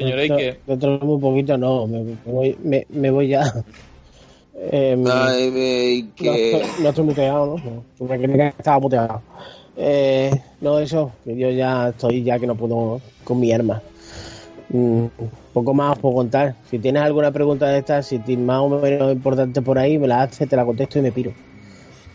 Señor 0.00 0.18
Dentro- 0.18 0.36
Eike, 0.38 0.60
Dentro 0.66 0.98
de 0.98 1.04
muy 1.04 1.20
poquito 1.20 1.56
no, 1.58 1.86
me, 1.86 2.02
me 2.02 2.16
voy, 2.24 2.56
me, 2.62 2.86
me 2.88 3.10
voy 3.10 3.28
ya. 3.28 3.42
Eh, 4.62 4.94
Ay, 5.10 6.02
no, 6.02 6.32
que... 6.34 6.52
estoy, 6.52 6.82
no 6.82 6.88
estoy 6.90 7.04
muteado, 7.04 7.56
¿no? 7.98 8.06
Me 8.06 8.18
crees 8.20 8.52
que 8.52 8.58
estaba 8.58 8.78
muteado. 8.78 9.22
Eh, 9.74 10.30
no, 10.60 10.78
eso, 10.78 11.12
que 11.24 11.34
yo 11.34 11.48
ya 11.50 11.88
estoy 11.88 12.22
ya 12.22 12.38
que 12.38 12.46
no 12.46 12.54
puedo 12.54 13.00
con 13.24 13.40
mi 13.40 13.50
arma. 13.52 13.80
Mm, 14.68 15.06
poco 15.54 15.72
más 15.72 15.92
os 15.92 15.98
puedo 16.00 16.14
contar. 16.16 16.56
Si 16.68 16.78
tienes 16.78 17.02
alguna 17.02 17.30
pregunta 17.30 17.68
de 17.68 17.78
estas, 17.78 18.06
si 18.06 18.18
tienes 18.18 18.44
más 18.44 18.58
o 18.58 18.68
menos 18.68 19.10
importante 19.12 19.62
por 19.62 19.78
ahí, 19.78 19.96
me 19.98 20.06
la 20.06 20.22
haces, 20.22 20.46
te 20.46 20.56
la 20.56 20.64
contesto 20.66 20.98
y 20.98 21.02
me 21.02 21.12
piro. 21.12 21.32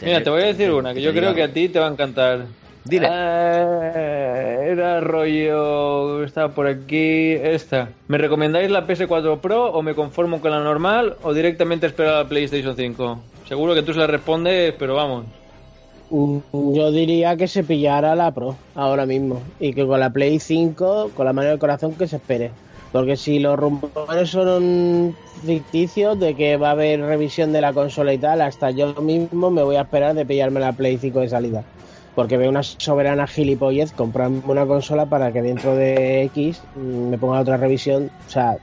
mira, 0.02 0.22
te 0.22 0.30
voy 0.30 0.44
a 0.44 0.46
decir 0.46 0.72
una 0.72 0.94
que 0.94 1.02
yo 1.02 1.14
creo 1.14 1.34
que 1.34 1.42
a 1.42 1.52
ti 1.52 1.70
te 1.70 1.80
va 1.80 1.88
a 1.88 1.92
encantar. 1.92 2.46
Dile. 2.86 3.08
Eh, 3.12 4.68
era 4.72 5.02
rollo. 5.02 6.24
Estaba 6.24 6.50
por 6.54 6.68
aquí. 6.68 7.32
Esta. 7.34 7.90
¿Me 8.08 8.18
recomendáis 8.18 8.70
la 8.70 8.86
PS4 8.86 9.40
Pro 9.40 9.72
o 9.72 9.82
me 9.82 9.96
conformo 9.96 10.40
con 10.40 10.52
la 10.52 10.60
normal 10.60 11.16
o 11.24 11.34
directamente 11.34 11.88
espero 11.88 12.12
a 12.12 12.24
la 12.24 12.30
PlayStation 12.30 12.76
5? 12.76 13.20
Seguro 13.48 13.74
que 13.74 13.82
tú 13.82 13.94
se 13.94 14.00
la 14.00 14.08
respondes, 14.08 14.74
pero 14.78 14.96
vamos. 14.96 15.26
Mm, 16.10 16.38
Yo 16.74 16.92
diría 16.92 17.36
que 17.36 17.48
se 17.48 17.64
pillara 17.64 18.16
la 18.16 18.32
Pro 18.32 18.56
ahora 18.76 19.06
mismo 19.06 19.42
y 19.60 19.74
que 19.74 19.86
con 19.86 20.00
la 20.00 20.12
Play 20.12 20.40
5, 20.40 21.12
con 21.16 21.26
la 21.26 21.34
mano 21.34 21.50
del 21.50 21.60
corazón, 21.60 21.94
que 21.94 22.08
se 22.08 22.18
espere. 22.18 22.52
Porque 22.92 23.18
si 23.18 23.40
los 23.40 23.58
rumores 23.60 24.30
son 24.30 25.16
ficticios 25.46 26.18
de 26.20 26.36
que 26.36 26.56
va 26.58 26.70
a 26.70 26.72
haber 26.72 27.02
revisión 27.02 27.52
de 27.52 27.62
la 27.62 27.74
consola 27.74 28.14
y 28.14 28.18
tal, 28.18 28.42
hasta 28.42 28.72
yo 28.72 28.94
mismo 29.02 29.52
me 29.52 29.64
voy 29.64 29.76
a 29.76 29.82
esperar 29.82 30.14
de 30.16 30.26
pillarme 30.26 30.60
la 30.60 30.72
Play 30.72 30.98
5 30.98 31.20
de 31.20 31.30
salida. 31.30 31.64
Porque 32.16 32.38
veo 32.38 32.50
una 32.50 32.64
soberana 32.64 33.28
gilipollez 33.28 33.92
comprarme 33.92 34.42
una 34.48 34.66
consola 34.66 35.06
para 35.06 35.32
que 35.32 35.42
dentro 35.42 35.76
de 35.76 36.24
X 36.24 36.62
mm, 36.76 37.10
me 37.10 37.18
ponga 37.18 37.42
otra 37.42 37.58
revisión. 37.58 38.10
O 38.28 38.30
sea, 38.30 38.58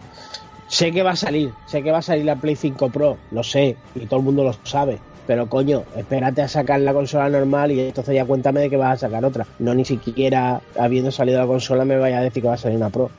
sé 0.68 0.90
que 0.90 1.02
va 1.02 1.10
a 1.10 1.16
salir, 1.16 1.52
sé 1.66 1.82
que 1.82 1.92
va 1.92 1.98
a 1.98 2.02
salir 2.02 2.24
la 2.24 2.36
Play 2.36 2.56
5 2.56 2.90
Pro, 2.90 3.18
lo 3.30 3.42
sé, 3.42 3.76
y 3.94 4.06
todo 4.06 4.20
el 4.20 4.24
mundo 4.24 4.42
lo 4.42 4.54
sabe. 4.64 4.98
Pero 5.26 5.48
coño, 5.48 5.84
espérate 5.96 6.42
a 6.42 6.48
sacar 6.48 6.80
la 6.80 6.92
consola 6.92 7.28
normal 7.28 7.70
y 7.70 7.80
entonces 7.80 8.14
ya 8.14 8.24
cuéntame 8.24 8.60
de 8.60 8.70
que 8.70 8.76
vas 8.76 8.94
a 8.94 9.06
sacar 9.06 9.24
otra. 9.24 9.46
No 9.58 9.74
ni 9.74 9.84
siquiera 9.84 10.60
habiendo 10.76 11.12
salido 11.12 11.38
la 11.38 11.46
consola 11.46 11.84
me 11.84 11.96
vaya 11.96 12.18
a 12.18 12.22
decir 12.22 12.42
que 12.42 12.48
va 12.48 12.54
a 12.54 12.58
salir 12.58 12.78
una 12.78 12.90
Pro. 12.90 13.10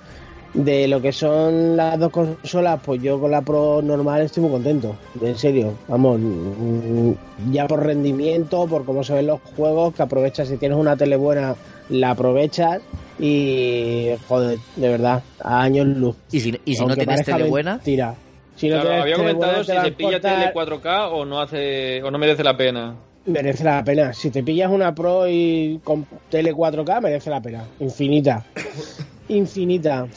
De 0.54 0.88
lo 0.88 1.02
que 1.02 1.12
son 1.12 1.76
las 1.76 1.98
dos 2.00 2.12
consolas, 2.12 2.80
pues 2.86 3.02
yo 3.02 3.20
con 3.20 3.32
la 3.32 3.42
Pro 3.42 3.82
normal 3.82 4.22
estoy 4.22 4.44
muy 4.44 4.52
contento. 4.52 4.96
En 5.20 5.36
serio, 5.36 5.74
vamos, 5.88 6.20
mm, 6.20 7.12
ya 7.52 7.68
por 7.68 7.84
rendimiento, 7.84 8.68
por 8.68 8.86
cómo 8.86 9.04
se 9.04 9.14
ven 9.16 9.28
los 9.28 9.42
juegos, 9.56 9.96
que 9.96 10.04
aprovechas 10.04 10.48
si 10.48 10.58
tienes 10.58 10.78
una 10.78 10.96
tele 10.96 11.16
buena, 11.16 11.56
la 11.90 12.12
aprovechas 12.12 12.82
y 13.20 14.10
joder, 14.28 14.60
de 14.76 14.90
verdad, 14.90 15.24
a 15.42 15.62
años 15.62 15.88
luz. 15.88 16.16
Y 16.32 16.40
si, 16.40 16.60
y 16.66 16.76
si 16.76 16.86
no 16.86 16.96
tienes 16.96 17.24
tele 17.24 17.46
buena, 17.46 17.76
mentira. 17.78 18.16
Si 18.56 18.70
no 18.70 18.76
Claro, 18.76 18.90
tienes 18.90 19.02
había 19.02 19.16
tele 19.16 19.28
comentado 19.30 19.52
buena, 19.54 19.64
si 19.64 19.72
te 19.72 19.74
se 19.74 19.90
la 19.90 19.98
pilla 19.98 20.20
tele 20.20 20.54
4K 20.54 21.10
o 21.12 21.26
no 21.26 21.42
hace 21.42 22.04
o 22.04 22.12
no 22.12 22.20
merece 22.20 22.44
la 22.44 22.56
pena. 22.56 22.96
merece 23.26 23.64
la 23.64 23.84
pena. 23.84 24.14
Si 24.14 24.30
te 24.30 24.44
pillas 24.44 24.70
una 24.70 24.94
Pro 24.94 25.28
y 25.28 25.80
con 25.84 26.06
tele 26.30 26.54
4K, 26.54 27.02
merece 27.02 27.32
la 27.32 27.42
pena. 27.42 27.66
Infinita. 27.80 28.46
Infinita. 29.30 30.08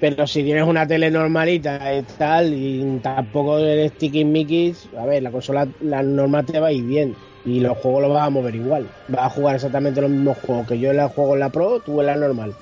Pero 0.00 0.26
si 0.26 0.44
tienes 0.44 0.64
una 0.64 0.86
tele 0.86 1.10
normalita 1.10 1.92
y 1.94 2.02
tal, 2.02 2.54
y 2.54 2.98
tampoco 3.02 3.58
eres 3.58 3.92
Tiki 3.94 4.24
Mickey, 4.24 4.74
a 4.96 5.04
ver, 5.06 5.22
la 5.22 5.30
consola 5.32 5.66
la 5.80 6.02
normal 6.02 6.46
te 6.46 6.60
va 6.60 6.68
a 6.68 6.72
ir 6.72 6.84
bien. 6.84 7.16
Y 7.44 7.60
los 7.60 7.78
juegos 7.78 8.02
los 8.02 8.12
vas 8.12 8.26
a 8.26 8.30
mover 8.30 8.54
igual. 8.54 8.88
Vas 9.08 9.26
a 9.26 9.30
jugar 9.30 9.56
exactamente 9.56 10.00
los 10.00 10.10
mismos 10.10 10.36
juegos 10.38 10.66
que 10.68 10.78
yo 10.78 10.92
la 10.92 11.08
juego 11.08 11.34
en 11.34 11.40
la 11.40 11.48
Pro, 11.50 11.80
tú 11.80 12.00
en 12.00 12.06
la 12.06 12.16
normal. 12.16 12.54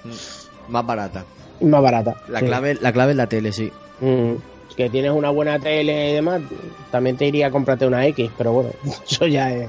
Más 0.69 0.87
barata. 0.87 1.25
Más 1.61 1.83
barata. 1.83 2.15
La 2.29 2.41
Sí. 2.41 2.47
clave, 2.47 2.79
la 2.81 2.93
clave 2.93 3.11
es 3.13 3.17
la 3.17 3.27
tele, 3.27 3.53
sí. 3.53 3.71
Mm, 4.01 4.33
que 4.77 4.89
tienes 4.91 5.11
una 5.11 5.31
buena 5.31 5.59
tele 5.59 6.11
y 6.11 6.15
demás, 6.15 6.43
también 6.91 7.17
te 7.17 7.27
iría 7.27 7.49
a 7.49 7.51
comprarte 7.51 7.87
una 7.87 8.07
X, 8.07 8.31
pero 8.39 8.53
bueno, 8.53 8.71
eso 9.11 9.27
ya 9.27 9.53
es. 9.53 9.69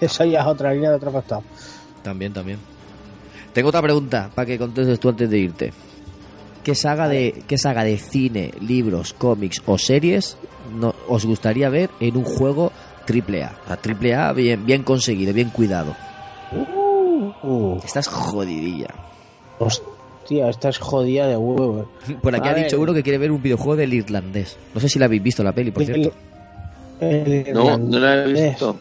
Eso 0.00 0.24
ya 0.24 0.40
es 0.40 0.46
otra 0.46 0.72
línea 0.74 0.90
de 0.90 0.96
otro 0.96 1.12
costado. 1.12 1.42
También, 2.02 2.32
también. 2.32 2.58
Tengo 3.52 3.68
otra 3.70 3.80
pregunta 3.82 4.30
para 4.34 4.44
que 4.46 4.58
contestes 4.58 5.00
tú 5.00 5.08
antes 5.08 5.30
de 5.30 5.38
irte. 5.38 5.72
¿Qué 6.66 6.74
saga 6.74 7.08
de, 7.08 7.44
qué 7.46 7.58
saga 7.58 7.84
de 7.84 7.96
cine, 7.96 8.50
libros, 8.60 9.12
cómics 9.12 9.62
o 9.66 9.78
series 9.78 10.36
no, 10.76 10.96
os 11.06 11.24
gustaría 11.24 11.68
ver 11.68 11.90
en 12.00 12.16
un 12.16 12.24
juego 12.24 12.72
triple 13.04 13.44
A? 13.44 13.56
Triple 13.80 14.16
A 14.16 14.32
bien, 14.32 14.66
bien 14.66 14.82
conseguido, 14.82 15.32
bien 15.32 15.50
cuidado. 15.50 15.94
Uh, 17.44 17.78
Estás 17.84 18.08
jodidilla. 18.08 18.88
hostia, 19.60 20.48
esta 20.48 20.70
es 20.70 20.78
jodida 20.78 21.28
de 21.28 21.36
huevo. 21.36 21.88
Por 22.20 22.34
aquí 22.34 22.48
A 22.48 22.50
ha 22.50 22.54
ver. 22.54 22.64
dicho 22.64 22.80
uno 22.80 22.92
que 22.92 23.04
quiere 23.04 23.18
ver 23.18 23.30
un 23.30 23.40
videojuego 23.40 23.76
del 23.76 23.94
irlandés. 23.94 24.56
No 24.74 24.80
sé 24.80 24.88
si 24.88 24.98
la 24.98 25.04
habéis 25.04 25.22
visto 25.22 25.44
la 25.44 25.52
peli, 25.52 25.70
por 25.70 25.84
cierto. 25.84 26.12
El 27.00 27.46
No, 27.54 27.78
no 27.78 27.96
lo 28.00 28.12
he 28.12 28.32
visto. 28.32 28.76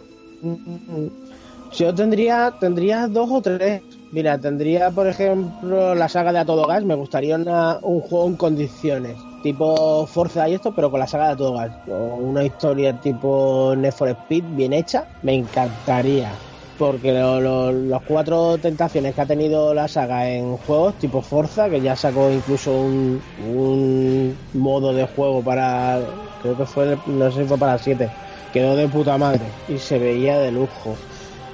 Yo 1.78 1.94
tendría, 1.94 2.52
tendría 2.60 3.08
dos 3.08 3.30
o 3.32 3.42
tres. 3.44 3.84
Mira, 4.16 4.40
tendría, 4.40 4.92
por 4.92 5.08
ejemplo, 5.08 5.94
la 5.94 6.08
saga 6.08 6.32
de 6.32 6.40
A 6.40 6.46
Todo 6.46 6.66
Gas. 6.68 6.86
Me 6.86 6.96
gustaría 6.96 7.36
un 7.38 8.00
juego 8.02 8.28
en 8.30 8.38
condiciones. 8.38 9.28
Tipo 9.42 10.08
Forza 10.08 10.48
y 10.48 10.54
esto, 10.54 10.74
pero 10.74 10.90
con 10.90 11.00
la 11.02 11.08
saga 11.08 11.26
de 11.28 11.32
A 11.34 11.36
Todo 11.36 11.54
Gas. 11.54 11.80
O 11.86 12.16
una 12.18 12.46
historia 12.46 12.98
tipo 12.98 13.76
Need 13.76 13.92
for 13.92 14.08
Speed 14.10 14.46
bien 14.48 14.72
hecha. 14.74 15.10
Me 15.22 15.34
encantaría. 15.36 16.42
Porque 16.78 17.12
lo- 17.14 17.40
lo- 17.42 17.72
los 17.74 18.04
cuatro 18.04 18.58
tentaciones 18.60 19.16
que 19.16 19.22
ha 19.22 19.26
tenido 19.28 19.74
la 19.74 19.88
saga 19.88 20.30
en 20.30 20.56
juegos 20.58 20.98
tipo 20.98 21.22
Forza, 21.22 21.70
que 21.70 21.82
ya 21.82 21.96
sacó 21.96 22.32
incluso 22.32 22.78
un, 22.78 23.26
un 23.36 24.40
modo 24.54 24.94
de 24.94 25.06
juego 25.06 25.44
para. 25.44 26.02
Creo 26.38 26.56
que 26.58 26.66
fue, 26.66 27.00
no 27.06 27.32
sé 27.32 27.42
si 27.42 27.48
fue 27.48 27.58
para 27.60 27.78
7 27.78 28.14
quedó 28.52 28.76
de 28.76 28.88
puta 28.90 29.18
madre 29.18 29.58
y 29.68 29.80
se 29.80 30.00
veía 30.00 30.38
de 30.40 30.52
lujo. 30.52 31.04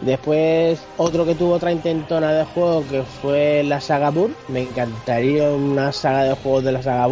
Después, 0.01 0.81
otro 0.97 1.25
que 1.25 1.35
tuvo 1.35 1.53
otra 1.53 1.71
intentona 1.71 2.31
de 2.33 2.45
juego 2.45 2.83
que 2.89 3.03
fue 3.03 3.63
la 3.63 3.79
saga 3.79 4.09
Burr. 4.09 4.31
Me 4.47 4.61
encantaría 4.61 5.51
una 5.51 5.91
saga 5.91 6.23
de 6.23 6.33
juegos 6.33 6.63
de 6.63 6.71
la 6.71 6.81
saga. 6.81 7.07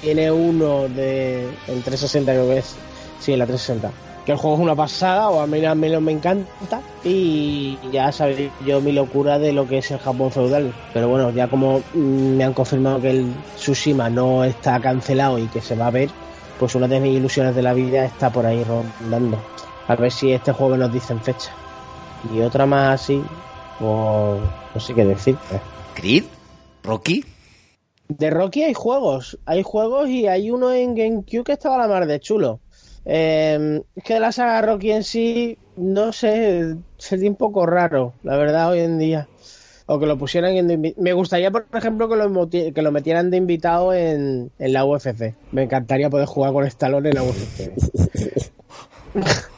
Tiene 0.00 0.30
uno 0.30 0.88
de 0.88 1.48
en 1.66 1.82
360 1.82 2.32
creo 2.32 2.46
que 2.46 2.58
es. 2.58 2.76
Sí, 3.18 3.36
la 3.36 3.46
360. 3.46 3.90
Que 4.24 4.32
el 4.32 4.38
juego 4.38 4.56
es 4.56 4.62
una 4.62 4.76
pasada, 4.76 5.30
o 5.30 5.40
a 5.40 5.48
mí 5.48 5.64
al 5.64 5.76
menos 5.76 6.00
me 6.00 6.12
encanta. 6.12 6.80
Y 7.02 7.76
ya 7.90 8.12
sabéis 8.12 8.52
yo 8.64 8.80
mi 8.80 8.92
locura 8.92 9.40
de 9.40 9.52
lo 9.52 9.66
que 9.66 9.78
es 9.78 9.90
el 9.90 9.98
Japón 9.98 10.30
feudal. 10.30 10.72
Pero 10.94 11.08
bueno, 11.08 11.30
ya 11.30 11.48
como 11.48 11.80
mm, 11.92 12.36
me 12.36 12.44
han 12.44 12.52
confirmado 12.52 13.00
que 13.00 13.10
el 13.10 13.34
Tsushima 13.56 14.08
no 14.08 14.44
está 14.44 14.78
cancelado 14.80 15.40
y 15.40 15.48
que 15.48 15.60
se 15.60 15.74
va 15.74 15.88
a 15.88 15.90
ver, 15.90 16.10
pues 16.60 16.76
una 16.76 16.86
de 16.86 17.00
mis 17.00 17.16
ilusiones 17.16 17.56
de 17.56 17.62
la 17.62 17.74
vida 17.74 18.04
está 18.04 18.30
por 18.30 18.46
ahí 18.46 18.62
rondando. 18.62 19.38
A 19.88 19.96
ver 19.96 20.12
si 20.12 20.30
este 20.30 20.52
juego 20.52 20.76
nos 20.76 20.92
dicen 20.92 21.20
fecha. 21.20 21.50
Y 22.30 22.40
otra 22.40 22.66
más 22.66 23.00
así, 23.00 23.22
pues 23.78 24.40
no 24.74 24.80
sé 24.80 24.94
qué 24.94 25.04
decir. 25.04 25.36
¿Creed? 25.94 26.24
¿Rocky? 26.82 27.24
De 28.08 28.30
Rocky 28.30 28.62
hay 28.62 28.74
juegos, 28.74 29.38
hay 29.46 29.62
juegos 29.62 30.08
y 30.08 30.26
hay 30.26 30.50
uno 30.50 30.72
en 30.72 30.94
GameCube 30.94 31.44
que 31.44 31.52
estaba 31.52 31.76
a 31.76 31.78
la 31.78 31.88
mar 31.88 32.06
de 32.06 32.20
chulo. 32.20 32.60
Eh, 33.04 33.82
es 33.96 34.04
que 34.04 34.20
la 34.20 34.32
saga 34.32 34.62
Rocky 34.62 34.92
en 34.92 35.02
sí, 35.02 35.58
no 35.76 36.12
sé, 36.12 36.76
sería 36.98 37.30
un 37.30 37.36
poco 37.36 37.66
raro, 37.66 38.14
la 38.22 38.36
verdad, 38.36 38.70
hoy 38.70 38.80
en 38.80 38.98
día. 38.98 39.28
O 39.86 39.98
que 39.98 40.06
lo 40.06 40.16
pusieran 40.16 40.52
en... 40.52 40.94
Me 40.96 41.12
gustaría, 41.12 41.50
por 41.50 41.66
ejemplo, 41.74 42.08
que 42.08 42.16
lo, 42.16 42.48
que 42.48 42.82
lo 42.82 42.92
metieran 42.92 43.30
de 43.30 43.36
invitado 43.36 43.92
en, 43.92 44.52
en 44.58 44.72
la 44.72 44.84
UFC. 44.84 45.34
Me 45.50 45.64
encantaría 45.64 46.08
poder 46.08 46.26
jugar 46.26 46.52
con 46.52 46.64
Stallone 46.64 47.08
en 47.08 47.14
la 47.16 47.22
UFC. 47.24 47.72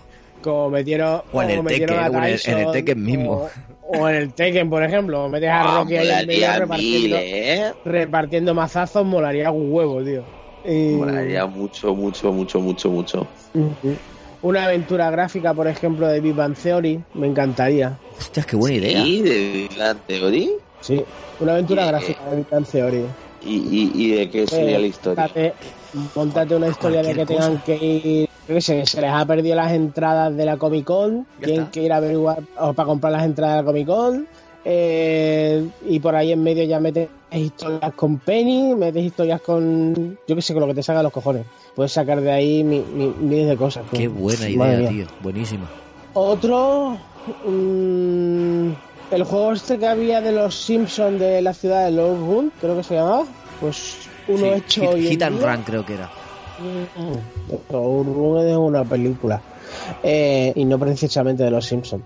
como 0.44 0.70
metieron... 0.70 1.22
O 1.32 1.42
en 1.42 1.50
el 1.50 1.56
como 1.56 1.68
metieron 1.70 1.96
Tekken, 1.96 2.14
a 2.14 2.18
o 2.18 2.22
en 2.22 2.24
el- 2.24 2.30
en 2.30 2.34
el 2.34 2.40
Tyson, 2.58 2.72
Tekken 2.72 3.04
mismo. 3.04 3.32
O, 3.86 3.98
o 3.98 4.08
en 4.08 4.14
el 4.16 4.32
Tekken, 4.34 4.70
por 4.70 4.82
ejemplo. 4.84 5.28
Metes 5.28 5.48
a 5.50 5.60
Ah, 5.60 5.78
Rocky 5.80 5.96
ahí 5.96 6.08
en 6.20 6.26
medio 6.26 6.52
repartiendo 6.58 6.98
mil, 7.00 7.14
¿eh? 7.16 7.72
repartiendo 7.84 8.54
mazazos 8.54 9.04
molaría 9.04 9.50
un 9.50 9.72
huevo, 9.72 10.02
tío. 10.02 10.22
Y- 10.64 10.94
Molaría 10.96 11.46
mucho, 11.46 11.94
mucho, 11.94 12.32
mucho, 12.32 12.60
mucho, 12.60 12.90
mucho. 12.90 13.26
Una 14.42 14.64
aventura 14.64 15.10
gráfica, 15.10 15.54
por 15.54 15.66
ejemplo, 15.66 16.06
de 16.06 16.20
Big 16.20 16.34
Bang 16.34 16.54
Theory, 16.54 17.02
me 17.14 17.26
encantaría. 17.26 17.98
Hostias, 18.18 18.44
qué 18.46 18.56
buena 18.56 18.76
idea. 18.76 18.98
¿Y 19.06 19.22
de 19.22 19.68
la 19.76 19.94
teoría? 19.94 20.50
Sí, 20.80 21.02
una 21.40 21.52
aventura 21.52 21.86
gráfica 21.86 22.22
de 22.30 22.36
Big 22.36 22.46
Bang 22.50 22.66
Theory. 22.66 23.04
¿Y, 23.42 23.54
y, 23.56 23.92
y 23.94 24.10
de 24.16 24.30
qué 24.30 24.46
sería 24.46 24.76
Eh, 24.76 24.80
la 24.80 24.86
historia? 24.86 25.30
Montate 26.14 26.54
una 26.56 26.68
historia 26.68 27.02
de 27.02 27.14
que 27.14 27.26
tengan 27.26 27.62
que 27.62 27.76
ir, 27.76 28.28
yo 28.48 28.54
qué 28.54 28.60
sé, 28.60 28.84
se 28.86 29.00
les 29.00 29.10
ha 29.10 29.24
perdido 29.26 29.56
las 29.56 29.72
entradas 29.72 30.36
de 30.36 30.44
la 30.44 30.56
Comic 30.56 30.84
Con, 30.84 31.26
Ya 31.38 31.44
tienen 31.46 31.60
está. 31.62 31.72
que 31.72 31.82
ir 31.82 31.92
a 31.92 31.96
averiguar 31.96 32.42
o 32.58 32.72
para 32.74 32.86
comprar 32.86 33.12
las 33.12 33.24
entradas 33.24 33.56
de 33.56 33.62
la 33.62 33.66
Comic 33.66 33.86
Con. 33.86 34.26
eh, 34.64 35.66
y 35.88 35.98
por 36.00 36.14
ahí 36.16 36.32
en 36.32 36.42
medio 36.42 36.64
ya 36.64 36.80
metes 36.80 37.08
historias 37.30 37.92
con 37.94 38.18
Penny, 38.20 38.74
metes 38.74 39.04
historias 39.04 39.40
con. 39.40 40.16
Yo 40.26 40.36
qué 40.36 40.42
sé, 40.42 40.52
con 40.54 40.60
lo 40.62 40.66
que 40.68 40.74
te 40.74 40.82
salga 40.82 41.02
los 41.02 41.12
cojones. 41.12 41.44
Puedes 41.74 41.92
sacar 41.92 42.20
de 42.20 42.30
ahí 42.32 42.64
mi- 42.64 42.80
mi- 42.80 43.14
miles 43.18 43.48
de 43.48 43.56
cosas. 43.56 43.84
Qué 43.92 44.08
buena 44.08 44.48
idea, 44.48 44.88
tío. 44.88 45.06
Buenísima. 45.20 45.70
Otro. 46.14 46.96
mm, 47.46 48.70
el 49.10 49.24
juego 49.24 49.52
este 49.52 49.78
que 49.78 49.86
había 49.86 50.20
de 50.20 50.32
los 50.32 50.54
Simpsons 50.54 51.18
de 51.18 51.40
la 51.42 51.54
ciudad 51.54 51.90
de 51.90 51.96
Run, 51.96 52.52
creo 52.60 52.76
que 52.76 52.82
se 52.82 52.94
llamaba. 52.94 53.24
Pues 53.60 54.10
uno 54.28 54.46
Sí, 54.46 54.52
hecho 54.58 54.80
Hit, 54.82 54.90
hoy 54.90 55.06
Hit 55.08 55.22
and. 55.22 55.42
Run 55.42 55.62
creo 55.64 55.84
que 55.86 55.94
era. 55.94 56.10
Mm, 56.58 57.72
Lord 57.72 58.06
Run 58.06 58.46
es 58.46 58.56
una 58.56 58.84
película. 58.84 59.40
Eh, 60.02 60.52
y 60.54 60.64
no 60.64 60.78
precisamente 60.78 61.42
de 61.42 61.50
los 61.50 61.64
Simpsons. 61.66 62.02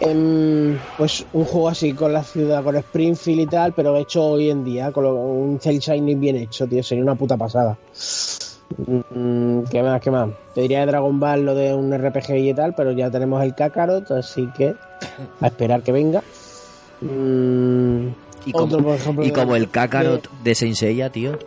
Em, 0.00 0.78
pues 0.96 1.26
un 1.32 1.44
juego 1.44 1.68
así 1.68 1.92
con 1.92 2.12
la 2.12 2.22
ciudad, 2.22 2.62
con 2.62 2.76
Springfield 2.76 3.40
y 3.40 3.46
tal, 3.46 3.72
pero 3.72 3.96
hecho 3.96 4.24
hoy 4.24 4.50
en 4.50 4.64
día, 4.64 4.92
con 4.92 5.02
lo- 5.04 5.14
un 5.14 5.58
cel 5.58 5.78
shading 5.80 6.20
bien 6.20 6.36
hecho, 6.36 6.68
tío, 6.68 6.82
sería 6.84 7.02
una 7.02 7.16
puta 7.16 7.36
pasada. 7.36 7.76
Mm, 8.76 9.62
¿Qué 9.70 9.82
más? 9.82 10.00
¿Qué 10.00 10.10
más? 10.12 10.28
Te 10.54 10.60
diría 10.60 10.80
de 10.80 10.86
Dragon 10.86 11.18
Ball 11.18 11.42
lo 11.44 11.54
de 11.54 11.74
un 11.74 11.92
RPG 11.92 12.36
y 12.36 12.54
tal, 12.54 12.74
pero 12.74 12.92
ya 12.92 13.10
tenemos 13.10 13.42
el 13.42 13.54
Kakarot, 13.56 14.08
así 14.12 14.48
que 14.56 14.74
a 15.40 15.46
esperar 15.48 15.82
que 15.82 15.90
venga. 15.90 16.22
Mm, 17.00 18.08
Y 18.44 18.50
otro, 18.52 18.68
como, 18.78 18.88
por 18.90 18.96
ejemplo, 18.96 19.24
y 19.24 19.28
de- 19.28 19.32
como 19.32 19.56
el 19.56 19.68
Kakarot 19.70 20.30
de 20.44 20.54
Saint 20.54 20.76
Seiya, 20.76 21.10
tío. 21.10 21.38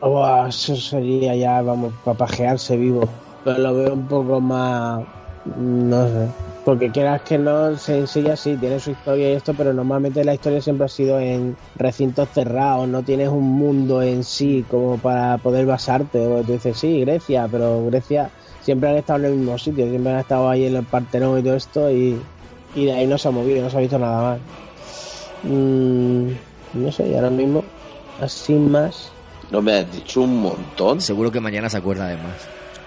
Buah, 0.00 0.48
eso 0.48 0.76
sería 0.76 1.34
ya, 1.34 1.60
vamos, 1.62 1.92
para 2.04 2.16
pajearse 2.16 2.76
vivo. 2.76 3.02
Pero 3.44 3.58
lo 3.58 3.74
veo 3.74 3.94
un 3.94 4.06
poco 4.06 4.40
más. 4.40 5.00
No 5.44 6.08
sé. 6.08 6.28
Porque 6.64 6.90
quieras 6.92 7.22
que 7.22 7.38
no, 7.38 7.74
se 7.76 7.98
enseña 7.98 8.36
sí, 8.36 8.56
tiene 8.58 8.78
su 8.78 8.90
historia 8.90 9.32
y 9.32 9.34
esto, 9.36 9.54
pero 9.54 9.72
normalmente 9.72 10.22
la 10.24 10.34
historia 10.34 10.60
siempre 10.60 10.84
ha 10.84 10.88
sido 10.88 11.18
en 11.18 11.56
recintos 11.76 12.28
cerrados, 12.30 12.86
no 12.86 13.02
tienes 13.02 13.28
un 13.30 13.44
mundo 13.44 14.02
en 14.02 14.22
sí 14.22 14.64
como 14.68 14.98
para 14.98 15.38
poder 15.38 15.64
basarte. 15.64 16.26
O 16.26 16.44
tú 16.44 16.52
dices, 16.52 16.78
sí, 16.78 17.00
Grecia, 17.00 17.48
pero 17.50 17.84
Grecia 17.86 18.30
siempre 18.60 18.90
han 18.90 18.96
estado 18.96 19.20
en 19.20 19.24
el 19.26 19.36
mismo 19.36 19.56
sitio, 19.56 19.88
siempre 19.88 20.12
han 20.12 20.18
estado 20.20 20.48
ahí 20.50 20.66
en 20.66 20.76
el 20.76 20.84
Partenón 20.84 21.38
y 21.38 21.42
todo 21.42 21.54
esto, 21.54 21.90
y, 21.90 22.20
y 22.74 22.84
de 22.84 22.92
ahí 22.92 23.06
no 23.06 23.16
se 23.16 23.28
ha 23.28 23.30
movido, 23.30 23.62
no 23.62 23.70
se 23.70 23.78
ha 23.78 23.80
visto 23.80 23.98
nada 23.98 24.22
más. 24.22 24.40
Mm, 25.42 26.32
no 26.74 26.92
sé, 26.92 27.16
ahora 27.16 27.30
mismo, 27.30 27.64
así 28.18 28.54
más. 28.54 29.17
No 29.50 29.62
me 29.62 29.72
has 29.74 29.92
dicho 29.92 30.22
un 30.22 30.40
montón. 30.40 31.00
Seguro 31.00 31.30
que 31.30 31.40
mañana 31.40 31.68
se 31.70 31.78
acuerda 31.78 32.04
además. 32.06 32.34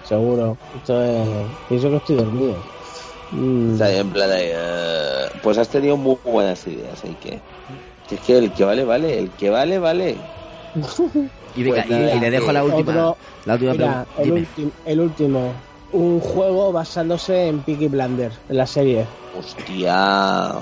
Seguro. 0.07 0.57
Esto 0.75 1.03
es. 1.03 1.27
Pienso 1.69 1.89
que 1.89 1.95
estoy 1.97 2.15
dormido. 2.17 2.55
Mm, 3.31 3.81
en 3.81 4.09
plan, 4.09 4.29
eh, 4.33 5.29
pues 5.41 5.57
has 5.57 5.69
tenido 5.69 5.95
muy 5.97 6.17
buenas 6.23 6.67
ideas, 6.67 7.01
hay 7.03 7.15
que. 7.15 7.39
Es 8.13 8.19
que 8.19 8.37
el 8.37 8.51
que 8.51 8.65
vale, 8.65 8.83
vale. 8.83 9.17
El 9.17 9.29
que 9.31 9.49
vale, 9.49 9.79
vale. 9.79 10.15
Y 11.53 11.63
venga, 11.63 11.83
Pues 11.83 11.87
y- 11.87 11.89
nada, 11.89 12.15
y, 12.15 12.19
le 12.21 12.31
dejo 12.31 12.51
la 12.53 12.63
última, 12.63 12.91
Otro- 13.09 13.17
la 13.45 13.53
última 13.55 13.71
Mira, 13.73 14.05
pregunta. 14.15 14.21
el, 14.23 14.31
ulti- 14.47 14.71
el 14.85 15.01
último. 15.01 15.53
Un 15.91 16.21
juego 16.21 16.71
basándose 16.71 17.47
en 17.49 17.59
Peaky 17.59 17.89
Blinders, 17.89 18.39
en 18.47 18.55
la 18.57 18.65
serie. 18.65 19.05
Hostia. 19.37 20.53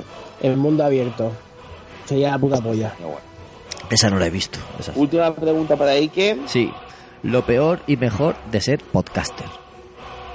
En 0.41 0.57
mundo 0.57 0.83
abierto. 0.83 1.31
Sería 2.05 2.31
la 2.31 2.39
puta 2.39 2.59
polla. 2.59 2.95
Esa 3.89 4.09
no 4.09 4.19
la 4.19 4.27
he 4.27 4.29
visto. 4.29 4.59
esa. 4.79 4.93
Última 4.95 5.33
pregunta 5.33 5.75
para 5.75 5.91
Ike. 5.91 6.37
Sí. 6.45 6.71
Lo 7.23 7.45
peor 7.45 7.79
y 7.87 7.97
mejor 7.97 8.35
de 8.51 8.61
ser 8.61 8.79
podcaster. 8.83 9.47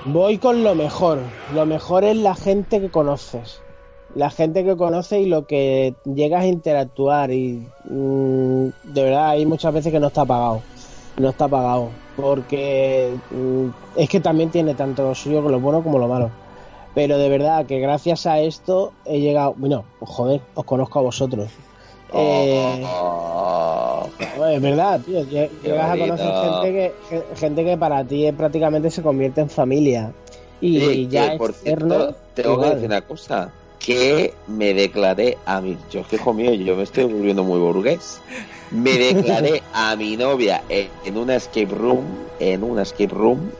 Voy 0.04 0.38
con 0.38 0.64
lo 0.64 0.74
mejor. 0.74 1.20
Lo 1.54 1.64
mejor 1.64 2.04
es 2.04 2.16
la 2.16 2.34
gente 2.34 2.80
que 2.80 2.90
conoces. 2.90 3.60
La 4.14 4.30
gente 4.30 4.64
que 4.64 4.76
conoces 4.76 5.20
y 5.20 5.26
lo 5.26 5.46
que 5.46 5.94
llegas 6.04 6.42
a 6.42 6.46
interactuar. 6.46 7.30
Y 7.30 7.66
mm, 7.88 8.66
de 8.84 9.02
verdad 9.02 9.30
hay 9.30 9.46
muchas 9.46 9.72
veces 9.72 9.92
que 9.92 10.00
no 10.00 10.08
está 10.08 10.24
pagado. 10.24 10.60
No 11.16 11.30
está 11.30 11.48
pagado. 11.48 11.88
Porque 12.16 13.14
mm, 13.30 13.68
es 13.96 14.08
que 14.08 14.20
también 14.20 14.50
tiene 14.50 14.74
tanto 14.74 15.04
lo 15.04 15.14
suyo 15.14 15.42
con 15.42 15.52
lo 15.52 15.60
bueno 15.60 15.82
como 15.82 15.98
lo 15.98 16.08
malo. 16.08 16.30
Pero 16.94 17.18
de 17.18 17.28
verdad 17.28 17.66
que 17.66 17.80
gracias 17.80 18.26
a 18.26 18.40
esto 18.40 18.92
he 19.06 19.20
llegado. 19.20 19.54
Bueno, 19.56 19.84
joder, 20.00 20.42
os 20.54 20.64
conozco 20.64 20.98
a 20.98 21.02
vosotros. 21.02 21.48
Eh, 22.16 22.84
Oh. 22.86 24.06
es 24.50 24.60
verdad, 24.62 25.00
tío. 25.00 25.20
lle- 25.24 25.50
Llegas 25.62 25.90
a 25.90 25.96
conocer 25.98 26.26
gente 26.26 26.72
que, 26.72 26.92
ge- 27.08 27.24
gente 27.36 27.64
que 27.64 27.76
para 27.76 28.04
ti 28.04 28.30
prácticamente 28.32 28.90
se 28.90 29.02
convierte 29.02 29.40
en 29.40 29.50
familia. 29.50 30.12
Y, 30.60 30.80
Sí, 30.80 31.08
ya 31.08 31.32
que, 31.32 31.36
por 31.38 31.50
externo, 31.50 31.94
cierto, 31.94 32.16
tengo 32.34 32.48
que 32.48 32.54
igual. 32.54 32.74
decir 32.74 32.86
una 32.86 33.00
cosa. 33.02 33.52
Que 33.84 34.32
me 34.46 34.72
declaré 34.72 35.36
a 35.44 35.60
mi... 35.60 35.76
Yo, 35.90 36.00
es 36.00 36.06
que, 36.06 36.16
hijo 36.16 36.32
mío, 36.32 36.52
yo 36.54 36.74
me 36.74 36.84
estoy 36.84 37.04
volviendo 37.04 37.44
muy 37.44 37.58
burgués. 37.60 38.18
Me 38.70 38.92
declaré 38.96 39.62
a 39.74 39.94
mi 39.96 40.16
novia 40.16 40.62
en, 40.70 40.88
en 41.04 41.18
una 41.18 41.36
escape 41.36 41.66
room, 41.66 42.04
en 42.40 42.62
una 42.64 42.82
escape 42.82 43.08
room, 43.14 43.50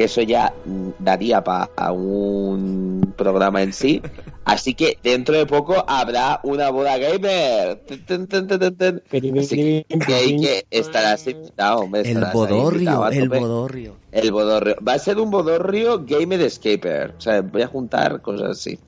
que 0.00 0.04
eso 0.04 0.22
ya 0.22 0.54
daría 0.98 1.44
para 1.44 1.92
un 1.92 3.12
programa 3.18 3.60
en 3.60 3.74
sí. 3.74 4.00
Así 4.46 4.72
que 4.72 4.96
dentro 5.02 5.36
de 5.36 5.44
poco 5.44 5.84
habrá 5.86 6.40
una 6.42 6.70
boda 6.70 6.96
gamer. 6.96 7.82
Así 7.86 9.56
que, 9.56 9.86
que 10.06 10.14
hay 10.14 10.40
que 10.40 10.64
estarás 10.70 11.26
invitado, 11.26 11.80
hombre. 11.80 12.00
El 12.00 12.06
estarás 12.06 12.32
bodorrio, 12.32 13.08
el 13.10 13.28
bodorrio. 13.28 13.96
El 14.10 14.32
bodorrio. 14.32 14.76
Va 14.86 14.94
a 14.94 14.98
ser 14.98 15.18
un 15.18 15.30
bodorrio 15.30 16.02
gamer 16.06 16.40
escaper. 16.40 17.12
O 17.18 17.20
sea, 17.20 17.42
voy 17.42 17.60
a 17.60 17.66
juntar 17.66 18.22
cosas 18.22 18.52
así. 18.52 18.78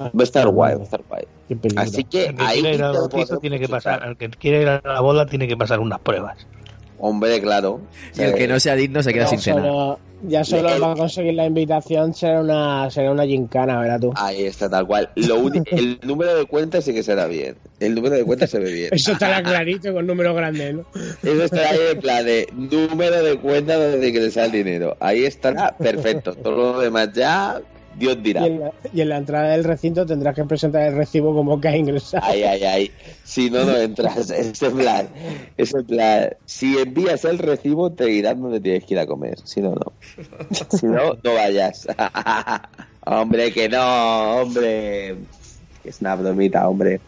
Va 0.00 0.10
a 0.18 0.22
estar 0.24 0.48
guay, 0.48 0.74
va 0.74 0.80
a 0.80 0.84
estar 0.84 1.02
guay. 1.08 1.26
Así 1.76 2.02
que 2.02 2.26
El 2.26 2.34
que 2.34 2.42
ahí 2.42 2.60
quiere 2.60 2.74
ir 2.74 2.82
al 2.82 3.40
tiene 3.40 3.60
que 3.60 3.68
pasar, 3.68 4.04
el 4.04 4.16
que 4.16 4.28
quiere 4.30 4.62
ir 4.62 4.68
a 4.68 4.80
la 4.82 5.00
boda 5.00 5.26
tiene 5.26 5.46
que 5.46 5.56
pasar 5.56 5.78
unas 5.78 6.00
pruebas. 6.00 6.44
Hombre, 7.00 7.40
claro. 7.40 7.80
Y 8.16 8.22
el 8.22 8.34
que 8.34 8.46
no 8.46 8.60
sea 8.60 8.74
digno 8.74 9.02
se 9.02 9.12
queda 9.12 9.24
Ya 9.24 9.28
sin 9.30 9.38
cena. 9.40 9.62
solo, 9.62 9.98
ya 10.28 10.44
solo 10.44 10.68
Le- 10.74 10.80
para 10.80 10.94
conseguir 10.94 11.32
la 11.34 11.46
invitación 11.46 12.12
será 12.12 12.40
una, 12.42 12.90
será 12.90 13.10
una 13.10 13.24
gincana, 13.24 13.80
¿verdad 13.80 14.00
tú? 14.00 14.12
Ahí 14.16 14.44
está, 14.44 14.68
tal 14.68 14.86
cual. 14.86 15.08
Lo 15.16 15.36
uni- 15.38 15.62
el 15.70 15.98
número 16.02 16.36
de 16.36 16.44
cuenta 16.44 16.82
sí 16.82 16.92
que 16.92 17.02
será 17.02 17.26
bien. 17.26 17.56
El 17.80 17.94
número 17.94 18.16
de 18.16 18.24
cuenta 18.24 18.46
se 18.46 18.58
ve 18.58 18.70
bien. 18.70 18.88
Eso 18.92 19.12
estará 19.12 19.42
clarito 19.42 19.94
con 19.94 20.06
números 20.06 20.36
grandes, 20.36 20.74
¿no? 20.74 20.84
Eso 21.22 21.44
estará 21.44 21.70
ahí 21.70 21.78
en 21.92 22.00
plan 22.00 22.24
de 22.26 22.46
número 22.54 23.22
de 23.22 23.38
cuenta 23.38 23.76
donde 23.76 24.06
ingresa 24.08 24.44
el 24.44 24.52
dinero. 24.52 24.96
Ahí 25.00 25.24
estará 25.24 25.74
perfecto. 25.78 26.34
Todo 26.34 26.74
lo 26.74 26.80
demás 26.80 27.08
ya, 27.14 27.60
Dios 27.98 28.22
dirá. 28.22 28.42
Y 28.42 28.46
en, 28.52 28.60
la, 28.60 28.72
y 28.92 29.00
en 29.00 29.08
la 29.08 29.16
entrada 29.16 29.48
del 29.50 29.64
recinto 29.64 30.06
tendrás 30.06 30.34
que 30.34 30.44
presentar 30.44 30.82
el 30.86 30.94
recibo 30.94 31.34
como 31.34 31.60
que 31.60 31.68
has 31.68 31.74
ingresado. 31.76 32.24
Ay, 32.26 32.42
ay, 32.44 32.62
ay. 32.64 32.90
Si 33.24 33.50
no, 33.50 33.64
no 33.64 33.76
entras. 33.76 34.30
Es 34.30 34.62
en 34.62 34.76
plan. 34.76 35.08
Es 35.56 35.74
en 35.74 35.84
plan. 35.84 36.30
Si 36.46 36.78
envías 36.78 37.24
el 37.24 37.38
recibo, 37.38 37.90
te 37.92 38.06
dirán 38.06 38.40
dónde 38.40 38.60
tienes 38.60 38.84
que 38.84 38.94
ir 38.94 39.00
a 39.00 39.06
comer. 39.06 39.38
Si 39.44 39.60
no, 39.60 39.70
no. 39.74 39.92
Si 40.70 40.86
no, 40.86 41.14
no 41.22 41.34
vayas. 41.34 41.88
hombre, 43.06 43.52
que 43.52 43.68
no, 43.68 44.36
hombre. 44.42 45.16
Que 45.82 45.88
es 45.88 46.00
una 46.00 46.14
bromita, 46.16 46.68
hombre. 46.68 47.00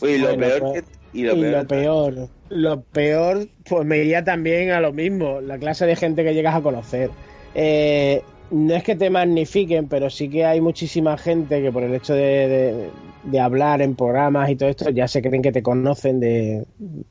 Uy, 0.00 0.18
lo 0.18 0.28
Bueno, 0.28 0.40
peor 0.46 0.60
pues, 0.60 0.82
que. 0.82 0.96
Y 1.18 1.22
lo 1.22 1.34
Y 1.36 1.40
peor. 1.40 1.52
lo 1.62 1.66
peor, 1.66 2.28
lo 2.50 2.80
peor, 2.82 3.48
pues 3.68 3.86
me 3.86 3.98
iría 3.98 4.22
también 4.24 4.70
a 4.70 4.80
lo 4.80 4.92
mismo, 4.92 5.40
la 5.40 5.56
clase 5.58 5.86
de 5.86 5.96
gente 5.96 6.22
que 6.24 6.34
llegas 6.34 6.54
a 6.54 6.60
conocer. 6.60 7.10
Eh, 7.54 8.22
no 8.50 8.74
es 8.74 8.82
que 8.84 8.94
te 8.96 9.10
magnifiquen, 9.10 9.88
pero 9.88 10.08
sí 10.10 10.28
que 10.28 10.44
hay 10.44 10.60
muchísima 10.60 11.16
gente 11.18 11.60
que 11.62 11.72
por 11.72 11.82
el 11.82 11.94
hecho 11.94 12.14
de, 12.14 12.90
de- 13.24 13.40
hablar 13.40 13.82
en 13.82 13.96
programas 13.96 14.48
y 14.50 14.56
todo 14.56 14.68
esto 14.68 14.88
ya 14.90 15.08
se 15.08 15.20
creen 15.20 15.42
que 15.42 15.50
te 15.50 15.62
conocen, 15.62 16.20
de 16.20 16.64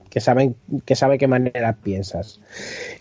que 0.09 0.21
saben 0.21 0.55
que 0.85 0.95
sabe 0.95 1.17
qué 1.17 1.27
manera 1.27 1.73
piensas. 1.83 2.39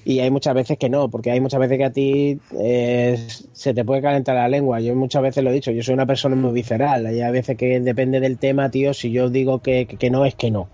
Y 0.04 0.18
hay 0.18 0.30
muchas 0.32 0.52
veces 0.54 0.78
que 0.78 0.88
no, 0.90 1.08
porque 1.10 1.30
hay 1.30 1.40
muchas 1.40 1.60
veces 1.60 1.78
que 1.78 1.84
a 1.84 1.92
ti 1.92 2.40
eh, 2.58 3.16
se 3.52 3.72
te 3.72 3.84
puede 3.84 4.02
calentar 4.02 4.34
la 4.34 4.48
lengua. 4.48 4.80
Yo 4.80 4.96
muchas 4.96 5.22
veces 5.22 5.44
lo 5.44 5.50
he 5.50 5.54
dicho, 5.54 5.70
yo 5.70 5.82
soy 5.84 5.94
una 5.94 6.06
persona 6.06 6.34
muy 6.34 6.52
visceral. 6.52 7.06
Hay 7.06 7.20
a 7.20 7.30
veces 7.30 7.56
que 7.56 7.78
depende 7.80 8.18
del 8.18 8.38
tema, 8.38 8.68
tío, 8.70 8.92
si 8.94 9.12
yo 9.12 9.30
digo 9.30 9.60
que, 9.60 9.86
que- 9.86 9.96
que 9.96 10.10
no 10.10 10.24
es 10.24 10.34
que 10.34 10.50
no. 10.50 10.68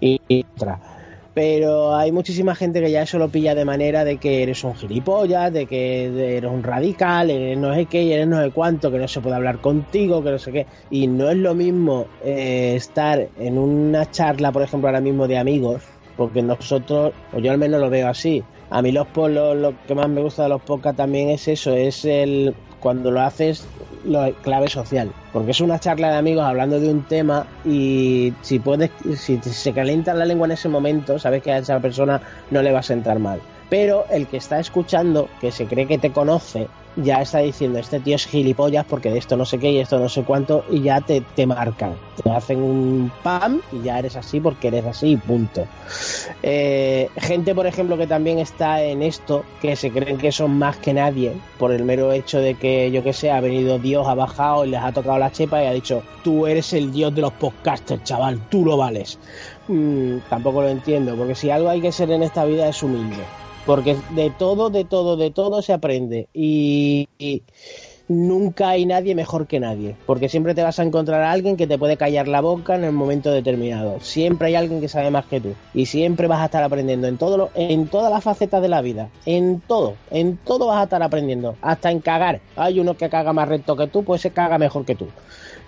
Y, 0.00 0.20
y 0.28 0.44
otra. 0.56 0.80
Pero 1.34 1.94
hay 1.94 2.10
muchísima 2.10 2.54
gente 2.54 2.80
que 2.80 2.90
ya 2.90 3.02
eso 3.02 3.18
lo 3.18 3.28
pilla 3.28 3.54
de 3.54 3.64
manera 3.64 4.04
de 4.04 4.16
que 4.16 4.42
eres 4.42 4.64
un 4.64 4.74
gilipollas, 4.74 5.52
de 5.52 5.66
que 5.66 6.36
eres 6.36 6.50
un 6.50 6.62
radical, 6.62 7.30
eres 7.30 7.56
no 7.56 7.74
sé 7.74 7.86
qué, 7.86 8.12
eres 8.12 8.26
no 8.26 8.42
sé 8.42 8.50
cuánto, 8.50 8.90
que 8.90 8.98
no 8.98 9.06
se 9.06 9.20
puede 9.20 9.36
hablar 9.36 9.58
contigo, 9.58 10.22
que 10.22 10.30
no 10.30 10.38
sé 10.38 10.52
qué. 10.52 10.66
Y 10.90 11.06
no 11.06 11.30
es 11.30 11.36
lo 11.36 11.54
mismo 11.54 12.06
eh, 12.24 12.74
estar 12.76 13.28
en 13.38 13.58
una 13.58 14.10
charla, 14.10 14.50
por 14.50 14.62
ejemplo, 14.62 14.88
ahora 14.88 15.00
mismo 15.00 15.28
de 15.28 15.38
amigos, 15.38 15.82
porque 16.16 16.42
nosotros, 16.42 17.12
o 17.32 17.38
yo 17.38 17.52
al 17.52 17.58
menos 17.58 17.80
lo 17.80 17.90
veo 17.90 18.08
así. 18.08 18.42
A 18.70 18.82
mí 18.82 18.92
los 18.92 19.06
polos, 19.06 19.56
lo 19.56 19.74
que 19.86 19.94
más 19.94 20.08
me 20.08 20.20
gusta 20.20 20.42
de 20.42 20.50
los 20.50 20.62
podcasts 20.62 20.98
también 20.98 21.30
es 21.30 21.48
eso, 21.48 21.72
es 21.72 22.04
el 22.04 22.54
cuando 22.80 23.10
lo 23.10 23.20
haces 23.20 23.66
lo 24.04 24.32
clave 24.42 24.68
social, 24.68 25.10
porque 25.32 25.50
es 25.50 25.60
una 25.60 25.78
charla 25.78 26.10
de 26.10 26.18
amigos 26.18 26.44
hablando 26.44 26.80
de 26.80 26.88
un 26.88 27.02
tema 27.02 27.46
y 27.64 28.32
si 28.42 28.58
puedes, 28.58 28.90
si 29.16 29.38
se 29.38 29.72
calienta 29.72 30.14
la 30.14 30.24
lengua 30.24 30.46
en 30.46 30.52
ese 30.52 30.68
momento, 30.68 31.18
sabes 31.18 31.42
que 31.42 31.52
a 31.52 31.58
esa 31.58 31.80
persona 31.80 32.20
no 32.50 32.62
le 32.62 32.72
va 32.72 32.80
a 32.80 32.82
sentar 32.82 33.18
mal. 33.18 33.40
Pero 33.68 34.06
el 34.10 34.26
que 34.26 34.38
está 34.38 34.58
escuchando, 34.60 35.28
que 35.40 35.52
se 35.52 35.66
cree 35.66 35.86
que 35.86 35.98
te 35.98 36.10
conoce, 36.10 36.68
ya 37.02 37.22
está 37.22 37.38
diciendo, 37.38 37.78
este 37.78 38.00
tío 38.00 38.16
es 38.16 38.26
gilipollas 38.26 38.84
porque 38.84 39.10
de 39.10 39.18
esto 39.18 39.36
no 39.36 39.44
sé 39.44 39.58
qué 39.58 39.70
y 39.70 39.78
esto 39.78 39.98
no 39.98 40.08
sé 40.08 40.22
cuánto, 40.24 40.64
y 40.70 40.82
ya 40.82 41.00
te, 41.00 41.22
te 41.34 41.46
marcan. 41.46 41.94
Te 42.22 42.30
hacen 42.30 42.60
un 42.60 43.12
pam 43.22 43.60
y 43.72 43.82
ya 43.82 43.98
eres 43.98 44.16
así 44.16 44.40
porque 44.40 44.68
eres 44.68 44.84
así 44.84 45.12
y 45.12 45.16
punto. 45.16 45.66
Eh, 46.42 47.08
gente, 47.16 47.54
por 47.54 47.66
ejemplo, 47.66 47.96
que 47.96 48.06
también 48.06 48.38
está 48.38 48.82
en 48.82 49.02
esto, 49.02 49.44
que 49.60 49.76
se 49.76 49.90
creen 49.90 50.18
que 50.18 50.32
son 50.32 50.58
más 50.58 50.76
que 50.78 50.92
nadie, 50.92 51.32
por 51.58 51.72
el 51.72 51.84
mero 51.84 52.12
hecho 52.12 52.40
de 52.40 52.54
que, 52.54 52.90
yo 52.90 53.02
que 53.02 53.12
sé, 53.12 53.30
ha 53.30 53.40
venido 53.40 53.78
Dios, 53.78 54.06
ha 54.06 54.14
bajado 54.14 54.64
y 54.64 54.70
les 54.70 54.80
ha 54.80 54.92
tocado 54.92 55.18
la 55.18 55.32
chepa 55.32 55.62
y 55.62 55.66
ha 55.66 55.72
dicho, 55.72 56.02
tú 56.24 56.46
eres 56.46 56.72
el 56.72 56.92
Dios 56.92 57.14
de 57.14 57.22
los 57.22 57.32
podcasters, 57.34 58.02
chaval, 58.04 58.40
tú 58.50 58.64
lo 58.64 58.76
vales. 58.76 59.18
Mm, 59.68 60.18
tampoco 60.28 60.62
lo 60.62 60.68
entiendo, 60.68 61.14
porque 61.14 61.34
si 61.34 61.50
algo 61.50 61.68
hay 61.68 61.80
que 61.80 61.92
ser 61.92 62.10
en 62.10 62.22
esta 62.22 62.44
vida 62.44 62.68
es 62.68 62.82
humilde. 62.82 63.22
Porque 63.66 63.96
de 64.10 64.30
todo, 64.30 64.70
de 64.70 64.84
todo, 64.84 65.16
de 65.16 65.30
todo 65.30 65.62
se 65.62 65.72
aprende. 65.72 66.28
Y, 66.32 67.08
y 67.18 67.42
nunca 68.08 68.70
hay 68.70 68.86
nadie 68.86 69.14
mejor 69.14 69.46
que 69.46 69.60
nadie. 69.60 69.94
Porque 70.06 70.28
siempre 70.28 70.54
te 70.54 70.62
vas 70.62 70.78
a 70.78 70.82
encontrar 70.82 71.22
a 71.22 71.30
alguien 71.30 71.56
que 71.56 71.66
te 71.66 71.78
puede 71.78 71.96
callar 71.96 72.26
la 72.26 72.40
boca 72.40 72.74
en 72.74 72.84
el 72.84 72.92
momento 72.92 73.30
determinado. 73.30 74.00
Siempre 74.00 74.48
hay 74.48 74.54
alguien 74.54 74.80
que 74.80 74.88
sabe 74.88 75.10
más 75.10 75.26
que 75.26 75.40
tú. 75.40 75.54
Y 75.74 75.86
siempre 75.86 76.26
vas 76.26 76.40
a 76.40 76.46
estar 76.46 76.62
aprendiendo 76.62 77.06
en 77.06 77.18
todo 77.18 77.36
lo, 77.36 77.50
en 77.54 77.86
todas 77.88 78.10
las 78.10 78.24
facetas 78.24 78.62
de 78.62 78.68
la 78.68 78.82
vida. 78.82 79.10
En 79.26 79.60
todo. 79.60 79.94
En 80.10 80.38
todo 80.38 80.66
vas 80.66 80.80
a 80.80 80.84
estar 80.84 81.02
aprendiendo. 81.02 81.56
Hasta 81.60 81.90
en 81.90 82.00
cagar. 82.00 82.40
Hay 82.56 82.80
uno 82.80 82.96
que 82.96 83.08
caga 83.08 83.32
más 83.32 83.48
recto 83.48 83.76
que 83.76 83.86
tú, 83.86 84.02
pues 84.02 84.22
se 84.22 84.30
caga 84.30 84.58
mejor 84.58 84.84
que 84.84 84.94
tú. 84.94 85.06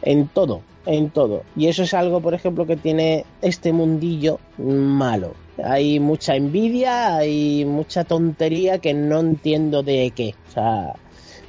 En 0.03 0.29
todo, 0.29 0.63
en 0.87 1.11
todo. 1.11 1.43
Y 1.57 1.67
eso 1.67 1.83
es 1.83 1.93
algo, 1.93 2.21
por 2.21 2.33
ejemplo, 2.35 2.67
que 2.67 2.77
tiene 2.77 3.27
este 3.43 3.73
mundillo 3.73 4.39
malo. 4.57 5.35
Hay 5.65 6.01
mucha 6.01 6.35
envidia, 6.37 7.17
hay 7.17 7.65
mucha 7.65 8.05
tontería 8.05 8.79
que 8.79 8.95
no 8.95 9.21
entiendo 9.21 9.83
de 9.83 10.13
qué. 10.15 10.35
O 10.49 10.53
sea, 10.53 10.93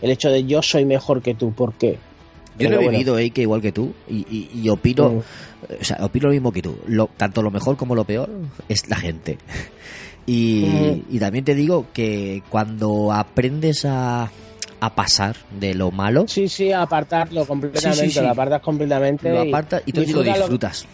el 0.02 0.12
hecho 0.12 0.30
de 0.30 0.44
yo 0.46 0.62
soy 0.62 0.86
mejor 0.86 1.22
que 1.22 1.34
tú, 1.36 1.52
¿por 1.54 1.74
qué? 1.74 1.98
Yo 2.60 2.68
no 2.70 2.76
he 2.76 2.78
bueno. 2.78 2.92
vivido 2.92 3.18
Eike 3.18 3.42
igual 3.44 3.62
que 3.62 3.72
tú 3.72 3.94
y, 4.10 4.18
y- 4.30 4.50
y 4.62 4.70
opino, 4.70 5.10
Mm. 5.10 5.18
o 5.82 5.84
sea, 5.84 5.98
opino 6.06 6.28
lo 6.28 6.34
mismo 6.34 6.52
que 6.52 6.62
tú. 6.62 6.78
Lo, 6.88 7.08
tanto 7.18 7.42
lo 7.42 7.50
mejor 7.50 7.78
como 7.78 7.96
lo 7.96 8.04
peor 8.04 8.30
es 8.68 8.88
la 8.90 8.98
gente. 8.98 9.38
Y, 10.28 10.66
Mm. 11.10 11.16
y 11.16 11.20
también 11.20 11.44
te 11.46 11.56
digo 11.56 11.88
que 11.94 12.44
cuando 12.50 13.12
aprendes 13.12 13.86
a, 13.86 14.30
a 14.80 14.96
pasar 14.96 15.36
de 15.60 15.74
lo 15.74 15.92
malo, 15.92 16.26
Sí, 16.28 16.48
sí, 16.48 16.72
apartarlo 16.72 17.46
completamente, 17.46 18.04
Sí, 18.06 18.08
sí, 18.12 18.20
sí. 18.20 18.22
lo 18.22 18.30
apartas 18.30 18.62
completamente. 18.62 19.30
lo 19.32 19.42
apartas 19.42 19.82
y 19.86 19.92
tú 19.92 20.02
lo 20.02 20.06
disfruta 20.06 20.30
lo- 20.32 20.38
disfrutas. 20.38 20.86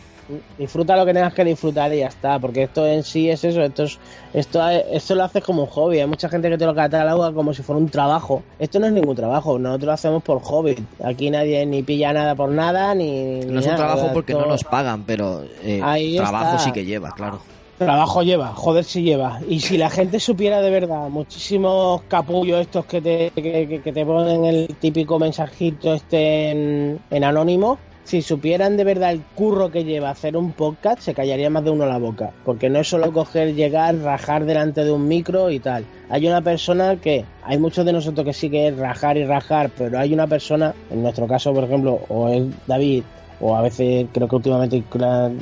Disfruta 0.57 0.95
lo 0.95 1.05
que 1.05 1.13
tengas 1.13 1.33
que 1.33 1.43
disfrutar 1.45 1.93
y 1.93 1.99
ya 1.99 2.07
está, 2.07 2.39
porque 2.39 2.63
esto 2.63 2.85
en 2.85 3.03
sí 3.03 3.29
es 3.29 3.43
eso, 3.43 3.61
esto 3.63 3.83
es, 3.83 3.97
esto, 4.33 4.67
esto 4.69 5.15
lo 5.15 5.23
haces 5.23 5.43
como 5.43 5.63
un 5.63 5.67
hobby, 5.69 5.99
hay 5.99 6.07
mucha 6.07 6.27
gente 6.29 6.49
que 6.49 6.57
te 6.57 6.65
lo 6.65 6.75
cataloga 6.75 7.31
como 7.33 7.53
si 7.53 7.63
fuera 7.63 7.79
un 7.79 7.89
trabajo, 7.89 8.43
esto 8.59 8.79
no 8.79 8.87
es 8.87 8.93
ningún 8.93 9.15
trabajo, 9.15 9.57
nosotros 9.57 9.85
lo 9.87 9.91
hacemos 9.93 10.23
por 10.23 10.41
hobby, 10.41 10.75
aquí 11.03 11.29
nadie 11.29 11.65
ni 11.65 11.83
pilla 11.83 12.11
nada 12.13 12.35
por 12.35 12.49
nada, 12.49 12.93
ni... 12.93 13.39
No 13.41 13.53
ni 13.53 13.57
es 13.59 13.65
un 13.65 13.71
nada, 13.71 13.77
trabajo 13.77 14.09
porque 14.13 14.33
no 14.33 14.45
nos 14.45 14.63
pagan, 14.63 15.05
pero 15.05 15.43
eh, 15.63 15.79
trabajo 16.17 16.55
está. 16.55 16.59
sí 16.59 16.71
que 16.71 16.85
lleva, 16.85 17.11
claro. 17.11 17.41
Trabajo 17.77 18.23
lleva, 18.23 18.47
joder 18.55 18.83
si 18.83 19.03
lleva. 19.03 19.39
Y 19.47 19.59
si 19.59 19.77
la 19.77 19.91
gente 19.91 20.19
supiera 20.19 20.61
de 20.63 20.71
verdad, 20.71 21.09
muchísimos 21.09 22.01
capullos 22.07 22.59
estos 22.61 22.87
que 22.87 23.01
te, 23.01 23.31
que, 23.35 23.67
que- 23.67 23.81
que 23.83 23.91
te 23.93 24.03
ponen 24.03 24.45
el 24.45 24.67
típico 24.79 25.19
mensajito 25.19 25.93
este 25.93 26.49
en, 26.49 26.99
en 27.11 27.23
anónimo, 27.23 27.77
si 28.07 28.21
supieran 28.21 28.77
de 28.77 28.85
verdad 28.85 29.11
el 29.11 29.21
curro 29.35 29.69
que 29.69 29.84
lleva 29.84 30.09
hacer 30.09 30.38
un 30.38 30.53
podcast, 30.53 31.01
se 31.01 31.13
callaría 31.13 31.49
más 31.49 31.65
de 31.65 31.71
uno 31.71 31.85
la 31.85 31.97
boca. 31.97 32.31
Porque 32.45 32.69
no 32.69 32.79
es 32.79 32.88
solo 32.88 33.11
coger, 33.11 33.53
llegar, 33.53 33.97
rajar 33.97 34.45
delante 34.45 34.85
de 34.85 34.91
un 34.93 35.09
micro 35.09 35.51
y 35.51 35.59
tal. 35.59 35.84
Hay 36.09 36.25
una 36.25 36.41
persona 36.41 36.95
que, 36.95 37.25
hay 37.43 37.57
muchos 37.57 37.85
de 37.85 37.91
nosotros 37.91 38.25
que 38.25 38.31
sí 38.31 38.49
que 38.49 38.69
es 38.69 38.77
rajar 38.77 39.17
y 39.17 39.25
rajar, 39.25 39.69
pero 39.77 39.99
hay 39.99 40.13
una 40.13 40.25
persona, 40.25 40.73
en 40.89 41.03
nuestro 41.03 41.27
caso, 41.27 41.53
por 41.53 41.65
ejemplo, 41.65 41.99
o 42.07 42.29
es 42.29 42.45
David, 42.65 43.03
o 43.41 43.57
a 43.57 43.61
veces 43.61 44.07
creo 44.13 44.29
que 44.29 44.35
últimamente 44.38 44.81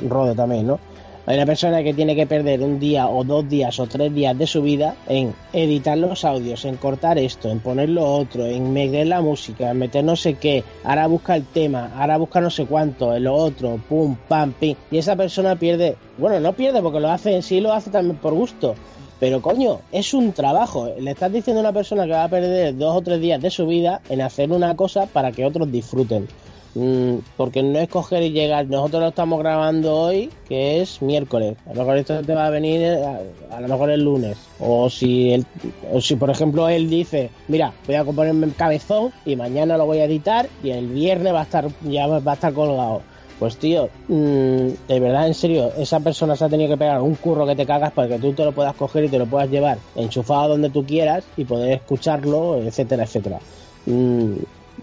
Rode 0.08 0.34
también, 0.34 0.66
¿no? 0.66 0.80
Hay 1.28 1.36
una 1.36 1.46
persona 1.46 1.82
que 1.82 1.92
tiene 1.92 2.14
que 2.14 2.24
perder 2.24 2.62
un 2.62 2.78
día 2.78 3.08
o 3.08 3.24
dos 3.24 3.48
días 3.48 3.80
o 3.80 3.88
tres 3.88 4.14
días 4.14 4.38
de 4.38 4.46
su 4.46 4.62
vida 4.62 4.94
en 5.08 5.34
editar 5.52 5.98
los 5.98 6.24
audios, 6.24 6.64
en 6.64 6.76
cortar 6.76 7.18
esto, 7.18 7.50
en 7.50 7.58
poner 7.58 7.88
lo 7.88 8.06
otro, 8.06 8.46
en 8.46 8.72
meter 8.72 9.08
la 9.08 9.20
música, 9.20 9.72
en 9.72 9.78
meter 9.78 10.04
no 10.04 10.14
sé 10.14 10.34
qué, 10.34 10.62
ahora 10.84 11.08
busca 11.08 11.34
el 11.34 11.44
tema, 11.44 11.90
ahora 11.96 12.16
busca 12.16 12.40
no 12.40 12.48
sé 12.48 12.66
cuánto, 12.66 13.12
en 13.12 13.24
lo 13.24 13.34
otro, 13.34 13.80
pum, 13.88 14.16
pam, 14.28 14.52
pim. 14.52 14.76
Y 14.92 14.98
esa 14.98 15.16
persona 15.16 15.56
pierde, 15.56 15.96
bueno, 16.16 16.38
no 16.38 16.52
pierde 16.52 16.80
porque 16.80 17.00
lo 17.00 17.10
hace 17.10 17.34
en 17.34 17.42
sí, 17.42 17.60
lo 17.60 17.72
hace 17.72 17.90
también 17.90 18.18
por 18.18 18.32
gusto. 18.32 18.76
Pero 19.18 19.42
coño, 19.42 19.80
es 19.90 20.14
un 20.14 20.32
trabajo. 20.32 20.92
Le 21.00 21.10
estás 21.10 21.32
diciendo 21.32 21.60
a 21.60 21.64
una 21.64 21.72
persona 21.72 22.04
que 22.04 22.12
va 22.12 22.24
a 22.24 22.28
perder 22.28 22.76
dos 22.76 22.94
o 22.94 23.00
tres 23.00 23.20
días 23.20 23.42
de 23.42 23.50
su 23.50 23.66
vida 23.66 24.00
en 24.08 24.20
hacer 24.20 24.52
una 24.52 24.76
cosa 24.76 25.06
para 25.06 25.32
que 25.32 25.44
otros 25.44 25.72
disfruten. 25.72 26.28
Mm, 26.76 27.20
porque 27.38 27.62
no 27.62 27.78
es 27.78 27.88
coger 27.88 28.22
y 28.22 28.32
llegar. 28.32 28.68
Nosotros 28.68 29.00
lo 29.00 29.08
estamos 29.08 29.38
grabando 29.38 29.94
hoy, 29.94 30.30
que 30.46 30.82
es 30.82 31.00
miércoles. 31.00 31.56
A 31.64 31.70
lo 31.72 31.80
mejor 31.80 31.96
esto 31.96 32.22
te 32.22 32.34
va 32.34 32.46
a 32.46 32.50
venir 32.50 32.86
a, 32.86 33.56
a 33.56 33.60
lo 33.62 33.68
mejor 33.68 33.90
el 33.90 34.04
lunes. 34.04 34.36
O 34.60 34.90
si, 34.90 35.32
él, 35.32 35.46
o 35.90 36.02
si, 36.02 36.16
por 36.16 36.28
ejemplo, 36.28 36.68
él 36.68 36.90
dice, 36.90 37.30
mira, 37.48 37.72
voy 37.86 37.96
a 37.96 38.04
ponerme 38.04 38.46
el 38.46 38.54
cabezón 38.54 39.10
y 39.24 39.36
mañana 39.36 39.78
lo 39.78 39.86
voy 39.86 39.98
a 40.00 40.04
editar 40.04 40.48
y 40.62 40.70
el 40.70 40.88
viernes 40.88 41.32
va 41.32 41.40
a 41.40 41.44
estar 41.44 41.66
ya 41.82 42.06
va 42.06 42.30
a 42.30 42.34
estar 42.34 42.52
colgado. 42.52 43.00
Pues 43.38 43.56
tío, 43.56 43.88
mmm, 44.08 44.68
de 44.88 45.00
verdad, 45.00 45.26
en 45.26 45.34
serio, 45.34 45.72
esa 45.78 46.00
persona 46.00 46.36
se 46.36 46.44
ha 46.44 46.48
tenido 46.50 46.70
que 46.70 46.78
pegar 46.78 47.00
un 47.00 47.14
curro 47.14 47.46
que 47.46 47.56
te 47.56 47.64
cagas 47.64 47.92
para 47.92 48.08
que 48.08 48.18
tú 48.18 48.34
te 48.34 48.44
lo 48.44 48.52
puedas 48.52 48.74
coger 48.74 49.04
y 49.04 49.08
te 49.08 49.18
lo 49.18 49.26
puedas 49.26 49.50
llevar 49.50 49.78
enchufado 49.94 50.48
donde 50.50 50.68
tú 50.68 50.84
quieras 50.84 51.24
y 51.38 51.44
poder 51.44 51.72
escucharlo, 51.72 52.58
etcétera, 52.58 53.04
etcétera. 53.04 53.38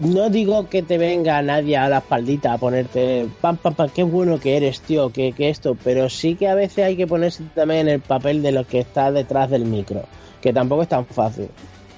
No 0.00 0.28
digo 0.28 0.68
que 0.68 0.82
te 0.82 0.98
venga 0.98 1.40
nadie 1.42 1.76
a 1.76 1.88
la 1.88 1.98
espaldita 1.98 2.52
a 2.52 2.58
ponerte 2.58 3.28
pam 3.40 3.56
pam 3.56 3.74
pam, 3.74 3.88
qué 3.90 4.02
bueno 4.02 4.40
que 4.40 4.56
eres, 4.56 4.80
tío, 4.80 5.10
que, 5.10 5.32
que 5.32 5.50
esto, 5.50 5.76
pero 5.84 6.08
sí 6.08 6.34
que 6.34 6.48
a 6.48 6.54
veces 6.54 6.84
hay 6.84 6.96
que 6.96 7.06
ponerse 7.06 7.44
también 7.54 7.82
en 7.82 7.88
el 7.94 8.00
papel 8.00 8.42
de 8.42 8.50
lo 8.50 8.66
que 8.66 8.80
está 8.80 9.12
detrás 9.12 9.50
del 9.50 9.64
micro, 9.64 10.04
que 10.40 10.52
tampoco 10.52 10.82
es 10.82 10.88
tan 10.88 11.06
fácil. 11.06 11.48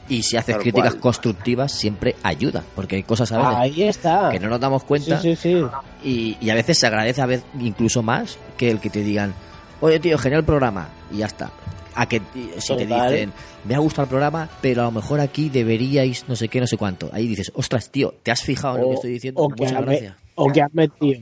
Y 0.08 0.22
si 0.22 0.36
haces 0.36 0.56
críticas 0.58 0.92
cual. 0.92 1.00
constructivas, 1.00 1.72
siempre 1.72 2.14
ayuda, 2.22 2.62
porque 2.74 2.96
hay 2.96 3.02
cosas 3.02 3.32
a 3.32 3.38
veces 3.38 3.54
Ahí 3.56 3.82
está. 3.82 4.28
que 4.30 4.38
no 4.38 4.48
nos 4.48 4.60
damos 4.60 4.84
cuenta 4.84 5.20
Sí, 5.20 5.34
sí, 5.34 5.54
sí. 5.54 5.66
Y, 6.04 6.36
y 6.40 6.50
a 6.50 6.54
veces 6.54 6.78
se 6.78 6.86
agradece 6.86 7.22
a 7.22 7.26
veces 7.26 7.46
incluso 7.58 8.02
más 8.02 8.38
que 8.56 8.70
el 8.70 8.78
que 8.78 8.90
te 8.90 9.00
digan, 9.00 9.34
oye 9.80 9.98
tío, 9.98 10.18
genial 10.18 10.44
programa, 10.44 10.88
y 11.10 11.18
ya 11.18 11.26
está. 11.26 11.50
A 11.96 12.06
que 12.08 12.20
si 12.58 12.76
te 12.76 12.86
dicen, 12.86 13.32
me 13.64 13.74
ha 13.74 13.78
gustado 13.78 14.04
el 14.04 14.08
programa, 14.10 14.48
pero 14.60 14.82
a 14.82 14.84
lo 14.84 14.90
mejor 14.92 15.18
aquí 15.20 15.48
deberíais 15.48 16.28
no 16.28 16.36
sé 16.36 16.48
qué, 16.48 16.60
no 16.60 16.66
sé 16.66 16.76
cuánto. 16.76 17.08
Ahí 17.12 17.26
dices, 17.26 17.50
ostras, 17.54 17.90
tío, 17.90 18.14
¿te 18.22 18.30
has 18.30 18.42
fijado 18.42 18.76
en 18.76 18.82
lo 18.82 18.88
que 18.90 18.94
estoy 18.96 19.10
diciendo? 19.12 19.40
o 19.42 19.48
que 19.48 19.62
Muchas 19.64 19.72
has 19.78 19.80
me- 19.80 19.86
gracias. 19.92 20.14
o 20.34 20.52
que 20.52 20.62
has 20.62 20.74
metido. 20.74 21.20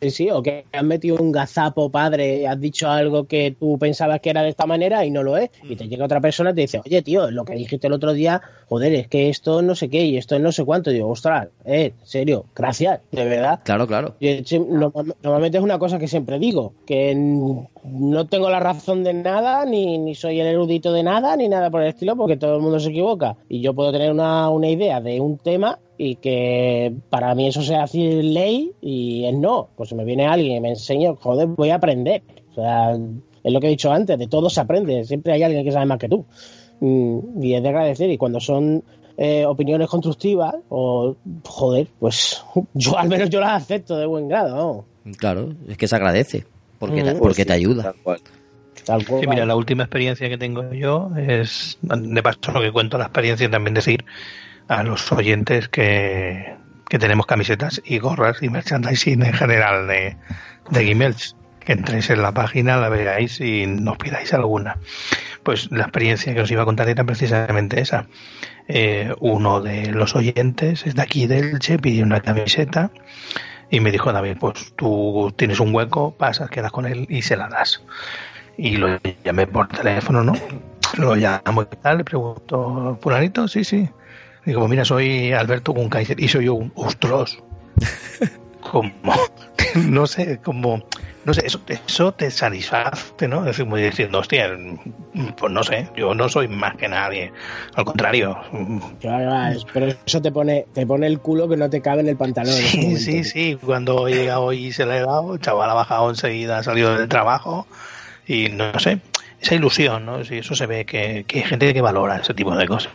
Sí, 0.00 0.10
sí, 0.10 0.30
o 0.30 0.42
que 0.42 0.64
has 0.72 0.84
metido 0.84 1.16
un 1.16 1.32
gazapo 1.32 1.90
padre, 1.90 2.46
has 2.46 2.60
dicho 2.60 2.88
algo 2.88 3.24
que 3.24 3.56
tú 3.58 3.78
pensabas 3.78 4.20
que 4.20 4.30
era 4.30 4.42
de 4.42 4.50
esta 4.50 4.66
manera 4.66 5.04
y 5.04 5.10
no 5.10 5.22
lo 5.22 5.36
es. 5.36 5.50
Y 5.62 5.76
te 5.76 5.88
llega 5.88 6.04
otra 6.04 6.20
persona 6.20 6.50
y 6.50 6.54
te 6.54 6.60
dice, 6.62 6.80
oye, 6.84 7.02
tío, 7.02 7.30
lo 7.30 7.44
que 7.44 7.54
dijiste 7.54 7.86
el 7.86 7.92
otro 7.92 8.12
día, 8.12 8.40
joder, 8.68 8.94
es 8.94 9.08
que 9.08 9.28
esto 9.28 9.62
no 9.62 9.74
sé 9.74 9.88
qué 9.88 10.04
y 10.04 10.16
esto 10.16 10.38
no 10.38 10.52
sé 10.52 10.64
cuánto. 10.64 10.90
Y 10.90 10.94
digo, 10.94 11.08
ostras, 11.08 11.48
eh, 11.64 11.92
serio, 12.04 12.44
gracias, 12.54 13.00
de 13.10 13.24
verdad. 13.24 13.60
Claro, 13.64 13.86
claro. 13.86 14.14
Yo, 14.20 14.34
Normalmente 15.22 15.58
es 15.58 15.64
una 15.64 15.78
cosa 15.78 15.98
que 15.98 16.08
siempre 16.08 16.38
digo, 16.38 16.74
que 16.86 17.14
no 17.14 18.26
tengo 18.26 18.50
la 18.50 18.60
razón 18.60 19.04
de 19.04 19.14
nada, 19.14 19.64
ni, 19.64 19.98
ni 19.98 20.14
soy 20.14 20.40
el 20.40 20.46
erudito 20.46 20.92
de 20.92 21.02
nada, 21.02 21.36
ni 21.36 21.48
nada 21.48 21.70
por 21.70 21.82
el 21.82 21.88
estilo, 21.88 22.16
porque 22.16 22.36
todo 22.36 22.56
el 22.56 22.62
mundo 22.62 22.78
se 22.78 22.90
equivoca. 22.90 23.36
Y 23.48 23.60
yo 23.60 23.74
puedo 23.74 23.92
tener 23.92 24.10
una, 24.10 24.50
una 24.50 24.68
idea 24.68 25.00
de 25.00 25.20
un 25.20 25.38
tema 25.38 25.78
y 25.96 26.16
que 26.16 26.92
para 27.10 27.34
mí 27.34 27.46
eso 27.48 27.62
sea 27.62 27.84
así 27.84 28.22
ley 28.22 28.72
y 28.80 29.24
es 29.24 29.34
no. 29.34 29.68
Pues 29.76 29.88
si 29.90 29.94
me 29.94 30.04
viene 30.04 30.26
alguien 30.26 30.56
y 30.56 30.60
me 30.60 30.70
enseña, 30.70 31.14
joder, 31.14 31.46
voy 31.46 31.70
a 31.70 31.76
aprender. 31.76 32.22
O 32.50 32.54
sea, 32.54 32.96
es 33.42 33.52
lo 33.52 33.60
que 33.60 33.66
he 33.66 33.70
dicho 33.70 33.92
antes, 33.92 34.18
de 34.18 34.26
todo 34.26 34.48
se 34.50 34.60
aprende, 34.60 35.04
siempre 35.04 35.32
hay 35.32 35.42
alguien 35.42 35.64
que 35.64 35.72
sabe 35.72 35.86
más 35.86 35.98
que 35.98 36.08
tú. 36.08 36.24
Mm, 36.80 37.42
Y 37.42 37.54
es 37.54 37.62
de 37.62 37.68
agradecer, 37.68 38.10
y 38.10 38.16
cuando 38.18 38.40
son 38.40 38.82
eh, 39.16 39.46
opiniones 39.46 39.88
constructivas, 39.88 40.54
o 40.70 41.14
joder, 41.44 41.86
pues 42.00 42.42
yo 42.74 42.98
al 42.98 43.08
menos 43.08 43.30
yo 43.30 43.40
las 43.40 43.62
acepto 43.62 43.96
de 43.96 44.06
buen 44.06 44.28
grado, 44.28 44.84
¿no? 45.04 45.12
Claro, 45.18 45.52
es 45.68 45.76
que 45.76 45.86
se 45.86 45.94
agradece, 45.96 46.44
porque, 46.78 47.02
te, 47.04 47.14
Mm. 47.14 47.18
porque 47.18 47.44
te 47.44 47.52
ayuda. 47.52 47.82
Tal 47.84 47.94
cual. 48.02 48.20
Tal 48.84 49.06
cual. 49.06 49.20
Sí, 49.20 49.26
mira, 49.28 49.46
la 49.46 49.54
última 49.56 49.84
experiencia 49.84 50.28
que 50.28 50.36
tengo 50.36 50.72
yo 50.72 51.10
es, 51.16 51.78
de 51.82 52.22
paso 52.22 52.50
lo 52.52 52.60
que 52.60 52.72
cuento 52.72 52.98
la 52.98 53.04
experiencia 53.04 53.48
también 53.50 53.74
decir 53.74 54.04
a 54.68 54.82
los 54.82 55.10
oyentes 55.12 55.68
que, 55.68 56.56
que 56.88 56.98
tenemos 56.98 57.26
camisetas 57.26 57.82
y 57.84 57.98
gorras 57.98 58.42
y 58.42 58.48
merchandising 58.48 59.22
en 59.22 59.32
general 59.32 59.86
de, 59.86 60.16
de 60.70 60.84
Gmails. 60.84 61.36
Que 61.60 61.72
entréis 61.72 62.10
en 62.10 62.20
la 62.20 62.32
página, 62.32 62.76
la 62.76 62.90
veáis 62.90 63.40
y 63.40 63.66
nos 63.66 63.96
pidáis 63.96 64.34
alguna. 64.34 64.76
Pues 65.42 65.70
la 65.70 65.84
experiencia 65.84 66.34
que 66.34 66.42
os 66.42 66.50
iba 66.50 66.60
a 66.60 66.66
contar 66.66 66.90
era 66.90 67.04
precisamente 67.04 67.80
esa. 67.80 68.06
Eh, 68.68 69.14
uno 69.20 69.62
de 69.62 69.90
los 69.90 70.14
oyentes 70.14 70.86
es 70.86 70.94
de 70.94 71.00
aquí 71.00 71.26
del 71.26 71.58
Che, 71.60 71.78
pidió 71.78 72.04
una 72.04 72.20
camiseta 72.20 72.90
y 73.70 73.80
me 73.80 73.90
dijo 73.90 74.12
David, 74.12 74.36
pues 74.38 74.74
tú 74.76 75.32
tienes 75.36 75.58
un 75.58 75.74
hueco, 75.74 76.14
pasas, 76.14 76.50
quedas 76.50 76.70
con 76.70 76.84
él 76.84 77.06
y 77.08 77.22
se 77.22 77.36
la 77.36 77.48
das 77.48 77.82
y 78.56 78.76
lo 78.76 78.98
llamé 79.24 79.46
por 79.46 79.68
teléfono, 79.68 80.22
¿no? 80.22 80.32
Lo 80.98 81.16
llamo 81.16 81.62
y 81.62 81.76
tal, 81.82 81.98
le 81.98 82.04
pregunto, 82.04 82.98
¿Fulanito? 83.00 83.48
Sí, 83.48 83.64
sí. 83.64 83.88
Digo, 84.46 84.60
pues 84.60 84.70
mira, 84.70 84.84
soy 84.84 85.32
Alberto 85.32 85.72
Gunkaiser 85.72 86.20
y 86.20 86.28
soy 86.28 86.46
yo 86.46 86.54
un 86.54 86.72
ostros. 86.74 87.42
como, 88.60 88.92
no 89.76 90.06
sé, 90.06 90.38
como, 90.42 90.82
no 91.24 91.34
sé, 91.34 91.46
eso, 91.46 91.60
eso 91.68 92.12
te 92.12 92.30
satisface, 92.30 93.28
¿no? 93.28 93.46
Es 93.46 93.56
decir, 93.56 93.72
diciendo, 93.72 94.18
hostia, 94.18 94.50
pues 95.36 95.52
no 95.52 95.62
sé, 95.62 95.88
yo 95.96 96.14
no 96.14 96.28
soy 96.28 96.48
más 96.48 96.76
que 96.76 96.88
nadie. 96.88 97.32
Al 97.74 97.84
contrario. 97.84 98.36
Pero 99.72 99.86
eso 100.04 100.22
te 100.22 100.32
pone, 100.32 100.66
te 100.72 100.86
pone 100.86 101.06
el 101.06 101.20
culo 101.20 101.48
que 101.48 101.56
no 101.56 101.70
te 101.70 101.80
cabe 101.80 102.00
en 102.00 102.08
el 102.08 102.16
pantalón. 102.16 102.54
Sí, 102.54 102.96
sí, 102.96 103.24
sí. 103.24 103.58
Cuando 103.64 104.08
he 104.08 104.14
llegado 104.14 104.52
y 104.52 104.72
se 104.72 104.86
le 104.86 104.98
he 104.98 105.00
dado, 105.00 105.34
el 105.34 105.40
chaval 105.40 105.70
ha 105.70 105.74
bajado 105.74 106.10
enseguida, 106.10 106.58
ha 106.58 106.62
salido 106.62 106.96
del 106.96 107.08
trabajo 107.08 107.66
y 108.26 108.48
no 108.48 108.78
sé, 108.78 109.00
esa 109.44 109.54
ilusión, 109.54 110.06
¿no? 110.06 110.24
Sí, 110.24 110.38
eso 110.38 110.54
se 110.54 110.66
ve 110.66 110.84
que, 110.84 111.24
que 111.26 111.38
hay 111.38 111.44
gente 111.44 111.74
que 111.74 111.80
valora 111.80 112.16
ese 112.16 112.34
tipo 112.34 112.56
de 112.56 112.66
cosas. 112.66 112.92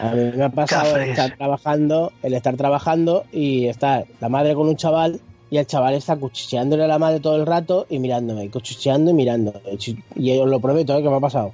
A 0.00 0.10
mí 0.10 0.32
me 0.34 0.44
ha 0.44 0.48
pasado 0.48 0.96
el 0.96 1.10
estar 1.10 1.36
trabajando, 1.36 2.12
el 2.22 2.34
estar 2.34 2.56
trabajando 2.56 3.24
y 3.30 3.66
está 3.66 4.04
la 4.20 4.28
madre 4.28 4.54
con 4.54 4.68
un 4.68 4.76
chaval 4.76 5.20
y 5.50 5.58
el 5.58 5.66
chaval 5.66 5.94
está 5.94 6.16
cuchicheándole 6.16 6.84
a 6.84 6.86
la 6.86 6.98
madre 6.98 7.20
todo 7.20 7.36
el 7.36 7.46
rato 7.46 7.86
y 7.88 7.98
mirándome, 7.98 8.44
y 8.44 8.48
cuchicheando 8.48 9.10
y 9.10 9.14
mirando. 9.14 9.60
Y 10.16 10.38
os 10.38 10.48
lo 10.48 10.60
prometo, 10.60 10.96
¿eh? 10.96 11.02
que 11.02 11.08
me 11.08 11.16
ha 11.16 11.20
pasado. 11.20 11.52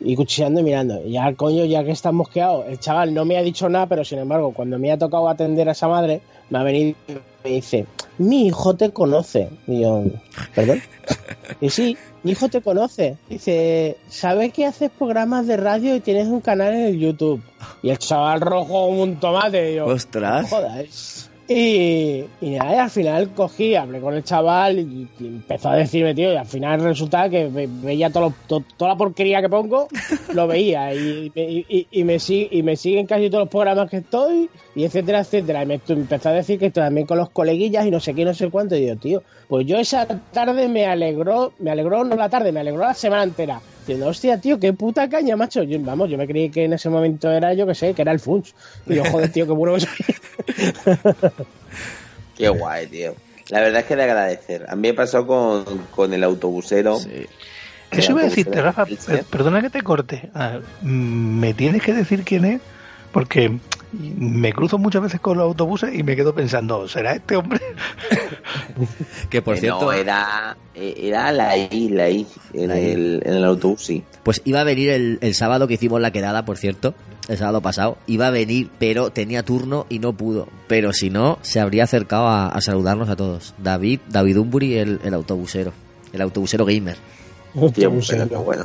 Y 0.00 0.16
cuchicheando 0.16 0.60
y 0.60 0.64
mirando. 0.64 1.02
Y 1.04 1.12
ya, 1.12 1.32
coño, 1.34 1.64
ya 1.64 1.82
que 1.82 1.92
está 1.92 2.12
mosqueado, 2.12 2.64
el 2.64 2.78
chaval 2.78 3.14
no 3.14 3.24
me 3.24 3.36
ha 3.38 3.42
dicho 3.42 3.68
nada, 3.68 3.86
pero 3.86 4.04
sin 4.04 4.18
embargo, 4.18 4.52
cuando 4.52 4.78
me 4.78 4.92
ha 4.92 4.98
tocado 4.98 5.28
atender 5.28 5.68
a 5.68 5.72
esa 5.72 5.88
madre, 5.88 6.20
me 6.50 6.58
ha 6.58 6.62
venido 6.62 6.94
me 7.44 7.50
dice, 7.50 7.86
mi 8.18 8.46
hijo 8.46 8.74
te 8.74 8.90
conoce. 8.90 9.48
Y 9.66 9.80
yo, 9.82 10.04
¿perdón? 10.54 10.80
Y 11.60 11.70
sí, 11.70 11.96
mi 12.22 12.32
hijo 12.32 12.48
te 12.48 12.60
conoce. 12.60 13.16
Dice, 13.28 13.96
¿sabes 14.08 14.52
que 14.52 14.66
haces 14.66 14.90
programas 14.96 15.46
de 15.46 15.56
radio 15.56 15.94
y 15.96 16.00
tienes 16.00 16.28
un 16.28 16.40
canal 16.40 16.72
en 16.74 16.80
el 16.86 16.98
YouTube? 16.98 17.42
Y 17.82 17.90
el 17.90 17.98
chaval 17.98 18.40
rojo 18.40 18.66
como 18.86 19.02
un 19.02 19.16
tomate. 19.18 19.72
Y 19.72 19.76
yo, 19.76 19.86
Ostras. 19.86 20.42
"No 20.42 20.48
jodas. 20.48 21.30
Y, 21.54 22.24
y 22.40 22.50
nada, 22.50 22.74
y 22.74 22.78
al 22.78 22.90
final 22.90 23.30
cogí, 23.34 23.74
hablé 23.74 24.00
con 24.00 24.14
el 24.14 24.24
chaval 24.24 24.78
y, 24.78 25.06
y 25.20 25.26
empezó 25.26 25.68
a 25.70 25.76
decirme, 25.76 26.14
tío, 26.14 26.32
y 26.32 26.36
al 26.36 26.46
final 26.46 26.80
resulta 26.80 27.28
que 27.28 27.48
ve- 27.48 27.68
veía 27.70 28.10
todo 28.10 28.28
lo- 28.30 28.34
to- 28.46 28.64
toda 28.76 28.92
la 28.92 28.96
porquería 28.96 29.40
que 29.42 29.48
pongo, 29.48 29.88
lo 30.34 30.46
veía 30.46 30.94
y, 30.94 31.30
y, 31.34 31.66
y- 31.68 31.86
y 31.90 32.04
me, 32.04 32.18
sigue, 32.18 32.48
y 32.50 32.62
me 32.62 32.76
siguen 32.76 33.06
casi 33.06 33.28
todos 33.28 33.42
los 33.42 33.48
programas 33.50 33.90
que 33.90 33.98
estoy, 33.98 34.48
y 34.74 34.84
etcétera, 34.84 35.20
etcétera. 35.20 35.62
Y 35.62 35.66
me 35.66 35.80
empezó 35.86 36.30
a 36.30 36.32
decir 36.32 36.58
que 36.58 36.70
también 36.70 37.06
con 37.06 37.18
los 37.18 37.30
coleguillas 37.30 37.86
y 37.86 37.90
no 37.90 38.00
sé 38.00 38.14
qué, 38.14 38.24
no 38.24 38.34
sé 38.34 38.48
cuánto. 38.50 38.74
Y 38.76 38.86
yo, 38.86 38.96
tío, 38.96 39.22
pues 39.48 39.66
yo 39.66 39.76
esa 39.78 40.06
tarde 40.06 40.68
me 40.68 40.86
alegró, 40.86 41.52
me 41.58 41.70
alegró 41.70 42.04
no 42.04 42.16
la 42.16 42.28
tarde, 42.28 42.52
me 42.52 42.60
alegró 42.60 42.80
la 42.80 42.94
semana 42.94 43.24
entera. 43.24 43.60
Diciendo, 43.82 44.06
hostia, 44.06 44.40
tío, 44.40 44.60
qué 44.60 44.72
puta 44.72 45.08
caña, 45.08 45.36
macho. 45.36 45.64
Yo, 45.64 45.78
vamos, 45.80 46.08
yo 46.08 46.16
me 46.16 46.26
creí 46.26 46.50
que 46.50 46.64
en 46.64 46.72
ese 46.72 46.88
momento 46.88 47.30
era, 47.30 47.52
yo 47.52 47.66
que 47.66 47.74
sé, 47.74 47.94
que 47.94 48.02
era 48.02 48.12
el 48.12 48.20
Funch. 48.20 48.54
Y 48.86 48.94
yo, 48.94 49.04
joder, 49.04 49.32
tío, 49.32 49.44
qué 49.44 49.52
bueno 49.52 49.74
que 49.74 49.80
soy. 49.80 49.90
Qué 52.36 52.48
guay, 52.48 52.86
tío. 52.86 53.14
La 53.50 53.60
verdad 53.60 53.80
es 53.80 53.86
que 53.86 53.96
de 53.96 54.02
agradecer. 54.04 54.66
A 54.68 54.76
mí 54.76 54.88
me 54.88 54.94
pasó 54.94 55.26
con, 55.26 55.64
con 55.94 56.12
el 56.14 56.24
autobusero. 56.24 56.98
Sí. 56.98 57.26
Eso 57.90 58.12
iba 58.12 58.22
a 58.22 58.24
decirte, 58.24 58.62
Rafa, 58.62 58.86
eh, 58.88 59.24
perdona 59.28 59.60
que 59.60 59.68
te 59.68 59.82
corte. 59.82 60.30
Ah, 60.34 60.60
mm, 60.80 61.40
¿Me 61.40 61.52
tienes 61.52 61.82
que 61.82 61.92
decir 61.92 62.24
quién 62.24 62.44
es? 62.46 62.60
Porque 63.12 63.58
me 63.92 64.52
cruzo 64.52 64.78
muchas 64.78 65.02
veces 65.02 65.20
con 65.20 65.36
los 65.38 65.44
autobuses 65.46 65.94
y 65.94 66.02
me 66.02 66.16
quedo 66.16 66.34
pensando, 66.34 66.88
¿será 66.88 67.12
este 67.14 67.36
hombre? 67.36 67.60
Que 69.30 69.42
por 69.42 69.56
Eh, 69.56 69.60
cierto, 69.60 69.82
No, 69.82 69.92
era, 69.92 70.56
era 70.74 71.32
la 71.32 71.56
I, 71.56 71.88
la 71.90 72.08
I, 72.10 72.26
en, 72.54 72.68
La 72.68 72.80
I. 72.80 72.90
El, 72.90 73.22
en 73.24 73.34
el 73.34 73.44
autobús, 73.44 73.84
sí. 73.84 74.02
pues 74.22 74.40
iba 74.44 74.60
a 74.60 74.64
venir 74.64 74.90
el, 74.90 75.18
el 75.20 75.34
sábado 75.34 75.68
que 75.68 75.74
hicimos 75.74 76.00
la 76.00 76.10
quedada, 76.10 76.44
por 76.44 76.56
cierto, 76.58 76.94
el 77.28 77.38
sábado 77.38 77.60
pasado, 77.60 77.98
iba 78.06 78.26
a 78.26 78.30
venir, 78.30 78.70
pero 78.78 79.10
tenía 79.10 79.42
turno 79.42 79.86
y 79.88 79.98
no 79.98 80.12
pudo. 80.14 80.48
Pero 80.68 80.92
si 80.92 81.10
no, 81.10 81.38
se 81.42 81.60
habría 81.60 81.84
acercado 81.84 82.26
a, 82.26 82.48
a 82.48 82.60
saludarnos 82.60 83.08
a 83.08 83.16
todos. 83.16 83.54
David, 83.58 84.00
David 84.08 84.38
Umbury, 84.38 84.78
el, 84.78 85.00
el 85.04 85.14
autobusero, 85.14 85.72
el 86.12 86.20
autobusero 86.22 86.64
gamer. 86.64 86.96
Tío, 87.74 87.92
pero 88.08 88.40
bueno. 88.42 88.64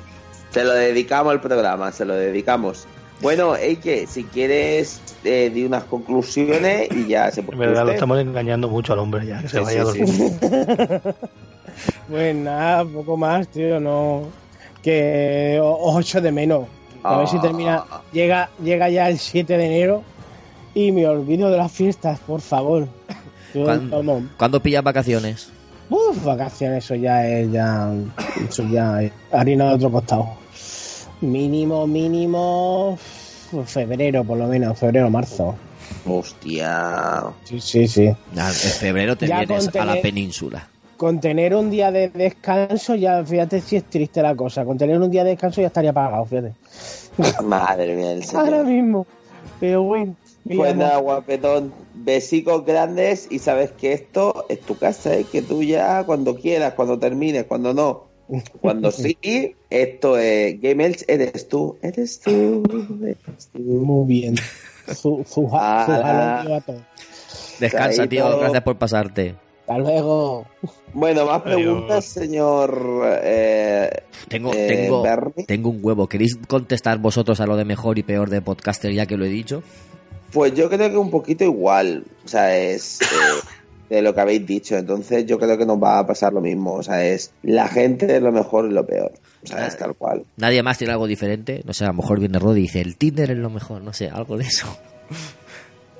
Se 0.51 0.63
lo 0.63 0.71
dedicamos 0.71 1.33
al 1.33 1.41
programa, 1.41 1.91
se 1.91 2.05
lo 2.05 2.15
dedicamos. 2.15 2.87
Bueno, 3.21 3.55
Eike, 3.55 4.05
si 4.07 4.23
quieres, 4.25 5.01
eh, 5.23 5.49
di 5.53 5.63
unas 5.63 5.85
conclusiones 5.85 6.89
y 6.91 7.07
ya 7.07 7.31
se 7.31 7.39
En 7.41 7.47
puede. 7.47 7.59
verdad 7.59 7.85
lo 7.85 7.91
estamos 7.93 8.19
engañando 8.19 8.69
mucho 8.69 8.93
al 8.93 8.99
hombre 8.99 9.25
ya, 9.25 9.41
que 9.41 9.49
se 9.49 9.57
Sí, 9.57 9.63
vaya 9.63 9.81
a 9.81 9.85
sí, 9.85 9.99
dormir. 9.99 11.15
Pues 12.09 12.35
nada, 12.35 12.85
poco 12.85 13.17
más, 13.17 13.47
tío, 13.49 13.79
no. 13.79 14.23
Que 14.81 15.59
os 15.61 15.99
echo 16.01 16.21
de 16.21 16.31
menos. 16.31 16.65
A 17.03 17.17
ver 17.17 17.27
si 17.27 17.37
Ah. 17.37 17.41
termina. 17.41 17.83
Llega, 18.11 18.49
llega 18.63 18.89
ya 18.89 19.09
el 19.09 19.19
7 19.19 19.57
de 19.57 19.65
enero 19.65 20.03
y 20.73 20.91
me 20.91 21.05
olvido 21.07 21.49
de 21.51 21.57
las 21.57 21.71
fiestas, 21.71 22.19
por 22.19 22.41
favor. 22.41 22.87
Yo, 23.53 23.63
¿Cuándo, 23.63 24.21
¿cuándo 24.37 24.59
pillas 24.61 24.83
vacaciones? 24.83 25.49
uf, 25.89 26.23
vacaciones, 26.23 26.83
eso 26.83 26.95
ya 26.95 27.27
es 27.27 27.51
ya. 27.51 27.91
Eso 28.49 28.63
ya 28.63 29.01
es 29.03 29.11
harina 29.31 29.69
de 29.69 29.75
otro 29.75 29.91
costado. 29.91 30.29
Mínimo, 31.21 31.87
mínimo. 31.87 32.97
Febrero, 33.65 34.23
por 34.23 34.37
lo 34.37 34.47
menos, 34.47 34.77
febrero, 34.77 35.09
marzo. 35.09 35.55
Hostia. 36.05 37.23
Sí, 37.43 37.59
sí, 37.59 37.87
sí. 37.87 38.05
En 38.05 38.53
febrero 38.53 39.15
te 39.17 39.27
Ya 39.27 39.39
vienes 39.39 39.73
a 39.75 39.85
la 39.85 40.01
península. 40.01 40.67
Con 40.97 41.19
tener 41.19 41.53
un 41.55 41.69
día 41.69 41.91
de 41.91 42.09
descanso, 42.09 42.95
ya 42.95 43.23
fíjate 43.23 43.61
si 43.61 43.75
es 43.77 43.83
triste 43.83 44.21
la 44.21 44.35
cosa. 44.35 44.65
Con 44.65 44.77
tener 44.77 44.99
un 44.99 45.11
día 45.11 45.23
de 45.23 45.31
descanso 45.31 45.61
ya 45.61 45.67
estaría 45.67 45.93
pagado, 45.93 46.25
fíjate. 46.25 46.53
Madre 47.43 47.95
mía 47.95 48.11
Ahora 48.33 48.49
señor. 48.49 48.65
mismo. 48.65 49.07
Pero 49.59 49.83
bueno. 49.83 50.15
Pues 50.55 50.75
nada, 50.75 50.97
guapetón. 50.97 51.73
Besicos 51.93 52.65
grandes 52.65 53.27
y 53.29 53.39
sabes 53.39 53.71
que 53.71 53.93
esto 53.93 54.45
es 54.49 54.61
tu 54.61 54.77
casa, 54.77 55.13
¿eh? 55.15 55.25
que 55.29 55.41
tú 55.41 55.61
ya 55.61 56.03
cuando 56.05 56.35
quieras, 56.35 56.73
cuando 56.73 56.97
termines, 56.97 57.45
cuando 57.45 57.73
no. 57.73 58.06
Cuando 58.61 58.91
sí, 58.91 59.17
esto 59.69 60.17
es 60.17 60.59
Game 60.61 60.85
Elch, 60.85 61.03
eres 61.07 61.47
tú, 61.47 61.77
eres 61.81 62.19
tú, 62.19 62.63
eres 63.01 63.47
tú. 63.53 63.59
Muy 63.59 64.07
bien. 64.07 64.35
Su, 64.95 65.25
su, 65.29 65.47
ja- 65.47 65.85
su 65.85 65.91
jalón 65.91 66.63
todo. 66.65 66.81
Descansa, 67.59 68.07
tío. 68.07 68.39
Gracias 68.39 68.63
por 68.63 68.77
pasarte. 68.77 69.35
Hasta 69.61 69.77
luego. 69.79 70.45
Bueno, 70.93 71.25
más 71.25 71.41
Adiós. 71.45 71.55
preguntas, 71.55 72.05
señor. 72.05 73.01
Eh, 73.21 73.89
Tengo, 74.29 74.53
eh, 74.53 74.67
tengo, 74.67 75.01
Bernie. 75.01 75.45
tengo 75.45 75.69
un 75.69 75.79
huevo. 75.81 76.07
¿Queréis 76.07 76.37
contestar 76.47 76.99
vosotros 76.99 77.39
a 77.41 77.45
lo 77.45 77.57
de 77.57 77.65
mejor 77.65 77.97
y 77.97 78.03
peor 78.03 78.29
de 78.29 78.41
podcaster 78.41 78.93
ya 78.93 79.05
que 79.05 79.17
lo 79.17 79.25
he 79.25 79.29
dicho? 79.29 79.63
Pues 80.31 80.53
yo 80.53 80.69
creo 80.69 80.89
que 80.89 80.97
un 80.97 81.09
poquito 81.09 81.43
igual, 81.45 82.03
o 82.23 82.27
sea, 82.27 82.57
es 82.57 83.01
eh, 83.01 83.05
de 83.89 84.01
lo 84.01 84.13
que 84.13 84.21
habéis 84.21 84.45
dicho. 84.45 84.75
Entonces 84.77 85.25
yo 85.25 85.37
creo 85.39 85.57
que 85.57 85.65
nos 85.65 85.81
va 85.81 85.99
a 85.99 86.07
pasar 86.07 86.33
lo 86.33 86.41
mismo, 86.41 86.73
o 86.75 86.83
sea, 86.83 87.05
es 87.05 87.31
la 87.43 87.67
gente 87.67 88.15
es 88.17 88.21
lo 88.21 88.31
mejor 88.31 88.69
y 88.69 88.73
lo 88.73 88.85
peor, 88.85 89.11
o 89.43 89.47
sea, 89.47 89.67
es 89.67 89.77
tal 89.77 89.95
cual. 89.95 90.23
Nadie 90.37 90.61
más 90.63 90.77
tiene 90.77 90.93
algo 90.93 91.07
diferente. 91.07 91.61
No 91.65 91.73
sé, 91.73 91.85
a 91.85 91.87
lo 91.87 91.93
mejor 91.95 92.19
viene 92.19 92.39
Rodi 92.39 92.59
y 92.59 92.63
dice, 92.63 92.81
el 92.81 92.97
Tinder 92.97 93.31
es 93.31 93.37
lo 93.37 93.49
mejor. 93.49 93.81
No 93.81 93.93
sé, 93.93 94.09
algo 94.09 94.37
de 94.37 94.43
eso. 94.45 94.67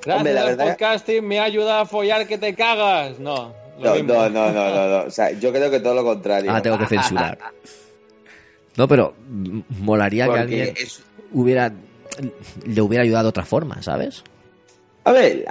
Gracias 0.03 0.17
Hombre, 0.17 0.33
la 0.33 0.41
al 0.41 0.47
verdad- 0.55 0.67
podcasting 0.71 1.27
me 1.27 1.39
ayuda 1.39 1.81
a 1.81 1.85
follar 1.85 2.27
que 2.27 2.37
te 2.37 2.53
cagas. 2.55 3.19
No, 3.19 3.53
No, 3.79 3.95
no, 4.03 4.29
no, 4.29 4.29
no, 4.29 4.51
no, 4.53 4.87
no, 4.89 5.05
o 5.07 5.11
sea, 5.11 5.31
yo 5.31 5.51
creo 5.51 5.69
que 5.69 5.79
todo 5.79 5.93
lo 5.95 6.03
contrario. 6.03 6.51
Ah, 6.53 6.61
tengo 6.61 6.77
que 6.77 6.85
censurar. 6.87 7.37
No, 8.75 8.87
pero 8.87 9.13
molaría 9.79 10.27
que 10.27 10.39
alguien 10.39 10.73
es- 10.77 11.01
hubiera 11.33 11.73
le 12.65 12.81
hubiera 12.81 13.03
ayudado 13.03 13.25
de 13.25 13.29
otra 13.29 13.45
forma, 13.45 13.81
¿sabes? 13.83 14.23
A 15.07 15.13
ver, 15.13 15.45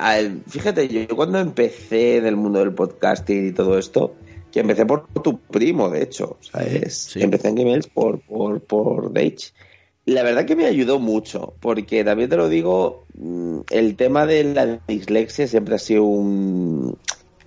fíjate, 0.49 0.87
yo 0.87 1.17
cuando 1.17 1.39
empecé 1.39 2.19
en 2.19 2.27
el 2.27 2.37
mundo 2.37 2.59
del 2.59 2.75
podcasting 2.75 3.49
y 3.49 3.53
todo 3.53 3.79
esto, 3.79 4.15
que 4.53 4.61
empecé 4.61 4.85
por 4.85 5.07
tu 5.23 5.39
primo, 5.39 5.89
de 5.89 6.03
hecho, 6.03 6.37
¿sabes? 6.43 7.09
Sí. 7.11 7.23
Empecé 7.23 7.49
en 7.49 7.55
Gmails 7.55 7.87
por, 7.87 8.21
por, 8.21 8.61
por 8.61 9.15
Dage. 9.15 9.55
La 10.05 10.23
verdad 10.23 10.45
que 10.45 10.57
me 10.57 10.67
ayudó 10.67 10.99
mucho, 10.99 11.55
porque 11.61 12.05
también 12.05 12.29
te 12.29 12.37
lo 12.37 12.51
digo, 12.51 13.07
mm, 13.15 13.61
el 13.71 13.97
tema 13.97 14.27
de 14.27 14.45
la 14.45 14.79
dislexia 14.87 15.47
siempre 15.47 15.77
ha 15.77 15.79
sido 15.79 16.05
un, 16.05 16.99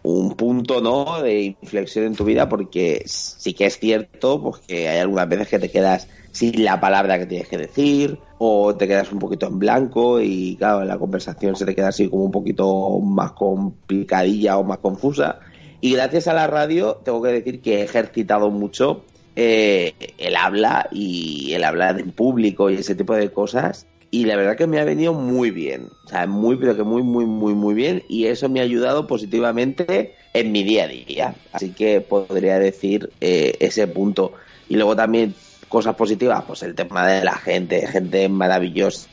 un 0.02 0.36
punto, 0.36 0.82
¿no?, 0.82 1.22
de 1.22 1.56
inflexión 1.62 2.06
en 2.06 2.16
tu 2.16 2.26
vida, 2.26 2.50
porque 2.50 3.04
sí 3.06 3.54
que 3.54 3.68
es 3.68 3.78
cierto, 3.78 4.42
pues 4.42 4.64
que 4.68 4.90
hay 4.90 4.98
algunas 4.98 5.30
veces 5.30 5.48
que 5.48 5.60
te 5.60 5.70
quedas 5.70 6.08
sin 6.32 6.64
la 6.64 6.82
palabra 6.82 7.20
que 7.20 7.28
tienes 7.28 7.48
que 7.48 7.58
decir, 7.60 8.18
o 8.42 8.74
te 8.74 8.88
quedas 8.88 9.12
un 9.12 9.20
poquito 9.20 9.48
en 9.48 9.60
blanco 9.60 10.22
y, 10.22 10.56
claro, 10.56 10.86
la 10.86 10.98
conversación 10.98 11.58
se 11.58 11.66
te 11.66 11.76
queda 11.76 11.90
así 11.90 12.10
como 12.10 12.24
un 12.24 12.32
poquito 12.32 13.00
más 13.00 13.34
complicadilla 13.34 14.58
o 14.58 14.64
más 14.64 14.80
confusa. 14.80 15.40
Y 15.82 15.92
gracias 15.92 16.28
a 16.28 16.34
la 16.34 16.48
radio, 16.48 17.02
tengo 17.04 17.22
que 17.22 17.34
decir 17.34 17.62
que 17.62 17.80
he 17.80 17.84
ejercitado 17.84 18.50
mucho 18.50 19.04
eh, 19.36 19.94
el 20.18 20.38
habla 20.38 20.88
y 20.92 21.52
el 21.54 21.66
hablar 21.66 22.00
en 22.00 22.12
público 22.12 22.70
y 22.70 22.76
ese 22.76 22.96
tipo 22.96 23.14
de 23.14 23.30
cosas. 23.30 23.88
Y 24.10 24.24
la 24.24 24.38
verdad 24.38 24.56
que 24.56 24.68
me 24.68 24.80
ha 24.80 24.86
venido 24.86 25.14
muy 25.14 25.52
bien. 25.52 25.88
O 26.06 26.08
sea, 26.08 26.26
muy, 26.26 26.56
pero 26.56 26.78
que 26.78 26.84
muy, 26.84 27.04
muy, 27.04 27.26
muy, 27.26 27.54
muy 27.54 27.74
bien. 27.74 28.04
Y 28.08 28.26
eso 28.26 28.48
me 28.48 28.62
ha 28.62 28.64
ayudado 28.64 29.06
positivamente 29.06 30.16
en 30.34 30.52
mi 30.54 30.64
día 30.64 30.86
a 30.86 30.88
día. 30.88 31.36
Así 31.52 31.72
que 31.72 32.00
podría 32.00 32.58
decir 32.58 33.12
eh, 33.20 33.58
ese 33.60 33.86
punto. 33.86 34.32
Y 34.70 34.76
luego 34.76 34.96
también 34.96 35.36
cosas 35.70 35.96
positivas, 35.96 36.44
pues 36.46 36.64
el 36.64 36.76
tema 36.76 37.08
de 37.08 37.24
la 37.24 37.36
gente, 37.36 37.88
gente 37.88 38.28
maravillosa. 38.28 39.08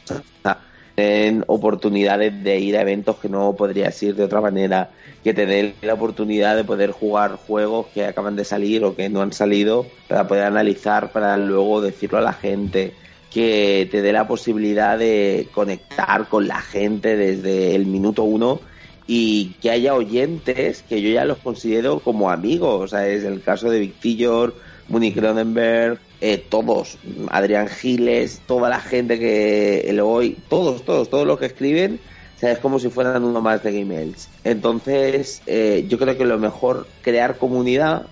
En 0.97 1.45
oportunidades 1.47 2.43
de 2.43 2.59
ir 2.59 2.79
a 2.79 2.81
eventos 2.81 3.17
que 3.17 3.29
no 3.29 3.53
podrías 3.53 4.03
ir 4.03 4.15
de 4.17 4.25
otra 4.25 4.41
manera, 4.41 4.91
que 5.23 5.35
te 5.35 5.45
den 5.45 5.75
la 5.83 5.93
oportunidad 5.93 6.57
de 6.57 6.65
poder 6.65 6.91
jugar 6.91 7.37
juegos 7.37 7.89
que 7.93 8.07
acaban 8.07 8.35
de 8.35 8.47
salir 8.47 8.83
o 8.83 8.97
que 8.97 9.11
no 9.11 9.21
han 9.21 9.33
salido 9.33 9.87
para 10.09 10.27
poder 10.27 10.45
analizar, 10.45 11.13
para 11.13 11.37
luego 11.37 11.83
decirlo 11.83 12.17
a 12.17 12.23
la 12.23 12.33
gente, 12.33 12.95
que 13.31 13.87
te 13.91 14.01
dé 14.01 14.15
la 14.15 14.27
posibilidad 14.27 14.99
de 14.99 15.49
conectar 15.53 16.27
con 16.31 16.49
la 16.49 16.63
gente 16.63 17.19
desde 17.19 17.75
el 17.75 17.85
minuto 17.85 18.25
uno 18.25 18.61
y 19.07 19.55
que 19.61 19.71
haya 19.71 19.95
oyentes 19.95 20.83
que 20.89 21.03
yo 21.03 21.11
ya 21.11 21.27
los 21.27 21.37
considero 21.39 22.01
como 22.01 22.31
amigos. 22.31 22.85
O 22.85 22.89
sea, 22.89 23.07
es 23.07 23.25
el 23.25 23.43
caso 23.43 23.69
de 23.69 23.81
Victillor, 23.81 24.55
Muni 24.89 25.13
Cronenberg, 25.13 25.99
eh, 26.21 26.39
todos, 26.39 26.99
Adrián 27.31 27.69
Giles, 27.69 28.41
toda 28.47 28.69
la 28.69 28.81
gente 28.81 29.19
que 29.19 29.81
el 29.81 30.01
hoy, 30.01 30.37
todos, 30.49 30.85
todos, 30.85 31.11
todos 31.11 31.27
los 31.27 31.39
que 31.39 31.47
escriben, 31.47 32.01
o 32.37 32.39
sea, 32.39 32.53
es 32.53 32.59
como 32.59 32.79
si 32.79 32.89
fueran 32.89 33.25
uno 33.25 33.41
más 33.41 33.63
de 33.63 33.73
Gmails. 33.73 34.29
Entonces, 34.45 35.43
eh, 35.47 35.85
yo 35.89 35.99
creo 35.99 36.17
que 36.17 36.25
lo 36.25 36.39
mejor 36.39 36.87
crear 37.03 37.39
comunidad 37.39 38.07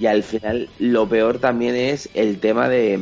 y 0.00 0.06
al 0.06 0.22
final 0.22 0.68
lo 0.78 1.08
peor 1.08 1.38
también 1.38 1.74
es 1.74 2.08
el 2.14 2.38
tema 2.38 2.68
de 2.68 3.00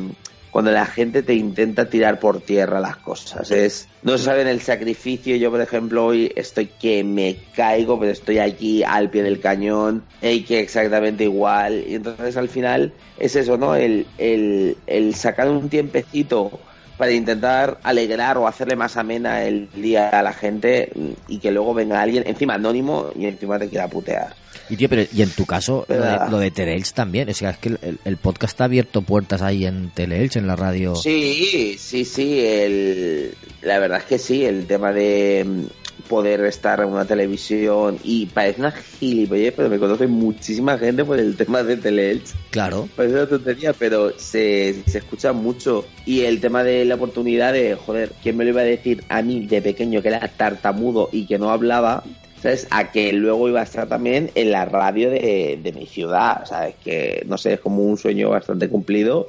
cuando 0.57 0.71
la 0.71 0.87
gente 0.87 1.23
te 1.23 1.35
intenta 1.35 1.91
tirar 1.91 2.19
por 2.19 2.41
tierra 2.41 2.81
las 2.81 2.97
cosas. 2.97 3.51
Es, 3.51 3.91
no 4.03 4.17
saben 4.17 4.47
el 4.47 4.63
sacrificio. 4.63 5.37
Yo, 5.37 5.51
por 5.51 5.61
ejemplo, 5.61 6.07
hoy 6.07 6.33
estoy 6.35 6.65
que 6.65 7.05
me 7.05 7.37
caigo, 7.55 8.01
pero 8.01 8.11
estoy 8.11 8.39
aquí 8.39 8.83
al 8.83 9.11
pie 9.11 9.23
del 9.23 9.39
cañón, 9.39 10.03
y 10.23 10.45
que 10.45 10.61
exactamente 10.61 11.25
igual. 11.25 11.85
Y 11.87 11.97
entonces 11.97 12.39
al 12.39 12.49
final 12.49 12.95
es 13.19 13.37
eso, 13.37 13.59
¿no? 13.59 13.75
El, 13.75 14.07
el, 14.17 14.79
el 14.87 15.15
sacar 15.15 15.51
un 15.51 15.69
tiempecito 15.69 16.59
para 16.97 17.13
intentar 17.13 17.79
alegrar 17.83 18.39
o 18.39 18.49
hacerle 18.49 18.77
más 18.77 18.97
amena 18.97 19.45
el 19.45 19.69
día 19.75 20.09
a 20.09 20.23
la 20.23 20.33
gente 20.33 20.91
y 21.29 21.39
que 21.39 21.51
luego 21.51 21.75
venga 21.75 22.01
alguien 22.01 22.25
encima 22.27 22.55
anónimo 22.55 23.11
y 23.15 23.27
encima 23.27 23.59
te 23.59 23.69
quiera 23.69 23.89
putear. 23.89 24.35
Y 24.69 24.77
tío, 24.77 24.89
pero 24.89 25.03
y 25.13 25.23
en 25.23 25.31
tu 25.31 25.47
caso, 25.47 25.85
lo 25.89 25.95
de, 25.97 26.03
Ah. 26.09 26.29
lo 26.31 26.39
de 26.39 26.51
Teleelch 26.51 26.93
también. 26.93 27.29
Es 27.29 27.39
que, 27.41 27.49
es 27.49 27.59
que 27.59 27.69
el, 27.69 27.99
el 28.05 28.17
podcast 28.17 28.55
está 28.55 28.65
abierto 28.65 29.03
puertas 29.03 29.43
ahí 29.43 29.65
en 29.67 29.91
Teleelch, 29.91 30.37
en 30.37 30.47
la 30.47 30.57
radio. 30.57 30.95
Sí, 30.97 31.77
sí, 31.79 32.05
sí. 32.05 32.41
El, 32.41 33.35
la 33.63 33.79
verdad 33.79 33.99
es 33.99 34.05
que 34.05 34.19
sí, 34.19 34.45
el 34.45 34.67
tema 34.67 34.93
de 34.93 35.45
mm, 35.47 36.09
poder 36.09 36.45
estar 36.45 36.81
en 36.81 36.89
una 36.89 37.05
televisión 37.05 37.99
y 38.05 38.27
parece 38.27 38.61
una 38.61 38.71
gilipollez, 38.73 39.53
pero 39.57 39.69
me 39.69 39.79
conoce 39.79 40.07
muchísima 40.07 40.79
gente 40.79 41.05
por 41.05 41.19
el 41.19 41.37
tema 41.37 41.63
de 41.63 41.77
Teleelch. 41.77 42.33
Claro. 42.51 42.89
Parece 42.97 43.15
una 43.17 43.27
tontería, 43.29 43.73
pero 43.73 44.19
se, 44.19 44.83
se 44.87 44.99
escucha 44.99 45.33
mucho. 45.33 45.85
Y 46.05 46.23
el 46.23 46.41
tema 46.41 46.63
de 46.65 46.85
la 46.85 46.95
oportunidad 46.97 47.53
de, 47.53 47.75
joder, 47.77 48.13
¿quién 48.23 48.37
me 48.37 48.45
lo 48.45 48.51
iba 48.51 48.61
a 48.63 48.65
decir 48.65 49.05
a 49.09 49.23
mí 49.23 49.47
de 49.47 49.63
pequeño 49.63 50.03
que 50.03 50.09
era 50.09 50.21
tartamudo 50.29 51.09
y 51.13 51.27
que 51.27 51.39
no 51.39 51.51
hablaba? 51.51 52.05
¿Sabes? 52.37 52.69
A 52.71 52.91
que 52.91 53.13
luego 53.13 53.49
iba 53.49 53.61
a 53.61 53.65
estar 53.65 53.89
también 53.89 54.31
en 54.35 54.51
la 54.51 54.65
radio 54.65 55.11
de, 55.11 55.59
de 55.63 55.73
mi 55.73 55.87
ciudad. 55.87 56.45
¿Sabes? 56.45 56.77
Que, 56.77 57.23
no 57.27 57.39
sé, 57.39 57.55
es 57.55 57.61
como 57.61 57.83
un 57.83 57.97
sueño 57.99 58.31
bastante 58.31 58.69
cumplido. 58.69 59.29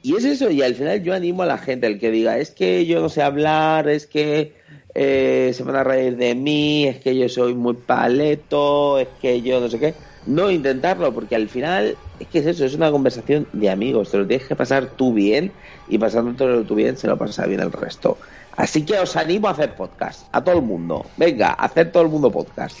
Y 0.00 0.14
es 0.16 0.24
eso, 0.24 0.50
y 0.50 0.62
al 0.62 0.74
final 0.74 1.02
yo 1.02 1.12
animo 1.12 1.42
a 1.42 1.46
la 1.46 1.58
gente, 1.58 1.86
el 1.86 1.98
que 1.98 2.10
diga, 2.10 2.38
es 2.38 2.50
que 2.52 2.86
yo 2.86 3.00
no 3.00 3.08
sé 3.08 3.20
hablar, 3.22 3.88
es 3.88 4.06
que 4.06 4.54
eh, 4.94 5.50
se 5.54 5.64
van 5.64 5.76
a 5.76 5.84
reír 5.84 6.16
de 6.16 6.34
mí, 6.34 6.86
es 6.86 7.00
que 7.00 7.16
yo 7.16 7.28
soy 7.28 7.54
muy 7.54 7.74
paleto, 7.74 8.98
es 8.98 9.08
que 9.20 9.42
yo 9.42 9.60
no 9.60 9.68
sé 9.68 9.78
qué. 9.80 9.98
No 10.24 10.50
intentarlo, 10.50 11.12
porque 11.12 11.34
al 11.34 11.48
final 11.48 11.98
es 12.18 12.28
que 12.28 12.38
es 12.38 12.46
eso, 12.46 12.64
es 12.64 12.74
una 12.74 12.90
conversación 12.90 13.48
de 13.52 13.70
amigos, 13.70 14.10
te 14.10 14.18
lo 14.18 14.26
tienes 14.26 14.46
que 14.46 14.56
pasar 14.56 14.96
tú 14.96 15.12
bien 15.14 15.56
y 15.86 15.98
pasándotelo 15.98 16.64
tú 16.64 16.74
bien 16.76 16.96
se 16.96 17.08
lo 17.08 17.18
pasa 17.18 17.46
bien 17.46 17.60
el 17.60 17.72
resto. 17.72 18.20
Así 18.58 18.82
que 18.82 18.98
os 18.98 19.14
animo 19.14 19.46
a 19.46 19.52
hacer 19.52 19.76
podcast, 19.76 20.26
a 20.32 20.42
todo 20.42 20.56
el 20.56 20.62
mundo. 20.62 21.06
Venga, 21.16 21.50
a 21.50 21.66
hacer 21.66 21.92
todo 21.92 22.02
el 22.02 22.08
mundo 22.08 22.28
podcast. 22.28 22.76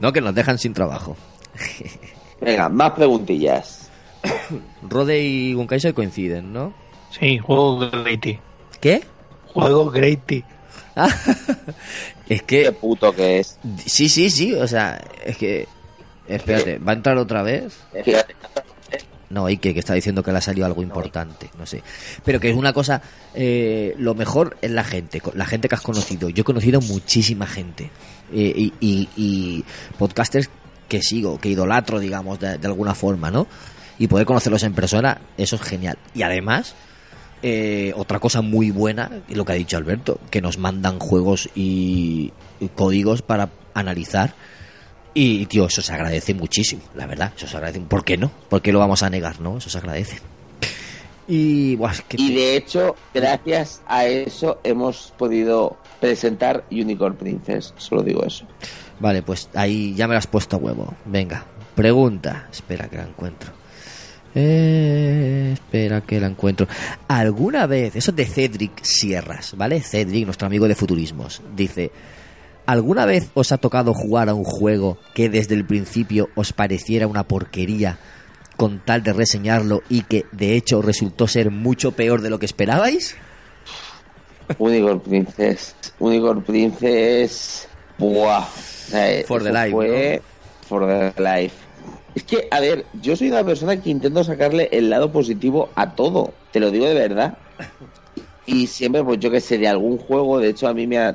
No, 0.00 0.14
que 0.14 0.22
nos 0.22 0.34
dejan 0.34 0.58
sin 0.58 0.72
trabajo. 0.72 1.14
Venga, 2.40 2.70
más 2.70 2.92
preguntillas. 2.92 3.90
Rode 4.82 5.20
y 5.20 5.52
Gunkaiser 5.52 5.92
coinciden, 5.92 6.54
¿no? 6.54 6.72
Sí, 7.10 7.36
juego 7.36 7.78
Grady. 7.90 8.38
¿Qué? 8.80 9.04
Juego 9.52 9.90
Grady. 9.90 10.42
Ah, 10.96 11.14
es 12.30 12.42
Qué 12.44 12.62
que... 12.64 12.72
puto 12.72 13.12
que 13.12 13.40
es. 13.40 13.58
Sí, 13.84 14.08
sí, 14.08 14.30
sí, 14.30 14.54
o 14.54 14.66
sea, 14.66 14.98
es 15.22 15.36
que... 15.36 15.68
Espérate, 16.26 16.78
¿va 16.78 16.92
a 16.92 16.94
entrar 16.94 17.18
otra 17.18 17.42
vez? 17.42 17.78
Fíjate, 18.04 18.34
No, 19.30 19.46
Ike, 19.46 19.74
que 19.74 19.80
está 19.80 19.92
diciendo 19.94 20.22
que 20.22 20.32
le 20.32 20.38
ha 20.38 20.40
salido 20.40 20.64
algo 20.64 20.82
importante, 20.82 21.50
no 21.58 21.66
sé. 21.66 21.82
Pero 22.24 22.40
que 22.40 22.48
es 22.50 22.56
una 22.56 22.72
cosa, 22.72 23.02
eh, 23.34 23.94
lo 23.98 24.14
mejor 24.14 24.56
es 24.62 24.70
la 24.70 24.84
gente, 24.84 25.20
la 25.34 25.44
gente 25.44 25.68
que 25.68 25.74
has 25.74 25.82
conocido. 25.82 26.30
Yo 26.30 26.40
he 26.40 26.44
conocido 26.44 26.80
muchísima 26.80 27.46
gente. 27.46 27.90
eh, 28.32 28.52
y, 28.56 28.72
y- 28.80 29.08
y 29.16 29.64
podcasters 29.98 30.50
que 30.88 31.02
sigo, 31.02 31.38
que 31.38 31.48
idolatro, 31.50 31.98
digamos, 32.00 32.38
de, 32.40 32.58
alguna 32.64 32.94
forma, 32.94 33.30
¿no? 33.30 33.46
Y 33.98 34.06
poder 34.06 34.26
conocerlos 34.26 34.62
en 34.62 34.72
persona, 34.74 35.20
eso 35.36 35.56
es 35.56 35.62
genial. 35.62 35.98
Y 36.14 36.22
además, 36.22 36.74
eh, 37.42 37.92
otra 37.96 38.18
cosa 38.20 38.40
muy 38.42 38.70
buena, 38.70 39.10
y 39.28 39.34
lo 39.34 39.44
que 39.44 39.52
ha 39.52 39.56
dicho 39.56 39.76
Alberto, 39.76 40.20
que 40.30 40.40
nos 40.40 40.56
mandan 40.58 40.98
juegos 40.98 41.48
y 41.54 42.32
códigos 42.74 43.22
para 43.22 43.50
analizar. 43.74 44.34
Y, 45.20 45.46
tío, 45.46 45.66
eso 45.66 45.82
se 45.82 45.92
agradece 45.92 46.32
muchísimo, 46.32 46.82
la 46.94 47.04
verdad. 47.04 47.32
Eso 47.36 47.48
se 47.48 47.56
agradece. 47.56 47.80
¿Por 47.80 48.04
qué 48.04 48.16
no? 48.16 48.30
¿Por 48.48 48.62
qué 48.62 48.70
lo 48.70 48.78
vamos 48.78 49.02
a 49.02 49.10
negar, 49.10 49.40
no? 49.40 49.58
Eso 49.58 49.68
se 49.68 49.78
agradece. 49.78 50.20
Y, 51.26 51.74
buah, 51.74 51.90
es 51.90 52.02
que 52.02 52.22
Y 52.22 52.32
de 52.36 52.56
hecho, 52.56 52.94
gracias 53.12 53.82
a 53.88 54.06
eso 54.06 54.60
hemos 54.62 55.12
podido 55.18 55.76
presentar 56.00 56.62
Unicorn 56.70 57.16
Princess. 57.16 57.74
Solo 57.78 58.04
digo 58.04 58.24
eso. 58.24 58.46
Vale, 59.00 59.22
pues 59.22 59.50
ahí 59.54 59.92
ya 59.96 60.06
me 60.06 60.14
lo 60.14 60.18
has 60.18 60.28
puesto 60.28 60.54
a 60.54 60.60
huevo. 60.60 60.94
Venga, 61.04 61.44
pregunta. 61.74 62.46
Espera 62.52 62.88
que 62.88 62.98
la 62.98 63.08
encuentro. 63.08 63.50
Eh, 64.36 65.50
espera 65.54 66.00
que 66.02 66.20
la 66.20 66.28
encuentro. 66.28 66.68
¿Alguna 67.08 67.66
vez, 67.66 67.96
eso 67.96 68.12
es 68.12 68.16
de 68.16 68.24
Cedric 68.24 68.84
Sierras, 68.84 69.56
¿vale? 69.56 69.80
Cedric, 69.80 70.26
nuestro 70.26 70.46
amigo 70.46 70.68
de 70.68 70.76
futurismos, 70.76 71.42
dice, 71.56 71.90
¿alguna 72.68 73.06
vez 73.06 73.30
os 73.32 73.50
ha 73.50 73.56
tocado 73.56 73.94
jugar 73.94 74.28
a 74.28 74.34
un 74.34 74.44
juego 74.44 74.98
que 75.14 75.30
desde 75.30 75.54
el 75.54 75.64
principio 75.64 76.28
os 76.34 76.52
pareciera 76.52 77.06
una 77.06 77.26
porquería 77.26 77.98
con 78.58 78.84
tal 78.84 79.02
de 79.02 79.14
reseñarlo 79.14 79.82
y 79.88 80.02
que 80.02 80.26
de 80.32 80.54
hecho 80.54 80.82
resultó 80.82 81.26
ser 81.26 81.50
mucho 81.50 81.92
peor 81.92 82.20
de 82.20 82.28
lo 82.28 82.38
que 82.38 82.44
esperabais? 82.44 83.16
Unicorn 84.58 85.00
Princess. 85.00 85.74
Unicorn 85.98 86.42
Princess. 86.42 87.66
Buah. 87.96 88.44
For 89.26 89.42
the 89.42 89.50
life, 89.50 89.70
Fue 89.70 90.22
for 90.68 90.86
the 90.86 91.22
life. 91.22 91.54
Es 92.14 92.24
que, 92.24 92.48
a 92.50 92.60
ver, 92.60 92.84
yo 93.00 93.16
soy 93.16 93.30
una 93.30 93.44
persona 93.44 93.80
que 93.80 93.88
intento 93.88 94.22
sacarle 94.24 94.68
el 94.72 94.90
lado 94.90 95.10
positivo 95.10 95.70
a 95.74 95.94
todo. 95.94 96.34
Te 96.52 96.60
lo 96.60 96.70
digo 96.70 96.84
de 96.84 96.94
verdad. 96.94 97.38
Y 98.44 98.66
siempre, 98.66 99.02
pues 99.04 99.20
yo 99.20 99.30
que 99.30 99.40
sé, 99.40 99.56
de 99.56 99.68
algún 99.68 99.96
juego. 99.98 100.38
De 100.38 100.48
hecho, 100.48 100.68
a 100.68 100.74
mí 100.74 100.86
me 100.86 100.98
ha 100.98 101.14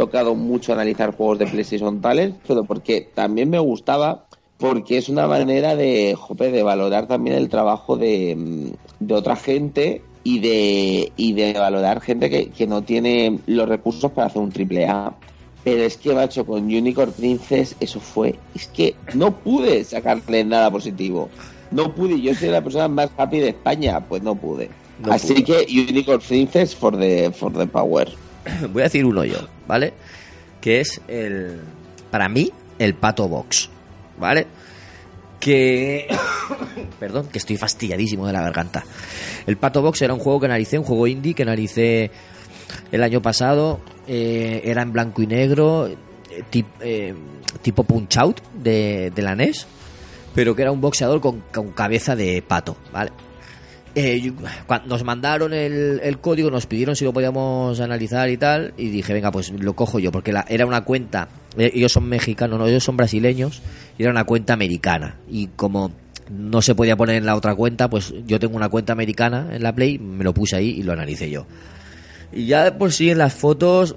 tocado 0.00 0.34
mucho 0.34 0.72
analizar 0.72 1.14
juegos 1.14 1.38
de 1.38 1.46
PlayStation 1.46 2.00
Talent, 2.00 2.36
pero 2.46 2.64
porque 2.64 3.10
también 3.14 3.50
me 3.50 3.58
gustaba. 3.58 4.24
Porque 4.56 4.98
es 4.98 5.08
una 5.08 5.26
manera 5.26 5.74
de, 5.74 6.14
jope, 6.18 6.50
de 6.50 6.62
valorar 6.62 7.06
también 7.06 7.36
el 7.36 7.48
trabajo 7.48 7.96
de, 7.96 8.36
mm, 8.36 9.04
de 9.04 9.14
otra 9.14 9.36
gente 9.36 10.02
y 10.22 10.38
de, 10.40 11.12
y 11.16 11.32
de 11.32 11.54
valorar 11.54 12.00
gente 12.00 12.28
que, 12.28 12.50
que 12.50 12.66
no 12.66 12.82
tiene 12.82 13.38
los 13.46 13.68
recursos 13.68 14.10
para 14.12 14.26
hacer 14.26 14.42
un 14.42 14.50
triple 14.50 14.86
A. 14.86 15.14
Pero 15.64 15.82
es 15.82 15.96
que, 15.96 16.14
macho, 16.14 16.44
con 16.44 16.64
Unicorn 16.64 17.12
Princess 17.12 17.76
eso 17.80 18.00
fue... 18.00 18.38
Es 18.54 18.66
que 18.66 18.96
no 19.14 19.34
pude 19.36 19.84
sacarle 19.84 20.44
nada 20.44 20.70
positivo. 20.70 21.28
No 21.70 21.94
pude. 21.94 22.20
Yo 22.20 22.34
soy 22.34 22.48
la 22.48 22.62
persona 22.62 22.88
más 22.88 23.10
happy 23.16 23.38
de 23.38 23.48
España. 23.50 24.00
Pues 24.08 24.22
no 24.22 24.34
pude. 24.34 24.70
No 25.04 25.12
Así 25.12 25.42
que 25.42 25.66
Unicorn 25.68 26.20
Princess 26.26 26.74
for 26.74 26.98
the, 26.98 27.30
for 27.32 27.52
the 27.52 27.66
power. 27.66 28.08
Voy 28.72 28.82
a 28.82 28.84
decir 28.84 29.04
uno 29.04 29.24
yo, 29.24 29.38
¿vale? 29.66 29.92
Que 30.60 30.80
es 30.80 31.00
el. 31.08 31.60
Para 32.10 32.28
mí, 32.28 32.50
el 32.78 32.94
Pato 32.94 33.28
Box, 33.28 33.70
¿vale? 34.18 34.46
Que. 35.38 36.08
Perdón, 37.00 37.28
que 37.28 37.38
estoy 37.38 37.56
fastidiadísimo 37.56 38.26
de 38.26 38.32
la 38.32 38.42
garganta. 38.42 38.84
El 39.46 39.56
Pato 39.56 39.82
Box 39.82 40.02
era 40.02 40.14
un 40.14 40.20
juego 40.20 40.40
que 40.40 40.46
analicé, 40.46 40.78
un 40.78 40.84
juego 40.84 41.06
indie 41.06 41.34
que 41.34 41.42
analicé 41.42 42.10
el 42.92 43.02
año 43.02 43.22
pasado. 43.22 43.80
eh, 44.06 44.62
era 44.64 44.82
en 44.82 44.92
blanco 44.92 45.22
y 45.22 45.26
negro, 45.26 45.86
eh, 45.86 46.64
eh, 46.80 47.14
tipo 47.62 47.84
Punch 47.84 48.16
Out 48.16 48.40
de, 48.54 49.12
de 49.14 49.22
la 49.22 49.34
NES, 49.34 49.66
pero 50.34 50.54
que 50.54 50.62
era 50.62 50.72
un 50.72 50.80
boxeador 50.80 51.20
con, 51.20 51.40
con 51.52 51.70
cabeza 51.72 52.16
de 52.16 52.42
pato, 52.42 52.76
¿vale? 52.92 53.12
Eh, 53.94 54.32
nos 54.86 55.02
mandaron 55.02 55.52
el, 55.52 56.00
el 56.02 56.18
código, 56.18 56.48
nos 56.50 56.66
pidieron 56.66 56.94
si 56.94 57.04
lo 57.04 57.12
podíamos 57.12 57.80
analizar 57.80 58.30
y 58.30 58.36
tal, 58.36 58.72
y 58.76 58.88
dije, 58.88 59.12
venga, 59.12 59.32
pues 59.32 59.50
lo 59.50 59.74
cojo 59.74 59.98
yo, 59.98 60.12
porque 60.12 60.32
la- 60.32 60.44
era 60.48 60.64
una 60.64 60.82
cuenta, 60.84 61.28
eh, 61.58 61.72
ellos 61.74 61.90
son 61.92 62.04
mexicanos, 62.08 62.56
no, 62.58 62.68
ellos 62.68 62.84
son 62.84 62.96
brasileños, 62.96 63.60
y 63.98 64.02
era 64.04 64.12
una 64.12 64.22
cuenta 64.24 64.52
americana, 64.52 65.16
y 65.28 65.48
como 65.56 65.90
no 66.30 66.62
se 66.62 66.76
podía 66.76 66.96
poner 66.96 67.16
en 67.16 67.26
la 67.26 67.34
otra 67.34 67.56
cuenta, 67.56 67.90
pues 67.90 68.14
yo 68.28 68.38
tengo 68.38 68.54
una 68.56 68.68
cuenta 68.68 68.92
americana 68.92 69.48
en 69.52 69.62
la 69.64 69.74
Play, 69.74 69.98
me 69.98 70.22
lo 70.22 70.32
puse 70.32 70.54
ahí 70.54 70.68
y 70.70 70.82
lo 70.84 70.92
analicé 70.92 71.28
yo. 71.28 71.46
Y 72.32 72.46
ya 72.46 72.78
por 72.78 72.92
sí 72.92 73.10
en 73.10 73.18
las 73.18 73.34
fotos 73.34 73.96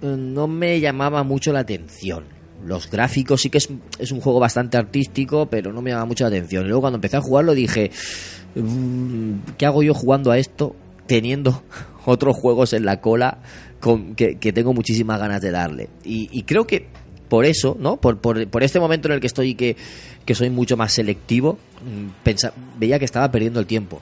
eh, 0.00 0.06
no 0.18 0.46
me 0.48 0.80
llamaba 0.80 1.22
mucho 1.22 1.52
la 1.52 1.58
atención. 1.60 2.24
Los 2.64 2.90
gráficos 2.90 3.40
sí 3.42 3.50
que 3.50 3.58
es, 3.58 3.68
es 3.98 4.10
un 4.12 4.20
juego 4.20 4.40
bastante 4.40 4.76
artístico, 4.76 5.46
pero 5.46 5.72
no 5.72 5.80
me 5.82 5.90
llama 5.90 6.04
mucho 6.06 6.24
la 6.24 6.28
atención. 6.28 6.64
Y 6.64 6.68
luego 6.68 6.80
cuando 6.82 6.96
empecé 6.96 7.16
a 7.16 7.20
jugarlo 7.20 7.54
dije, 7.54 7.90
"Mm, 8.54 9.32
¿qué 9.56 9.66
hago 9.66 9.82
yo 9.82 9.94
jugando 9.94 10.30
a 10.30 10.38
esto 10.38 10.74
teniendo 11.06 11.62
otros 12.06 12.36
juegos 12.36 12.72
en 12.72 12.84
la 12.84 13.00
cola 13.00 13.38
con, 13.80 14.14
que, 14.14 14.36
que 14.36 14.52
tengo 14.52 14.72
muchísimas 14.74 15.18
ganas 15.20 15.40
de 15.40 15.50
darle? 15.50 15.88
Y, 16.04 16.42
creo 16.42 16.66
que 16.66 16.86
por 17.28 17.44
eso, 17.44 17.76
¿no? 17.78 17.96
Por, 17.98 18.18
por, 18.18 18.46
por 18.48 18.62
este 18.62 18.80
momento 18.80 19.08
en 19.08 19.14
el 19.14 19.20
que 19.20 19.26
estoy 19.26 19.50
y 19.50 19.54
que, 19.54 19.76
que 20.24 20.34
soy 20.34 20.50
mucho 20.50 20.76
más 20.76 20.92
selectivo, 20.94 21.58
mm, 21.84 22.24
pensa- 22.24 22.52
veía 22.78 22.98
que 22.98 23.04
estaba 23.04 23.30
perdiendo 23.30 23.60
el 23.60 23.66
tiempo. 23.66 24.00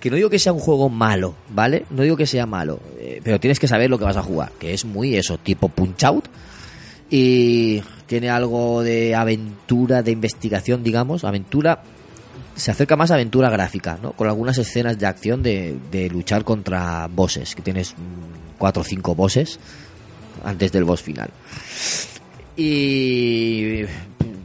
Que 0.00 0.10
no 0.10 0.16
digo 0.16 0.30
que 0.30 0.38
sea 0.38 0.52
un 0.52 0.60
juego 0.60 0.88
malo, 0.88 1.34
¿vale? 1.50 1.84
No 1.90 2.04
digo 2.04 2.16
que 2.16 2.24
sea 2.26 2.46
malo, 2.46 2.78
eh, 3.00 3.20
pero 3.24 3.40
tienes 3.40 3.58
que 3.58 3.66
saber 3.66 3.90
lo 3.90 3.98
que 3.98 4.04
vas 4.04 4.16
a 4.16 4.22
jugar, 4.22 4.52
que 4.60 4.72
es 4.72 4.84
muy 4.84 5.16
eso, 5.16 5.38
tipo 5.38 5.68
Punch 5.68 6.04
Out. 6.04 6.26
Y 7.10 7.82
tiene 8.06 8.28
algo 8.30 8.82
de 8.82 9.14
aventura, 9.14 10.02
de 10.02 10.10
investigación, 10.10 10.82
digamos, 10.82 11.24
aventura 11.24 11.82
se 12.54 12.72
acerca 12.72 12.96
más 12.96 13.12
a 13.12 13.14
aventura 13.14 13.50
gráfica, 13.50 13.98
¿no? 14.02 14.12
Con 14.12 14.26
algunas 14.26 14.58
escenas 14.58 14.98
de 14.98 15.06
acción 15.06 15.44
de, 15.44 15.76
de 15.92 16.10
luchar 16.10 16.42
contra 16.42 17.06
bosses, 17.06 17.54
que 17.54 17.62
tienes 17.62 17.94
cuatro 18.58 18.82
o 18.82 18.84
cinco 18.84 19.14
bosses 19.14 19.60
antes 20.44 20.72
del 20.72 20.84
boss 20.84 21.00
final. 21.00 21.30
Y 22.56 23.82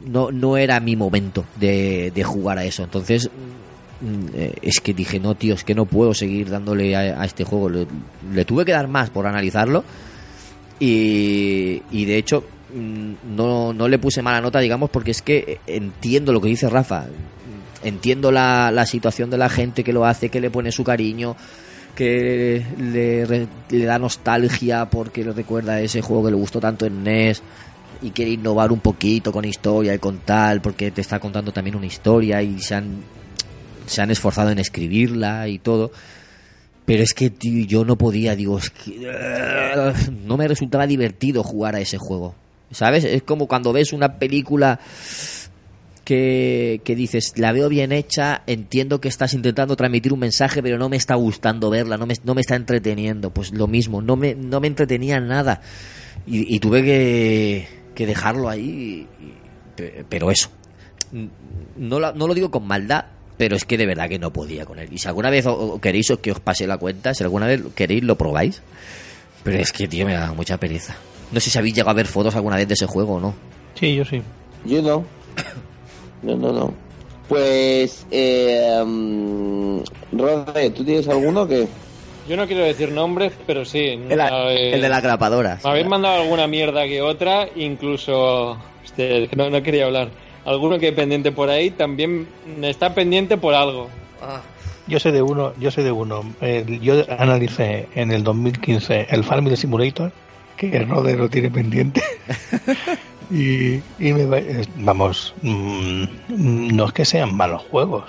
no, 0.06 0.30
no 0.30 0.56
era 0.56 0.78
mi 0.80 0.94
momento 0.94 1.44
de, 1.56 2.12
de 2.14 2.24
jugar 2.24 2.58
a 2.58 2.64
eso. 2.64 2.84
Entonces, 2.84 3.28
mm, 4.00 4.26
es 4.62 4.80
que 4.80 4.94
dije, 4.94 5.18
no, 5.18 5.34
tío, 5.34 5.54
es 5.54 5.64
que 5.64 5.74
no 5.74 5.86
puedo 5.86 6.14
seguir 6.14 6.50
dándole 6.50 6.94
a, 6.94 7.24
este 7.24 7.42
juego. 7.42 7.68
Le 8.32 8.44
tuve 8.44 8.64
que 8.64 8.72
dar 8.72 8.86
más 8.86 9.10
por 9.10 9.26
analizarlo. 9.26 9.82
Y, 10.80 11.82
y 11.90 12.04
de 12.04 12.16
hecho, 12.16 12.44
mm, 12.74 13.36
no, 13.36 13.72
no 13.72 13.88
le 13.88 13.98
puse 13.98 14.22
mala 14.22 14.40
nota, 14.40 14.58
digamos, 14.60 14.90
porque 14.90 15.12
es 15.12 15.22
que 15.22 15.60
entiendo 15.66 16.32
lo 16.32 16.40
que 16.40 16.48
dice 16.48 16.68
Rafa. 16.68 17.06
Entiendo 17.82 18.32
la, 18.32 18.70
la 18.70 18.86
situación 18.86 19.28
de 19.30 19.38
la 19.38 19.50
gente 19.50 19.84
que 19.84 19.92
lo 19.92 20.06
hace, 20.06 20.30
que 20.30 20.40
le 20.40 20.50
pone 20.50 20.72
su 20.72 20.84
cariño, 20.84 21.36
que 21.94 22.64
le, 22.78 23.46
le 23.68 23.84
da 23.84 23.98
nostalgia 23.98 24.86
porque 24.86 25.22
le 25.22 25.32
recuerda 25.32 25.74
a 25.74 25.80
ese 25.80 26.00
juego 26.00 26.24
que 26.24 26.30
le 26.30 26.36
gustó 26.36 26.60
tanto 26.60 26.86
en 26.86 27.04
NES 27.04 27.42
y 28.02 28.10
quiere 28.10 28.32
innovar 28.32 28.72
un 28.72 28.80
poquito 28.80 29.32
con 29.32 29.44
historia 29.44 29.94
y 29.94 29.98
con 29.98 30.18
tal, 30.18 30.60
porque 30.60 30.90
te 30.90 31.00
está 31.00 31.18
contando 31.20 31.52
también 31.52 31.76
una 31.76 31.86
historia 31.86 32.42
y 32.42 32.60
se 32.60 32.74
han, 32.74 33.02
se 33.86 34.02
han 34.02 34.10
esforzado 34.10 34.50
en 34.50 34.58
escribirla 34.58 35.48
y 35.48 35.58
todo. 35.58 35.90
Pero 36.86 37.02
es 37.02 37.14
que, 37.14 37.30
tío, 37.30 37.64
yo 37.66 37.84
no 37.84 37.96
podía, 37.96 38.36
digo, 38.36 38.58
es 38.58 38.70
que 38.70 39.10
no 40.26 40.36
me 40.36 40.46
resultaba 40.48 40.86
divertido 40.86 41.42
jugar 41.42 41.74
a 41.76 41.80
ese 41.80 41.96
juego. 41.98 42.34
¿Sabes? 42.70 43.04
Es 43.04 43.22
como 43.22 43.46
cuando 43.46 43.72
ves 43.72 43.92
una 43.92 44.18
película 44.18 44.80
que, 46.04 46.82
que 46.84 46.94
dices, 46.94 47.32
la 47.38 47.52
veo 47.52 47.68
bien 47.70 47.92
hecha, 47.92 48.42
entiendo 48.46 49.00
que 49.00 49.08
estás 49.08 49.32
intentando 49.32 49.76
transmitir 49.76 50.12
un 50.12 50.18
mensaje, 50.18 50.62
pero 50.62 50.76
no 50.76 50.88
me 50.90 50.96
está 50.96 51.14
gustando 51.14 51.70
verla, 51.70 51.96
no 51.96 52.04
me, 52.06 52.14
no 52.24 52.34
me 52.34 52.42
está 52.42 52.56
entreteniendo. 52.56 53.30
Pues 53.30 53.52
lo 53.52 53.66
mismo, 53.66 54.02
no 54.02 54.16
me, 54.16 54.34
no 54.34 54.60
me 54.60 54.66
entretenía 54.66 55.20
nada. 55.20 55.62
Y, 56.26 56.54
y 56.54 56.58
tuve 56.60 56.82
que, 56.82 57.68
que 57.94 58.06
dejarlo 58.06 58.48
ahí, 58.50 59.06
y- 59.20 59.34
pe- 59.76 60.04
pero 60.08 60.30
eso. 60.30 60.50
No, 61.76 61.98
no 62.00 62.26
lo 62.26 62.34
digo 62.34 62.50
con 62.50 62.66
maldad, 62.66 63.06
pero 63.36 63.56
es 63.56 63.64
que 63.64 63.76
de 63.78 63.86
verdad 63.86 64.08
que 64.08 64.18
no 64.18 64.32
podía 64.32 64.64
con 64.66 64.78
él. 64.78 64.88
Y 64.92 64.98
si 64.98 65.08
alguna 65.08 65.30
vez 65.30 65.46
o- 65.46 65.52
o 65.74 65.80
queréis 65.80 66.10
o 66.10 66.20
que 66.20 66.32
os 66.32 66.40
pase 66.40 66.66
la 66.66 66.78
cuenta, 66.78 67.14
si 67.14 67.22
alguna 67.24 67.46
vez 67.46 67.60
queréis 67.74 68.02
lo 68.04 68.16
probáis. 68.16 68.62
Pero 69.42 69.58
es 69.58 69.72
que, 69.72 69.86
tío, 69.88 70.06
me 70.06 70.14
da 70.14 70.32
mucha 70.32 70.56
pereza. 70.58 70.96
No 71.32 71.40
sé 71.40 71.50
si 71.50 71.58
habéis 71.58 71.74
llegado 71.74 71.90
a 71.90 71.94
ver 71.94 72.06
fotos 72.06 72.34
alguna 72.34 72.56
vez 72.56 72.66
de 72.68 72.74
ese 72.74 72.86
juego 72.86 73.14
o 73.16 73.20
no. 73.20 73.34
Sí, 73.74 73.94
yo 73.94 74.04
sí. 74.04 74.22
Yo 74.64 74.80
no. 74.82 75.04
No, 76.22 76.36
no, 76.36 76.52
no. 76.52 76.74
Pues, 77.28 78.06
eh, 78.10 78.82
Rodri, 80.12 80.70
¿tú 80.70 80.84
tienes 80.84 81.08
alguno 81.08 81.46
que...? 81.46 81.66
Yo 82.28 82.36
no 82.38 82.46
quiero 82.46 82.64
decir 82.64 82.90
nombres, 82.90 83.32
pero 83.46 83.66
sí. 83.66 83.80
El, 83.80 84.18
eh, 84.18 84.72
el 84.74 84.80
de 84.80 84.88
las 84.88 85.02
grapadoras. 85.02 85.62
Me 85.62 85.70
habéis 85.70 85.86
mandado 85.86 86.22
alguna 86.22 86.46
mierda 86.46 86.84
que 86.86 87.02
otra, 87.02 87.46
incluso. 87.54 88.56
Hostia, 88.82 89.04
es 89.18 89.28
que 89.28 89.36
no, 89.36 89.50
no 89.50 89.62
quería 89.62 89.84
hablar. 89.84 90.08
Alguno 90.44 90.78
que 90.78 90.92
pendiente 90.92 91.32
por 91.32 91.48
ahí 91.48 91.70
también 91.70 92.26
está 92.62 92.94
pendiente 92.94 93.36
por 93.36 93.54
algo. 93.54 93.88
Yo 94.86 95.00
sé 95.00 95.12
de 95.12 95.22
uno, 95.22 95.52
yo 95.58 95.70
sé 95.70 95.82
de 95.82 95.90
uno. 95.92 96.22
El- 96.40 96.80
yo 96.80 96.94
analicé 97.18 97.88
en 97.94 98.10
el 98.12 98.22
2015 98.22 99.06
el 99.10 99.24
Farming 99.24 99.56
Simulator, 99.56 100.12
que 100.58 100.76
el 100.76 100.88
Roder 100.88 101.18
lo 101.18 101.28
tiene 101.30 101.50
pendiente. 101.50 102.02
y 103.30 103.76
y 103.98 104.12
me 104.12 104.26
vamos, 104.76 105.34
mm, 105.42 106.04
no 106.28 106.86
es 106.86 106.92
que 106.92 107.04
sean 107.04 107.34
malos 107.34 107.62
juegos. 107.70 108.04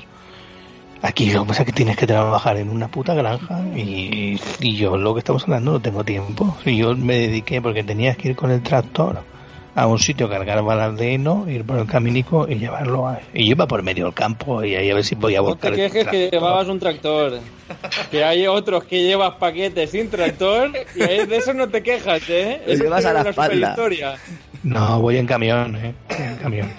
Aquí 1.02 1.32
lo 1.32 1.44
que 1.44 1.50
pasa 1.50 1.62
es 1.62 1.66
que 1.68 1.72
tienes 1.74 1.98
que 1.98 2.08
trabajar 2.08 2.58
en 2.58 2.70
una 2.70 2.88
puta 2.88 3.14
granja 3.14 3.62
y, 3.76 4.40
y 4.60 4.76
yo 4.76 4.98
lo 4.98 5.14
que 5.14 5.20
estamos 5.20 5.44
hablando 5.44 5.74
no 5.74 5.80
tengo 5.80 6.04
tiempo. 6.04 6.58
Y 6.66 6.78
yo 6.78 6.96
me 6.96 7.16
dediqué 7.20 7.62
porque 7.62 7.84
tenías 7.84 8.18
que 8.18 8.30
ir 8.30 8.36
con 8.36 8.50
el 8.52 8.62
tractor 8.64 9.20
a 9.76 9.88
un 9.88 10.00
sitio, 10.00 10.30
cargar 10.30 10.64
balas 10.64 10.96
de 10.98 11.14
heno, 11.14 11.50
ir 11.50 11.66
por 11.66 11.78
el 11.78 11.86
caminico 11.86 12.48
y 12.50 12.56
llevarlo 12.56 13.08
a... 13.08 13.20
Y 13.34 13.46
yo 13.46 13.52
iba 13.52 13.68
por 13.68 13.84
medio 13.84 14.06
del 14.06 14.14
campo 14.14 14.64
y 14.64 14.74
ahí 14.76 14.90
a 14.90 14.96
ver 14.96 15.04
si 15.04 15.16
voy 15.16 15.36
a 15.36 15.40
No 15.42 15.48
te 15.48 15.52
buscar 15.52 15.74
quejes 15.76 16.08
que 16.08 16.30
llevabas 16.32 16.68
un 16.70 16.80
tractor. 16.80 17.40
Que 18.10 18.24
hay 18.24 18.48
otros 18.48 18.86
que 18.86 19.04
llevas 19.04 19.36
paquetes 19.36 19.90
sin 19.92 20.10
tractor 20.10 20.72
y 20.96 21.02
ahí 21.04 21.26
de 21.26 21.38
eso 21.38 21.54
no 21.54 21.68
te 21.68 21.84
quejas, 21.84 22.22
¿eh? 22.30 22.62
Lo 22.66 22.74
Eso 22.74 22.84
llevas 22.84 23.06
a 23.06 23.14
la 23.14 23.30
espalda. 23.30 23.76
No, 24.64 25.02
voy 25.02 25.18
en 25.18 25.26
camión, 25.28 25.76
eh. 25.76 25.94
En 26.10 26.36
camión. 26.38 26.70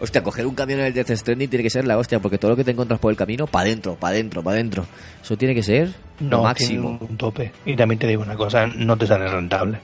Hostia, 0.00 0.22
coger 0.22 0.46
un 0.46 0.54
camión 0.54 0.80
en 0.80 0.86
el 0.86 0.94
Death 0.94 1.10
Stranding 1.10 1.50
tiene 1.50 1.62
que 1.62 1.68
ser 1.70 1.86
la 1.86 1.98
hostia, 1.98 2.20
porque 2.20 2.38
todo 2.38 2.52
lo 2.52 2.56
que 2.56 2.64
te 2.64 2.70
encuentras 2.70 2.98
por 2.98 3.10
el 3.10 3.18
camino, 3.18 3.46
para 3.46 3.66
adentro, 3.66 3.96
para 3.96 4.14
adentro, 4.14 4.42
para 4.42 4.54
adentro. 4.54 4.86
Eso 5.22 5.36
tiene 5.36 5.54
que 5.54 5.62
ser 5.62 5.90
lo 6.20 6.38
No, 6.38 6.42
máximo. 6.42 6.96
tiene 6.98 7.10
un 7.12 7.16
tope. 7.18 7.52
Y 7.66 7.76
también 7.76 7.98
te 7.98 8.06
digo 8.06 8.22
una 8.22 8.34
cosa, 8.34 8.66
no 8.66 8.96
te 8.96 9.06
sale 9.06 9.28
rentable. 9.28 9.78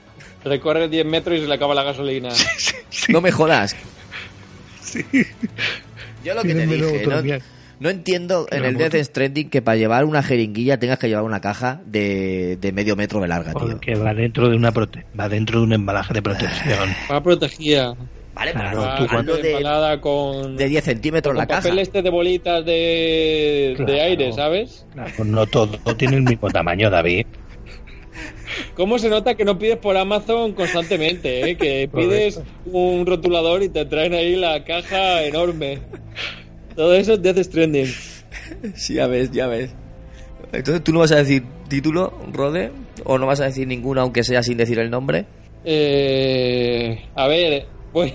Recorre 0.47 0.89
10 0.89 1.05
metros 1.05 1.39
y 1.39 1.40
se 1.43 1.48
le 1.48 1.55
acaba 1.55 1.74
la 1.74 1.82
gasolina. 1.82 2.31
No 3.09 3.20
me 3.20 3.31
jodas. 3.31 3.77
Yo 6.24 6.35
lo 6.35 6.43
que 6.43 6.55
te 6.55 6.66
dije, 6.66 7.43
no, 7.78 7.90
entiendo 7.90 8.47
en 8.51 8.64
el 8.64 8.73
moto. 8.73 8.89
Death 8.89 9.05
Stranding 9.05 9.51
que 9.51 9.60
para 9.60 9.77
llevar 9.77 10.05
una 10.06 10.23
jeringuilla 10.23 10.78
tengas 10.78 10.98
que 10.98 11.09
llevar 11.09 11.24
una 11.24 11.40
caja 11.40 11.82
de, 11.85 12.56
de 12.59 12.73
medio 12.73 12.97
metro 12.97 13.20
de 13.20 13.28
larga, 13.28 13.52
tío. 13.52 13.68
Porque 13.68 13.94
va 13.97 14.14
dentro 14.14 14.48
de 14.48 14.56
una 14.56 14.73
prote 14.73 15.05
va 15.18 15.28
dentro 15.28 15.59
de 15.59 15.66
un 15.66 15.73
embalaje 15.74 16.14
de 16.14 16.23
protección. 16.23 16.89
Va 17.10 17.23
protegida. 17.23 17.94
Vale, 18.35 18.52
Claro, 18.52 18.94
pero 18.98 19.24
tú 19.24 19.43
de, 19.43 19.56
embalada 19.56 20.01
con, 20.01 20.56
de 20.56 20.68
10 20.68 20.85
centímetros 20.85 21.32
con 21.32 21.39
la 21.39 21.47
caja. 21.47 21.62
papel 21.62 21.78
este 21.78 22.02
de 22.02 22.10
bolitas 22.10 22.64
de, 22.64 23.77
de 23.78 24.01
aire, 24.01 24.32
¿sabes? 24.32 24.86
Claro, 24.93 25.24
no 25.24 25.47
todo 25.47 25.78
tiene 25.97 26.16
el 26.16 26.23
mismo 26.23 26.51
tamaño, 26.51 26.90
David. 26.90 27.27
¿Cómo 28.74 28.99
se 28.99 29.09
nota 29.09 29.35
que 29.35 29.45
no 29.45 29.59
pides 29.59 29.77
por 29.78 29.97
Amazon 29.97 30.53
constantemente? 30.53 31.51
¿eh? 31.51 31.57
Que 31.57 31.89
pides 31.95 32.41
un 32.66 33.07
rotulador 33.07 33.62
y 33.62 33.69
te 33.69 33.85
traen 33.85 34.15
ahí 34.15 34.37
la 34.37 34.65
caja 34.65 35.24
enorme. 35.24 35.78
Todo 36.74 36.95
eso 36.95 37.15
es 37.15 37.23
Death 37.23 37.39
Stranding. 37.39 37.87
Sí, 38.74 38.95
ya 38.95 39.07
ves, 39.07 39.31
ya 39.33 39.47
ves. 39.47 39.74
Entonces, 40.53 40.83
¿tú 40.85 40.93
no 40.93 41.01
vas 41.01 41.12
a 41.12 41.16
decir 41.16 41.43
título, 41.69 42.12
Rode? 42.33 42.70
¿O 43.05 43.19
no 43.19 43.27
vas 43.27 43.41
a 43.41 43.45
decir 43.47 43.66
ninguno, 43.66 44.01
aunque 44.01 44.23
sea 44.24 44.43
sin 44.43 44.57
decir 44.59 44.78
el 44.78 44.91
nombre? 44.91 45.24
Eh, 45.65 46.99
a 47.15 47.27
ver, 47.27 47.66
voy, 47.93 48.12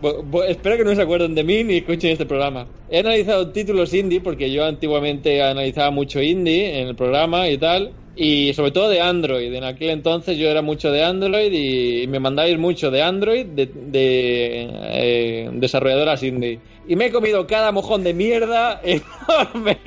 voy- 0.00 0.14
voy- 0.24 0.46
espero 0.48 0.76
que 0.76 0.84
no 0.84 0.94
se 0.94 1.02
acuerden 1.02 1.34
de 1.34 1.42
mí 1.44 1.64
ni 1.64 1.76
escuchen 1.78 2.10
este 2.12 2.26
programa. 2.26 2.66
He 2.90 3.00
analizado 3.00 3.50
títulos 3.50 3.92
indie 3.94 4.20
porque 4.20 4.50
yo 4.52 4.64
antiguamente 4.64 5.42
analizaba 5.42 5.90
mucho 5.90 6.22
indie 6.22 6.80
en 6.80 6.88
el 6.88 6.94
programa 6.96 7.48
y 7.48 7.58
tal. 7.58 7.92
Y 8.16 8.52
sobre 8.54 8.70
todo 8.70 8.88
de 8.88 9.00
Android. 9.00 9.52
En 9.52 9.64
aquel 9.64 9.90
entonces 9.90 10.38
yo 10.38 10.48
era 10.48 10.62
mucho 10.62 10.92
de 10.92 11.02
Android 11.04 11.52
y 11.52 12.06
me 12.06 12.20
mandáis 12.20 12.56
mucho 12.58 12.90
de 12.90 13.02
Android 13.02 13.44
de, 13.46 13.66
de, 13.66 14.68
eh, 14.72 15.50
desarrolladoras 15.54 16.22
indie. 16.22 16.60
Y 16.86 16.94
me 16.96 17.06
he 17.06 17.10
comido 17.10 17.46
cada 17.46 17.72
mojón 17.72 18.04
de 18.04 18.14
mierda 18.14 18.80
enorme. 18.84 19.78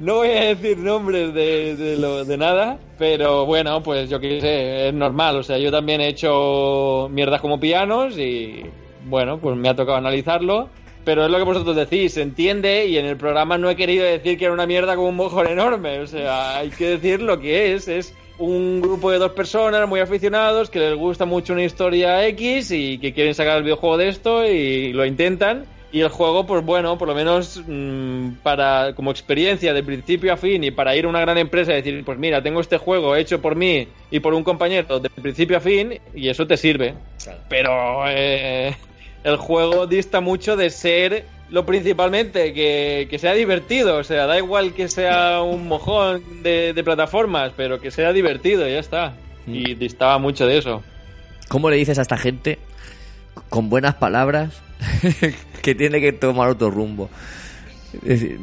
No 0.00 0.16
voy 0.16 0.28
a 0.30 0.54
decir 0.54 0.78
nombres 0.78 1.32
de, 1.34 1.76
de, 1.76 1.96
lo- 1.96 2.24
de 2.24 2.36
nada, 2.36 2.78
pero 2.98 3.46
bueno, 3.46 3.82
pues 3.82 4.08
yo 4.10 4.18
qué 4.18 4.40
sé, 4.40 4.88
es 4.88 4.94
normal. 4.94 5.36
O 5.36 5.42
sea, 5.42 5.58
yo 5.58 5.70
también 5.70 6.00
he 6.00 6.08
hecho 6.08 7.08
mierdas 7.12 7.40
como 7.40 7.60
pianos 7.60 8.18
y 8.18 8.64
bueno, 9.06 9.38
pues 9.38 9.56
me 9.56 9.68
ha 9.68 9.76
tocado 9.76 9.98
analizarlo. 9.98 10.70
Pero 11.04 11.24
es 11.24 11.30
lo 11.30 11.38
que 11.38 11.44
vosotros 11.44 11.76
decís, 11.76 12.14
se 12.14 12.22
entiende 12.22 12.86
y 12.86 12.96
en 12.96 13.04
el 13.04 13.16
programa 13.16 13.58
no 13.58 13.68
he 13.68 13.76
querido 13.76 14.04
decir 14.04 14.38
que 14.38 14.46
era 14.46 14.54
una 14.54 14.66
mierda 14.66 14.96
como 14.96 15.08
un 15.08 15.16
mojón 15.16 15.46
enorme. 15.46 16.00
O 16.00 16.06
sea, 16.06 16.58
hay 16.58 16.70
que 16.70 16.88
decir 16.88 17.20
lo 17.20 17.38
que 17.38 17.74
es. 17.74 17.88
Es 17.88 18.14
un 18.38 18.80
grupo 18.80 19.10
de 19.10 19.18
dos 19.18 19.32
personas 19.32 19.88
muy 19.88 20.00
aficionados 20.00 20.70
que 20.70 20.80
les 20.80 20.96
gusta 20.96 21.24
mucho 21.24 21.52
una 21.52 21.64
historia 21.64 22.26
X 22.28 22.70
y 22.70 22.98
que 22.98 23.12
quieren 23.12 23.34
sacar 23.34 23.58
el 23.58 23.64
videojuego 23.64 23.98
de 23.98 24.08
esto 24.08 24.44
y 24.46 24.92
lo 24.92 25.04
intentan. 25.04 25.66
Y 25.92 26.00
el 26.00 26.08
juego, 26.08 26.44
pues 26.44 26.64
bueno, 26.64 26.98
por 26.98 27.06
lo 27.06 27.14
menos 27.14 27.62
mm, 27.64 28.38
para 28.42 28.94
como 28.96 29.12
experiencia 29.12 29.72
de 29.72 29.84
principio 29.84 30.32
a 30.32 30.36
fin 30.36 30.64
y 30.64 30.72
para 30.72 30.96
ir 30.96 31.04
a 31.04 31.08
una 31.08 31.20
gran 31.20 31.38
empresa 31.38 31.70
y 31.70 31.76
decir, 31.76 32.02
pues 32.04 32.18
mira, 32.18 32.42
tengo 32.42 32.60
este 32.60 32.78
juego 32.78 33.14
hecho 33.14 33.40
por 33.40 33.54
mí 33.54 33.86
y 34.10 34.18
por 34.18 34.34
un 34.34 34.42
compañero 34.42 34.98
de 34.98 35.08
principio 35.08 35.56
a 35.56 35.60
fin 35.60 36.00
y 36.12 36.28
eso 36.28 36.48
te 36.48 36.56
sirve. 36.56 36.94
Pero 37.48 38.08
eh, 38.08 38.74
el 39.24 39.36
juego 39.36 39.86
dista 39.86 40.20
mucho 40.20 40.56
de 40.56 40.70
ser 40.70 41.24
lo 41.50 41.66
principalmente, 41.66 42.52
que, 42.52 43.06
que 43.10 43.18
sea 43.18 43.32
divertido. 43.34 43.96
O 43.98 44.04
sea, 44.04 44.26
da 44.26 44.38
igual 44.38 44.72
que 44.72 44.88
sea 44.88 45.42
un 45.42 45.66
mojón 45.68 46.42
de, 46.42 46.72
de 46.72 46.84
plataformas, 46.84 47.52
pero 47.56 47.80
que 47.80 47.90
sea 47.90 48.12
divertido, 48.12 48.66
ya 48.68 48.78
está. 48.78 49.14
Y 49.46 49.74
distaba 49.74 50.18
mucho 50.18 50.46
de 50.46 50.58
eso. 50.58 50.82
¿Cómo 51.48 51.68
le 51.70 51.76
dices 51.76 51.98
a 51.98 52.02
esta 52.02 52.16
gente, 52.16 52.58
con 53.50 53.68
buenas 53.68 53.94
palabras, 53.96 54.54
que 55.62 55.74
tiene 55.74 56.00
que 56.00 56.12
tomar 56.12 56.48
otro 56.48 56.70
rumbo? 56.70 57.10
Es 57.92 58.20
decir, 58.20 58.38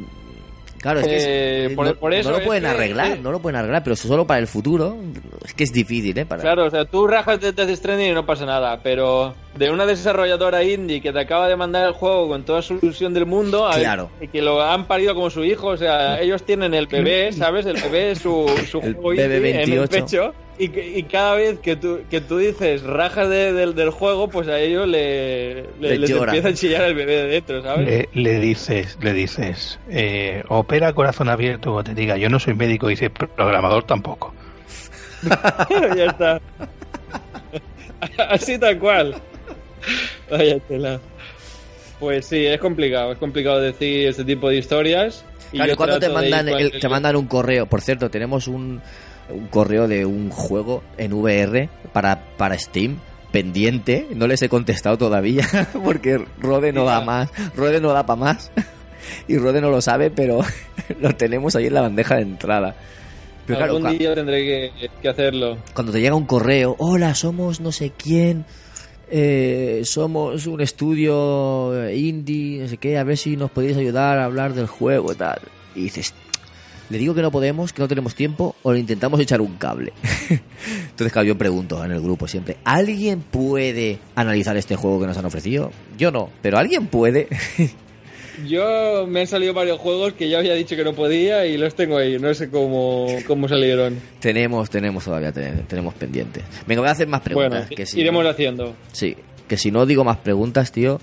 claro, 0.80 1.00
es 1.02 1.08
que 1.08 1.16
Eh, 1.16 1.66
eh, 1.66 1.76
por- 1.76 1.88
no, 1.88 1.96
por 1.96 2.14
eso 2.14 2.32
no 2.32 2.38
lo 2.38 2.46
pueden 2.46 2.66
arreglar, 2.68 3.20
no 3.20 3.32
lo 3.32 3.40
pueden 3.42 3.58
arreglar, 3.58 3.84
pero 3.84 3.96
solo 3.96 4.26
para 4.28 4.40
el 4.40 4.48
futuro 4.48 4.96
es 5.44 5.54
que 5.56 5.64
es 5.64 5.74
difícil, 5.74 6.18
¿eh? 6.20 6.26
Para... 6.26 6.44
Claro, 6.44 6.66
o 6.66 6.70
sea, 6.70 6.86
tú 6.86 7.08
rajas 7.08 7.42
de 7.42 7.52
Death 7.52 7.76
Stranding 7.76 8.12
y 8.12 8.14
no 8.14 8.26
pasa 8.26 8.46
nada, 8.46 8.80
pero 8.84 9.34
de 9.56 9.70
una 9.70 9.86
desarrolladora 9.86 10.64
indie 10.64 11.02
que 11.02 11.12
te 11.12 11.20
acaba 11.20 11.48
de 11.50 11.56
mandar 11.58 11.86
el 11.86 11.94
juego 11.94 12.28
con 12.30 12.44
toda 12.44 12.62
su 12.62 12.76
ilusión 12.82 13.14
del 13.14 13.26
mundo, 13.26 13.68
a- 13.68 13.76
Claro. 13.78 14.10
y 14.22 14.28
que 14.30 14.42
lo 14.42 14.62
han 14.64 14.86
parido 14.88 15.14
como 15.14 15.30
su 15.30 15.44
hijo, 15.44 15.68
o 15.68 15.78
sea, 15.78 16.22
ellos 16.22 16.44
tienen 16.44 16.74
el 16.74 16.88
bebé, 16.88 17.32
¿sabes? 17.34 17.66
El 17.66 17.76
bebé 17.82 18.12
es 18.12 18.20
su, 18.20 18.48
su 18.70 18.80
El 18.80 18.94
juego 18.96 19.10
bebé 19.10 19.50
indie 19.50 19.64
en 19.64 19.72
el 19.72 19.80
28. 19.80 19.90
pecho, 20.06 20.34
y, 20.58 20.70
que- 20.70 20.88
y 21.00 21.04
cada 21.04 21.36
vez 21.36 21.60
que 21.60 21.76
tú, 21.76 22.00
que 22.10 22.22
tú 22.22 22.38
dices 22.38 22.84
rajas 22.84 23.28
de- 23.30 23.52
del- 23.52 23.76
del 23.76 23.90
juego, 23.90 24.30
pues 24.30 24.48
a 24.48 24.58
ellos 24.58 24.88
le, 24.88 25.64
le- 25.82 25.98
Les 26.00 26.10
empieza 26.12 26.48
a 26.48 26.54
chillar 26.54 26.84
el 26.84 26.94
bebé 26.96 27.16
de 27.18 27.28
dentro, 27.28 27.62
¿sabes? 27.62 27.86
Le, 27.88 28.10
le 28.14 28.40
dices, 28.40 28.98
le 29.02 29.12
dices, 29.14 29.80
eh, 29.90 30.44
opera 30.48 30.94
corazón 30.94 31.28
abierto 31.28 31.74
o 31.74 31.84
te 31.84 31.94
diga, 31.94 32.16
yo 32.16 32.30
no 32.30 32.40
soy 32.40 32.54
médico, 32.54 32.88
y 32.90 32.92
dice, 32.94 33.10
programador 33.10 33.84
tampoco. 33.84 34.34
ya 35.96 36.06
está. 36.06 36.42
Así 38.30 38.58
tal 38.58 38.80
cual. 38.80 39.16
Vaya 40.30 40.60
tela. 40.60 41.00
Pues 42.00 42.26
sí, 42.26 42.46
es 42.46 42.60
complicado, 42.60 43.12
es 43.12 43.18
complicado 43.20 43.60
decir 43.62 44.08
este 44.08 44.24
tipo 44.24 44.50
de 44.50 44.58
historias. 44.58 45.24
Y 45.52 45.58
Claro, 45.58 45.76
cuando 45.76 46.00
te 46.00 46.10
mandan, 46.10 46.48
el- 46.50 46.80
te 46.80 46.90
mandan 46.90 47.16
un 47.16 47.28
correo, 47.28 47.66
por 47.68 47.82
cierto, 47.82 48.10
tenemos 48.10 48.48
un, 48.48 48.82
un 49.30 49.48
correo 49.48 49.88
de 49.88 50.06
un 50.06 50.30
juego 50.30 50.82
en 50.98 51.14
VR 51.14 51.70
para, 51.94 52.24
para 52.38 52.58
Steam 52.58 52.98
pendiente, 53.32 54.08
no 54.16 54.28
les 54.28 54.42
he 54.42 54.50
contestado 54.50 54.98
todavía 54.98 55.48
porque 55.86 56.22
Rode 56.40 56.74
no 56.74 56.84
da 56.86 57.00
más, 57.02 57.30
Rode 57.56 57.80
no 57.80 57.94
da 57.94 58.06
para 58.06 58.20
más 58.20 58.52
y 59.28 59.38
Rode 59.38 59.62
no 59.62 59.70
lo 59.70 59.82
sabe, 59.82 60.10
pero 60.10 60.40
lo 61.00 61.16
tenemos 61.16 61.56
ahí 61.56 61.68
en 61.68 61.74
la 61.76 61.82
bandeja 61.82 62.16
de 62.16 62.24
entrada. 62.24 62.76
Pero 63.46 63.64
Algún 63.64 63.98
día 63.98 64.14
tendré 64.16 64.72
que, 64.80 64.90
que 65.02 65.10
hacerlo. 65.10 65.58
cuando 65.74 65.92
te 65.92 66.00
llega 66.02 66.16
un 66.16 66.26
correo, 66.26 66.76
hola, 66.80 67.14
somos 67.16 67.60
no 67.60 67.72
sé 67.72 67.92
quién, 67.98 68.46
eh, 69.12 69.82
somos 69.84 70.48
un 70.48 70.62
estudio 70.62 71.90
indie, 71.92 72.62
no 72.62 72.68
sé 72.68 72.78
qué, 72.78 72.98
a 72.98 73.04
ver 73.04 73.18
si 73.18 73.36
nos 73.36 73.52
podéis 73.52 73.78
ayudar 73.78 74.18
a 74.18 74.26
hablar 74.26 74.54
del 74.54 74.68
juego 74.68 75.12
y 75.12 75.16
tal. 75.16 75.42
Y 75.76 75.82
dices, 75.82 76.14
le 76.90 76.98
digo 76.98 77.14
que 77.14 77.22
no 77.22 77.32
podemos, 77.32 77.74
que 77.74 77.82
no 77.82 77.88
tenemos 77.88 78.16
tiempo, 78.16 78.56
o 78.64 78.74
le 78.74 78.80
intentamos 78.80 79.20
echar 79.20 79.42
un 79.42 79.56
cable. 79.58 79.94
Entonces, 80.90 81.12
claro, 81.12 81.28
yo 81.28 81.38
pregunto 81.38 81.84
en 81.84 81.92
el 81.92 82.02
grupo 82.02 82.28
siempre, 82.28 82.58
¿alguien 82.64 83.22
puede 83.22 84.00
analizar 84.16 84.58
este 84.58 84.76
juego 84.76 85.00
que 85.00 85.08
nos 85.08 85.18
han 85.18 85.26
ofrecido? 85.26 85.72
Yo 85.98 86.12
no, 86.12 86.30
pero 86.42 86.58
¿alguien 86.58 86.88
puede? 86.88 87.28
Yo 88.48 89.06
me 89.08 89.22
han 89.22 89.28
salido 89.28 89.54
varios 89.54 89.80
juegos 89.80 90.14
que 90.14 90.30
ya 90.30 90.40
había 90.40 90.54
dicho 90.54 90.76
que 90.76 90.84
no 90.84 90.94
podía 90.94 91.46
y 91.46 91.58
los 91.58 91.76
tengo 91.76 91.98
ahí. 91.98 92.18
No 92.20 92.34
sé 92.34 92.50
cómo, 92.50 93.08
cómo 93.28 93.48
salieron. 93.48 94.00
tenemos, 94.20 94.70
tenemos 94.70 95.04
todavía, 95.04 95.32
ten- 95.32 95.66
tenemos 95.68 95.94
pendientes. 95.94 96.44
Venga, 96.66 96.82
voy 96.82 96.90
a 96.90 96.92
hacer 96.92 97.08
más 97.08 97.22
preguntas. 97.22 97.52
Bueno, 97.68 97.76
que 97.76 97.86
si 97.86 98.00
iremos 98.00 98.24
no- 98.24 98.30
haciendo. 98.30 98.76
Sí, 98.94 99.16
que 99.48 99.58
si 99.58 99.72
no 99.72 99.86
digo 99.86 100.04
más 100.04 100.18
preguntas, 100.18 100.72
tío, 100.72 101.00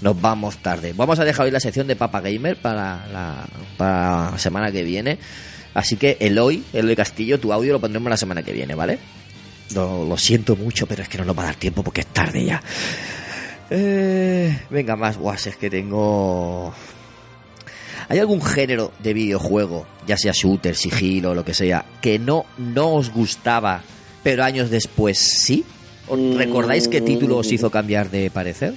nos 0.00 0.20
vamos 0.20 0.58
tarde. 0.58 0.92
Vamos 0.94 1.18
a 1.18 1.24
dejar 1.24 1.46
hoy 1.46 1.50
la 1.52 1.60
sección 1.60 1.86
de 1.86 1.96
Papa 1.96 2.20
Gamer 2.20 2.56
para 2.56 3.06
la, 3.12 3.46
para 3.76 4.30
la 4.32 4.38
semana 4.38 4.70
que 4.70 4.82
viene. 4.82 5.18
Así 5.74 5.96
que 5.96 6.16
Eloy, 6.20 6.62
Eloy 6.72 6.96
Castillo, 6.96 7.38
tu 7.40 7.52
audio 7.52 7.72
lo 7.74 7.80
pondremos 7.80 8.10
la 8.10 8.16
semana 8.16 8.42
que 8.42 8.52
viene, 8.52 8.74
¿vale? 8.74 8.98
Lo, 9.74 10.04
lo 10.04 10.16
siento 10.16 10.56
mucho, 10.56 10.86
pero 10.86 11.02
es 11.02 11.08
que 11.08 11.16
no 11.18 11.24
nos 11.24 11.38
va 11.38 11.42
a 11.42 11.46
dar 11.46 11.54
tiempo 11.54 11.82
porque 11.84 12.00
es 12.00 12.08
tarde 12.08 12.44
ya. 12.44 12.60
Eh, 13.70 14.58
venga, 14.68 14.96
más 14.96 15.16
guas, 15.16 15.46
es 15.46 15.56
que 15.56 15.70
tengo... 15.70 16.74
¿Hay 18.08 18.18
algún 18.18 18.42
género 18.42 18.90
de 18.98 19.14
videojuego, 19.14 19.86
ya 20.04 20.16
sea 20.16 20.32
shooter, 20.32 20.74
sigilo, 20.74 21.32
lo 21.32 21.44
que 21.44 21.54
sea, 21.54 21.84
que 22.02 22.18
no, 22.18 22.44
no 22.58 22.94
os 22.94 23.12
gustaba, 23.12 23.82
pero 24.24 24.42
años 24.42 24.68
después 24.68 25.16
sí? 25.18 25.64
¿O 26.08 26.16
Mm. 26.16 26.36
¿Recordáis 26.36 26.88
qué 26.88 27.00
título 27.00 27.36
os 27.36 27.52
hizo 27.52 27.70
cambiar 27.70 28.10
de 28.10 28.30
parecer? 28.30 28.74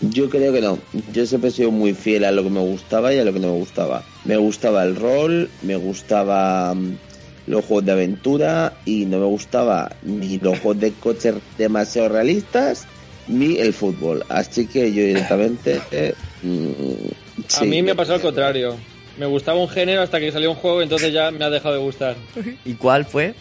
Yo 0.00 0.30
creo 0.30 0.52
que 0.52 0.62
no. 0.62 0.78
Yo 1.12 1.26
siempre 1.26 1.50
he 1.50 1.52
sido 1.52 1.70
muy 1.70 1.92
fiel 1.92 2.24
a 2.24 2.32
lo 2.32 2.42
que 2.42 2.50
me 2.50 2.60
gustaba 2.60 3.12
y 3.12 3.18
a 3.18 3.24
lo 3.24 3.34
que 3.34 3.40
no 3.40 3.48
me 3.48 3.58
gustaba. 3.58 4.02
Me 4.24 4.36
gustaba 4.38 4.82
el 4.84 4.96
rol, 4.96 5.50
me 5.62 5.76
gustaba 5.76 6.72
mm, 6.74 6.96
los 7.48 7.64
juegos 7.64 7.84
de 7.84 7.92
aventura 7.92 8.78
y 8.86 9.04
no 9.04 9.18
me 9.18 9.26
gustaba 9.26 9.90
ni 10.02 10.38
los 10.38 10.58
juegos 10.60 10.80
de 10.80 10.92
coches 10.92 11.34
demasiado 11.58 12.08
realistas 12.08 12.86
ni 13.28 13.58
el 13.58 13.72
fútbol. 13.72 14.24
Así 14.28 14.66
que 14.66 14.92
yo 14.92 15.02
directamente... 15.02 15.80
eh, 15.90 16.14
mm, 16.42 16.72
A 17.60 17.64
mí 17.64 17.82
me 17.82 17.92
ha 17.92 17.94
pasado 17.94 18.16
al 18.16 18.22
contrario. 18.22 18.76
Me 19.18 19.26
gustaba 19.26 19.58
un 19.58 19.68
género 19.68 20.02
hasta 20.02 20.20
que 20.20 20.30
salió 20.30 20.50
un 20.50 20.56
juego, 20.56 20.80
entonces 20.82 21.12
ya 21.12 21.30
me 21.30 21.44
ha 21.44 21.50
dejado 21.50 21.74
de 21.74 21.80
gustar. 21.80 22.16
¿Y 22.64 22.74
cuál 22.74 23.04
fue? 23.04 23.34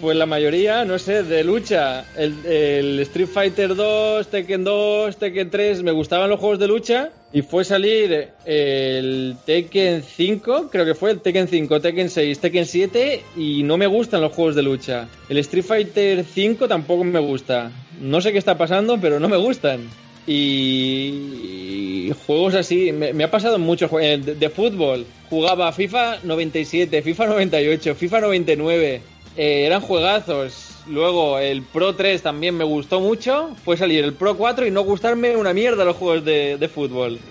Pues 0.00 0.16
la 0.16 0.26
mayoría, 0.26 0.84
no 0.84 0.98
sé, 0.98 1.22
de 1.22 1.44
lucha. 1.44 2.04
El, 2.16 2.98
Street 3.00 3.28
Fighter 3.28 3.76
2, 3.76 4.26
Tekken 4.28 4.64
2, 4.64 5.16
Tekken 5.16 5.50
3, 5.50 5.82
me 5.82 5.92
gustaban 5.92 6.28
los 6.28 6.40
juegos 6.40 6.58
de 6.58 6.66
lucha. 6.66 7.10
Y 7.32 7.42
fue 7.42 7.64
salir 7.64 8.28
el 8.44 9.36
Tekken 9.44 10.02
5, 10.02 10.68
creo 10.70 10.84
que 10.84 10.94
fue 10.94 11.12
el 11.12 11.20
Tekken 11.20 11.48
5, 11.48 11.80
Tekken 11.80 12.10
6, 12.10 12.38
Tekken 12.38 12.66
7, 12.66 13.22
y 13.36 13.62
no 13.62 13.76
me 13.76 13.86
gustan 13.86 14.20
los 14.20 14.32
juegos 14.32 14.54
de 14.54 14.62
lucha. 14.62 15.08
El 15.28 15.38
Street 15.38 15.64
Fighter 15.64 16.24
5 16.24 16.68
tampoco 16.68 17.04
me 17.04 17.20
gusta. 17.20 17.70
No 18.00 18.20
sé 18.20 18.32
qué 18.32 18.38
está 18.38 18.58
pasando, 18.58 18.98
pero 19.00 19.20
no 19.20 19.28
me 19.28 19.36
gustan. 19.36 19.88
Y 20.26 22.10
juegos 22.26 22.54
así, 22.54 22.92
me, 22.92 23.22
ha 23.22 23.30
pasado 23.30 23.58
juegos 23.58 23.82
eh, 24.00 24.18
de, 24.18 24.34
de 24.34 24.50
fútbol. 24.50 25.06
Jugaba 25.28 25.72
FIFA 25.72 26.18
97, 26.22 27.02
FIFA 27.02 27.26
98, 27.26 27.94
FIFA 27.94 28.20
99. 28.22 29.13
Eh, 29.36 29.64
eran 29.66 29.80
juegazos. 29.80 30.70
Luego 30.86 31.38
el 31.38 31.62
Pro 31.62 31.94
3 31.94 32.22
también 32.22 32.56
me 32.56 32.64
gustó 32.64 33.00
mucho. 33.00 33.50
Fue 33.64 33.76
salir 33.76 34.04
el 34.04 34.12
Pro 34.14 34.36
4 34.36 34.66
y 34.66 34.70
no 34.70 34.82
gustarme 34.82 35.36
una 35.36 35.52
mierda 35.54 35.84
los 35.84 35.96
juegos 35.96 36.24
de, 36.24 36.56
de 36.58 36.68
fútbol. 36.68 37.18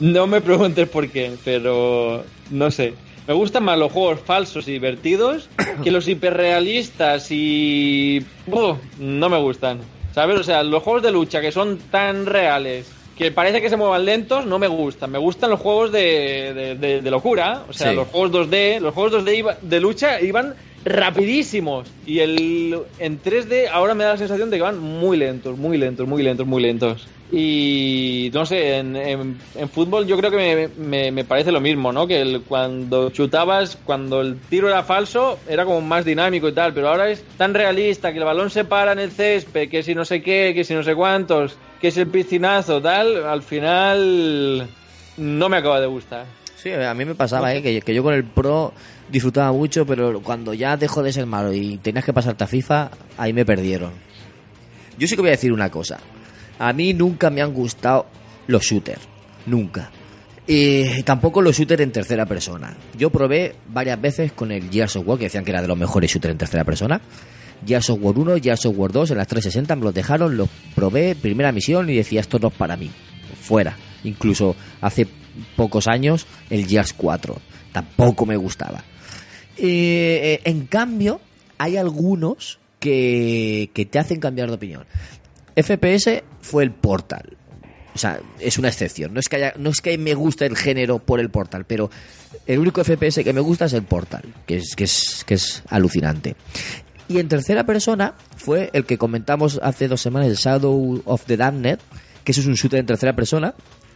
No 0.00 0.26
me 0.26 0.40
preguntes 0.40 0.88
por 0.88 1.10
qué, 1.10 1.32
pero 1.44 2.24
no 2.50 2.70
sé. 2.70 2.94
Me 3.28 3.34
gustan 3.34 3.64
más 3.64 3.78
los 3.78 3.92
juegos 3.92 4.18
falsos 4.24 4.66
y 4.66 4.72
divertidos 4.72 5.50
que 5.84 5.90
los 5.90 6.08
hiperrealistas 6.08 7.30
y... 7.30 8.24
No 8.98 9.28
me 9.28 9.38
gustan. 9.38 9.78
¿Sabes? 10.14 10.38
O 10.40 10.42
sea, 10.42 10.62
los 10.62 10.82
juegos 10.82 11.02
de 11.02 11.12
lucha 11.12 11.42
que 11.42 11.52
son 11.52 11.76
tan 11.90 12.24
reales 12.24 12.90
que 13.14 13.30
parece 13.30 13.60
que 13.60 13.68
se 13.68 13.76
muevan 13.76 14.06
lentos, 14.06 14.46
no 14.46 14.58
me 14.58 14.68
gustan. 14.68 15.10
Me 15.10 15.18
gustan 15.18 15.50
los 15.50 15.60
juegos 15.60 15.92
de, 15.92 16.54
de- 16.54 16.74
de- 16.76 17.02
de 17.02 17.10
locura. 17.10 17.64
O 17.68 17.72
sea, 17.74 17.90
Sí. 17.90 17.94
los 17.96 18.08
juegos 18.08 18.30
2D, 18.48 18.80
los 18.80 18.94
juegos 18.94 19.12
2D 19.22 19.36
iba- 19.36 19.58
de 19.60 19.80
lucha 19.80 20.18
iban 20.22 20.54
rapidísimos. 20.84 21.88
Y 22.04 22.20
el 22.20 22.82
en 22.98 23.20
3D 23.22 23.68
ahora 23.70 23.94
me 23.94 24.04
da 24.04 24.12
la 24.12 24.18
sensación 24.18 24.50
de 24.50 24.56
que 24.56 24.62
van 24.62 24.78
muy 24.78 25.16
lentos, 25.16 25.56
muy 25.58 25.78
lentos, 25.78 26.06
muy 26.06 26.22
lentos, 26.22 26.46
muy 26.46 26.62
lentos. 26.62 27.08
Y 27.32 28.30
no 28.34 28.44
sé, 28.44 28.78
en, 28.78 28.96
en- 28.96 29.38
en 29.54 29.70
fútbol 29.70 30.06
yo 30.06 30.16
creo 30.18 30.30
que 30.32 30.36
me, 30.36 30.68
me- 30.68 31.12
me 31.12 31.24
parece 31.24 31.52
lo 31.52 31.60
mismo, 31.60 31.92
¿no? 31.92 32.06
Que 32.08 32.20
el- 32.20 32.42
cuando 32.44 33.10
chutabas, 33.10 33.76
cuando 33.76 34.20
el 34.20 34.40
tiro 34.48 34.68
era 34.68 34.82
falso, 34.82 35.38
era 35.46 35.64
como 35.64 35.80
más 35.80 36.04
dinámico 36.04 36.48
y 36.48 36.52
tal, 36.54 36.74
pero 36.74 36.88
ahora 36.88 37.08
es 37.10 37.24
tan 37.36 37.54
realista 37.54 38.12
que 38.12 38.18
el 38.18 38.24
balón 38.24 38.50
se 38.50 38.64
para 38.64 38.92
en 38.92 38.98
el 38.98 39.12
césped, 39.12 39.68
que 39.68 39.82
si 39.82 39.94
no 39.94 40.04
sé 40.04 40.22
qué, 40.22 40.52
que 40.54 40.64
si 40.64 40.74
no 40.74 40.82
sé 40.82 40.94
cuántos, 40.96 41.56
que 41.80 41.88
es 41.88 41.96
el 41.98 42.08
piscinazo, 42.08 42.80
tal, 42.82 43.24
al 43.24 43.42
final 43.42 44.66
no 45.16 45.48
me 45.48 45.56
acaba 45.58 45.80
de 45.80 45.86
gustar. 45.86 46.26
Sí, 46.56 46.70
a 46.72 46.92
mí 46.94 47.04
me 47.06 47.14
pasaba, 47.14 47.54
¿eh? 47.54 47.62
que, 47.62 47.80
que 47.80 47.94
yo 47.94 48.02
con 48.02 48.12
el 48.12 48.24
Pro 48.24 48.74
disfrutaba 49.10 49.52
mucho, 49.52 49.86
pero 49.86 50.20
cuando 50.22 50.54
ya 50.54 50.76
dejó 50.76 51.02
de 51.02 51.12
ser 51.12 51.26
malo 51.26 51.52
y 51.52 51.78
tenías 51.78 52.04
que 52.04 52.12
pasarte 52.12 52.44
a 52.44 52.46
FIFA, 52.46 52.90
ahí 53.16 53.32
me 53.32 53.44
perdieron. 53.44 53.92
Yo 54.98 55.06
sí 55.06 55.14
que 55.14 55.22
voy 55.22 55.30
a 55.30 55.32
decir 55.32 55.52
una 55.52 55.70
cosa. 55.70 55.98
A 56.58 56.72
mí 56.72 56.92
nunca 56.92 57.30
me 57.30 57.40
han 57.40 57.52
gustado 57.54 58.06
los 58.46 58.62
shooters. 58.62 59.00
Nunca. 59.46 59.90
Y 60.46 61.02
tampoco 61.04 61.40
los 61.40 61.56
shooters 61.56 61.82
en 61.82 61.92
tercera 61.92 62.26
persona. 62.26 62.76
Yo 62.98 63.10
probé 63.10 63.54
varias 63.68 64.00
veces 64.00 64.32
con 64.32 64.52
el 64.52 64.70
Gears 64.70 64.96
of 64.96 65.06
War, 65.06 65.18
que 65.18 65.24
decían 65.24 65.44
que 65.44 65.52
era 65.52 65.62
de 65.62 65.68
los 65.68 65.78
mejores 65.78 66.10
shooters 66.10 66.32
en 66.32 66.38
tercera 66.38 66.64
persona. 66.64 67.00
Gears 67.66 67.90
of 67.90 67.98
War 68.02 68.18
1, 68.18 68.36
Gears 68.42 68.66
of 68.66 68.76
War 68.76 68.90
2, 68.90 69.12
en 69.12 69.16
las 69.18 69.26
360 69.26 69.76
me 69.76 69.84
los 69.84 69.94
dejaron, 69.94 70.36
los 70.36 70.48
probé, 70.74 71.14
primera 71.14 71.52
misión 71.52 71.88
y 71.90 71.96
decía, 71.96 72.20
esto 72.20 72.38
no 72.38 72.48
es 72.48 72.54
para 72.54 72.76
mí. 72.76 72.90
Fuera. 73.40 73.76
Incluso 74.04 74.56
hace 74.80 75.06
pocos 75.56 75.86
años 75.86 76.26
el 76.48 76.66
Gears 76.66 76.92
4. 76.94 77.36
Tampoco 77.72 78.26
me 78.26 78.36
gustaba. 78.36 78.82
Eh, 79.62 80.20
eh, 80.22 80.40
en 80.44 80.66
cambio, 80.66 81.20
hay 81.58 81.76
algunos 81.76 82.58
que, 82.78 83.70
te 83.90 83.98
hacen 83.98 84.18
cambiar 84.18 84.48
de 84.48 84.54
opinión. 84.54 84.86
FPS 85.54 86.22
fue 86.40 86.64
el 86.64 86.70
Portal. 86.70 87.36
O 87.94 87.98
sea, 87.98 88.20
es 88.38 88.56
una 88.56 88.68
excepción. 88.68 89.12
No 89.12 89.20
es 89.20 89.28
que 89.28 89.36
haya, 89.36 89.52
no 89.58 89.68
es 89.68 89.82
que 89.82 89.98
me 89.98 90.14
guste 90.14 90.46
el 90.46 90.56
género 90.56 90.98
por 90.98 91.20
el 91.20 91.28
Portal, 91.28 91.66
pero 91.66 91.90
el 92.46 92.58
único 92.58 92.82
FPS 92.82 93.22
que 93.22 93.32
me 93.34 93.40
gusta 93.40 93.66
es 93.66 93.74
el 93.74 93.82
Portal, 93.82 94.22
que 94.46 94.56
es, 94.56 94.74
que 94.74 94.84
es, 94.84 95.24
que 95.26 95.34
es 95.34 95.62
alucinante. 95.68 96.36
Y 97.08 97.18
en 97.18 97.28
tercera 97.28 97.66
persona 97.66 98.14
fue 98.36 98.70
el 98.72 98.86
que 98.86 98.96
comentamos 98.96 99.60
hace 99.62 99.88
dos 99.88 100.00
semanas, 100.00 100.28
el 100.28 100.36
Shadow 100.36 101.02
of 101.04 101.24
the 101.26 101.36
Damned, 101.36 101.80
que 102.24 102.32
eso 102.32 102.40
es 102.40 102.46
un 102.46 102.54
shooter 102.54 102.80
en 102.80 102.86
tercera 102.86 103.14
persona. 103.14 103.54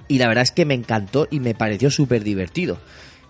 Y 0.09 0.19
la 0.19 0.28
verdad 0.28 0.43
es 0.43 0.51
que 0.51 0.66
me 0.66 0.74
encantó 0.74 1.27
y 1.31 1.41
me 1.41 1.55
pareció 1.55 1.91
súper 1.91 2.23
divertido. 2.23 2.77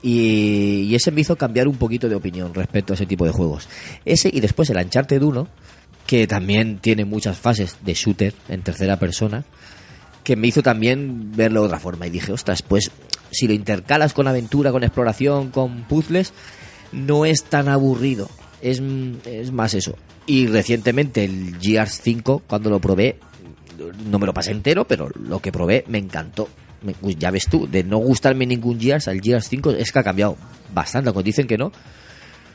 Y, 0.06 0.94
ese 0.94 1.10
me 1.10 1.22
hizo 1.22 1.34
cambiar 1.36 1.66
un 1.66 1.76
poquito 1.76 2.10
de 2.10 2.14
opinión 2.14 2.52
respecto 2.52 2.92
a 2.92 2.94
ese 2.94 3.06
tipo 3.06 3.24
de 3.24 3.32
juegos. 3.32 3.68
Ese 4.04 4.30
y 4.30 4.40
después 4.40 4.68
el 4.68 4.76
Uncharted 4.76 5.22
1, 5.22 5.48
que 6.06 6.26
también 6.26 6.78
tiene 6.78 7.06
muchas 7.06 7.38
fases 7.38 7.78
de 7.82 7.94
shooter 7.94 8.34
en 8.50 8.60
tercera 8.60 8.98
persona, 8.98 9.46
que 10.22 10.36
me 10.36 10.48
hizo 10.48 10.62
también 10.62 11.32
verlo 11.32 11.62
de 11.62 11.66
otra 11.68 11.80
forma. 11.80 12.06
Y 12.06 12.10
dije, 12.10 12.32
ostras, 12.32 12.60
pues 12.60 12.90
si 13.30 13.48
lo 13.48 13.54
intercalas 13.54 14.12
con 14.12 14.28
aventura, 14.28 14.72
con 14.72 14.84
exploración, 14.84 15.50
con 15.50 15.84
puzzles, 15.84 16.34
no 16.92 17.24
es 17.24 17.44
tan 17.44 17.68
aburrido. 17.68 18.28
Es, 18.60 18.82
es 19.24 19.52
más 19.52 19.72
eso. 19.72 19.96
Y 20.26 20.48
recientemente 20.48 21.24
el 21.24 21.56
Gears 21.62 22.02
5, 22.02 22.42
cuando 22.46 22.68
lo 22.68 22.78
probé, 22.78 23.18
no 24.10 24.18
me 24.18 24.26
lo 24.26 24.34
pasé 24.34 24.50
entero, 24.50 24.86
pero 24.86 25.08
lo 25.08 25.40
que 25.40 25.50
probé 25.50 25.84
me 25.88 25.96
encantó. 25.96 26.50
Ya 27.18 27.30
ves 27.30 27.46
tú, 27.48 27.66
de 27.66 27.84
no 27.84 27.98
gustarme 27.98 28.46
ningún 28.46 28.80
Gears 28.80 29.08
al 29.08 29.20
Gears 29.20 29.48
5 29.48 29.72
es 29.72 29.92
que 29.92 29.98
ha 29.98 30.04
cambiado 30.04 30.36
bastante, 30.72 31.08
aunque 31.08 31.22
dicen 31.22 31.46
que 31.46 31.58
no. 31.58 31.72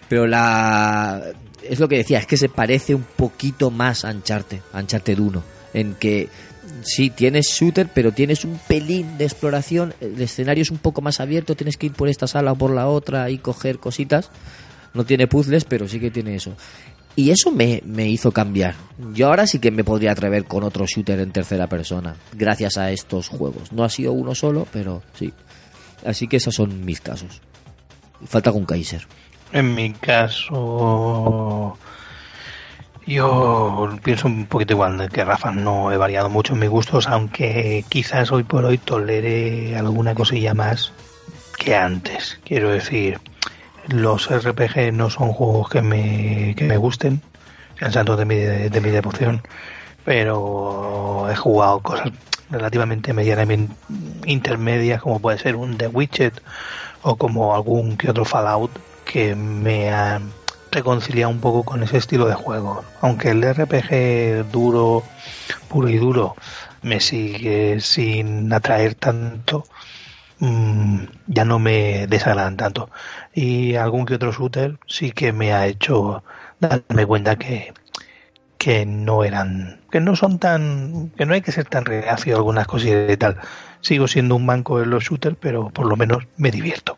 Pero 0.07 0.27
la 0.27 1.23
es 1.67 1.79
lo 1.79 1.87
que 1.87 1.97
decía, 1.97 2.19
es 2.19 2.25
que 2.25 2.37
se 2.37 2.49
parece 2.49 2.95
un 2.95 3.03
poquito 3.03 3.71
más 3.71 4.05
a 4.05 4.11
Uncharted, 4.11 4.59
a 4.73 4.79
Uncharted 4.79 5.19
1, 5.19 5.43
en 5.73 5.93
que 5.95 6.29
sí 6.83 7.09
tienes 7.09 7.47
shooter, 7.47 7.89
pero 7.93 8.11
tienes 8.11 8.45
un 8.45 8.59
pelín 8.67 9.17
de 9.17 9.25
exploración, 9.25 9.93
el 9.99 10.21
escenario 10.21 10.61
es 10.61 10.71
un 10.71 10.77
poco 10.77 11.01
más 11.01 11.19
abierto, 11.19 11.55
tienes 11.55 11.77
que 11.77 11.87
ir 11.87 11.93
por 11.93 12.09
esta 12.09 12.27
sala 12.27 12.51
o 12.51 12.55
por 12.55 12.71
la 12.71 12.87
otra 12.87 13.29
y 13.29 13.37
coger 13.37 13.79
cositas. 13.79 14.29
No 14.91 15.05
tiene 15.05 15.27
puzzles, 15.27 15.65
pero 15.65 15.87
sí 15.87 15.99
que 15.99 16.09
tiene 16.09 16.35
eso. 16.35 16.55
Y 17.15 17.31
eso 17.31 17.51
me, 17.51 17.81
me 17.85 18.07
hizo 18.07 18.31
cambiar. 18.31 18.75
Yo 19.13 19.27
ahora 19.27 19.45
sí 19.45 19.59
que 19.59 19.71
me 19.71 19.83
podría 19.83 20.11
atrever 20.11 20.45
con 20.45 20.63
otro 20.63 20.85
shooter 20.85 21.19
en 21.19 21.31
tercera 21.31 21.67
persona, 21.67 22.15
gracias 22.33 22.77
a 22.77 22.91
estos 22.91 23.27
juegos. 23.27 23.71
No 23.73 23.83
ha 23.83 23.89
sido 23.89 24.13
uno 24.13 24.35
solo, 24.35 24.67
pero 24.71 25.01
sí. 25.13 25.33
Así 26.05 26.27
que 26.27 26.37
esos 26.37 26.55
son 26.55 26.85
mis 26.85 27.01
casos. 27.01 27.41
Falta 28.25 28.51
con 28.51 28.65
Kaiser. 28.65 29.05
En 29.51 29.73
mi 29.73 29.91
caso, 29.93 31.77
Yo 33.05 33.97
pienso 34.03 34.27
un 34.27 34.45
poquito 34.45 34.73
igual 34.73 35.09
que 35.09 35.25
Rafa, 35.25 35.51
no 35.51 35.91
he 35.91 35.97
variado 35.97 36.29
mucho 36.29 36.53
en 36.53 36.59
mis 36.59 36.69
gustos, 36.69 37.07
aunque 37.07 37.83
quizás 37.89 38.31
hoy 38.31 38.43
por 38.43 38.63
hoy 38.65 38.77
tolere 38.77 39.75
alguna 39.75 40.13
cosilla 40.13 40.53
más 40.53 40.93
que 41.57 41.75
antes. 41.75 42.39
Quiero 42.45 42.69
decir, 42.69 43.19
los 43.89 44.29
RPG 44.29 44.93
no 44.93 45.09
son 45.09 45.33
juegos 45.33 45.69
que 45.69 45.81
me, 45.81 46.55
que 46.55 46.65
me 46.65 46.77
gusten, 46.77 47.21
sean 47.77 47.91
santos 47.91 48.17
de 48.17 48.25
mi, 48.25 48.35
de 48.35 48.81
mi 48.81 48.89
devoción, 48.89 49.41
pero 50.05 51.27
he 51.29 51.35
jugado 51.35 51.81
cosas 51.81 52.11
relativamente 52.49 53.13
medianamente 53.13 53.73
intermedias, 54.25 55.01
como 55.01 55.19
puede 55.19 55.37
ser 55.37 55.55
un 55.55 55.77
The 55.77 55.87
Witcher 55.87 56.33
o 57.01 57.15
como 57.15 57.55
algún 57.55 57.97
que 57.97 58.09
otro 58.09 58.25
Fallout 58.25 58.71
que 59.05 59.35
me 59.35 59.91
han 59.91 60.31
reconciliado 60.71 61.31
un 61.31 61.39
poco 61.39 61.63
con 61.63 61.83
ese 61.83 61.97
estilo 61.97 62.27
de 62.27 62.35
juego. 62.35 62.83
Aunque 63.01 63.29
el 63.29 63.41
RPG 63.43 64.51
duro, 64.51 65.03
puro 65.67 65.89
y 65.89 65.97
duro, 65.97 66.35
me 66.81 66.99
sigue 66.99 67.79
sin 67.81 68.51
atraer 68.53 68.95
tanto, 68.95 69.65
mm, 70.39 71.03
ya 71.27 71.45
no 71.45 71.59
me 71.59 72.07
desagradan 72.07 72.57
tanto. 72.57 72.89
Y 73.33 73.75
algún 73.75 74.05
que 74.05 74.15
otro 74.15 74.31
shooter 74.31 74.77
sí 74.87 75.11
que 75.11 75.31
me 75.33 75.53
ha 75.53 75.67
hecho 75.67 76.23
darme 76.59 77.05
cuenta 77.05 77.37
que, 77.37 77.73
que 78.57 78.85
no 78.85 79.23
eran, 79.23 79.79
que 79.91 80.01
no 80.01 80.15
son 80.15 80.39
tan, 80.39 81.11
que 81.17 81.25
no 81.25 81.33
hay 81.33 81.41
que 81.41 81.51
ser 81.51 81.65
tan 81.65 81.85
reacio 81.85 82.35
a 82.35 82.37
algunas 82.37 82.67
cosillas 82.67 83.11
y 83.11 83.17
tal. 83.17 83.37
Sigo 83.81 84.07
siendo 84.07 84.35
un 84.35 84.45
banco 84.45 84.81
en 84.81 84.89
los 84.89 85.03
shooters, 85.03 85.37
pero 85.39 85.69
por 85.69 85.87
lo 85.87 85.95
menos 85.95 86.27
me 86.37 86.51
divierto. 86.51 86.97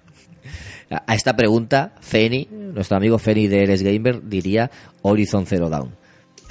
A 0.90 1.16
esta 1.16 1.36
pregunta, 1.38 1.94
Feni, 2.02 2.50
nuestro 2.52 2.98
amigo 2.98 3.18
Feni 3.18 3.48
de 3.48 3.64
Eres 3.64 3.82
Gamer, 3.82 4.28
diría 4.28 4.70
Horizon 5.02 5.46
Zero 5.46 5.70
Dawn. 5.70 6.01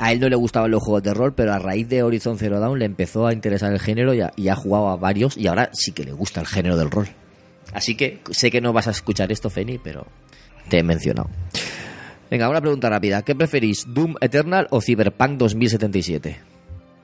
A 0.01 0.13
él 0.13 0.19
no 0.19 0.31
le 0.31 0.37
gustaban 0.37 0.71
los 0.71 0.83
juegos 0.83 1.03
de 1.03 1.13
rol, 1.13 1.35
pero 1.35 1.53
a 1.53 1.59
raíz 1.59 1.87
de 1.89 2.03
Horizon 2.03 2.39
Zero 2.39 2.59
Dawn 2.59 2.79
le 2.79 2.87
empezó 2.87 3.27
a 3.27 3.35
interesar 3.35 3.71
el 3.71 3.79
género 3.79 4.15
y 4.15 4.23
ha, 4.23 4.33
y 4.35 4.49
ha 4.49 4.57
jugado 4.57 4.89
a 4.89 4.97
varios 4.97 5.37
y 5.37 5.47
ahora 5.47 5.69
sí 5.75 5.93
que 5.93 6.05
le 6.05 6.13
gusta 6.13 6.41
el 6.41 6.47
género 6.47 6.79
del 6.79 6.91
rol. 6.91 7.07
Así 7.75 7.95
que 7.95 8.21
sé 8.31 8.51
que 8.51 8.63
no 8.63 8.73
vas 8.73 8.89
a 8.89 8.93
escuchar 8.93 9.31
esto, 9.31 9.51
Feni, 9.51 9.79
pero 9.79 10.07
te 10.71 10.79
he 10.79 10.83
mencionado. 10.83 11.29
Venga, 12.31 12.49
una 12.49 12.63
pregunta 12.63 12.89
rápida. 12.89 13.23
¿Qué 13.23 13.35
preferís, 13.35 13.85
Doom 13.87 14.15
Eternal 14.23 14.69
o 14.71 14.81
Cyberpunk 14.81 15.37
2077? 15.37 16.39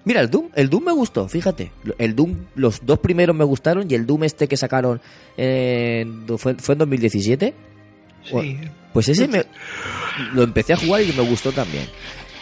Mira, 0.04 0.20
el 0.20 0.30
Doom, 0.30 0.50
el 0.54 0.70
Doom 0.70 0.84
me 0.84 0.92
gustó, 0.92 1.28
fíjate. 1.28 1.72
El 1.98 2.14
Doom, 2.14 2.46
los 2.54 2.86
dos 2.86 3.00
primeros 3.00 3.36
me 3.36 3.44
gustaron 3.44 3.90
y 3.90 3.94
el 3.94 4.06
Doom 4.06 4.24
este 4.24 4.46
que 4.46 4.56
sacaron 4.56 5.02
en, 5.36 6.26
fue, 6.38 6.54
fue 6.54 6.74
en 6.74 6.78
2017. 6.78 7.54
Sí. 8.22 8.58
Pues 8.92 9.08
ese 9.08 9.28
me, 9.28 9.44
lo 10.32 10.44
empecé 10.44 10.72
a 10.72 10.76
jugar 10.76 11.02
y 11.02 11.12
me 11.12 11.22
gustó 11.22 11.52
también. 11.52 11.84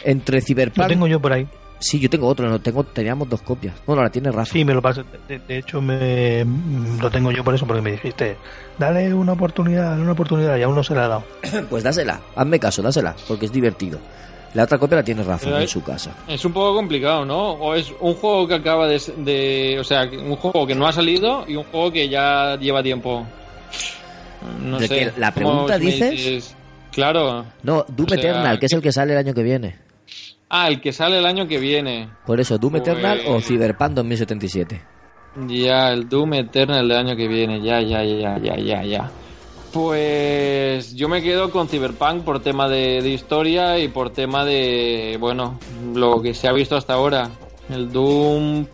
Entre 0.05 0.41
Cyberpunk... 0.41 0.79
Lo 0.85 0.89
tengo 0.89 1.07
yo 1.07 1.21
por 1.21 1.33
ahí. 1.33 1.47
Sí, 1.81 1.99
yo 1.99 2.09
tengo 2.09 2.29
otro, 2.29 2.49
no 2.49 2.61
tengo, 2.61 2.85
teníamos 2.85 3.29
dos 3.29 3.43
copias. 3.43 3.75
Bueno, 3.85 4.03
la 4.03 4.09
tiene 4.11 4.31
Rafa. 4.31 4.53
Sí, 4.53 4.65
me 4.65 4.73
lo 4.73 4.81
pasé. 4.81 5.03
De, 5.29 5.39
de 5.41 5.59
hecho, 5.59 5.83
me, 5.83 6.45
lo 7.01 7.11
tengo 7.11 7.31
yo 7.31 7.45
por 7.45 7.55
eso, 7.55 7.67
porque 7.67 7.83
me 7.83 7.93
dijiste, 7.93 8.37
dale 8.79 9.13
una 9.13 9.33
oportunidad, 9.33 9.91
dale 9.91 10.03
una 10.03 10.13
oportunidad, 10.13 10.57
y 10.57 10.63
aún 10.63 10.75
no 10.77 10.83
se 10.83 10.95
la 10.95 11.05
he 11.05 11.09
dado. 11.09 11.25
pues 11.71 11.83
dásela, 11.83 12.21
hazme 12.37 12.59
caso, 12.59 12.81
dásela, 12.81 13.15
porque 13.29 13.47
es 13.47 13.53
divertido. 13.53 13.99
La 14.55 14.63
otra 14.65 14.79
copia 14.79 14.99
la 14.99 15.03
tiene 15.03 15.25
Rafa 15.25 15.45
Pero 15.47 15.57
en 15.57 15.63
es- 15.65 15.71
su 15.71 15.83
casa. 15.83 16.13
Es 16.29 16.45
un 16.45 16.53
poco 16.53 16.75
complicado, 16.77 17.25
¿no? 17.27 17.53
O 17.55 17.75
es 17.75 17.93
un 18.01 18.15
juego 18.15 18.47
que 18.47 18.55
acaba 18.55 18.87
de, 18.87 19.03
de- 19.19 19.77
O 19.81 19.85
sea, 19.85 20.05
un 20.05 20.37
juego 20.37 20.67
que 20.67 20.77
no 20.77 20.87
ha 20.87 20.93
salido 20.93 21.45
y 21.49 21.57
un 21.57 21.65
juego 21.65 21.91
que 21.93 22.09
ya 22.09 22.57
lleva 22.57 22.83
tiempo. 22.83 23.27
No 24.63 24.79
¿De 24.79 24.87
sé. 24.89 24.95
qué? 24.97 25.13
¿La 25.19 25.33
¿cómo 25.33 25.67
pregunta 25.67 25.79
dices? 25.79 26.55
Claro. 26.93 27.45
No, 27.65 27.85
Doom 27.89 28.07
O 28.07 28.09
sea, 28.11 28.19
Eternal, 28.19 28.59
que 28.61 28.67
es 28.67 28.73
el 28.73 28.81
que 28.81 28.93
sale 28.93 29.13
el 29.13 29.19
año 29.19 29.35
que 29.35 29.43
viene. 29.43 29.84
Ah, 30.57 30.69
el 30.69 30.81
que 30.81 30.93
sale 30.93 31.19
el 31.19 31.27
año 31.27 31.49
que 31.49 31.59
viene. 31.59 32.09
Por 32.25 32.39
eso, 32.39 32.59
Doom 32.59 32.75
Pues- 32.75 32.83
Eternal 32.87 33.23
o 33.27 33.41
Cyberpunk 33.41 33.91
2077. 33.95 34.81
Ya, 35.49 35.91
el 35.91 36.09
Doom 36.09 36.35
Eternal 36.35 36.87
del 36.87 36.97
año 36.97 37.17
que 37.17 37.27
viene. 37.27 37.61
Ya, 37.61 37.81
ya, 37.81 38.05
ya, 38.05 38.39
ya, 38.39 38.57
ya, 38.57 38.85
ya. 38.85 39.11
Pues 39.73 40.95
yo 40.95 41.09
me 41.09 41.21
quedo 41.23 41.51
con 41.51 41.67
Cyberpunk 41.69 42.23
por 42.23 42.41
tema 42.41 42.69
de, 42.69 43.03
de 43.03 43.11
historia 43.11 43.79
y 43.81 43.89
por 43.89 44.11
tema 44.11 44.45
de, 44.45 45.17
bueno, 45.19 45.59
lo 45.93 46.23
que 46.23 46.35
se 46.35 46.47
ha 46.47 46.53
visto 46.53 46.77
hasta 46.77 46.95
ahora. 46.95 47.31
El 47.69 47.91
Doom, 47.91 48.67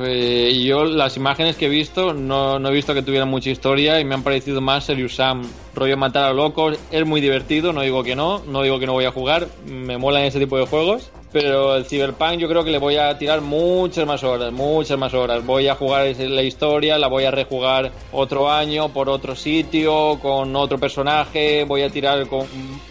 eh, 0.00 0.62
yo 0.64 0.84
las 0.84 1.16
imágenes 1.16 1.56
que 1.56 1.66
he 1.66 1.68
visto 1.68 2.14
no, 2.14 2.58
no 2.58 2.68
he 2.68 2.72
visto 2.72 2.94
que 2.94 3.02
tuvieran 3.02 3.28
mucha 3.28 3.50
historia 3.50 4.00
y 4.00 4.04
me 4.04 4.14
han 4.14 4.22
parecido 4.22 4.60
más 4.60 4.84
Serious 4.84 5.16
Sam. 5.16 5.42
Rollo 5.74 5.96
matar 5.96 6.24
a 6.24 6.32
locos, 6.32 6.78
es 6.90 7.06
muy 7.06 7.20
divertido, 7.20 7.72
no 7.72 7.82
digo 7.82 8.02
que 8.02 8.14
no, 8.14 8.42
no 8.46 8.62
digo 8.62 8.78
que 8.78 8.86
no 8.86 8.92
voy 8.92 9.06
a 9.06 9.12
jugar, 9.12 9.48
me 9.66 9.96
molan 9.98 10.24
ese 10.24 10.38
tipo 10.38 10.58
de 10.58 10.66
juegos. 10.66 11.10
Pero 11.32 11.76
el 11.76 11.86
Cyberpunk 11.86 12.36
yo 12.36 12.46
creo 12.46 12.62
que 12.62 12.70
le 12.70 12.76
voy 12.76 12.96
a 12.96 13.16
tirar 13.16 13.40
muchas 13.40 14.06
más 14.06 14.22
horas, 14.22 14.52
muchas 14.52 14.98
más 14.98 15.14
horas. 15.14 15.44
Voy 15.46 15.66
a 15.66 15.74
jugar 15.74 16.14
la 16.14 16.42
historia, 16.42 16.98
la 16.98 17.08
voy 17.08 17.24
a 17.24 17.30
rejugar 17.30 17.90
otro 18.12 18.50
año 18.50 18.90
por 18.90 19.08
otro 19.08 19.34
sitio, 19.34 20.18
con 20.20 20.54
otro 20.54 20.78
personaje, 20.78 21.64
voy 21.64 21.82
a 21.82 21.88
tirar 21.88 22.26
con 22.26 22.46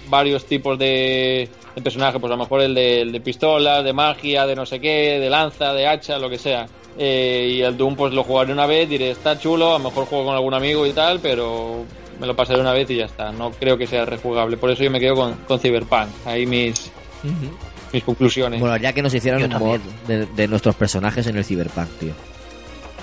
varios 0.09 0.45
tipos 0.45 0.80
de, 0.80 1.49
de 1.76 1.81
personajes, 1.84 2.19
pues 2.19 2.31
a 2.31 2.35
lo 2.35 2.41
mejor 2.41 2.61
el 2.61 2.73
de, 2.73 3.01
el 3.01 3.11
de 3.11 3.22
pistola, 3.22 3.84
de 3.84 3.93
magia, 3.93 4.47
de 4.47 4.55
no 4.55 4.65
sé 4.65 4.80
qué, 4.80 5.19
de 5.19 5.30
lanza, 5.30 5.73
de 5.73 5.85
hacha, 5.85 6.18
lo 6.18 6.27
que 6.27 6.39
sea. 6.39 6.65
Eh, 6.97 7.53
y 7.55 7.61
el 7.61 7.77
Doom 7.77 7.95
pues 7.95 8.13
lo 8.13 8.23
jugaré 8.23 8.51
una 8.51 8.65
vez, 8.65 8.89
diré 8.89 9.11
está 9.11 9.39
chulo, 9.39 9.76
a 9.76 9.77
lo 9.80 9.89
mejor 9.89 10.05
juego 10.05 10.26
con 10.26 10.35
algún 10.35 10.53
amigo 10.53 10.85
y 10.85 10.91
tal, 10.91 11.19
pero 11.19 11.85
me 12.19 12.27
lo 12.27 12.35
pasaré 12.35 12.59
una 12.59 12.73
vez 12.73 12.89
y 12.89 12.97
ya 12.97 13.05
está. 13.05 13.31
No 13.31 13.51
creo 13.51 13.77
que 13.77 13.88
sea 13.88 14.05
rejugable, 14.05 14.57
por 14.57 14.69
eso 14.69 14.84
yo 14.84 14.91
me 14.91 14.99
quedo 14.99 15.15
con, 15.15 15.34
con 15.47 15.59
Cyberpunk. 15.59 16.09
Ahí 16.26 16.45
mis, 16.45 16.91
mis 17.93 18.03
conclusiones. 18.03 18.59
Bueno, 18.59 18.77
ya 18.77 18.93
que 18.93 19.01
nos 19.01 19.13
hicieran 19.13 19.39
Yo 19.39 19.47
un 19.47 19.63
mod 19.63 19.80
de 20.07 20.47
nuestros 20.47 20.76
personajes 20.76 21.26
en 21.27 21.38
el 21.38 21.45
Cyberpunk, 21.45 21.89
tío. 21.99 22.13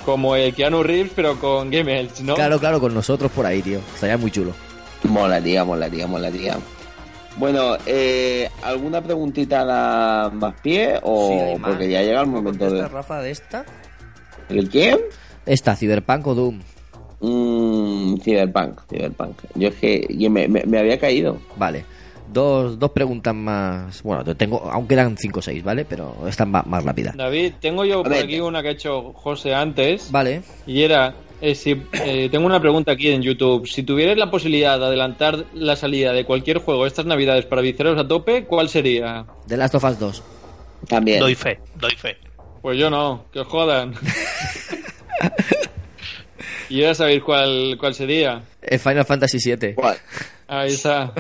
Como 0.05 0.37
el 0.37 0.55
Keanu 0.55 0.83
Reeves, 0.83 1.13
pero 1.15 1.39
con 1.39 1.71
Game 1.71 2.01
Elch, 2.01 2.21
¿no? 2.21 2.35
Claro, 2.35 2.59
claro, 2.59 2.81
con 2.81 2.95
nosotros 2.95 3.31
por 3.31 3.45
ahí, 3.45 3.61
tío. 3.61 3.81
Estaría 3.95 4.17
muy 4.17 4.31
chulo. 4.31 4.53
Molaría, 5.05 5.65
molaría, 5.65 6.07
molaría. 6.07 6.57
Bueno, 7.39 7.77
eh, 7.87 8.49
¿alguna 8.63 9.01
preguntita 9.03 9.61
a 9.61 9.65
la 9.65 10.31
más 10.35 10.55
pie? 10.61 10.99
O 11.03 11.57
porque 11.63 11.89
ya 11.89 12.03
llega 12.03 12.21
el 12.23 12.27
momento 12.27 12.69
de... 12.71 12.89
Rafa 12.89 13.21
de 13.23 13.31
esta? 13.31 13.65
¿El 14.49 14.69
quién? 14.69 14.99
Esta, 15.47 15.77
Cyberpunk 15.77 16.27
o 16.27 16.35
Doom. 16.35 16.61
Mm, 17.21 18.17
Cyberpunk, 18.21 18.81
Cyberpunk. 18.89 19.37
Yo 19.55 19.69
es 19.69 19.75
que 19.77 20.07
yo 20.11 20.31
me, 20.31 20.49
me- 20.49 20.65
me 20.65 20.79
había 20.79 20.99
caído. 20.99 21.39
Vale. 21.57 21.85
Dos, 22.33 22.79
dos 22.79 22.91
preguntas 22.91 23.35
más. 23.35 24.03
Bueno, 24.03 24.25
tengo, 24.37 24.69
aunque 24.71 24.95
eran 24.95 25.17
5 25.17 25.39
o 25.39 25.43
6, 25.43 25.63
¿vale? 25.65 25.85
Pero 25.85 26.15
están 26.29 26.51
más, 26.51 26.67
más 26.67 26.85
rápidas. 26.85 27.17
David, 27.17 27.55
tengo 27.61 27.85
yo 27.85 28.03
por 28.03 28.13
aquí 28.15 28.39
una 28.41 28.63
que 28.63 28.69
ha 28.69 28.73
hecho 28.73 29.13
José 29.15 29.55
antes. 29.55 30.11
Vale. 30.13 30.43
Y 30.67 30.83
era, 30.83 31.15
eh, 31.41 31.55
si, 31.55 31.83
eh, 31.93 32.29
tengo 32.31 32.47
una 32.47 32.61
pregunta 32.61 32.93
aquí 32.93 33.09
en 33.09 33.23
YouTube. 33.23 33.67
Si 33.67 33.83
tuvierais 33.83 34.19
la 34.19 34.31
posibilidad 34.31 34.79
de 34.79 34.87
adelantar 34.87 35.45
la 35.55 35.77
salida 35.77 36.13
de 36.13 36.25
cualquier 36.25 36.59
juego 36.59 36.87
estas 36.87 37.07
navidades 37.07 37.47
para 37.47 37.63
viciaros 37.63 37.99
a 37.99 38.07
tope, 38.07 38.45
¿cuál 38.45 38.69
sería? 38.69 39.27
The 39.47 39.57
Last 39.57 39.75
of 39.77 39.85
Us 39.85 39.99
2. 39.99 40.23
También. 40.89 41.21
Doy 41.21 41.35
fe, 41.35 41.61
doy 41.77 41.93
fe. 41.97 42.17
Pues 42.63 42.79
yo 42.79 42.91
no, 42.91 43.27
que 43.33 43.41
os 43.41 43.47
jodan. 43.47 43.95
y 46.69 46.81
ya 46.81 46.95
sabéis 46.95 47.23
cuál, 47.23 47.77
cuál 47.79 47.95
sería. 47.95 48.43
Eh, 48.63 48.79
Final 48.79 49.05
Fantasy 49.05 49.39
7. 49.39 49.75
¿Cuál? 49.75 49.97
Ahí 50.49 50.73
está. 50.73 51.13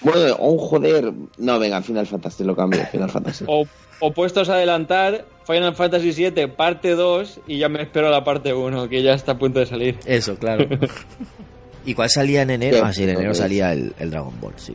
Bueno, 0.00 0.36
un 0.36 0.58
joder. 0.58 1.12
No, 1.38 1.58
venga, 1.58 1.82
Final 1.82 2.06
Fantasy 2.06 2.44
lo 2.44 2.56
cambio. 2.56 2.86
Final 2.90 3.10
Fantasy. 3.10 3.44
O, 3.46 3.66
o 4.00 4.12
puestos 4.12 4.48
a 4.48 4.54
adelantar 4.54 5.24
Final 5.46 5.74
Fantasy 5.74 6.12
VII 6.12 6.46
parte 6.48 6.90
2 6.94 7.40
y 7.46 7.58
ya 7.58 7.68
me 7.68 7.82
espero 7.82 8.10
la 8.10 8.22
parte 8.24 8.52
1, 8.54 8.88
que 8.88 9.02
ya 9.02 9.14
está 9.14 9.32
a 9.32 9.38
punto 9.38 9.58
de 9.60 9.66
salir. 9.66 9.98
Eso, 10.06 10.36
claro. 10.36 10.66
¿Y 11.86 11.94
cuál 11.94 12.10
salía 12.10 12.42
en 12.42 12.50
enero? 12.50 12.82
Ah, 12.84 12.92
sí, 12.92 13.04
en 13.04 13.10
enero 13.10 13.34
salía 13.34 13.72
el, 13.72 13.94
el 13.98 14.10
Dragon 14.10 14.34
Ball, 14.40 14.52
sí. 14.56 14.74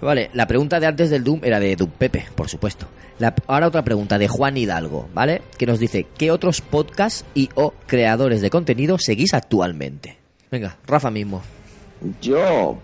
Vale, 0.00 0.28
la 0.34 0.46
pregunta 0.46 0.78
de 0.80 0.86
antes 0.86 1.08
del 1.08 1.24
Doom 1.24 1.40
era 1.44 1.58
de 1.58 1.74
Doom 1.76 1.90
Pepe, 1.96 2.26
por 2.34 2.48
supuesto. 2.50 2.86
La- 3.18 3.34
ahora 3.46 3.68
otra 3.68 3.82
pregunta 3.82 4.18
de 4.18 4.28
Juan 4.28 4.56
Hidalgo, 4.56 5.08
¿vale? 5.14 5.40
Que 5.56 5.64
nos 5.64 5.78
dice, 5.78 6.06
¿qué 6.18 6.30
otros 6.30 6.60
podcasts 6.60 7.24
y 7.34 7.48
o 7.54 7.72
creadores 7.86 8.42
de 8.42 8.50
contenido 8.50 8.98
seguís 8.98 9.32
actualmente? 9.32 10.18
Venga, 10.50 10.76
Rafa 10.86 11.10
mismo. 11.10 11.40
Yo, 12.20 12.76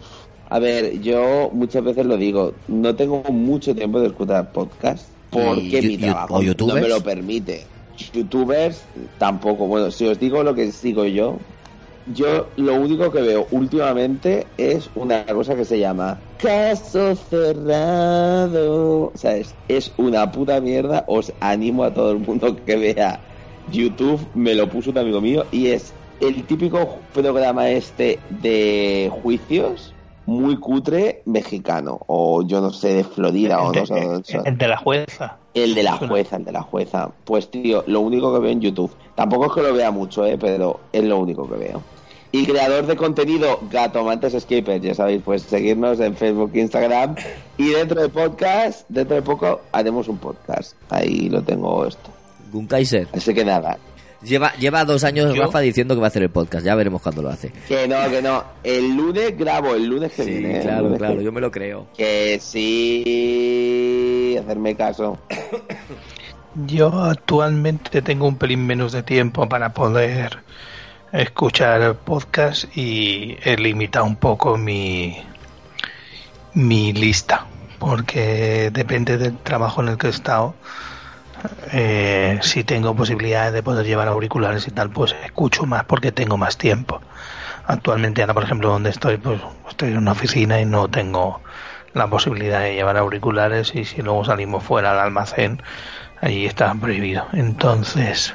a 0.49 0.59
ver, 0.59 1.01
yo 1.03 1.51
muchas 1.53 1.85
veces 1.85 2.07
lo 2.07 2.17
digo, 2.17 2.55
no 2.69 2.95
tengo 2.97 3.23
mucho 3.25 3.75
tiempo 3.75 4.01
de 4.01 4.07
escuchar 4.07 4.51
podcast 4.53 5.07
porque 5.31 5.79
¿Y 5.79 5.87
mi 5.87 5.99
trabajo 5.99 6.43
no 6.43 6.75
me 6.75 6.89
lo 6.89 7.03
permite. 7.03 7.65
Youtubers 8.13 8.83
tampoco. 9.19 9.67
Bueno, 9.67 9.91
si 9.91 10.07
os 10.07 10.19
digo 10.19 10.43
lo 10.43 10.55
que 10.55 10.73
sigo 10.73 11.05
yo, 11.05 11.39
yo 12.15 12.49
lo 12.57 12.75
único 12.75 13.11
que 13.11 13.21
veo 13.21 13.47
últimamente 13.51 14.47
es 14.57 14.91
una 14.95 15.25
cosa 15.27 15.55
que 15.55 15.65
se 15.65 15.79
llama 15.79 16.19
Caso 16.39 17.15
Cerrado. 17.15 19.13
O 19.15 19.17
sea, 19.17 19.37
es, 19.37 19.55
es 19.69 19.93
una 19.97 20.31
puta 20.33 20.61
mierda. 20.61 21.05
Os 21.07 21.33
animo 21.41 21.85
a 21.85 21.93
todo 21.93 22.13
el 22.13 22.19
mundo 22.19 22.57
que 22.65 22.77
vea 22.77 23.21
YouTube. 23.71 24.21
Me 24.35 24.55
lo 24.55 24.69
puso 24.69 24.91
un 24.91 24.99
amigo 24.99 25.21
mío 25.21 25.45
y 25.53 25.69
es 25.69 25.93
el 26.21 26.45
típico 26.45 26.99
programa 27.13 27.71
este 27.71 28.19
de 28.43 29.11
juicios 29.23 29.95
muy 30.31 30.57
cutre 30.59 31.23
mexicano, 31.27 31.99
o 32.07 32.43
yo 32.43 32.61
no 32.61 32.73
sé, 32.73 32.95
de 32.95 33.05
Florida, 33.05 33.61
o 33.61 33.73
no 33.73 33.85
sé. 33.85 34.23
El 34.45 34.57
de 34.57 34.69
la 34.69 34.77
jueza. 34.77 35.39
El 35.55 35.75
de 35.75 35.83
la 35.83 35.97
jueza, 35.97 36.37
el 36.37 36.45
de 36.45 36.53
la 36.53 36.63
jueza. 36.63 37.11
Pues 37.25 37.51
tío, 37.51 37.83
lo 37.89 38.01
único 38.01 38.33
que 38.33 38.39
veo 38.39 38.53
en 38.53 38.61
YouTube. 38.61 38.93
Tampoco 39.17 39.47
es 39.47 39.53
que 39.53 39.63
lo 39.63 39.75
vea 39.75 39.91
mucho, 39.91 40.25
eh, 40.25 40.39
pero 40.39 40.79
es 40.93 41.03
lo 41.03 41.19
único 41.19 41.49
que 41.49 41.57
veo. 41.57 41.83
Y 42.31 42.47
creador 42.47 42.87
de 42.87 42.95
contenido, 42.95 43.59
Gatomantes 43.73 44.35
Escapers, 44.35 44.81
ya 44.81 44.95
sabéis, 44.95 45.21
pues 45.25 45.43
seguirnos 45.43 45.99
en 45.99 46.15
Facebook, 46.15 46.53
Instagram. 46.55 47.17
Y 47.59 47.71
dentro 47.71 48.01
de 48.01 48.09
podcast, 48.09 48.89
dentro 48.89 49.17
de 49.17 49.23
poco 49.23 49.63
haremos 49.73 50.07
un 50.07 50.19
podcast. 50.19 50.77
Ahí 50.91 51.29
lo 51.29 51.43
tengo 51.43 51.85
esto. 51.85 52.09
Gunkaiser. 52.53 53.09
Así 53.13 53.35
que 53.35 53.45
nada, 53.45 53.79
Lleva, 54.23 54.53
lleva 54.57 54.85
dos 54.85 55.03
años 55.05 55.35
Yo- 55.35 55.43
Rafa 55.45 55.61
diciendo 55.61 55.95
que 55.95 56.01
va 56.01 56.07
a 56.07 56.09
hacer 56.09 56.23
el 56.23 56.29
podcast. 56.31 56.65
Ya 56.65 56.75
veremos 56.75 57.01
cuándo 57.01 57.23
lo 57.23 57.31
hace. 57.31 57.51
que 57.67 57.89
no, 57.89 57.97
que 58.11 58.21
no. 58.21 58.45
El 58.63 58.95
lunes 58.97 59.37
grabo, 59.39 59.75
el 59.75 59.87
lunes 59.87 60.13
que 60.13 60.25
Sí, 60.25 60.31
viene. 60.31 60.57
el 60.59 60.63
claro, 60.63 60.83
lunes 60.85 60.99
claro. 60.99 61.17
que- 61.19 61.25
Yo 61.25 61.33
me 61.33 61.41
lo 61.41 61.51
creo. 61.51 61.87
Que 61.97 62.39
sí, 62.41 64.37
hacerme 64.39 64.75
caso. 64.77 65.19
Yo 66.67 66.89
actualmente 67.05 68.03
tengo 68.03 68.27
un 68.27 68.37
pelín 68.37 68.67
menos 68.67 68.93
de 68.93 69.03
tiempo 69.03 69.49
para 69.49 69.73
poder 69.73 70.39
escuchar 71.13 71.97
podcast 71.97 72.65
y 72.77 73.37
he 73.43 73.57
limitado 73.57 74.05
un 74.05 74.17
poco 74.17 74.57
mi, 74.59 75.17
mi 76.55 76.93
lista, 76.93 77.47
porque 77.79 78.71
depende 78.73 79.17
del 79.17 79.39
trabajo 79.39 79.81
en 79.83 79.89
el 79.89 79.97
que 79.99 80.09
he 80.09 80.11
estado. 80.11 80.55
Eh, 81.73 82.39
si 82.43 82.65
tengo 82.65 82.95
posibilidades 82.95 83.53
de 83.53 83.63
poder 83.63 83.87
llevar 83.87 84.09
auriculares 84.09 84.67
y 84.69 84.71
tal, 84.71 84.91
pues 84.91 85.15
escucho 85.25 85.67
más 85.67 85.85
porque 85.85 86.13
tengo 86.13 86.37
más 86.37 86.57
tiempo. 86.57 87.01
Actualmente, 87.67 88.23
ahora 88.23 88.35
por 88.35 88.45
ejemplo, 88.45 88.71
donde 88.71 88.91
estoy, 88.91 89.17
pues 89.17 89.41
estoy 89.69 89.91
en 89.91 89.99
una 89.99 90.13
oficina 90.13 90.61
y 90.61 90.65
no 90.65 90.89
tengo 90.89 91.41
la 91.93 92.09
posibilidad 92.09 92.61
de 92.61 92.75
llevar 92.75 92.97
auriculares 92.97 93.75
y 93.75 93.85
si 93.85 94.03
luego 94.03 94.25
salimos 94.25 94.65
fuera 94.65 94.93
al 94.93 94.99
almacén, 94.99 95.63
ahí 96.21 96.47
está 96.47 96.75
prohibido. 96.75 97.27
Entonces, 97.33 98.35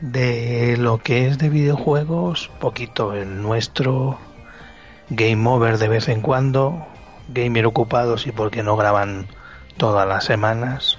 de 0.00 0.76
lo 0.78 0.98
que 0.98 1.26
es 1.26 1.38
de 1.38 1.48
videojuegos, 1.48 2.50
poquito 2.60 3.14
el 3.14 3.42
nuestro, 3.42 4.18
Game 5.08 5.48
Over 5.48 5.78
de 5.78 5.88
vez 5.88 6.08
en 6.08 6.20
cuando, 6.20 6.86
Gamer 7.28 7.66
ocupados 7.66 8.26
y 8.26 8.32
porque 8.32 8.62
no 8.62 8.76
graban 8.76 9.26
todas 9.76 10.06
las 10.06 10.24
semanas. 10.24 10.98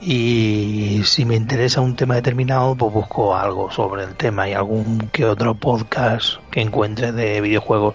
Y 0.00 1.02
si 1.04 1.26
me 1.26 1.36
interesa 1.36 1.82
un 1.82 1.94
tema 1.94 2.14
determinado, 2.14 2.74
pues 2.74 2.92
busco 2.92 3.36
algo 3.36 3.70
sobre 3.70 4.04
el 4.04 4.14
tema 4.16 4.48
y 4.48 4.54
algún 4.54 5.10
que 5.12 5.26
otro 5.26 5.54
podcast 5.54 6.38
que 6.50 6.62
encuentre 6.62 7.12
de 7.12 7.40
videojuegos 7.42 7.94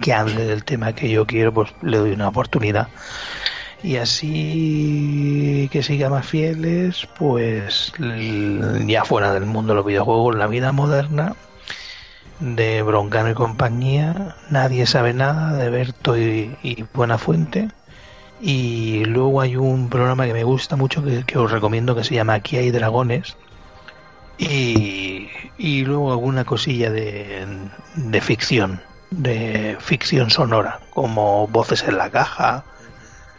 que 0.00 0.14
hable 0.14 0.46
del 0.46 0.64
tema 0.64 0.94
que 0.94 1.10
yo 1.10 1.26
quiero, 1.26 1.52
pues 1.52 1.70
le 1.82 1.98
doy 1.98 2.12
una 2.12 2.28
oportunidad. 2.28 2.88
Y 3.82 3.96
así 3.96 5.68
que 5.72 5.82
siga 5.82 6.08
más 6.08 6.24
fieles, 6.24 7.06
pues 7.18 7.92
ya 8.86 9.04
fuera 9.04 9.34
del 9.34 9.44
mundo 9.44 9.72
de 9.72 9.76
los 9.76 9.86
videojuegos, 9.86 10.36
la 10.36 10.46
vida 10.46 10.72
moderna 10.72 11.34
de 12.40 12.82
Broncano 12.82 13.30
y 13.30 13.34
compañía, 13.34 14.36
nadie 14.50 14.86
sabe 14.86 15.12
nada 15.14 15.52
de 15.56 15.70
Berto 15.70 16.16
y, 16.16 16.56
y 16.62 16.84
Buena 16.94 17.18
Fuente. 17.18 17.68
Y 18.44 19.04
luego 19.04 19.40
hay 19.40 19.54
un 19.54 19.88
programa 19.88 20.26
que 20.26 20.32
me 20.32 20.42
gusta 20.42 20.74
mucho 20.74 21.04
que, 21.04 21.22
que 21.24 21.38
os 21.38 21.48
recomiendo 21.48 21.94
que 21.94 22.02
se 22.02 22.16
llama 22.16 22.34
Aquí 22.34 22.56
hay 22.56 22.72
dragones. 22.72 23.36
Y, 24.36 25.28
y 25.56 25.84
luego 25.84 26.10
alguna 26.10 26.44
cosilla 26.44 26.90
de, 26.90 27.46
de 27.94 28.20
ficción, 28.20 28.82
de 29.12 29.76
ficción 29.78 30.30
sonora, 30.30 30.80
como 30.90 31.46
Voces 31.46 31.84
en 31.84 31.96
la 31.96 32.10
Caja 32.10 32.64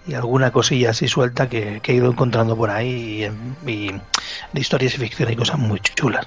y 0.08 0.14
alguna 0.14 0.52
cosilla 0.52 0.92
así 0.92 1.10
suelta 1.10 1.50
que, 1.50 1.82
que 1.82 1.92
he 1.92 1.96
ido 1.96 2.10
encontrando 2.10 2.56
por 2.56 2.70
ahí 2.70 3.26
y, 3.66 3.70
y 3.70 3.92
de 4.54 4.62
historias 4.62 4.96
y 4.96 5.00
ficción 5.00 5.30
y 5.32 5.36
cosas 5.36 5.60
muy 5.60 5.82
chulas. 5.82 6.26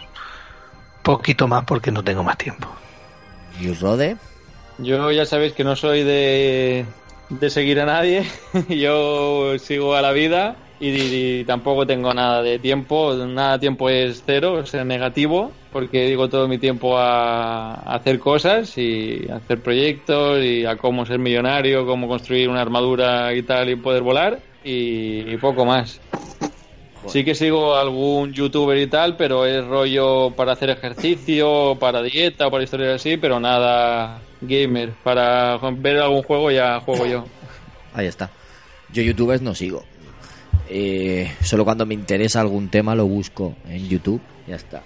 Poquito 1.02 1.48
más 1.48 1.64
porque 1.64 1.90
no 1.90 2.04
tengo 2.04 2.22
más 2.22 2.36
tiempo. 2.36 2.68
¿Y 3.58 3.72
Rode? 3.72 4.18
Yo 4.78 5.10
ya 5.12 5.24
sabéis 5.24 5.54
que 5.54 5.64
no 5.64 5.76
soy 5.76 6.04
de, 6.04 6.84
de 7.28 7.50
seguir 7.50 7.80
a 7.80 7.86
nadie. 7.86 8.24
Yo 8.68 9.58
sigo 9.58 9.94
a 9.94 10.02
la 10.02 10.12
vida 10.12 10.56
y, 10.80 10.88
y 11.40 11.44
tampoco 11.44 11.86
tengo 11.86 12.12
nada 12.14 12.42
de 12.42 12.58
tiempo. 12.58 13.14
Nada 13.14 13.54
de 13.54 13.58
tiempo 13.58 13.88
es 13.88 14.22
cero, 14.24 14.60
es 14.60 14.74
negativo, 14.74 15.52
porque 15.72 16.06
digo 16.06 16.28
todo 16.28 16.48
mi 16.48 16.58
tiempo 16.58 16.98
a, 16.98 17.74
hacer 17.94 18.18
cosas 18.18 18.76
y 18.78 19.26
hacer 19.30 19.62
proyectos 19.62 20.42
y 20.42 20.64
a 20.64 20.76
cómo 20.76 21.06
ser 21.06 21.18
millonario, 21.18 21.86
cómo 21.86 22.08
construir 22.08 22.48
una 22.48 22.62
armadura 22.62 23.34
y 23.34 23.42
tal 23.42 23.70
y 23.70 23.76
poder 23.76 24.02
volar 24.02 24.38
y, 24.64 25.32
y 25.32 25.36
poco 25.38 25.64
más. 25.64 26.00
Sí 27.06 27.24
que 27.24 27.36
sigo 27.36 27.76
algún 27.76 28.32
youtuber 28.32 28.76
y 28.78 28.88
tal, 28.88 29.16
pero 29.16 29.46
es 29.46 29.64
rollo 29.64 30.32
para 30.32 30.52
hacer 30.52 30.70
ejercicio, 30.70 31.76
para 31.78 32.02
dieta 32.02 32.48
o 32.48 32.50
para 32.50 32.64
historias 32.64 32.96
así, 32.96 33.16
pero 33.16 33.38
nada 33.38 34.20
gamer. 34.40 34.92
Para 35.02 35.58
ver 35.72 35.98
algún 35.98 36.22
juego 36.22 36.50
ya 36.50 36.80
juego 36.80 37.06
yo. 37.06 37.24
Ahí 37.94 38.06
está. 38.06 38.30
Yo 38.92 39.02
youtubers 39.02 39.42
no 39.42 39.54
sigo. 39.54 39.84
Eh, 40.68 41.30
solo 41.42 41.64
cuando 41.64 41.86
me 41.86 41.94
interesa 41.94 42.40
algún 42.40 42.68
tema 42.68 42.94
lo 42.94 43.06
busco 43.06 43.54
en 43.68 43.88
YouTube. 43.88 44.20
Ya 44.46 44.56
está. 44.56 44.82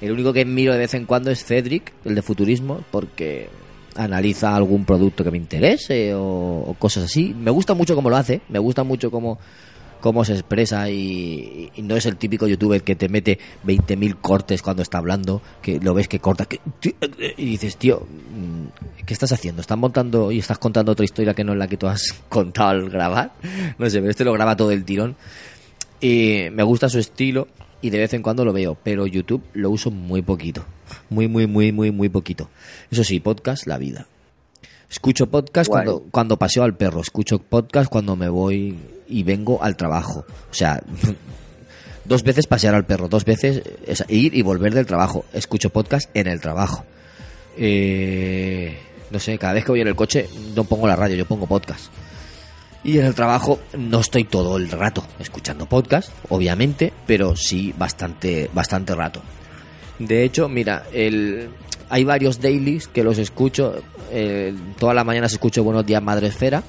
El 0.00 0.12
único 0.12 0.32
que 0.32 0.44
miro 0.44 0.72
de 0.72 0.80
vez 0.80 0.94
en 0.94 1.06
cuando 1.06 1.30
es 1.30 1.44
Cedric, 1.44 1.92
el 2.04 2.14
de 2.14 2.22
futurismo, 2.22 2.84
porque 2.90 3.48
analiza 3.96 4.54
algún 4.54 4.84
producto 4.84 5.22
que 5.22 5.30
me 5.30 5.38
interese 5.38 6.14
o, 6.14 6.20
o 6.22 6.74
cosas 6.78 7.04
así. 7.04 7.34
Me 7.34 7.50
gusta 7.50 7.74
mucho 7.74 7.94
cómo 7.94 8.10
lo 8.10 8.16
hace, 8.16 8.40
me 8.48 8.58
gusta 8.58 8.82
mucho 8.82 9.10
cómo, 9.10 9.38
cómo 10.04 10.22
se 10.26 10.34
expresa 10.34 10.90
y, 10.90 11.70
y 11.74 11.80
no 11.80 11.96
es 11.96 12.04
el 12.04 12.16
típico 12.16 12.46
youtuber 12.46 12.82
que 12.82 12.94
te 12.94 13.08
mete 13.08 13.38
20.000 13.64 14.16
cortes 14.20 14.60
cuando 14.60 14.82
está 14.82 14.98
hablando, 14.98 15.40
que 15.62 15.80
lo 15.80 15.94
ves 15.94 16.08
que 16.08 16.18
corta 16.18 16.44
que, 16.44 16.60
y 17.38 17.44
dices, 17.46 17.78
tío, 17.78 18.00
mm, 18.00 19.02
¿qué 19.06 19.14
estás 19.14 19.32
haciendo? 19.32 19.62
¿Estás 19.62 19.78
montando 19.78 20.30
y 20.30 20.40
estás 20.40 20.58
contando 20.58 20.92
otra 20.92 21.06
historia 21.06 21.32
que 21.32 21.42
no 21.42 21.52
es 21.52 21.58
la 21.58 21.68
que 21.68 21.78
tú 21.78 21.86
has 21.86 22.12
contado 22.28 22.68
al 22.68 22.90
grabar? 22.90 23.32
No 23.78 23.88
sé, 23.88 24.00
pero 24.00 24.10
este 24.10 24.24
lo 24.24 24.34
graba 24.34 24.54
todo 24.54 24.72
el 24.72 24.84
tirón. 24.84 25.16
Y 26.02 26.48
me 26.52 26.64
gusta 26.64 26.90
su 26.90 26.98
estilo 26.98 27.48
y 27.80 27.88
de 27.88 27.96
vez 27.96 28.12
en 28.12 28.20
cuando 28.20 28.44
lo 28.44 28.52
veo, 28.52 28.76
pero 28.84 29.06
YouTube 29.06 29.42
lo 29.54 29.70
uso 29.70 29.90
muy 29.90 30.20
poquito. 30.20 30.66
Muy, 31.08 31.28
muy, 31.28 31.46
muy, 31.46 31.72
muy, 31.72 31.90
muy 31.92 32.10
poquito. 32.10 32.50
Eso 32.90 33.04
sí, 33.04 33.20
podcast, 33.20 33.66
la 33.66 33.78
vida. 33.78 34.06
Escucho 34.90 35.30
podcast 35.30 35.68
Guay. 35.68 35.86
cuando, 35.86 36.04
cuando 36.10 36.38
paseo 36.38 36.62
al 36.62 36.76
perro, 36.76 37.00
escucho 37.00 37.38
podcast 37.38 37.90
cuando 37.90 38.16
me 38.16 38.28
voy 38.28 38.76
y 39.08 39.22
vengo 39.22 39.62
al 39.62 39.76
trabajo. 39.76 40.24
O 40.50 40.54
sea, 40.54 40.82
dos 42.04 42.22
veces 42.22 42.46
pasear 42.46 42.74
al 42.74 42.86
perro, 42.86 43.08
dos 43.08 43.24
veces 43.24 43.62
es 43.86 44.04
ir 44.08 44.34
y 44.34 44.42
volver 44.42 44.74
del 44.74 44.86
trabajo. 44.86 45.24
Escucho 45.32 45.70
podcast 45.70 46.08
en 46.14 46.26
el 46.26 46.40
trabajo. 46.40 46.84
Eh, 47.56 48.78
no 49.10 49.18
sé, 49.18 49.38
cada 49.38 49.52
vez 49.54 49.64
que 49.64 49.72
voy 49.72 49.80
en 49.80 49.88
el 49.88 49.96
coche 49.96 50.28
no 50.54 50.64
pongo 50.64 50.86
la 50.86 50.96
radio, 50.96 51.16
yo 51.16 51.26
pongo 51.26 51.46
podcast. 51.46 51.86
Y 52.82 52.98
en 52.98 53.06
el 53.06 53.14
trabajo 53.14 53.60
no 53.78 54.00
estoy 54.00 54.24
todo 54.24 54.58
el 54.58 54.70
rato 54.70 55.04
escuchando 55.18 55.66
podcast, 55.66 56.10
obviamente, 56.28 56.92
pero 57.06 57.34
sí 57.34 57.72
bastante, 57.78 58.50
bastante 58.52 58.94
rato. 58.94 59.22
De 59.98 60.22
hecho, 60.24 60.48
mira, 60.50 60.84
el, 60.92 61.48
hay 61.88 62.04
varios 62.04 62.40
dailies 62.40 62.88
que 62.88 63.02
los 63.02 63.18
escucho. 63.18 63.76
eh, 64.10 64.54
todas 64.78 64.94
las 64.94 65.06
mañanas 65.06 65.32
escucho 65.32 65.64
Buenos 65.64 65.86
Días 65.86 66.02
Madre 66.02 66.26
Esfera, 66.26 66.62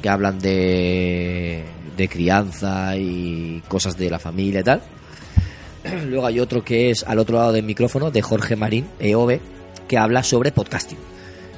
que 0.00 0.08
hablan 0.08 0.38
de, 0.38 1.64
de 1.96 2.08
crianza 2.08 2.96
y 2.96 3.62
cosas 3.68 3.96
de 3.96 4.10
la 4.10 4.18
familia 4.18 4.60
y 4.60 4.64
tal. 4.64 4.82
Luego 6.06 6.26
hay 6.26 6.40
otro 6.40 6.64
que 6.64 6.90
es 6.90 7.04
al 7.04 7.18
otro 7.18 7.38
lado 7.38 7.52
del 7.52 7.64
micrófono, 7.64 8.10
de 8.10 8.22
Jorge 8.22 8.56
Marín, 8.56 8.86
EOB, 8.98 9.38
que 9.88 9.98
habla 9.98 10.22
sobre 10.22 10.52
podcasting. 10.52 10.98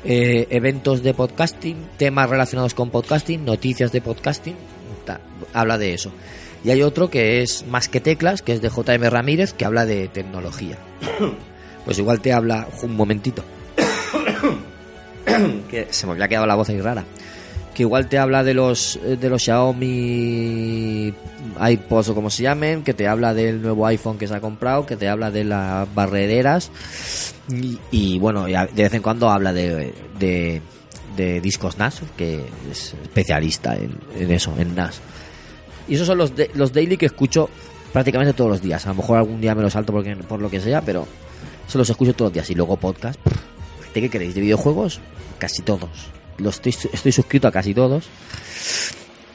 Eh, 0.04 0.48
eventos 0.50 1.02
de 1.02 1.14
podcasting, 1.14 1.76
temas 1.96 2.28
relacionados 2.28 2.74
con 2.74 2.90
podcasting, 2.90 3.44
noticias 3.44 3.92
de 3.92 4.00
podcasting, 4.00 4.56
habla 5.52 5.78
de 5.78 5.94
eso. 5.94 6.12
Y 6.64 6.70
hay 6.70 6.82
otro 6.82 7.10
que 7.10 7.42
es 7.42 7.66
Más 7.66 7.88
que 7.88 8.00
Teclas, 8.00 8.42
que 8.42 8.52
es 8.52 8.62
de 8.62 8.68
JM 8.68 9.02
Ramírez, 9.10 9.52
que 9.52 9.64
habla 9.64 9.86
de 9.86 10.08
tecnología. 10.08 10.78
Pues 11.84 11.98
igual 11.98 12.20
te 12.20 12.32
habla 12.32 12.68
un 12.84 12.94
momentito. 12.94 13.42
que 15.68 15.88
se 15.90 16.06
me 16.06 16.12
había 16.12 16.28
quedado 16.28 16.46
la 16.46 16.54
voz 16.54 16.68
ahí 16.68 16.80
rara. 16.80 17.04
Que 17.74 17.82
igual 17.84 18.08
te 18.08 18.18
habla 18.18 18.44
de 18.44 18.52
los 18.54 18.96
eh, 19.04 19.16
de 19.16 19.28
los 19.30 19.42
Xiaomi 19.42 21.12
iPods 21.70 22.08
o 22.10 22.14
como 22.14 22.28
se 22.30 22.42
llamen, 22.42 22.82
que 22.82 22.92
te 22.94 23.08
habla 23.08 23.32
del 23.34 23.62
nuevo 23.62 23.86
iPhone 23.86 24.18
que 24.18 24.28
se 24.28 24.34
ha 24.34 24.40
comprado, 24.40 24.84
que 24.86 24.96
te 24.96 25.08
habla 25.08 25.30
de 25.30 25.44
las 25.44 25.92
barrederas 25.94 26.70
y, 27.90 28.18
bueno, 28.18 28.44
de 28.44 28.68
vez 28.74 28.94
en 28.94 29.02
cuando 29.02 29.28
habla 29.30 29.52
de, 29.52 29.92
de, 30.18 31.40
discos 31.40 31.76
NAS, 31.78 32.00
que 32.16 32.44
es 32.70 32.94
especialista 33.02 33.74
en, 33.76 33.98
en 34.16 34.30
eso, 34.30 34.54
en 34.58 34.74
NAS. 34.74 35.00
Y 35.88 35.94
esos 35.96 36.06
son 36.06 36.18
los, 36.18 36.34
de- 36.36 36.50
los 36.54 36.72
daily 36.72 36.96
que 36.96 37.06
escucho 37.06 37.48
prácticamente 37.92 38.32
todos 38.32 38.50
los 38.50 38.62
días. 38.62 38.86
A 38.86 38.90
lo 38.90 38.94
mejor 38.96 39.18
algún 39.18 39.40
día 39.40 39.54
me 39.54 39.62
los 39.62 39.72
salto 39.72 39.92
porque, 39.92 40.14
por 40.16 40.40
lo 40.40 40.48
que 40.50 40.60
sea, 40.60 40.80
pero 40.82 41.06
eso 41.68 41.78
los 41.78 41.90
escucho 41.90 42.14
todos 42.14 42.28
los 42.30 42.34
días. 42.34 42.48
Y 42.50 42.54
luego 42.54 42.76
podcast. 42.76 43.18
¿De 43.92 44.00
qué 44.00 44.08
queréis? 44.08 44.34
¿De 44.34 44.40
videojuegos? 44.40 45.00
Casi 45.38 45.62
todos. 45.62 45.90
Los 46.38 46.60
estoy, 46.64 47.12
suscrito 47.12 47.48
a 47.48 47.52
casi 47.52 47.74
todos. 47.74 48.06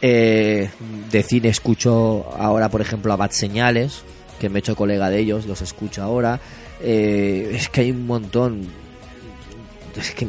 Eh, 0.01 0.69
de 1.11 1.23
cine 1.23 1.49
escucho 1.49 2.25
ahora, 2.37 2.69
por 2.69 2.81
ejemplo, 2.81 3.11
a 3.13 3.15
Bad 3.15 3.31
Señales, 3.31 4.03
que 4.39 4.49
me 4.49 4.57
he 4.57 4.59
hecho 4.59 4.75
colega 4.75 5.09
de 5.09 5.19
ellos, 5.19 5.45
los 5.45 5.61
escucho 5.61 6.03
ahora. 6.03 6.39
Eh, 6.81 7.51
es 7.53 7.69
que 7.69 7.81
hay 7.81 7.91
un 7.91 8.05
montón. 8.05 8.67
Es 9.95 10.11
que 10.11 10.27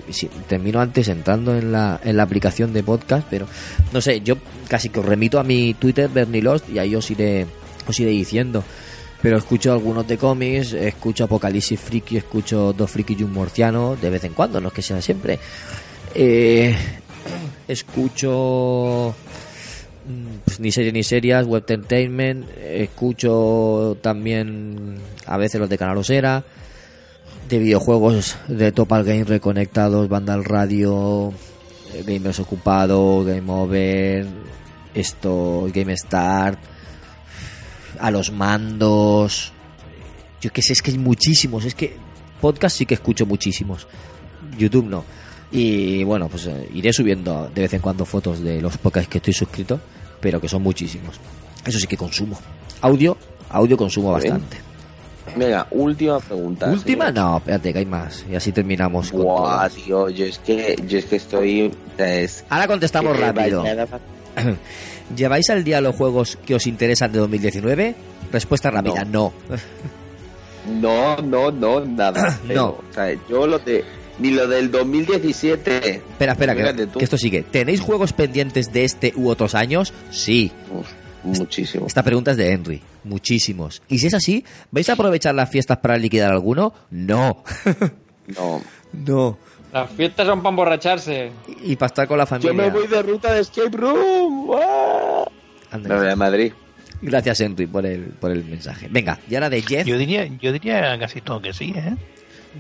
termino 0.49 0.81
antes 0.81 1.09
entrando 1.09 1.55
en 1.55 1.73
la, 1.73 2.01
en 2.03 2.16
la 2.16 2.23
aplicación 2.23 2.73
de 2.73 2.82
podcast, 2.82 3.27
pero 3.28 3.47
no 3.93 4.01
sé, 4.01 4.23
yo 4.23 4.36
casi 4.66 4.89
que 4.89 5.01
os 5.01 5.07
remito 5.07 5.39
a 5.39 5.45
mi 5.45 5.74
Twitter, 5.74 6.09
Bernie 6.09 6.40
Lost, 6.40 6.70
y 6.70 6.78
ahí 6.78 6.95
os 6.95 7.11
iré, 7.11 7.47
os 7.86 8.01
iré 8.01 8.11
diciendo. 8.11 8.65
Pero 9.20 9.36
escucho 9.36 9.73
algunos 9.73 10.07
de 10.07 10.16
cómics, 10.16 10.73
escucho 10.73 11.24
Apocalipsis 11.24 11.81
Friki, 11.81 12.16
escucho 12.19 12.73
Dos 12.73 12.90
Friki 12.90 13.16
y 13.19 13.24
un 13.24 13.32
Morciano, 13.32 13.97
de 13.97 14.11
vez 14.11 14.23
en 14.24 14.32
cuando, 14.32 14.61
no 14.61 14.69
es 14.69 14.74
que 14.74 14.82
sea 14.82 15.03
siempre. 15.03 15.39
Eh, 16.15 16.75
escucho 17.67 19.15
mm, 20.07 20.37
pues, 20.45 20.61
ni 20.61 20.73
series 20.73 20.93
ni 20.95 21.03
serias, 21.03 21.47
web 21.47 21.65
entertainment, 21.69 22.49
escucho 22.59 23.97
también 24.01 24.97
a 25.27 25.37
veces 25.37 25.61
los 25.61 25.69
de 25.69 25.79
Canal 25.79 25.99
Osera, 25.99 26.45
de 27.49 27.59
videojuegos 27.59 28.37
de 28.49 28.73
Topal 28.73 29.05
Game 29.05 29.25
reconectados, 29.25 30.09
Vandal 30.09 30.45
Radio, 30.45 31.33
eh, 31.95 32.05
Gamers 32.07 32.41
Ocupado, 32.41 33.25
Game 33.25 33.51
Over, 33.51 34.27
esto, 34.95 35.69
Game 35.73 35.97
Start, 35.97 36.59
a 38.01 38.11
los 38.11 38.33
mandos, 38.33 39.53
yo 40.41 40.51
que 40.51 40.63
sé, 40.63 40.73
es 40.73 40.83
que 40.83 40.91
hay 40.91 40.99
muchísimos, 40.99 41.65
es 41.65 41.75
que 41.75 41.97
podcast 42.41 42.77
sí 42.77 42.87
que 42.87 42.95
escucho 42.95 43.27
muchísimos, 43.27 43.87
YouTube 44.57 44.87
no. 44.87 45.05
Y 45.51 46.05
bueno, 46.05 46.29
pues 46.29 46.47
eh, 46.47 46.69
iré 46.75 46.93
subiendo 46.93 47.51
de 47.55 47.62
vez 47.62 47.73
en 47.75 47.81
cuando 47.81 48.05
fotos 48.05 48.43
de 48.43 48.61
los 48.61 48.77
podcasts 48.77 49.09
que 49.09 49.19
estoy 49.19 49.33
suscrito, 49.33 49.81
pero 50.20 50.41
que 50.41 50.49
son 50.49 50.62
muchísimos. 50.62 51.16
Eso 51.65 51.79
sí 51.79 51.87
que 51.87 51.97
consumo. 51.97 52.39
Audio, 52.81 53.16
audio 53.51 53.77
consumo 53.77 54.16
Bien. 54.19 54.33
bastante. 54.35 54.69
Venga, 55.37 55.66
última 55.70 56.20
pregunta. 56.20 56.70
Última, 56.70 57.07
señor. 57.09 57.25
no, 57.25 57.37
espérate, 57.39 57.73
que 57.73 57.79
hay 57.79 57.87
más. 57.87 58.25
Y 58.31 58.35
así 58.35 58.53
terminamos. 58.53 59.11
con 59.11 59.23
todas. 59.23 59.73
tío, 59.75 60.09
yo 60.09 60.25
es 60.25 60.39
que, 60.39 60.77
yo 60.87 60.99
es 60.99 61.05
que 61.05 61.16
estoy. 61.16 61.70
Es, 61.97 62.45
Ahora 62.49 62.66
contestamos 62.66 63.16
que 63.16 63.20
rápido. 63.20 63.65
¿Lleváis 65.16 65.49
al 65.51 65.65
día 65.65 65.81
los 65.81 65.97
juegos 65.97 66.39
que 66.45 66.55
os 66.55 66.66
interesan 66.66 67.12
de 67.12 67.19
2019? 67.19 67.95
Respuesta 68.33 68.70
rápida, 68.70 69.05
no. 69.05 69.33
No, 70.81 71.16
no, 71.23 71.51
no, 71.51 71.81
nada. 71.85 72.39
No. 72.49 72.69
O 72.69 72.93
sea, 72.93 73.15
yo 73.29 73.47
lo 73.47 73.59
de. 73.59 73.85
Ni 74.19 74.31
lo 74.31 74.47
del 74.49 74.70
2017. 74.70 75.77
Espera, 75.97 76.32
espera, 76.32 76.55
que, 76.55 76.89
esto 77.01 77.16
sigue. 77.16 77.43
¿Tenéis 77.43 77.81
juegos 77.81 78.12
pendientes 78.12 78.73
de 78.73 78.85
este 78.85 79.12
u 79.16 79.28
otros 79.28 79.55
años? 79.55 79.93
Sí. 80.11 80.51
Uf, 80.73 80.89
muchísimo. 81.23 81.86
Esta 81.86 82.03
pregunta 82.03 82.32
es 82.32 82.36
de 82.36 82.53
Henry. 82.53 82.82
Muchísimos. 83.05 83.82
Y 83.89 83.99
si 83.99 84.09
es 84.09 84.15
así, 84.15 84.45
¿vais 84.70 84.89
a 84.89 84.95
aprovechar 84.95 85.35
las 85.35 85.51
fiestas 85.51 85.78
para 85.78 85.97
liquidar 85.97 86.32
alguno? 86.32 86.73
No. 86.90 87.45
No. 88.28 88.61
no. 88.93 89.39
Las 89.73 89.90
fiestas 89.90 90.27
son 90.27 90.43
para 90.43 90.51
emborracharse. 90.51 91.32
Y 91.62 91.77
para 91.77 91.86
estar 91.86 92.07
con 92.07 92.19
la 92.19 92.27
familia. 92.27 92.51
Yo 92.51 92.55
me 92.55 92.69
voy 92.69 92.86
de 92.86 93.03
ruta 93.03 93.32
de 93.32 93.40
escape 93.40 93.74
room. 93.74 94.51
¡Ah! 94.55 95.24
Anda, 95.70 95.89
Me 95.89 95.97
voy 95.97 96.09
a 96.09 96.16
Madrid. 96.16 96.53
Gracias, 97.01 97.40
Henry, 97.40 97.66
por 97.66 97.86
el, 97.86 98.05
por 98.05 98.31
el 98.31 98.45
mensaje. 98.45 98.89
Venga, 98.90 99.19
y 99.31 99.35
ahora 99.35 99.51
de 99.51 99.62
Jeff. 99.62 99.86
Yo 99.86 99.97
diría, 99.97 100.27
yo 100.40 100.53
diría 100.53 100.99
casi 100.99 101.20
todo 101.20 101.40
que 101.40 101.53
sí, 101.53 101.73
¿eh? 101.77 101.95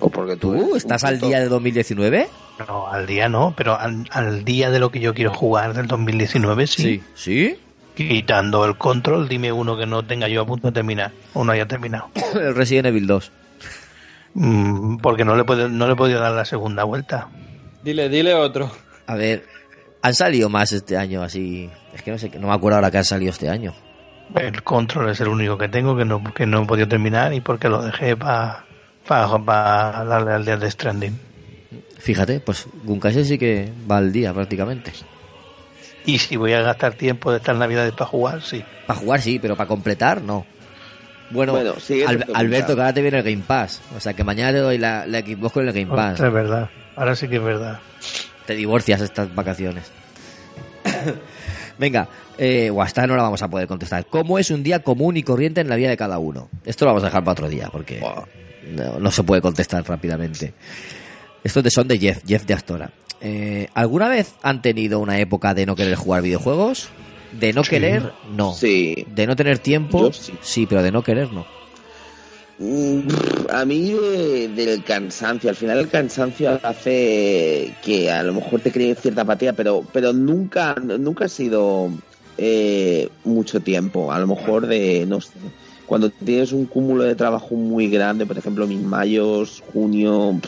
O 0.00 0.10
porque 0.10 0.36
tú. 0.36 0.52
¿Tú 0.52 0.70
un 0.72 0.76
estás 0.76 1.04
al 1.04 1.20
día 1.20 1.40
de 1.40 1.48
2019? 1.48 2.28
No, 2.66 2.88
al 2.88 3.06
día 3.06 3.28
no, 3.28 3.54
pero 3.56 3.78
al, 3.78 4.06
al 4.10 4.44
día 4.44 4.70
de 4.70 4.78
lo 4.78 4.90
que 4.90 5.00
yo 5.00 5.14
quiero 5.14 5.32
jugar 5.32 5.74
del 5.74 5.86
2019 5.86 6.66
sí. 6.66 7.02
¿Sí? 7.14 7.58
Quitando 7.94 8.64
el 8.64 8.76
control, 8.76 9.28
dime 9.28 9.50
uno 9.50 9.76
que 9.76 9.86
no 9.86 10.04
tenga 10.04 10.28
yo 10.28 10.42
a 10.42 10.46
punto 10.46 10.68
de 10.68 10.72
terminar 10.72 11.12
o 11.34 11.44
no 11.44 11.52
haya 11.52 11.66
terminado. 11.66 12.10
El 12.34 12.54
Resident 12.54 12.86
Evil 12.86 13.08
2. 13.08 13.32
Mm, 14.34 14.98
porque 14.98 15.24
no 15.24 15.34
le, 15.36 15.42
puedo, 15.44 15.68
no 15.68 15.86
le 15.88 15.94
he 15.94 15.96
podido 15.96 16.20
dar 16.20 16.32
la 16.32 16.44
segunda 16.44 16.84
vuelta. 16.84 17.28
Dile, 17.82 18.08
dile 18.08 18.34
otro. 18.34 18.70
A 19.06 19.16
ver, 19.16 19.44
han 20.02 20.14
salido 20.14 20.48
más 20.48 20.70
este 20.72 20.96
año 20.96 21.22
así. 21.22 21.68
Es 21.92 22.02
que 22.02 22.12
no 22.12 22.18
sé, 22.18 22.30
no 22.38 22.46
me 22.46 22.54
acuerdo 22.54 22.76
ahora 22.76 22.90
que 22.92 22.98
han 22.98 23.04
salido 23.04 23.30
este 23.32 23.48
año. 23.48 23.74
El 24.34 24.62
control 24.62 25.10
es 25.10 25.20
el 25.20 25.28
único 25.28 25.58
que 25.58 25.68
tengo 25.68 25.96
que 25.96 26.04
no, 26.04 26.22
que 26.34 26.46
no 26.46 26.62
he 26.62 26.66
podido 26.66 26.86
terminar 26.86 27.32
y 27.32 27.40
porque 27.40 27.68
lo 27.68 27.82
dejé 27.82 28.16
para 28.16 28.67
para 29.08 30.04
darle 30.04 30.32
al 30.32 30.44
día 30.44 30.56
de 30.56 30.70
Stranding. 30.70 31.18
Fíjate, 31.98 32.40
pues 32.40 32.66
Gunkaise 32.84 33.24
sí 33.24 33.38
que 33.38 33.72
va 33.90 33.96
al 33.96 34.12
día 34.12 34.32
prácticamente. 34.32 34.92
Y 36.06 36.18
si 36.18 36.36
voy 36.36 36.52
a 36.52 36.62
gastar 36.62 36.94
tiempo 36.94 37.30
de 37.30 37.38
estas 37.38 37.56
navidades 37.56 37.92
para 37.92 38.06
jugar, 38.06 38.42
sí. 38.42 38.64
Para 38.86 38.98
jugar 39.00 39.20
sí, 39.20 39.38
pero 39.38 39.56
para 39.56 39.66
completar 39.66 40.22
no. 40.22 40.46
Bueno, 41.30 41.56
Al-. 41.56 42.26
Alberto, 42.34 42.74
que 42.74 42.80
ahora 42.80 42.94
te 42.94 43.02
viene 43.02 43.18
el 43.18 43.24
Game 43.24 43.44
Pass. 43.46 43.82
O 43.96 44.00
sea 44.00 44.14
que 44.14 44.24
mañana 44.24 44.52
te 44.52 44.58
doy 44.58 44.78
la, 44.78 45.06
la 45.06 45.20
Xbox 45.20 45.52
con 45.52 45.68
el 45.68 45.74
Game 45.74 45.94
Pass. 45.94 46.20
Es 46.20 46.32
verdad. 46.32 46.70
Ahora 46.96 47.14
sí 47.14 47.28
que 47.28 47.36
es 47.36 47.42
verdad. 47.42 47.80
Te 48.46 48.54
divorcias 48.54 49.00
estas 49.00 49.34
vacaciones. 49.34 49.90
Venga, 51.78 52.08
eh, 52.38 52.70
o 52.70 52.80
hasta 52.82 53.06
no 53.06 53.14
la 53.16 53.22
vamos 53.22 53.42
a 53.42 53.48
poder 53.48 53.68
contestar. 53.68 54.06
¿Cómo 54.06 54.38
es 54.38 54.50
un 54.50 54.62
día 54.62 54.80
común 54.80 55.16
y 55.16 55.22
corriente 55.22 55.60
en 55.60 55.68
la 55.68 55.76
vida 55.76 55.90
de 55.90 55.96
cada 55.96 56.18
uno? 56.18 56.48
Esto 56.64 56.84
lo 56.84 56.92
vamos 56.92 57.02
a 57.04 57.06
dejar 57.06 57.22
para 57.22 57.32
otro 57.32 57.48
día, 57.48 57.68
porque 57.70 58.00
no, 58.74 58.98
no 59.00 59.10
se 59.10 59.22
puede 59.22 59.40
contestar 59.42 59.84
rápidamente. 59.88 60.54
Estos 61.44 61.62
de- 61.62 61.70
son 61.70 61.88
de 61.88 61.98
Jeff, 61.98 62.22
Jeff 62.26 62.44
de 62.44 62.54
Astora. 62.54 62.90
Eh, 63.20 63.68
¿Alguna 63.74 64.08
vez 64.08 64.34
han 64.42 64.62
tenido 64.62 65.00
una 65.00 65.18
época 65.18 65.54
de 65.54 65.66
no 65.66 65.74
querer 65.76 65.96
jugar 65.96 66.22
videojuegos? 66.22 66.88
De 67.38 67.52
no 67.52 67.62
querer, 67.62 68.12
no. 68.34 68.54
Sí. 68.54 69.04
De 69.14 69.26
no 69.26 69.36
tener 69.36 69.58
tiempo, 69.58 70.10
Yo 70.10 70.12
sí. 70.40 70.66
pero 70.66 70.82
de 70.82 70.90
no 70.92 71.02
querer, 71.02 71.32
no. 71.32 71.46
Mm, 72.58 73.00
A 73.50 73.64
mí 73.64 73.92
de- 73.92 74.48
del 74.48 74.82
cansancio, 74.84 75.48
al 75.48 75.56
final 75.56 75.78
el 75.78 75.88
cansancio 75.88 76.58
hace 76.62 77.72
que 77.84 78.10
a 78.10 78.22
lo 78.22 78.34
mejor 78.34 78.60
te 78.60 78.72
cree 78.72 78.94
cierta 78.94 79.22
apatía, 79.22 79.52
pero, 79.52 79.84
pero 79.92 80.12
nunca, 80.12 80.74
nunca 80.74 81.26
ha 81.26 81.28
sido 81.28 81.90
eh, 82.36 83.08
mucho 83.24 83.60
tiempo. 83.60 84.12
A 84.12 84.18
lo 84.18 84.26
mejor 84.28 84.66
de, 84.66 85.06
no 85.06 85.20
sé, 85.20 85.30
cuando 85.88 86.10
tienes 86.10 86.52
un 86.52 86.66
cúmulo 86.66 87.02
de 87.02 87.14
trabajo 87.14 87.54
muy 87.54 87.88
grande, 87.88 88.26
por 88.26 88.36
ejemplo, 88.36 88.66
mis 88.66 88.80
mayos, 88.80 89.62
junio, 89.72 90.38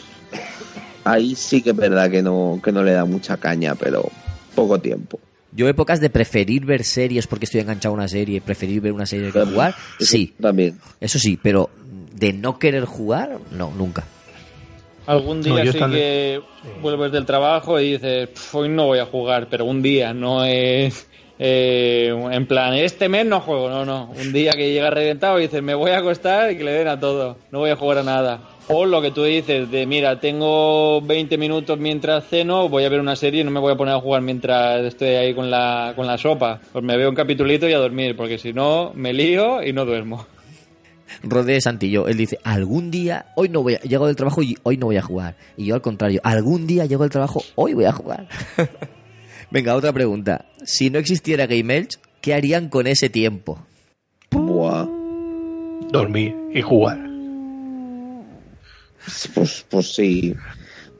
ahí 1.03 1.35
sí 1.35 1.63
que 1.63 1.71
es 1.71 1.77
verdad 1.77 2.11
que 2.11 2.23
no, 2.23 2.61
que 2.63 2.71
no 2.71 2.85
le 2.85 2.93
da 2.93 3.07
mucha 3.07 3.39
caña, 3.39 3.75
pero 3.75 4.11
poco 4.55 4.79
tiempo. 4.79 5.19
Yo 5.53 5.67
épocas 5.67 5.99
de 5.99 6.11
preferir 6.11 6.67
ver 6.67 6.85
series 6.85 7.27
porque 7.27 7.47
estoy 7.47 7.63
enganchado 7.63 7.95
a 7.95 7.99
una 7.99 8.07
serie, 8.07 8.43
preferir 8.43 8.83
ver 8.83 8.93
una 8.93 9.07
serie 9.07 9.33
que 9.33 9.41
jugar, 9.41 9.75
sí, 9.99 10.35
También. 10.39 10.79
eso 11.01 11.19
sí, 11.19 11.39
pero 11.43 11.71
de 12.15 12.35
no 12.35 12.59
querer 12.59 12.85
jugar, 12.85 13.39
no, 13.51 13.73
nunca. 13.77 14.05
Algún 15.07 15.41
día 15.43 15.73
sí 15.73 15.79
también. 15.79 16.03
que 16.03 16.43
vuelves 16.83 17.11
del 17.13 17.25
trabajo 17.25 17.81
y 17.81 17.93
dices, 17.93 18.29
"Pf, 18.29 18.59
hoy 18.59 18.69
no 18.69 18.87
voy 18.87 18.99
a 18.99 19.07
jugar, 19.07 19.49
pero 19.51 19.65
un 19.65 19.81
día, 19.81 20.13
no 20.13 20.45
es 20.45 21.09
eh, 21.43 22.15
en 22.33 22.47
plan, 22.47 22.75
este 22.75 23.09
mes 23.09 23.25
no 23.25 23.41
juego, 23.41 23.71
no, 23.71 23.87
no. 23.87 24.11
Un 24.11 24.31
día 24.31 24.53
que 24.53 24.73
llega 24.75 24.91
reventado 24.91 25.39
y 25.39 25.45
dices, 25.45 25.63
me 25.63 25.75
voy 25.75 25.91
a 25.91 26.01
acostar 26.01 26.53
y 26.53 26.59
que 26.59 26.65
le 26.65 26.73
den 26.73 26.87
a 26.87 27.01
todo, 27.01 27.39
no 27.51 27.61
voy 27.61 27.71
a 27.71 27.77
jugar 27.77 27.97
a 27.97 28.03
nada. 28.03 28.43
O 28.69 28.85
lo 28.85 29.01
que 29.01 29.11
tú 29.11 29.25
dices 29.25 29.71
de, 29.71 29.87
mira, 29.87 30.21
tengo 30.21 31.01
20 31.01 31.39
minutos 31.39 31.79
mientras 31.79 32.29
ceno, 32.29 32.69
voy 32.69 32.85
a 32.85 32.91
ver 32.91 33.01
una 33.01 33.17
serie 33.17 33.41
y 33.41 33.45
no 33.45 33.51
me 33.51 33.59
voy 33.59 33.73
a 33.73 33.77
poner 33.77 33.95
a 33.95 34.01
jugar 34.01 34.21
mientras 34.21 34.85
estoy 34.85 35.09
ahí 35.09 35.35
con 35.35 35.51
la, 35.51 35.95
con 35.97 36.07
la 36.07 36.19
sopa. 36.19 36.61
Pues 36.73 36.85
me 36.85 36.99
veo 36.99 37.09
un 37.09 37.17
capitulito 37.17 37.67
y 37.67 37.73
a 37.73 37.79
dormir, 37.79 38.15
porque 38.19 38.37
si 38.37 38.53
no, 38.53 38.93
me 38.95 39.15
lío 39.15 39.63
y 39.63 39.73
no 39.73 39.87
duermo. 39.87 40.27
Rodé 41.23 41.59
Santillo, 41.63 42.07
él 42.07 42.19
dice, 42.19 42.39
algún 42.45 42.91
día, 42.91 43.33
hoy 43.35 43.49
no 43.49 43.63
voy 43.63 43.77
a, 43.77 43.81
llego 43.81 44.07
del 44.07 44.15
trabajo 44.15 44.43
y 44.43 44.59
hoy 44.63 44.77
no 44.77 44.87
voy 44.87 44.99
a 44.99 45.03
jugar. 45.03 45.37
Y 45.57 45.65
yo 45.65 45.75
al 45.75 45.81
contrario, 45.81 46.21
algún 46.23 46.67
día 46.67 46.85
llego 46.85 47.03
del 47.03 47.11
trabajo, 47.11 47.43
hoy 47.55 47.73
voy 47.73 47.87
a 47.87 47.93
jugar. 47.93 48.29
Venga, 49.51 49.75
otra 49.75 49.93
pregunta. 49.93 50.47
Si 50.65 50.91
no 50.91 50.99
existiera 50.99 51.47
Game 51.47 51.77
Elch, 51.77 51.99
¿qué 52.21 52.35
harían 52.35 52.69
con 52.69 52.87
ese 52.87 53.09
tiempo? 53.09 53.59
Buah. 54.31 54.87
Dormir 55.91 56.35
y 56.55 56.61
jugar. 56.63 56.99
Pues, 59.35 59.65
pues 59.69 59.95
sí. 59.95 60.35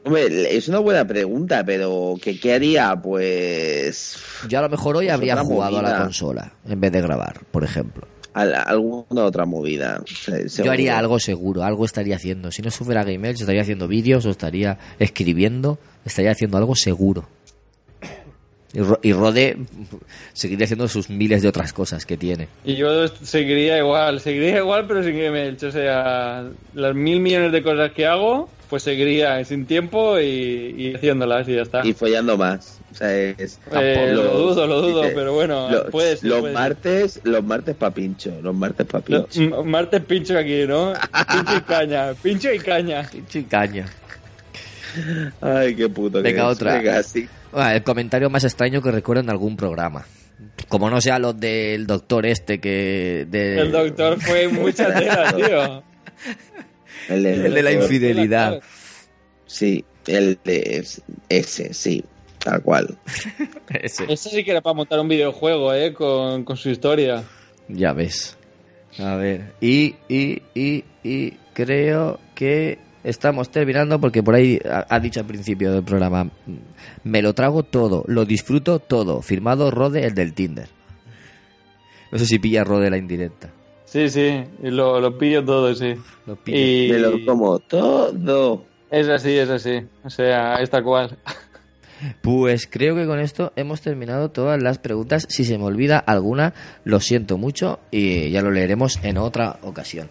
Hombre, 0.05 0.57
es 0.57 0.67
una 0.69 0.79
buena 0.79 1.07
pregunta, 1.07 1.63
pero 1.65 2.15
¿qué, 2.21 2.41
qué 2.41 2.55
haría? 2.55 2.97
Pues 2.97 4.17
Yo 4.49 4.59
a 4.59 4.63
lo 4.63 4.69
mejor 4.71 4.97
hoy 4.97 5.07
Pues 5.07 5.15
habría 5.15 5.37
jugado 5.37 5.79
a 5.79 5.83
la 5.83 5.99
consola 5.99 6.53
en 6.67 6.81
vez 6.81 6.91
de 6.91 7.03
grabar, 7.03 7.41
por 7.51 7.63
ejemplo. 7.65 8.09
al- 8.33 8.55
alguna 8.55 9.25
otra 9.25 9.45
movida. 9.45 10.03
Yo 10.65 10.73
haría 10.73 10.97
algo 10.99 11.19
seguro, 11.21 11.63
algo 11.63 11.85
estaría 11.85 12.17
haciendo. 12.17 12.51
Si 12.51 12.63
no 12.63 12.71
fuera 12.71 13.05
Game 13.05 13.29
Elch, 13.29 13.41
estaría 13.41 13.61
haciendo 13.63 13.87
vídeos 13.89 14.25
o 14.25 14.31
estaría 14.31 14.79
escribiendo, 14.99 15.79
estaría 16.05 16.31
haciendo 16.31 16.57
algo 16.57 16.75
seguro. 16.75 17.29
Y, 18.73 18.79
Ro- 18.81 19.01
y 19.03 19.13
Rode 19.13 19.57
seguiría 20.33 20.65
haciendo 20.65 20.87
sus 20.87 21.11
miles 21.11 21.43
de 21.43 21.49
otras 21.49 21.73
cosas 21.73 22.07
que 22.07 22.17
tiene. 22.17 22.47
Y 22.65 22.77
yo 22.77 23.09
seguiría 23.09 23.79
igual, 23.79 24.21
seguiría 24.21 24.59
igual, 24.59 24.87
pero 24.87 25.03
sin 25.03 25.15
Gmail. 25.19 25.57
O 25.65 25.71
sea, 25.73 26.45
las 26.75 26.95
mil 26.95 27.19
millones 27.21 27.51
de 27.51 27.63
cosas 27.65 27.91
que 27.91 28.07
hago, 28.07 28.49
pues 28.69 28.85
seguiría 28.85 29.45
sin 29.45 29.67
tiempo 29.67 30.21
y, 30.21 30.75
y 30.79 30.95
haciéndolas 30.95 31.49
y 31.49 31.57
ya 31.57 31.63
está. 31.63 31.85
Y 31.85 31.95
follando 31.95 32.37
más. 32.37 32.79
O 32.93 32.95
sea, 32.95 33.13
es. 33.17 33.59
Eh, 33.73 34.13
lo 34.15 34.23
dudo, 34.39 34.67
lo 34.69 34.81
dudo, 34.83 35.03
dice, 35.03 35.15
pero 35.17 35.33
bueno, 35.35 35.69
los, 35.71 35.91
puede 35.91 36.17
ser, 36.17 36.29
Los 36.31 36.41
puede 36.41 36.53
ser. 36.55 36.63
martes, 36.63 37.21
los 37.25 37.45
martes 37.45 37.75
pa' 37.77 37.91
pincho. 37.91 38.33
Los 38.41 38.55
martes 38.55 38.87
pa' 38.87 39.01
pincho. 39.01 39.65
Martes 39.65 40.03
pincho 40.05 40.39
aquí, 40.39 40.65
¿no? 40.69 40.93
Pincho 41.33 41.57
y 41.57 41.61
caña, 41.63 42.15
pincho 42.23 42.53
y 42.53 42.59
caña. 42.61 43.09
Chicaña. 43.29 43.87
Ay, 45.41 45.75
qué 45.77 45.89
puto. 45.89 46.23
Venga, 46.23 46.43
que 46.47 46.51
es. 46.51 46.57
otra. 46.57 46.75
Venga, 46.79 47.03
sí. 47.03 47.29
Ah, 47.53 47.75
el 47.75 47.83
comentario 47.83 48.31
más 48.31 48.45
extraño 48.45 48.81
que 48.83 48.91
recuerdo 48.91 49.23
en 49.23 49.31
algún 49.31 49.57
programa. 49.57 50.07
Como 50.69 50.89
no 50.91 51.01
sea 51.01 51.19
los 51.19 51.39
del 51.39 51.87
doctor 51.87 52.27
este 52.27 52.61
que... 52.61 53.27
De... 53.29 53.61
El 53.61 53.73
doctor 53.73 54.21
fue 54.21 54.49
mucha 54.53 54.93
tela, 54.95 55.33
tío. 55.33 55.83
El, 57.09 57.23
de- 57.25 57.47
El 57.47 57.55
de 57.55 57.63
la 57.63 57.73
infidelidad. 57.73 58.61
Sí, 59.47 59.85
el 60.07 60.39
de 60.45 60.85
ese, 61.29 61.75
sí. 61.75 62.05
Tal 62.39 62.63
cual. 62.63 62.97
Ese. 63.69 64.05
Eso 64.11 64.31
sí 64.31 64.43
que 64.45 64.51
era 64.53 64.63
para 64.63 64.73
montar 64.73 64.99
un 64.99 65.09
videojuego, 65.09 65.75
¿eh? 65.75 65.93
Con, 65.93 66.43
con 66.45 66.57
su 66.57 66.71
historia. 66.71 67.23
Ya 67.69 67.93
ves. 67.93 68.39
A 68.99 69.15
ver. 69.17 69.53
Y, 69.61 69.97
y, 70.09 70.41
y, 70.55 70.85
y 71.05 71.33
creo 71.53 72.19
que 72.35 72.79
estamos 73.05 73.51
terminando 73.51 74.01
porque 74.01 74.23
por 74.23 74.35
ahí 74.35 74.59
ha, 74.89 74.99
dicho 75.01 75.21
al 75.21 75.27
principio 75.27 75.73
del 75.73 75.83
programa. 75.85 76.25
"Mm, 76.25 76.31
Me 77.05 77.23
lo 77.23 77.35
trago 77.35 77.63
todo, 77.63 78.05
lo 78.07 78.25
disfruto 78.25 78.79
todo. 78.79 79.23
Firmado 79.23 79.71
Rode, 79.71 80.05
el 80.07 80.15
del 80.15 80.33
Tinder. 80.35 80.69
No 82.13 82.19
sé 82.19 82.27
si 82.27 82.39
pilla 82.39 82.65
Rode 82.65 82.91
la 82.91 82.97
indirecta. 82.99 83.51
Sí, 83.85 84.09
sí, 84.09 84.45
y 84.63 84.71
lo, 84.71 85.01
lo 85.01 85.19
pillo 85.19 85.45
todo, 85.45 85.75
sí. 85.75 85.95
Lo 86.27 86.37
pillo. 86.37 86.59
Y 86.59 86.93
Me 86.93 86.99
lo 86.99 87.25
como 87.27 87.59
todo. 87.59 88.65
es 88.91 89.09
así, 89.09 89.37
es 89.37 89.49
así. 89.51 89.83
O 90.05 90.11
sea, 90.11 90.55
es 90.57 90.71
tal 90.71 90.85
cual. 90.85 91.17
Pues 92.23 92.67
creo 92.71 92.95
que 92.97 93.05
con 93.07 93.19
esto 93.21 93.53
hemos 93.57 93.81
terminado 93.83 94.31
todas 94.31 94.63
las 94.63 94.79
preguntas. 94.79 95.27
Si 95.29 95.45
se 95.45 95.59
me 95.59 95.65
olvida 95.65 95.99
alguna, 95.99 96.55
lo 96.85 96.99
siento 97.01 97.37
mucho 97.37 97.79
y 97.91 98.31
ya 98.31 98.43
lo 98.43 98.51
leeremos 98.51 98.99
en 99.03 99.19
otra 99.19 99.59
ocasión. 99.63 100.09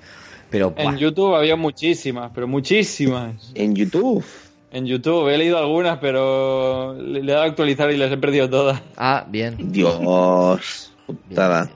Pero 0.49 0.73
En 0.77 0.97
YouTube 0.97 1.35
había 1.35 1.55
muchísimas, 1.55 2.31
pero 2.34 2.47
muchísimas. 2.47 3.51
En 3.53 3.76
YouTube. 3.76 4.23
En 4.71 4.85
YouTube 4.85 5.27
he 5.30 5.38
leído 5.38 5.57
algunas, 5.57 5.99
pero 5.99 6.93
le, 6.95 7.23
le 7.23 7.31
he 7.31 7.34
dado 7.34 7.45
a 7.45 7.47
actualizar 7.49 7.91
y 7.91 7.97
las 7.97 8.11
he 8.11 8.17
perdido 8.17 8.49
todas. 8.49 8.81
ah, 8.97 9.26
bien. 9.27 9.55
Dios. 9.71 9.99
Bien, 9.99 11.19
Putada. 11.27 11.63
bien. 11.65 11.76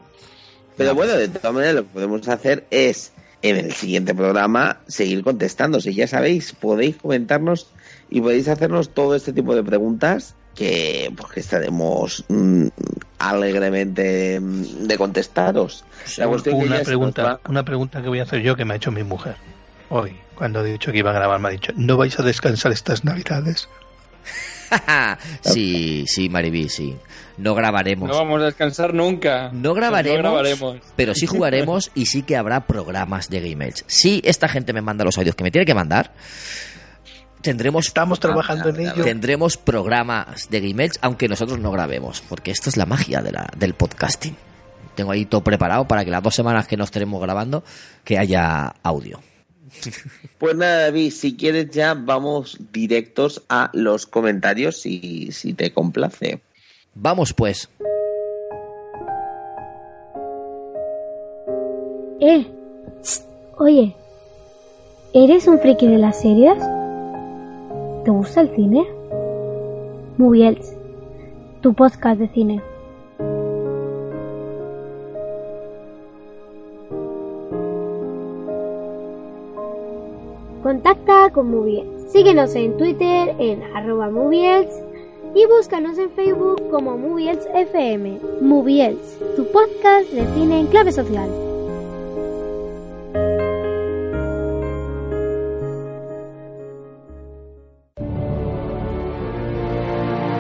Pero 0.77 0.95
bueno, 0.95 1.13
de 1.13 1.27
todas 1.27 1.53
maneras, 1.53 1.75
lo 1.75 1.83
que 1.83 1.89
podemos 1.89 2.27
hacer 2.27 2.65
es 2.71 3.13
en 3.43 3.57
el 3.57 3.73
siguiente 3.73 4.15
programa 4.15 4.79
seguir 4.87 5.23
contestando. 5.23 5.79
Si 5.81 5.93
ya 5.93 6.07
sabéis, 6.07 6.53
podéis 6.53 6.95
comentarnos 6.97 7.67
y 8.09 8.21
podéis 8.21 8.47
hacernos 8.47 8.89
todo 8.89 9.15
este 9.15 9.33
tipo 9.33 9.55
de 9.55 9.63
preguntas 9.63 10.35
que, 10.55 11.11
pues, 11.15 11.31
que 11.31 11.39
estaremos 11.39 12.23
mm, 12.27 12.67
alegremente 13.19 14.39
mm, 14.39 14.88
de 14.88 14.97
contestaros. 14.97 15.84
La 16.17 16.27
cuestión 16.27 16.55
Una 16.55 16.81
pregunta, 16.81 17.23
nos 17.23 17.49
una 17.49 17.63
pregunta 17.63 18.01
que 18.01 18.07
voy 18.07 18.19
a 18.19 18.23
hacer 18.23 18.41
yo 18.41 18.55
que 18.55 18.65
me 18.65 18.73
ha 18.73 18.77
hecho 18.77 18.91
mi 18.91 19.03
mujer 19.03 19.35
hoy, 19.93 20.15
cuando 20.35 20.65
he 20.65 20.71
dicho 20.71 20.91
que 20.91 20.97
iba 20.97 21.11
a 21.11 21.13
grabar, 21.13 21.39
me 21.39 21.49
ha 21.49 21.51
dicho, 21.51 21.71
¿no 21.75 21.97
vais 21.97 22.19
a 22.19 22.23
descansar 22.23 22.71
estas 22.71 23.05
navidades? 23.05 23.69
sí, 25.41 26.05
sí, 26.07 26.30
Mariví, 26.30 26.67
sí. 26.67 26.95
No 27.38 27.53
grabaremos. 27.53 28.09
No 28.09 28.15
vamos 28.15 28.41
a 28.41 28.45
descansar 28.45 28.93
nunca. 28.93 29.49
No 29.53 29.73
grabaremos, 29.73 30.23
No 30.23 30.31
grabaremos. 30.34 30.77
pero 30.95 31.13
sí 31.13 31.27
jugaremos 31.27 31.91
y 31.95 32.07
sí 32.07 32.23
que 32.23 32.38
habrá 32.38 32.65
programas 32.65 33.30
de 33.30 33.41
Game 33.51 33.65
Edge. 33.65 33.84
Si 33.88 34.21
esta 34.23 34.47
gente 34.47 34.73
me 34.73 34.81
manda 34.81 35.05
los 35.05 35.17
audios 35.17 35.35
que 35.35 35.43
me 35.43 35.51
tiene 35.51 35.65
que 35.65 35.75
mandar, 35.75 36.11
tendremos 37.43 37.87
Estamos 37.87 38.19
trabajando 38.19 38.69
en 38.69 38.79
ello. 38.79 39.03
tendremos 39.03 39.57
programas 39.57 40.49
de 40.49 40.61
Game 40.61 40.85
Edge, 40.85 40.97
aunque 41.01 41.27
nosotros 41.27 41.59
no 41.59 41.71
grabemos, 41.71 42.21
porque 42.27 42.49
esto 42.49 42.69
es 42.69 42.77
la 42.77 42.87
magia 42.87 43.21
de 43.21 43.31
la, 43.31 43.47
del 43.55 43.75
podcasting. 43.75 44.35
Tengo 44.95 45.11
ahí 45.11 45.25
todo 45.25 45.43
preparado 45.43 45.87
para 45.87 46.03
que 46.03 46.11
las 46.11 46.23
dos 46.23 46.33
semanas 46.33 46.67
que 46.67 46.77
nos 46.77 46.87
estaremos 46.87 47.21
grabando, 47.21 47.63
que 48.03 48.17
haya 48.17 48.73
audio. 48.81 49.19
Pues 50.39 50.57
nada, 50.57 50.81
David, 50.81 51.11
si 51.11 51.37
quieres 51.37 51.69
ya 51.69 51.93
vamos 51.93 52.57
directos 52.73 53.43
a 53.47 53.69
los 53.71 54.05
comentarios 54.05 54.81
si, 54.81 55.31
si 55.31 55.53
te 55.53 55.71
complace. 55.71 56.41
Vamos 56.95 57.33
pues. 57.33 57.69
Eh, 62.19 62.45
tss, 63.01 63.23
oye, 63.57 63.95
¿eres 65.13 65.47
un 65.47 65.59
friki 65.59 65.87
de 65.87 65.97
las 65.97 66.19
series? 66.19 66.61
¿Te 68.03 68.11
gusta 68.11 68.41
el 68.41 68.53
cine? 68.53 68.85
Moviels, 70.17 70.75
tu 71.61 71.73
podcast 71.73 72.19
de 72.19 72.27
cine. 72.27 72.61
Contacta 80.61 81.30
con 81.31 81.49
Moviels. 81.49 82.11
Síguenos 82.11 82.53
en 82.55 82.75
Twitter 82.75 83.35
en 83.39 83.63
arroba 83.73 84.11
y 85.34 85.45
búscanos 85.45 85.97
en 85.97 86.11
Facebook 86.11 86.69
como 86.69 86.97
Moviels 86.97 87.47
FM. 87.55 88.19
Moviels, 88.41 89.17
tu 89.38 89.45
podcast 89.45 90.09
de 90.11 90.25
cine 90.34 90.59
en 90.59 90.67
clave 90.67 90.91
social. 90.91 91.30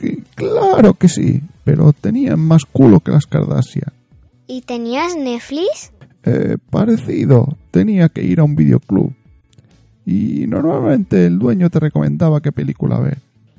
Sí, 0.00 0.24
claro 0.34 0.94
que 0.94 1.08
sí, 1.08 1.42
pero 1.64 1.92
tenían 1.92 2.40
más 2.40 2.64
culo 2.64 3.00
que 3.00 3.10
las 3.10 3.26
Kardashian. 3.26 3.92
¿Y 4.46 4.62
tenías 4.62 5.14
Netflix? 5.14 5.92
Eh, 6.24 6.56
parecido, 6.70 7.56
tenía 7.70 8.08
que 8.08 8.22
ir 8.22 8.40
a 8.40 8.44
un 8.44 8.56
videoclub. 8.56 9.12
Y 10.06 10.46
normalmente 10.46 11.26
el 11.26 11.38
dueño 11.38 11.68
te 11.68 11.80
recomendaba 11.80 12.40
qué 12.40 12.50
película 12.50 12.98
ver. 12.98 13.18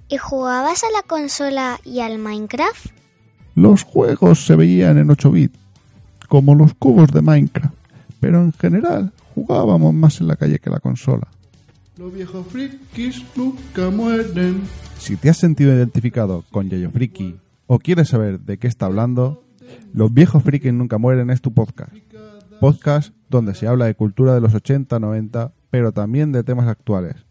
¿Y 0.09 0.17
jugabas 0.17 0.83
a 0.83 0.91
la 0.91 1.03
consola 1.07 1.79
y 1.85 1.99
al 1.99 2.17
Minecraft? 2.17 2.87
Los 3.55 3.83
juegos 3.83 4.45
se 4.45 4.55
veían 4.55 4.97
en 4.97 5.11
8 5.11 5.31
bits, 5.31 5.59
como 6.27 6.55
los 6.55 6.73
cubos 6.73 7.11
de 7.11 7.21
Minecraft, 7.21 7.75
pero 8.19 8.41
en 8.41 8.51
general 8.53 9.13
jugábamos 9.35 9.93
más 9.93 10.19
en 10.19 10.27
la 10.27 10.35
calle 10.35 10.59
que 10.59 10.69
en 10.69 10.73
la 10.73 10.79
consola. 10.79 11.27
Los 11.97 12.13
viejos 12.13 12.47
frikis 12.47 13.25
nunca 13.35 13.89
mueren. 13.89 14.61
Si 14.97 15.17
te 15.17 15.29
has 15.29 15.37
sentido 15.37 15.73
identificado 15.73 16.45
con 16.49 16.69
Yayo 16.69 16.89
Friki 16.89 17.35
o 17.67 17.79
quieres 17.79 18.09
saber 18.09 18.39
de 18.39 18.57
qué 18.57 18.67
está 18.67 18.85
hablando, 18.85 19.43
Los 19.93 20.13
viejos 20.13 20.43
frikis 20.43 20.73
nunca 20.73 20.97
mueren 20.97 21.29
es 21.29 21.41
tu 21.41 21.53
podcast. 21.53 21.93
Podcast 22.59 23.13
donde 23.29 23.55
se 23.55 23.67
habla 23.67 23.85
de 23.85 23.95
cultura 23.95 24.33
de 24.33 24.41
los 24.41 24.53
80, 24.53 24.99
90, 24.99 25.53
pero 25.69 25.91
también 25.91 26.31
de 26.31 26.43
temas 26.43 26.67
actuales. 26.67 27.25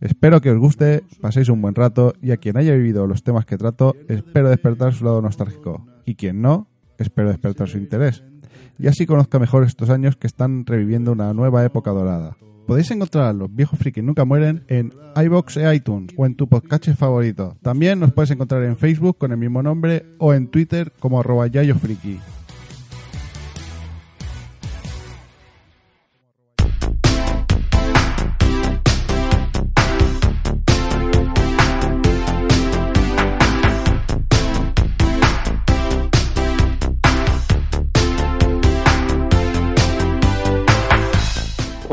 Espero 0.00 0.40
que 0.40 0.50
os 0.50 0.58
guste, 0.58 1.02
paséis 1.20 1.48
un 1.48 1.60
buen 1.60 1.74
rato 1.74 2.14
y 2.22 2.30
a 2.30 2.36
quien 2.36 2.56
haya 2.56 2.74
vivido 2.74 3.06
los 3.06 3.24
temas 3.24 3.46
que 3.46 3.58
trato, 3.58 3.96
espero 4.08 4.48
despertar 4.48 4.94
su 4.94 5.04
lado 5.04 5.20
nostálgico. 5.22 5.86
Y 6.04 6.14
quien 6.14 6.40
no, 6.40 6.68
espero 6.98 7.28
despertar 7.28 7.68
su 7.68 7.78
interés. 7.78 8.22
Y 8.78 8.86
así 8.86 9.06
conozca 9.06 9.38
mejor 9.40 9.64
estos 9.64 9.90
años 9.90 10.16
que 10.16 10.28
están 10.28 10.66
reviviendo 10.66 11.12
una 11.12 11.34
nueva 11.34 11.64
época 11.64 11.90
dorada. 11.90 12.36
Podéis 12.68 12.90
encontrar 12.90 13.24
a 13.24 13.32
los 13.32 13.48
viejos 13.50 13.78
frikis 13.78 14.04
nunca 14.04 14.26
mueren 14.26 14.62
en 14.68 14.92
iBox 15.16 15.56
e 15.56 15.74
iTunes 15.74 16.12
o 16.18 16.26
en 16.26 16.34
tu 16.34 16.50
podcast 16.50 16.86
favorito. 16.90 17.56
También 17.62 17.98
nos 17.98 18.12
puedes 18.12 18.30
encontrar 18.30 18.62
en 18.64 18.76
Facebook 18.76 19.16
con 19.16 19.32
el 19.32 19.38
mismo 19.38 19.62
nombre 19.62 20.04
o 20.18 20.34
en 20.34 20.48
Twitter 20.48 20.92
como 21.00 21.18
arroba 21.18 21.46
yayofriki. 21.46 22.18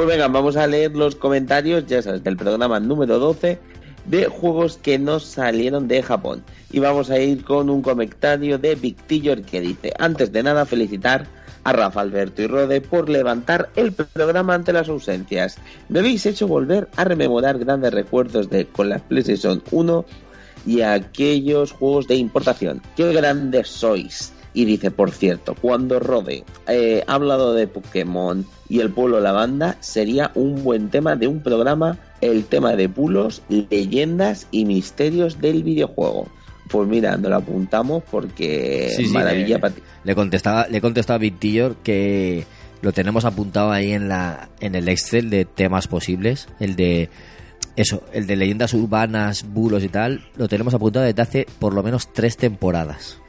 Pues 0.06 0.18
venga, 0.18 0.28
vamos 0.28 0.56
a 0.56 0.68
leer 0.68 0.96
los 0.96 1.16
comentarios, 1.16 1.88
ya 1.88 2.00
sabes, 2.00 2.24
del 2.24 2.38
programa 2.38 2.80
número 2.80 3.18
12 3.18 3.58
de 4.06 4.26
juegos 4.26 4.78
que 4.78 5.00
no 5.00 5.20
salieron 5.20 5.88
de 5.88 6.04
Japón. 6.04 6.44
Y 6.72 6.78
vamos 6.78 7.10
a 7.10 7.18
ir 7.18 7.44
con 7.44 7.72
un 7.72 7.82
comentario 7.82 8.60
de 8.60 8.76
Victillor 8.76 9.42
que 9.42 9.62
dice, 9.62 9.94
antes 9.98 10.32
de 10.32 10.44
nada 10.44 10.68
felicitar 10.68 11.26
a 11.64 11.74
Rafa 11.74 12.02
Alberto 12.02 12.44
y 12.44 12.46
Rode 12.46 12.82
por 12.82 13.10
levantar 13.10 13.72
el 13.76 13.94
programa 13.94 14.54
ante 14.54 14.74
las 14.74 14.90
ausencias. 14.90 15.58
Me 15.90 16.02
habéis 16.02 16.28
hecho 16.28 16.48
volver 16.48 16.88
a 16.98 17.04
rememorar 17.04 17.58
grandes 17.58 17.92
recuerdos 17.92 18.48
de 18.52 18.68
con 18.68 18.90
la 18.90 19.00
PlayStation 19.00 19.64
1 19.72 20.06
y 20.68 20.82
aquellos 20.82 21.72
juegos 21.72 22.08
de 22.08 22.18
importación. 22.18 22.80
¡Qué 22.96 23.12
grandes 23.12 23.70
sois! 23.70 24.35
Y 24.56 24.66
dice, 24.66 24.90
por 24.90 25.12
cierto, 25.12 25.54
cuando 25.54 26.00
Rode 26.00 26.46
eh, 26.68 27.04
ha 27.06 27.14
hablado 27.14 27.54
de 27.54 27.68
Pokémon 27.68 28.46
y 28.70 28.80
el 28.80 28.90
pueblo 28.90 29.20
lavanda, 29.20 29.76
sería 29.82 30.32
un 30.34 30.64
buen 30.64 30.90
tema 30.90 31.18
de 31.18 31.28
un 31.28 31.44
programa, 31.44 32.00
el 32.22 32.46
tema 32.46 32.76
de 32.76 32.88
pulos, 32.90 33.42
leyendas 33.50 34.48
y 34.52 34.64
misterios 34.66 35.42
del 35.42 35.62
videojuego. 35.62 36.30
Pues 36.70 36.88
mira, 36.88 37.18
nos 37.18 37.30
lo 37.30 37.36
apuntamos 37.36 38.02
porque 38.10 38.92
Sí, 38.96 39.06
sí, 39.06 39.14
maravilla 39.14 39.56
le, 39.56 39.60
para 39.60 39.76
ti. 39.76 39.82
le 40.04 40.16
contestaba, 40.16 40.68
le 40.68 40.82
contestaba 40.82 41.24
a 41.24 41.30
Tillor 41.38 41.76
que 41.84 42.46
lo 42.82 42.92
tenemos 42.94 43.26
apuntado 43.26 43.72
ahí 43.72 43.92
en 43.92 44.08
la 44.08 44.50
en 44.62 44.74
el 44.74 44.88
Excel 44.88 45.30
de 45.30 45.46
temas 45.46 45.88
posibles, 45.88 46.48
el 46.60 46.76
de 46.76 47.10
eso, 47.76 48.04
el 48.14 48.26
de 48.26 48.36
leyendas 48.38 48.74
urbanas, 48.74 49.46
bulos 49.48 49.84
y 49.84 49.90
tal, 49.90 50.24
lo 50.38 50.48
tenemos 50.48 50.74
apuntado 50.74 51.06
desde 51.06 51.22
hace 51.22 51.46
por 51.60 51.74
lo 51.74 51.84
menos 51.84 52.14
tres 52.14 52.38
temporadas. 52.38 53.20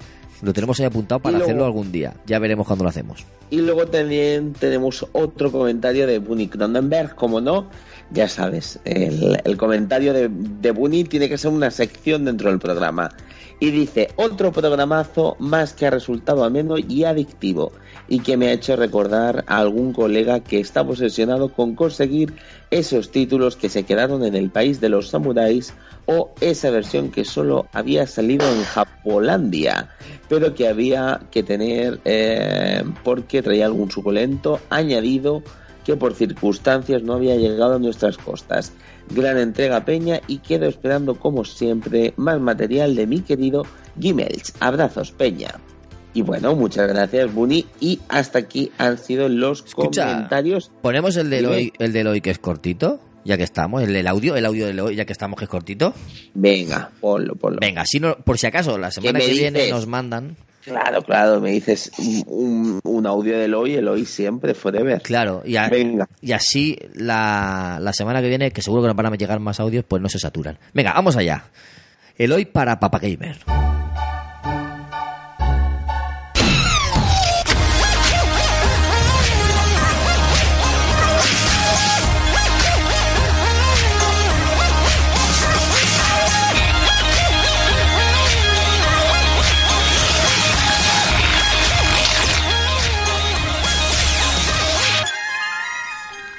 Lo 0.42 0.52
tenemos 0.52 0.78
ahí 0.80 0.86
apuntado 0.86 1.20
para 1.20 1.32
luego- 1.38 1.44
hacerlo 1.50 1.64
algún 1.64 1.90
día. 1.92 2.14
Ya 2.26 2.38
veremos 2.38 2.66
cuándo 2.66 2.84
lo 2.84 2.90
hacemos. 2.90 3.24
Y 3.50 3.60
luego 3.62 3.86
también 3.86 4.52
tenemos 4.52 5.06
otro 5.12 5.50
comentario 5.52 6.06
de 6.06 6.18
Bunny 6.18 6.48
Cronenberg, 6.48 7.14
como 7.14 7.40
no, 7.40 7.68
ya 8.10 8.28
sabes, 8.28 8.78
el, 8.84 9.40
el 9.44 9.56
comentario 9.56 10.12
de, 10.12 10.28
de 10.30 10.70
Bunny 10.72 11.04
tiene 11.04 11.28
que 11.28 11.38
ser 11.38 11.50
una 11.52 11.70
sección 11.70 12.24
dentro 12.24 12.50
del 12.50 12.58
programa. 12.58 13.10
Y 13.58 13.70
dice, 13.70 14.08
otro 14.16 14.52
programazo 14.52 15.36
más 15.38 15.72
que 15.72 15.86
ha 15.86 15.90
resultado 15.90 16.44
ameno 16.44 16.76
y 16.76 17.04
adictivo, 17.04 17.72
y 18.08 18.20
que 18.20 18.36
me 18.36 18.48
ha 18.48 18.52
hecho 18.52 18.76
recordar 18.76 19.44
a 19.46 19.58
algún 19.58 19.92
colega 19.92 20.40
que 20.40 20.60
está 20.60 20.82
obsesionado 20.82 21.52
con 21.52 21.74
conseguir 21.74 22.34
esos 22.70 23.10
títulos 23.10 23.56
que 23.56 23.68
se 23.68 23.84
quedaron 23.84 24.24
en 24.24 24.34
el 24.34 24.50
país 24.50 24.80
de 24.80 24.90
los 24.90 25.08
samuráis 25.08 25.72
o 26.04 26.34
esa 26.40 26.70
versión 26.70 27.10
que 27.10 27.24
solo 27.24 27.66
había 27.72 28.06
salido 28.06 28.46
en 28.46 28.62
Japolandia, 28.62 29.88
pero 30.28 30.54
que 30.54 30.68
había 30.68 31.20
que 31.30 31.42
tener 31.42 32.00
eh, 32.04 32.84
porque 33.04 33.42
traía 33.42 33.66
algún 33.66 33.90
suculento 33.90 34.60
añadido 34.70 35.42
que 35.84 35.96
por 35.96 36.14
circunstancias 36.14 37.02
no 37.02 37.14
había 37.14 37.36
llegado 37.36 37.76
a 37.76 37.78
nuestras 37.78 38.18
costas. 38.18 38.72
Gran 39.10 39.38
entrega 39.38 39.84
Peña 39.84 40.20
y 40.26 40.38
quedo 40.38 40.66
esperando 40.66 41.14
como 41.14 41.44
siempre 41.44 42.12
más 42.16 42.40
material 42.40 42.94
de 42.94 43.06
mi 43.06 43.20
querido 43.20 43.64
Gimelch. 44.00 44.52
Abrazos 44.60 45.12
Peña. 45.12 45.54
Y 46.14 46.22
bueno, 46.22 46.56
muchas 46.56 46.88
gracias 46.88 47.32
Bunny 47.34 47.66
y 47.78 48.00
hasta 48.08 48.38
aquí 48.38 48.72
han 48.78 48.96
sido 48.96 49.28
los 49.28 49.64
Escucha, 49.66 50.06
comentarios. 50.06 50.70
¿Ponemos 50.80 51.16
el 51.16 51.28
de 51.28 51.46
hoy, 51.46 51.72
el 51.78 51.92
del 51.92 52.06
hoy 52.06 52.20
que 52.22 52.30
es 52.30 52.38
cortito? 52.38 53.00
Ya 53.24 53.36
que 53.36 53.42
estamos, 53.42 53.82
el 53.82 53.92
del 53.92 54.06
audio, 54.06 54.36
el 54.36 54.46
audio 54.46 54.66
del 54.66 54.80
hoy, 54.80 54.96
ya 54.96 55.04
que 55.04 55.12
estamos 55.12 55.38
que 55.38 55.44
es 55.44 55.50
cortito. 55.50 55.92
Venga, 56.32 56.90
ponlo, 57.00 57.34
ponlo. 57.34 57.58
Venga, 57.60 57.84
si 57.84 58.00
no, 58.00 58.16
por 58.16 58.38
si 58.38 58.46
acaso 58.46 58.78
la 58.78 58.90
semana 58.90 59.18
que 59.18 59.32
viene 59.32 59.68
nos 59.70 59.86
mandan. 59.86 60.36
Claro, 60.66 61.00
claro, 61.02 61.40
me 61.40 61.52
dices 61.52 61.90
un, 62.26 62.80
un- 62.82 63.06
audio 63.06 63.38
del 63.38 63.54
hoy, 63.54 63.74
el 63.74 63.86
hoy 63.86 64.04
siempre, 64.04 64.52
forever. 64.52 65.00
Claro, 65.00 65.42
y, 65.46 65.56
a- 65.56 65.68
Venga. 65.68 66.08
y 66.20 66.32
así 66.32 66.76
la, 66.94 67.78
la 67.80 67.92
semana 67.92 68.20
que 68.20 68.28
viene, 68.28 68.50
que 68.50 68.62
seguro 68.62 68.82
que 68.82 68.88
nos 68.88 68.96
van 68.96 69.06
a 69.06 69.14
llegar 69.16 69.38
más 69.38 69.60
audios, 69.60 69.84
pues 69.86 70.02
no 70.02 70.08
se 70.08 70.18
saturan. 70.18 70.58
Venga, 70.74 70.92
vamos 70.92 71.16
allá. 71.16 71.44
El 72.18 72.32
hoy 72.32 72.46
para 72.46 72.80
Papa 72.80 72.98
Gamer. 72.98 73.38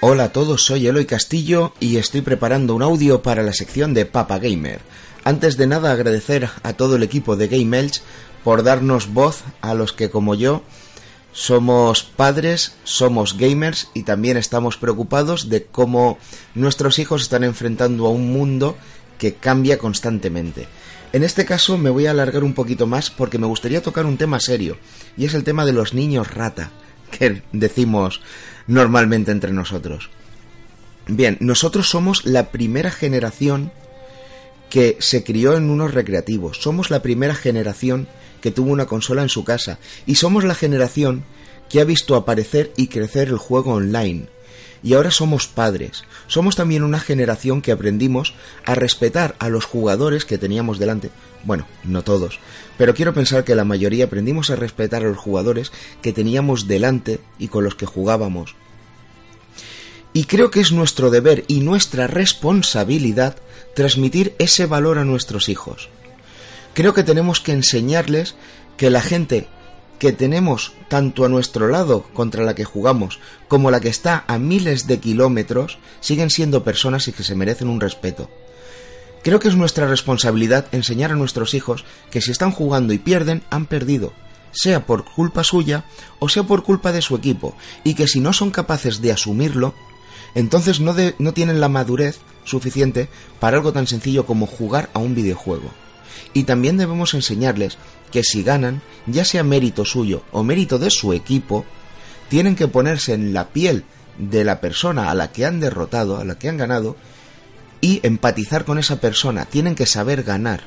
Hola 0.10 0.24
a 0.24 0.32
todos, 0.32 0.64
soy 0.64 0.88
Eloy 0.88 1.06
Castillo 1.06 1.74
y 1.82 1.98
estoy 1.98 2.22
preparando 2.22 2.74
un 2.74 2.82
audio 2.82 3.22
para 3.22 3.44
la 3.44 3.52
sección 3.52 3.94
de 3.94 4.06
Papa 4.06 4.40
Gamer. 4.40 4.80
Antes 5.26 5.58
de 5.58 5.68
nada 5.68 5.92
agradecer 5.92 6.50
a 6.64 6.72
todo 6.72 6.96
el 6.96 7.04
equipo 7.04 7.36
de 7.36 7.50
Game 7.50 7.92
por 8.42 8.64
darnos 8.64 9.12
voz 9.14 9.44
a 9.60 9.74
los 9.74 9.92
que 9.92 10.10
como 10.10 10.34
yo 10.34 10.64
somos 11.34 12.04
padres, 12.04 12.78
somos 12.86 13.38
gamers 13.38 13.90
y 13.94 14.04
también 14.04 14.38
estamos 14.38 14.78
preocupados 14.78 15.50
de 15.50 15.66
cómo 15.66 16.18
nuestros 16.56 17.00
hijos 17.00 17.24
están 17.24 17.44
enfrentando 17.44 18.06
a 18.06 18.10
un 18.10 18.32
mundo 18.32 18.78
que 19.18 19.34
cambia 19.34 19.78
constantemente. 19.78 20.70
En 21.12 21.26
este 21.26 21.44
caso 21.44 21.78
me 21.78 21.90
voy 21.90 22.06
a 22.06 22.12
alargar 22.12 22.46
un 22.46 22.54
poquito 22.54 22.88
más 22.88 23.10
porque 23.10 23.40
me 23.40 23.48
gustaría 23.48 23.84
tocar 23.84 24.06
un 24.06 24.16
tema 24.16 24.40
serio 24.40 24.78
y 25.18 25.26
es 25.26 25.34
el 25.34 25.44
tema 25.44 25.66
de 25.66 25.74
los 25.74 25.94
niños 25.94 26.34
rata 26.34 26.72
que 27.12 27.42
decimos 27.52 28.22
normalmente 28.68 29.32
entre 29.32 29.54
nosotros. 29.54 30.10
Bien, 31.08 31.38
nosotros 31.40 31.90
somos 31.90 32.26
la 32.26 32.52
primera 32.52 32.92
generación 32.92 33.72
que 34.70 34.98
se 35.00 35.24
crió 35.24 35.56
en 35.56 35.70
unos 35.70 35.94
recreativos. 35.94 36.62
Somos 36.62 36.90
la 36.90 37.02
primera 37.02 37.34
generación 37.34 38.08
que 38.42 38.52
tuvo 38.52 38.72
una 38.72 38.86
consola 38.86 39.22
en 39.22 39.30
su 39.30 39.44
casa. 39.44 39.80
Y 40.06 40.16
somos 40.16 40.44
la 40.44 40.56
generación 40.56 41.24
que 41.70 41.80
ha 41.80 41.86
visto 41.86 42.16
aparecer 42.16 42.72
y 42.76 42.88
crecer 42.88 43.30
el 43.30 43.38
juego 43.38 43.74
online. 43.74 44.28
Y 44.88 44.94
ahora 44.94 45.12
somos 45.12 45.48
padres. 45.48 46.06
Somos 46.28 46.56
también 46.56 46.82
una 46.82 47.02
generación 47.02 47.62
que 47.62 47.74
aprendimos 47.74 48.36
a 48.64 48.74
respetar 48.74 49.36
a 49.38 49.50
los 49.50 49.66
jugadores 49.66 50.24
que 50.24 50.38
teníamos 50.38 50.80
delante. 50.80 51.10
Bueno, 51.44 51.68
no 51.84 52.06
todos, 52.06 52.40
pero 52.78 52.94
quiero 52.94 53.14
pensar 53.14 53.44
que 53.44 53.54
la 53.54 53.66
mayoría 53.66 54.06
aprendimos 54.06 54.50
a 54.50 54.56
respetar 54.56 55.04
a 55.04 55.10
los 55.10 55.18
jugadores 55.18 55.74
que 56.02 56.14
teníamos 56.14 56.70
delante 56.70 57.20
y 57.38 57.50
con 57.50 57.66
los 57.66 57.76
que 57.76 57.86
jugábamos. 57.86 58.56
Y 60.14 60.24
creo 60.24 60.52
que 60.52 60.62
es 60.62 60.72
nuestro 60.72 61.10
deber 61.10 61.44
y 61.50 61.60
nuestra 61.60 62.08
responsabilidad 62.08 63.36
transmitir 63.76 64.36
ese 64.40 64.68
valor 64.68 65.00
a 65.00 65.04
nuestros 65.04 65.50
hijos. 65.50 65.90
Creo 66.74 66.94
que 66.94 67.04
tenemos 67.04 67.42
que 67.42 67.52
enseñarles 67.52 68.36
que 68.78 68.90
la 68.90 69.02
gente 69.02 69.50
que 70.00 70.12
tenemos 70.12 70.74
tanto 70.90 71.26
a 71.26 71.30
nuestro 71.30 71.68
lado 71.68 72.04
contra 72.14 72.44
la 72.44 72.54
que 72.56 72.66
jugamos 72.66 73.20
como 73.48 73.72
la 73.72 73.80
que 73.80 73.90
está 73.90 74.24
a 74.28 74.38
miles 74.38 74.86
de 74.88 75.00
kilómetros 75.00 75.80
siguen 76.02 76.30
siendo 76.30 76.64
personas 76.64 77.08
y 77.08 77.12
que 77.14 77.24
se 77.24 77.36
merecen 77.36 77.68
un 77.68 77.82
respeto. 77.82 78.30
Creo 79.24 79.40
que 79.40 79.48
es 79.48 79.56
nuestra 79.56 79.88
responsabilidad 79.88 80.68
enseñar 80.72 81.12
a 81.12 81.16
nuestros 81.16 81.54
hijos 81.54 81.84
que 82.12 82.22
si 82.22 82.32
están 82.32 82.52
jugando 82.52 82.94
y 82.94 82.98
pierden, 83.00 83.44
han 83.50 83.66
perdido, 83.66 84.14
sea 84.52 84.86
por 84.86 85.04
culpa 85.04 85.44
suya 85.44 85.84
o 86.20 86.30
sea 86.30 86.44
por 86.44 86.64
culpa 86.64 86.92
de 86.92 87.02
su 87.02 87.16
equipo, 87.16 87.56
y 87.84 87.96
que 87.96 88.08
si 88.08 88.20
no 88.20 88.32
son 88.34 88.52
capaces 88.52 89.02
de 89.02 89.12
asumirlo, 89.12 89.74
entonces 90.36 90.80
no, 90.80 90.94
de- 90.94 91.16
no 91.20 91.34
tienen 91.34 91.60
la 91.60 91.70
madurez 91.70 92.20
suficiente 92.44 93.10
para 93.40 93.58
algo 93.58 93.74
tan 93.74 93.88
sencillo 93.88 94.26
como 94.26 94.46
jugar 94.46 94.90
a 94.94 95.00
un 95.00 95.16
videojuego. 95.16 95.72
Y 96.34 96.44
también 96.44 96.78
debemos 96.78 97.14
enseñarles 97.14 97.78
que 98.12 98.24
si 98.24 98.44
ganan, 98.44 98.82
ya 99.06 99.26
sea 99.26 99.44
mérito 99.44 99.86
suyo 99.86 100.24
o 100.32 100.44
mérito 100.44 100.80
de 100.80 100.90
su 100.90 101.14
equipo, 101.14 101.66
tienen 102.30 102.56
que 102.56 102.68
ponerse 102.68 103.14
en 103.14 103.34
la 103.34 103.50
piel 103.50 103.84
de 104.18 104.44
la 104.44 104.62
persona 104.62 105.10
a 105.10 105.16
la 105.16 105.32
que 105.32 105.46
han 105.46 105.60
derrotado, 105.60 106.18
a 106.18 106.26
la 106.26 106.38
que 106.38 106.50
han 106.50 106.58
ganado, 106.58 106.96
y 107.82 108.00
empatizar 108.04 108.66
con 108.66 108.80
esa 108.80 109.00
persona. 109.00 109.46
Tienen 109.46 109.76
que 109.76 109.86
saber 109.86 110.24
ganar. 110.24 110.62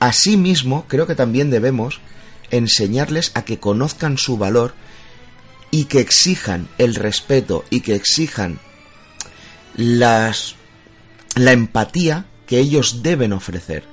Asimismo, 0.00 0.86
creo 0.88 1.06
que 1.06 1.14
también 1.14 1.50
debemos 1.50 2.00
enseñarles 2.50 3.32
a 3.34 3.42
que 3.42 3.58
conozcan 3.58 4.16
su 4.16 4.38
valor 4.38 4.74
y 5.70 5.84
que 5.84 6.00
exijan 6.00 6.68
el 6.78 6.94
respeto 6.94 7.64
y 7.68 7.80
que 7.80 7.94
exijan 7.94 8.58
las 9.76 10.54
la 11.34 11.52
empatía 11.52 12.24
que 12.46 12.58
ellos 12.58 13.02
deben 13.02 13.32
ofrecer 13.32 13.84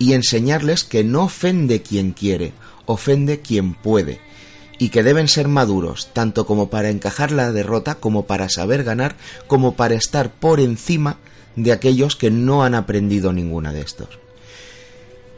y 0.00 0.14
enseñarles 0.14 0.82
que 0.82 1.04
no 1.04 1.24
ofende 1.24 1.82
quien 1.82 2.12
quiere, 2.12 2.52
ofende 2.86 3.40
quien 3.40 3.74
puede 3.74 4.18
y 4.78 4.88
que 4.88 5.02
deben 5.02 5.28
ser 5.28 5.46
maduros 5.46 6.08
tanto 6.14 6.46
como 6.46 6.70
para 6.70 6.88
encajar 6.88 7.30
la 7.30 7.52
derrota 7.52 7.96
como 7.96 8.24
para 8.24 8.48
saber 8.48 8.82
ganar 8.82 9.14
como 9.46 9.76
para 9.76 9.94
estar 9.94 10.32
por 10.32 10.58
encima 10.58 11.18
de 11.54 11.72
aquellos 11.72 12.16
que 12.16 12.30
no 12.30 12.64
han 12.64 12.74
aprendido 12.74 13.32
ninguna 13.32 13.72
de 13.72 13.82
estos. 13.82 14.08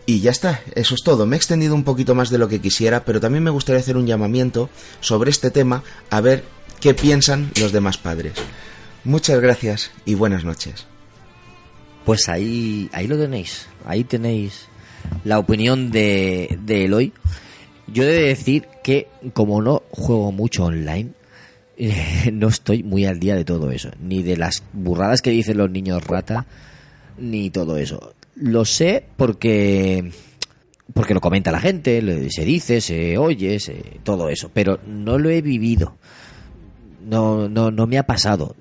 Y 0.06 0.20
ya 0.20 0.30
está, 0.30 0.62
eso 0.74 0.94
es 0.94 1.02
todo. 1.02 1.26
Me 1.26 1.36
he 1.36 1.39
extendido 1.39 1.74
un 1.74 1.84
poquito 1.84 2.14
más 2.14 2.30
de 2.30 2.39
lo 2.39 2.48
que 2.48 2.60
quisiera, 2.60 3.05
pero 3.05 3.20
también 3.20 3.43
me 3.43 3.51
gustaría 3.51 3.80
hacer 3.80 3.97
un 3.97 4.06
llamamiento 4.06 4.70
sobre 5.01 5.30
este 5.30 5.51
tema, 5.51 5.82
a 6.10 6.20
ver 6.20 6.44
qué 6.80 6.94
piensan 6.94 7.51
los 7.60 7.72
demás 7.72 7.98
padres. 7.98 8.34
Muchas 9.05 9.40
gracias 9.40 9.90
y 10.05 10.14
buenas 10.14 10.44
noches. 10.44 10.91
Pues 12.04 12.28
ahí, 12.28 12.88
ahí 12.92 13.06
lo 13.06 13.16
tenéis. 13.18 13.66
Ahí 13.84 14.04
tenéis 14.04 14.66
la 15.24 15.38
opinión 15.38 15.90
de, 15.90 16.58
de 16.64 16.84
Eloy. 16.86 17.12
Yo 17.92 18.02
he 18.04 18.06
de 18.06 18.22
decir 18.28 18.66
que 18.82 19.08
como 19.34 19.60
no 19.62 19.82
juego 19.90 20.32
mucho 20.32 20.64
online, 20.64 21.10
eh, 21.76 22.30
no 22.32 22.48
estoy 22.48 22.82
muy 22.82 23.04
al 23.06 23.18
día 23.20 23.34
de 23.36 23.44
todo 23.44 23.70
eso. 23.70 23.90
Ni 24.00 24.22
de 24.22 24.36
las 24.36 24.62
burradas 24.72 25.22
que 25.22 25.30
dicen 25.30 25.58
los 25.58 25.70
niños 25.70 26.04
rata, 26.04 26.46
ni 27.18 27.50
todo 27.50 27.76
eso. 27.76 28.14
Lo 28.34 28.64
sé 28.64 29.04
porque 29.16 30.10
porque 30.94 31.14
lo 31.14 31.20
comenta 31.20 31.50
la 31.52 31.60
gente, 31.60 32.02
se 32.30 32.44
dice, 32.44 32.80
se 32.82 33.16
oye, 33.16 33.58
se- 33.60 34.00
todo 34.02 34.28
eso, 34.28 34.50
pero 34.52 34.78
no 34.86 35.18
lo 35.18 35.30
he 35.30 35.40
vivido. 35.40 35.96
No, 37.04 37.48
no, 37.48 37.70
no 37.70 37.86
me 37.86 37.98
ha 37.98 38.02
pasado. 38.04 38.54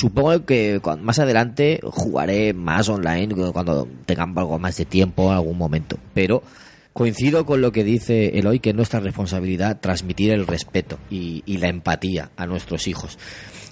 Supongo 0.00 0.44
que 0.44 0.80
más 1.00 1.18
adelante 1.18 1.80
jugaré 1.82 2.52
más 2.52 2.88
online 2.88 3.34
cuando 3.52 3.88
tengan 4.06 4.32
algo 4.38 4.56
más 4.60 4.76
de 4.76 4.84
tiempo 4.84 5.30
en 5.30 5.34
algún 5.38 5.58
momento. 5.58 5.98
Pero 6.14 6.44
coincido 6.92 7.44
con 7.44 7.60
lo 7.60 7.72
que 7.72 7.82
dice 7.82 8.38
Eloy, 8.38 8.60
que 8.60 8.70
es 8.70 8.76
nuestra 8.76 9.00
responsabilidad 9.00 9.80
transmitir 9.80 10.30
el 10.30 10.46
respeto 10.46 11.00
y, 11.10 11.42
y 11.46 11.58
la 11.58 11.66
empatía 11.68 12.30
a 12.36 12.46
nuestros 12.46 12.86
hijos. 12.86 13.18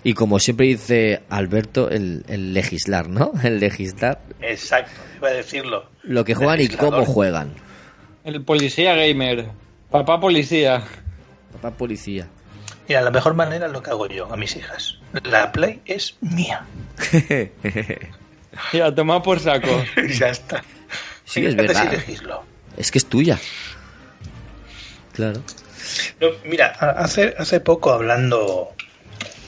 Y 0.03 0.15
como 0.15 0.41
siempre 0.41 0.67
dice 0.67 1.23
Alberto, 1.29 1.91
el, 1.91 2.25
el 2.27 2.53
legislar, 2.55 3.09
¿no? 3.09 3.31
El 3.45 3.61
legislar 3.61 4.21
Exacto, 4.41 5.01
iba 5.19 5.29
a 5.29 5.33
decirlo. 5.33 5.85
lo 6.03 6.25
que 6.25 6.35
juegan 6.35 6.61
y 6.61 6.69
cómo 6.69 7.05
juegan. 7.05 7.55
El 8.25 8.45
policía 8.45 8.97
gamer. 8.97 9.47
Papá 9.93 10.19
policía. 10.19 10.83
Papá 11.53 11.71
policía. 11.77 12.29
Mira, 12.89 13.03
la 13.03 13.11
mejor 13.11 13.35
manera 13.35 13.67
es 13.67 13.73
lo 13.73 13.83
que 13.83 13.91
hago 13.91 14.07
yo 14.07 14.33
a 14.33 14.37
mis 14.37 14.57
hijas. 14.57 14.99
La 15.25 15.53
Play 15.53 15.81
es 15.87 16.17
mía. 16.21 16.65
Y 18.73 18.81
a 18.81 18.95
tomar 18.95 19.23
por 19.23 19.41
saco. 19.41 19.85
ya 20.19 20.29
está. 20.29 20.63
Sí, 21.25 21.45
es 21.45 21.57
verdad. 21.57 21.93
Es 22.77 22.91
que 22.91 22.99
es 22.99 23.07
tuya. 23.07 23.39
Claro. 25.13 25.43
No, 26.21 26.29
mira, 26.45 26.69
hace, 26.69 27.35
hace 27.39 27.61
poco 27.61 27.93
hablando 27.93 28.75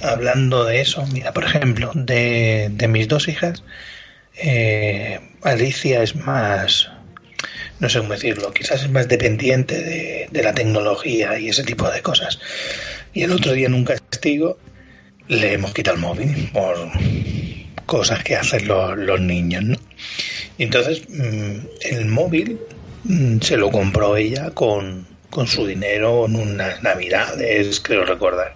hablando 0.02 0.64
de 0.64 0.80
eso, 0.80 1.04
mira, 1.12 1.32
por 1.32 1.44
ejemplo, 1.44 1.90
de, 1.94 2.68
de 2.70 2.88
mis 2.88 3.08
dos 3.08 3.28
hijas, 3.28 3.64
eh, 4.36 5.20
Alicia 5.42 6.02
es 6.02 6.14
más, 6.14 6.90
no 7.80 7.88
sé 7.88 7.98
cómo 7.98 8.12
decirlo, 8.12 8.52
quizás 8.52 8.82
es 8.82 8.90
más 8.90 9.08
dependiente 9.08 9.82
de, 9.82 10.28
de 10.30 10.42
la 10.42 10.54
tecnología 10.54 11.38
y 11.38 11.48
ese 11.48 11.64
tipo 11.64 11.90
de 11.90 12.02
cosas. 12.02 12.38
Y 13.12 13.22
el 13.22 13.32
otro 13.32 13.52
día 13.52 13.66
en 13.66 13.74
un 13.74 13.84
castigo 13.84 14.58
le 15.28 15.52
hemos 15.52 15.72
quitado 15.74 15.96
el 15.96 16.02
móvil 16.02 16.50
por 16.52 16.76
cosas 17.86 18.22
que 18.22 18.36
hacen 18.36 18.66
los, 18.68 18.96
los 18.98 19.20
niños, 19.20 19.62
¿no? 19.64 19.76
Entonces 20.58 21.02
mm, 21.08 21.56
el 21.90 22.06
móvil 22.06 22.58
mm, 23.04 23.38
se 23.40 23.56
lo 23.56 23.70
compró 23.70 24.16
ella 24.16 24.50
con, 24.50 25.06
con 25.30 25.46
su 25.46 25.66
dinero 25.66 26.26
en 26.26 26.36
unas 26.36 26.82
navidades, 26.82 27.80
creo 27.80 28.04
recordar. 28.04 28.54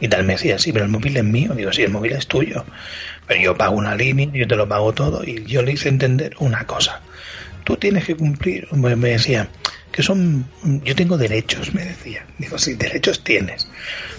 Y 0.00 0.08
tal 0.08 0.24
me 0.24 0.34
decía, 0.34 0.58
sí, 0.58 0.72
pero 0.72 0.84
el 0.84 0.90
móvil 0.90 1.16
es 1.16 1.24
mío. 1.24 1.54
Digo, 1.54 1.72
sí, 1.72 1.82
el 1.82 1.90
móvil 1.90 2.12
es 2.12 2.26
tuyo. 2.26 2.64
Pero 3.26 3.40
yo 3.40 3.56
pago 3.56 3.76
una 3.76 3.94
línea, 3.94 4.28
yo 4.32 4.46
te 4.46 4.56
lo 4.56 4.68
pago 4.68 4.92
todo. 4.92 5.24
Y 5.24 5.44
yo 5.44 5.62
le 5.62 5.72
hice 5.72 5.88
entender 5.88 6.34
una 6.38 6.66
cosa. 6.66 7.00
Tú 7.64 7.76
tienes 7.76 8.04
que 8.04 8.14
cumplir, 8.14 8.68
me 8.72 8.96
me 8.96 9.10
decía, 9.10 9.48
que 9.94 10.02
son, 10.02 10.44
yo 10.82 10.96
tengo 10.96 11.16
derechos, 11.16 11.72
me 11.72 11.84
decía. 11.84 12.26
Digo, 12.38 12.58
sí, 12.58 12.74
derechos 12.74 13.22
tienes. 13.22 13.68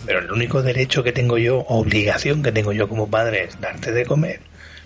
Pero 0.05 0.19
el 0.19 0.31
único 0.31 0.63
derecho 0.63 1.03
que 1.03 1.11
tengo 1.11 1.37
yo, 1.37 1.65
obligación 1.67 2.41
que 2.41 2.53
tengo 2.53 2.71
yo 2.71 2.87
como 2.87 3.09
padre 3.09 3.43
es 3.43 3.59
darte 3.59 3.91
de 3.91 4.05
comer, 4.05 4.39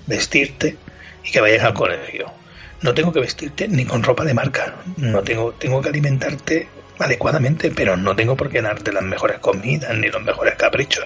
vestirte 0.07 0.78
y 1.24 1.30
que 1.30 1.41
vayas 1.41 1.64
al 1.64 1.76
colegio. 1.76 2.34
No 2.82 2.95
tengo 2.95 3.14
que 3.14 3.20
vestirte 3.20 3.68
ni 3.68 3.86
con 3.86 4.02
ropa 4.02 4.26
de 4.26 4.34
marca. 4.34 4.78
No 4.98 5.22
tengo, 5.22 5.52
tengo 5.52 5.80
que 5.80 5.90
alimentarte 5.90 6.68
adecuadamente, 6.98 7.70
pero 7.70 7.95
no 7.95 8.16
tengo 8.16 8.36
por 8.36 8.49
qué 8.49 8.64
darte 8.64 8.91
las 8.91 9.03
mejores 9.03 9.38
comidas 9.38 9.95
ni 9.95 10.07
los 10.07 10.24
mejores 10.24 10.56
caprichos. 10.56 11.06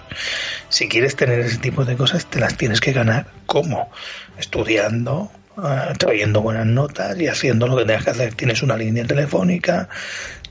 Si 0.69 0.87
quieres 0.87 1.17
tener 1.17 1.41
ese 1.41 1.57
tipo 1.57 1.83
de 1.83 1.97
cosas, 1.97 2.25
te 2.27 2.39
las 2.39 2.55
tienes 2.55 2.79
que 2.79 2.93
ganar. 2.93 3.25
¿Cómo? 3.47 3.91
Estudiando, 4.37 5.29
trayendo 5.97 6.41
buenas 6.41 6.65
notas 6.65 7.19
y 7.19 7.27
haciendo 7.27 7.67
lo 7.67 7.77
que 7.77 7.85
tengas 7.85 8.03
que 8.03 8.09
hacer. 8.11 8.33
Tienes 8.35 8.63
una 8.63 8.77
línea 8.77 9.05
telefónica, 9.05 9.87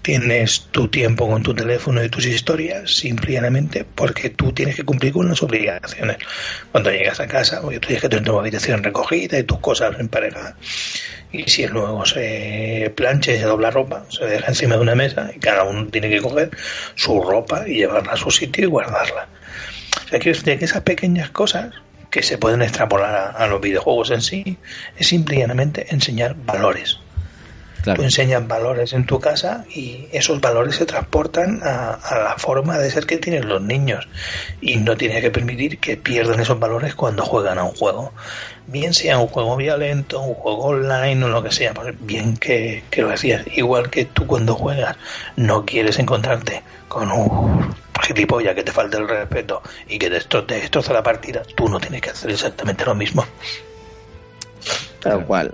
tienes 0.03 0.69
tu 0.71 0.89
tiempo 0.89 1.29
con 1.29 1.43
tu 1.43 1.55
teléfono 1.55 2.03
y 2.03 2.09
tus 2.09 2.27
historias, 2.27 2.91
simplemente 2.91 3.85
porque 3.85 4.31
tú 4.31 4.53
tienes 4.53 4.77
que 4.77 4.85
cumplir 4.85 5.13
con 5.13 5.29
las 5.29 5.43
obligaciones. 5.43 6.19
Cuando 6.71 6.91
llegas 6.91 7.21
a 7.21 7.27
casa, 7.27 7.61
oye, 7.63 7.79
tú 7.79 7.89
tienes 7.89 8.03
que 8.03 8.09
tener 8.09 8.25
tu 8.25 8.39
habitación 8.39 8.83
recogida 8.83 9.39
y 9.39 9.45
tus 9.45 9.59
cosas 9.59 9.99
emparejadas. 9.99 10.55
Y 11.33 11.45
si 11.45 11.67
luego 11.67 12.05
se 12.05 12.93
plancha 12.95 13.33
y 13.33 13.39
se 13.39 13.45
dobla 13.45 13.71
ropa, 13.71 14.05
se 14.11 14.25
deja 14.27 14.49
encima 14.49 14.77
de 14.77 14.83
una 14.83 14.95
mesa 14.95 15.31
y 15.35 15.39
cada 15.39 15.65
uno 15.65 15.87
tiene 15.87 16.11
que 16.11 16.21
coger 16.21 16.51
su 16.95 17.23
ropa 17.23 17.67
y 17.67 17.77
llevarla 17.77 18.13
a 18.13 18.17
su 18.17 18.31
sitio 18.31 18.65
y 18.65 18.67
guardarla. 18.67 19.29
O 20.05 20.09
sea, 20.09 20.19
decir 20.19 20.59
que 20.59 20.65
esas 20.65 20.83
pequeñas 20.83 21.31
cosas 21.31 21.73
que 22.13 22.23
se 22.23 22.37
pueden 22.37 22.61
extrapolar 22.61 23.15
a, 23.15 23.31
a 23.31 23.47
los 23.47 23.61
videojuegos 23.61 24.11
en 24.11 24.21
sí 24.21 24.59
es 24.97 25.09
simplemente 25.09 25.87
enseñar 25.93 26.37
valores. 26.37 26.99
Tú 27.83 28.03
enseñas 28.03 28.47
valores 28.47 28.93
en 28.93 29.07
tu 29.07 29.19
casa 29.19 29.65
y 29.69 30.07
esos 30.13 30.41
valores 30.41 30.77
se 30.77 30.87
transportan 30.87 31.61
a, 31.65 31.95
a 31.95 32.19
la 32.19 32.35
forma 32.39 32.79
de 32.79 32.91
ser 32.91 33.07
que 33.07 33.17
tienen 33.17 33.49
los 33.49 33.61
niños. 33.61 34.07
Y 34.61 34.77
no 34.77 34.97
tienes 34.97 35.21
que 35.21 35.31
permitir 35.31 35.79
que 35.79 35.97
pierdan 35.97 36.39
esos 36.39 36.61
valores 36.61 36.95
cuando 36.95 37.25
juegan 37.25 37.59
a 37.59 37.65
un 37.65 37.75
juego. 37.75 38.13
Bien 38.67 38.95
sea 38.95 39.19
un 39.19 39.27
juego 39.27 39.57
violento, 39.57 40.21
un 40.21 40.35
juego 40.35 40.65
online 40.67 41.25
o 41.25 41.29
lo 41.29 41.43
que 41.43 41.51
sea. 41.51 41.75
pues 41.75 41.95
Bien 42.01 42.37
que, 42.37 42.85
que 42.91 43.03
lo 43.03 43.09
decías. 43.09 43.45
Igual 43.55 43.91
que 43.91 44.05
tú 44.05 44.27
cuando 44.27 44.55
juegas 44.55 44.97
no 45.37 45.65
quieres 45.65 45.99
encontrarte 45.99 46.63
con 46.89 47.11
un 47.11 47.75
gilipollas 48.03 48.55
que 48.55 48.63
te 48.63 48.73
falte 48.73 48.99
el 48.99 49.09
respeto 49.09 49.63
y 49.89 49.99
que 49.99 50.11
te 50.11 50.55
destroza 50.55 50.93
la 50.93 51.03
partida, 51.03 51.43
tú 51.57 51.69
no 51.69 51.81
tienes 51.81 52.03
que 52.03 52.11
hacer 52.11 52.31
exactamente 52.31 52.85
lo 52.85 52.95
mismo. 52.95 53.25
Tal 55.01 55.25
cual. 55.25 55.53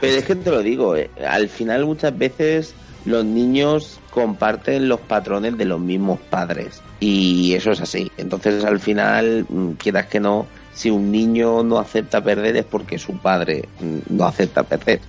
Pero 0.00 0.16
es 0.16 0.24
que 0.24 0.34
te 0.34 0.50
lo 0.50 0.62
digo, 0.62 0.96
eh, 0.96 1.10
al 1.28 1.48
final 1.48 1.84
muchas 1.84 2.16
veces 2.16 2.74
los 3.04 3.24
niños 3.24 4.00
comparten 4.10 4.88
los 4.88 5.00
patrones 5.00 5.56
de 5.58 5.64
los 5.64 5.80
mismos 5.80 6.18
padres. 6.30 6.82
Y 7.00 7.54
eso 7.54 7.70
es 7.70 7.80
así. 7.80 8.10
Entonces 8.16 8.64
al 8.64 8.80
final, 8.80 9.46
mm, 9.48 9.72
quieras 9.72 10.06
que 10.06 10.20
no, 10.20 10.46
si 10.80 10.88
un 10.88 11.12
niño 11.12 11.62
no 11.62 11.78
acepta 11.78 12.24
perder 12.24 12.56
es 12.56 12.64
porque 12.64 12.98
su 12.98 13.18
padre 13.18 13.68
no 14.08 14.24
acepta 14.24 14.62
perder. 14.62 15.00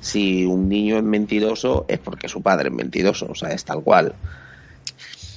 Si 0.00 0.44
un 0.44 0.68
niño 0.68 0.98
es 0.98 1.02
mentiroso 1.02 1.84
es 1.88 1.98
porque 1.98 2.28
su 2.28 2.42
padre 2.42 2.68
es 2.68 2.74
mentiroso. 2.76 3.26
O 3.28 3.34
sea, 3.34 3.48
es 3.48 3.64
tal 3.64 3.82
cual. 3.82 4.14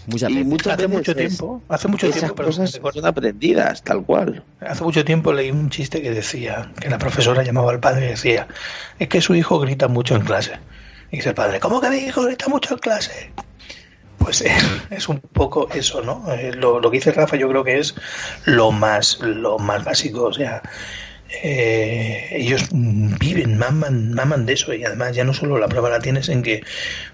Muchas 0.05 0.29
y 0.29 0.43
muchas 0.43 0.73
Hace 0.73 0.85
veces 0.85 0.95
mucho 0.95 1.15
tiempo, 1.15 1.63
hace 1.69 1.87
mucho 1.87 2.05
esas 2.05 2.19
tiempo, 2.19 2.35
pero 2.35 2.49
cosas 2.49 2.69
son 2.69 3.05
aprendidas, 3.07 3.81
tal 3.81 4.03
cual. 4.03 4.43
Hace 4.59 4.83
mucho 4.83 5.03
tiempo 5.03 5.33
leí 5.33 5.49
un 5.49 5.71
chiste 5.71 6.03
que 6.03 6.11
decía 6.11 6.71
que 6.79 6.87
la 6.87 6.99
profesora 6.99 7.41
llamaba 7.41 7.71
al 7.71 7.79
padre 7.79 8.05
y 8.05 8.09
decía, 8.09 8.47
es 8.99 9.07
que 9.07 9.21
su 9.21 9.33
hijo 9.33 9.59
grita 9.59 9.87
mucho 9.87 10.15
en 10.15 10.21
clase. 10.21 10.51
Y 11.09 11.15
dice 11.15 11.29
el 11.29 11.35
padre, 11.35 11.59
¿cómo 11.59 11.81
que 11.81 11.89
mi 11.89 11.97
hijo 11.97 12.21
grita 12.21 12.47
mucho 12.47 12.75
en 12.75 12.79
clase? 12.79 13.31
Pues 14.19 14.41
eh, 14.41 14.55
es 14.89 15.09
un 15.09 15.19
poco 15.19 15.67
eso, 15.73 16.01
¿no? 16.01 16.31
Eh, 16.31 16.53
lo, 16.53 16.79
lo 16.79 16.91
que 16.91 16.97
dice 16.97 17.11
Rafa 17.11 17.35
yo 17.35 17.49
creo 17.49 17.63
que 17.63 17.79
es 17.79 17.95
lo 18.45 18.71
más, 18.71 19.19
lo 19.19 19.57
más 19.57 19.83
básico. 19.83 20.25
O 20.25 20.33
sea, 20.33 20.61
eh, 21.43 22.27
ellos 22.31 22.69
viven, 22.71 23.57
maman, 23.57 24.13
maman 24.13 24.45
de 24.47 24.53
eso 24.53 24.73
y 24.73 24.83
además 24.83 25.15
ya 25.15 25.23
no 25.23 25.33
solo 25.33 25.59
la 25.59 25.67
prueba 25.67 25.89
la 25.89 25.99
tienes 25.99 26.27
en 26.27 26.41
que 26.41 26.63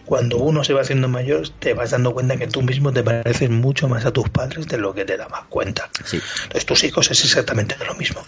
cuando 0.06 0.38
uno 0.38 0.64
se 0.64 0.73
va 0.73 0.82
haciendo 0.82 1.10
mayor 1.10 1.49
te 1.60 1.73
vas 1.73 1.91
dando 1.91 2.14
cuenta 2.14 2.38
que 2.38 2.48
tú 2.48 2.61
mismo 2.61 2.94
te 2.94 3.03
pareces 3.03 3.49
mucho 3.49 3.90
más 3.90 4.06
a 4.06 4.11
tus 4.11 4.30
padres 4.30 4.68
de 4.68 4.77
lo 4.77 4.94
que 4.94 5.03
te 5.03 5.18
dabas 5.18 5.44
cuenta. 5.49 5.90
Sí. 6.06 6.22
Entonces 6.44 6.65
tus 6.65 6.84
hijos 6.86 7.11
es 7.11 7.23
exactamente 7.26 7.76
lo 7.86 7.94
mismo. 7.95 8.22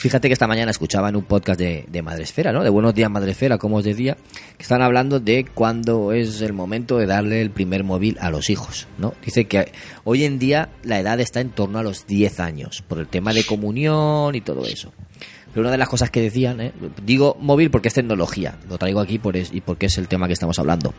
Fíjate 0.00 0.28
que 0.28 0.32
esta 0.32 0.46
mañana 0.46 0.70
escuchaba 0.70 1.10
en 1.10 1.16
un 1.16 1.24
podcast 1.24 1.60
de, 1.60 1.84
de 1.86 2.00
Madresfera, 2.00 2.52
¿no? 2.54 2.64
De 2.64 2.70
Buenos 2.70 2.94
Días 2.94 3.10
Madresfera, 3.10 3.58
como 3.58 3.76
os 3.76 3.84
decía, 3.84 4.16
que 4.56 4.62
están 4.62 4.80
hablando 4.80 5.20
de 5.20 5.44
cuándo 5.44 6.12
es 6.14 6.40
el 6.40 6.54
momento 6.54 6.96
de 6.96 7.04
darle 7.04 7.42
el 7.42 7.50
primer 7.50 7.84
móvil 7.84 8.16
a 8.18 8.30
los 8.30 8.48
hijos, 8.48 8.88
¿no? 8.96 9.12
Dice 9.22 9.44
que 9.44 9.72
hoy 10.04 10.24
en 10.24 10.38
día 10.38 10.70
la 10.84 10.98
edad 11.00 11.20
está 11.20 11.42
en 11.42 11.50
torno 11.50 11.78
a 11.78 11.82
los 11.82 12.06
10 12.06 12.40
años, 12.40 12.82
por 12.88 12.98
el 12.98 13.08
tema 13.08 13.34
de 13.34 13.44
comunión 13.44 14.34
y 14.34 14.40
todo 14.40 14.64
eso. 14.64 14.90
Pero 15.52 15.60
una 15.62 15.70
de 15.72 15.78
las 15.78 15.88
cosas 15.90 16.08
que 16.10 16.22
decían, 16.22 16.62
¿eh? 16.62 16.72
digo 17.04 17.36
móvil 17.38 17.70
porque 17.70 17.88
es 17.88 17.94
tecnología, 17.94 18.56
lo 18.70 18.78
traigo 18.78 19.00
aquí 19.00 19.18
por 19.18 19.36
es- 19.36 19.52
y 19.52 19.60
porque 19.60 19.86
es 19.86 19.98
el 19.98 20.08
tema 20.08 20.28
que 20.28 20.32
estamos 20.32 20.58
hablando. 20.58 20.94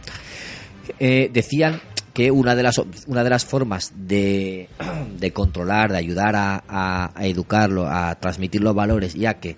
Eh, 1.00 1.32
decían 1.34 1.82
que 2.14 2.30
una 2.32 2.56
de 2.56 2.64
las 2.64 2.78
una 3.08 3.24
de 3.24 3.30
las 3.30 3.46
formas 3.46 3.94
de, 3.96 4.68
de 5.20 5.32
controlar, 5.34 5.92
de 5.92 5.98
ayudar 5.98 6.36
a, 6.36 6.64
a- 6.68 7.12
a 7.16 7.26
educarlo, 7.26 7.88
a 7.88 8.16
transmitir 8.16 8.62
los 8.62 8.76
valores 8.76 9.16
y 9.16 9.26
a 9.26 9.40
que 9.40 9.58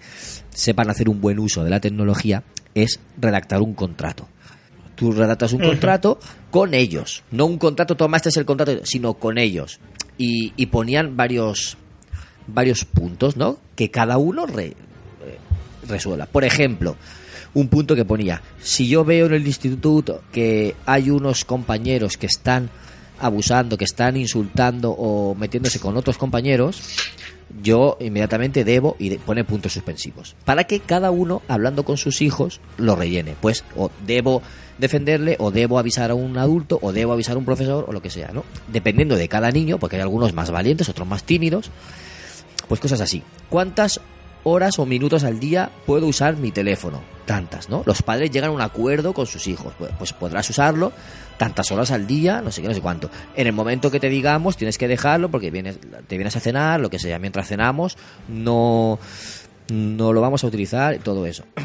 sepan 0.51 0.89
hacer 0.89 1.09
un 1.09 1.19
buen 1.21 1.39
uso 1.39 1.63
de 1.63 1.69
la 1.69 1.79
tecnología 1.79 2.43
es 2.75 2.99
redactar 3.19 3.61
un 3.61 3.73
contrato. 3.73 4.27
Tú 4.95 5.11
redactas 5.11 5.53
un 5.53 5.61
contrato 5.61 6.19
con 6.51 6.73
ellos. 6.75 7.23
No 7.31 7.45
un 7.47 7.57
contrato, 7.57 7.95
toma, 7.97 8.17
este 8.17 8.29
es 8.29 8.37
el 8.37 8.45
contrato, 8.45 8.85
sino 8.85 9.15
con 9.15 9.37
ellos. 9.39 9.79
Y, 10.19 10.53
y 10.55 10.67
ponían 10.67 11.17
varios, 11.17 11.77
varios 12.47 12.85
puntos, 12.85 13.35
¿no? 13.35 13.57
Que 13.75 13.89
cada 13.89 14.17
uno 14.19 14.45
re- 14.45 14.67
eh, 14.67 14.75
resuelva. 15.87 16.27
Por 16.27 16.43
ejemplo, 16.43 16.95
un 17.53 17.67
punto 17.67 17.95
que 17.95 18.05
ponía, 18.05 18.41
si 18.61 18.87
yo 18.87 19.05
veo 19.05 19.27
en 19.27 19.33
el 19.33 19.45
instituto 19.45 20.21
que 20.31 20.75
hay 20.85 21.09
unos 21.09 21.45
compañeros 21.45 22.17
que 22.17 22.25
están 22.25 22.69
abusando, 23.19 23.77
que 23.77 23.85
están 23.85 24.17
insultando 24.17 24.91
o 24.91 25.35
metiéndose 25.35 25.79
con 25.79 25.95
otros 25.97 26.17
compañeros, 26.17 26.81
yo 27.61 27.97
inmediatamente 27.99 28.63
debo 28.63 28.95
y 28.99 29.17
pone 29.17 29.43
puntos 29.43 29.73
suspensivos. 29.73 30.35
Para 30.45 30.63
que 30.65 30.79
cada 30.79 31.11
uno, 31.11 31.41
hablando 31.47 31.85
con 31.85 31.97
sus 31.97 32.21
hijos, 32.21 32.59
lo 32.77 32.95
rellene. 32.95 33.35
Pues 33.39 33.63
o 33.75 33.91
debo 34.05 34.41
defenderle, 34.77 35.35
o 35.39 35.51
debo 35.51 35.77
avisar 35.77 36.09
a 36.09 36.15
un 36.15 36.37
adulto, 36.37 36.79
o 36.81 36.91
debo 36.91 37.13
avisar 37.13 37.35
a 37.35 37.39
un 37.39 37.45
profesor, 37.45 37.85
o 37.87 37.93
lo 37.93 38.01
que 38.01 38.09
sea, 38.09 38.31
¿no? 38.33 38.43
Dependiendo 38.67 39.15
de 39.15 39.27
cada 39.27 39.51
niño, 39.51 39.77
porque 39.77 39.97
hay 39.97 40.01
algunos 40.01 40.33
más 40.33 40.49
valientes, 40.49 40.89
otros 40.89 41.07
más 41.07 41.23
tímidos, 41.23 41.69
pues 42.67 42.79
cosas 42.79 43.01
así. 43.01 43.21
¿Cuántas 43.49 44.01
horas 44.43 44.79
o 44.79 44.85
minutos 44.85 45.23
al 45.23 45.39
día 45.39 45.69
puedo 45.85 46.07
usar 46.07 46.37
mi 46.37 46.51
teléfono? 46.51 47.12
Tantas, 47.25 47.69
¿no? 47.69 47.83
Los 47.85 48.01
padres 48.01 48.31
llegan 48.31 48.49
a 48.49 48.53
un 48.53 48.61
acuerdo 48.61 49.13
con 49.13 49.25
sus 49.25 49.47
hijos. 49.47 49.73
Pues, 49.77 49.91
pues 49.97 50.13
podrás 50.13 50.49
usarlo 50.49 50.91
tantas 51.37 51.71
horas 51.71 51.91
al 51.91 52.05
día, 52.05 52.41
no 52.41 52.51
sé 52.51 52.61
qué, 52.61 52.67
no 52.67 52.73
sé 52.73 52.81
cuánto. 52.81 53.09
En 53.35 53.47
el 53.47 53.53
momento 53.53 53.91
que 53.91 53.99
te 53.99 54.09
digamos, 54.09 54.57
tienes 54.57 54.77
que 54.77 54.87
dejarlo 54.87 55.29
porque 55.29 55.51
vienes, 55.51 55.79
te 56.07 56.17
vienes 56.17 56.35
a 56.35 56.39
cenar, 56.39 56.79
lo 56.79 56.89
que 56.89 56.99
sea. 56.99 57.19
Mientras 57.19 57.47
cenamos, 57.47 57.97
no, 58.27 58.99
no 59.71 60.13
lo 60.13 60.21
vamos 60.21 60.43
a 60.43 60.47
utilizar, 60.47 60.97
todo 60.99 61.25
eso. 61.25 61.43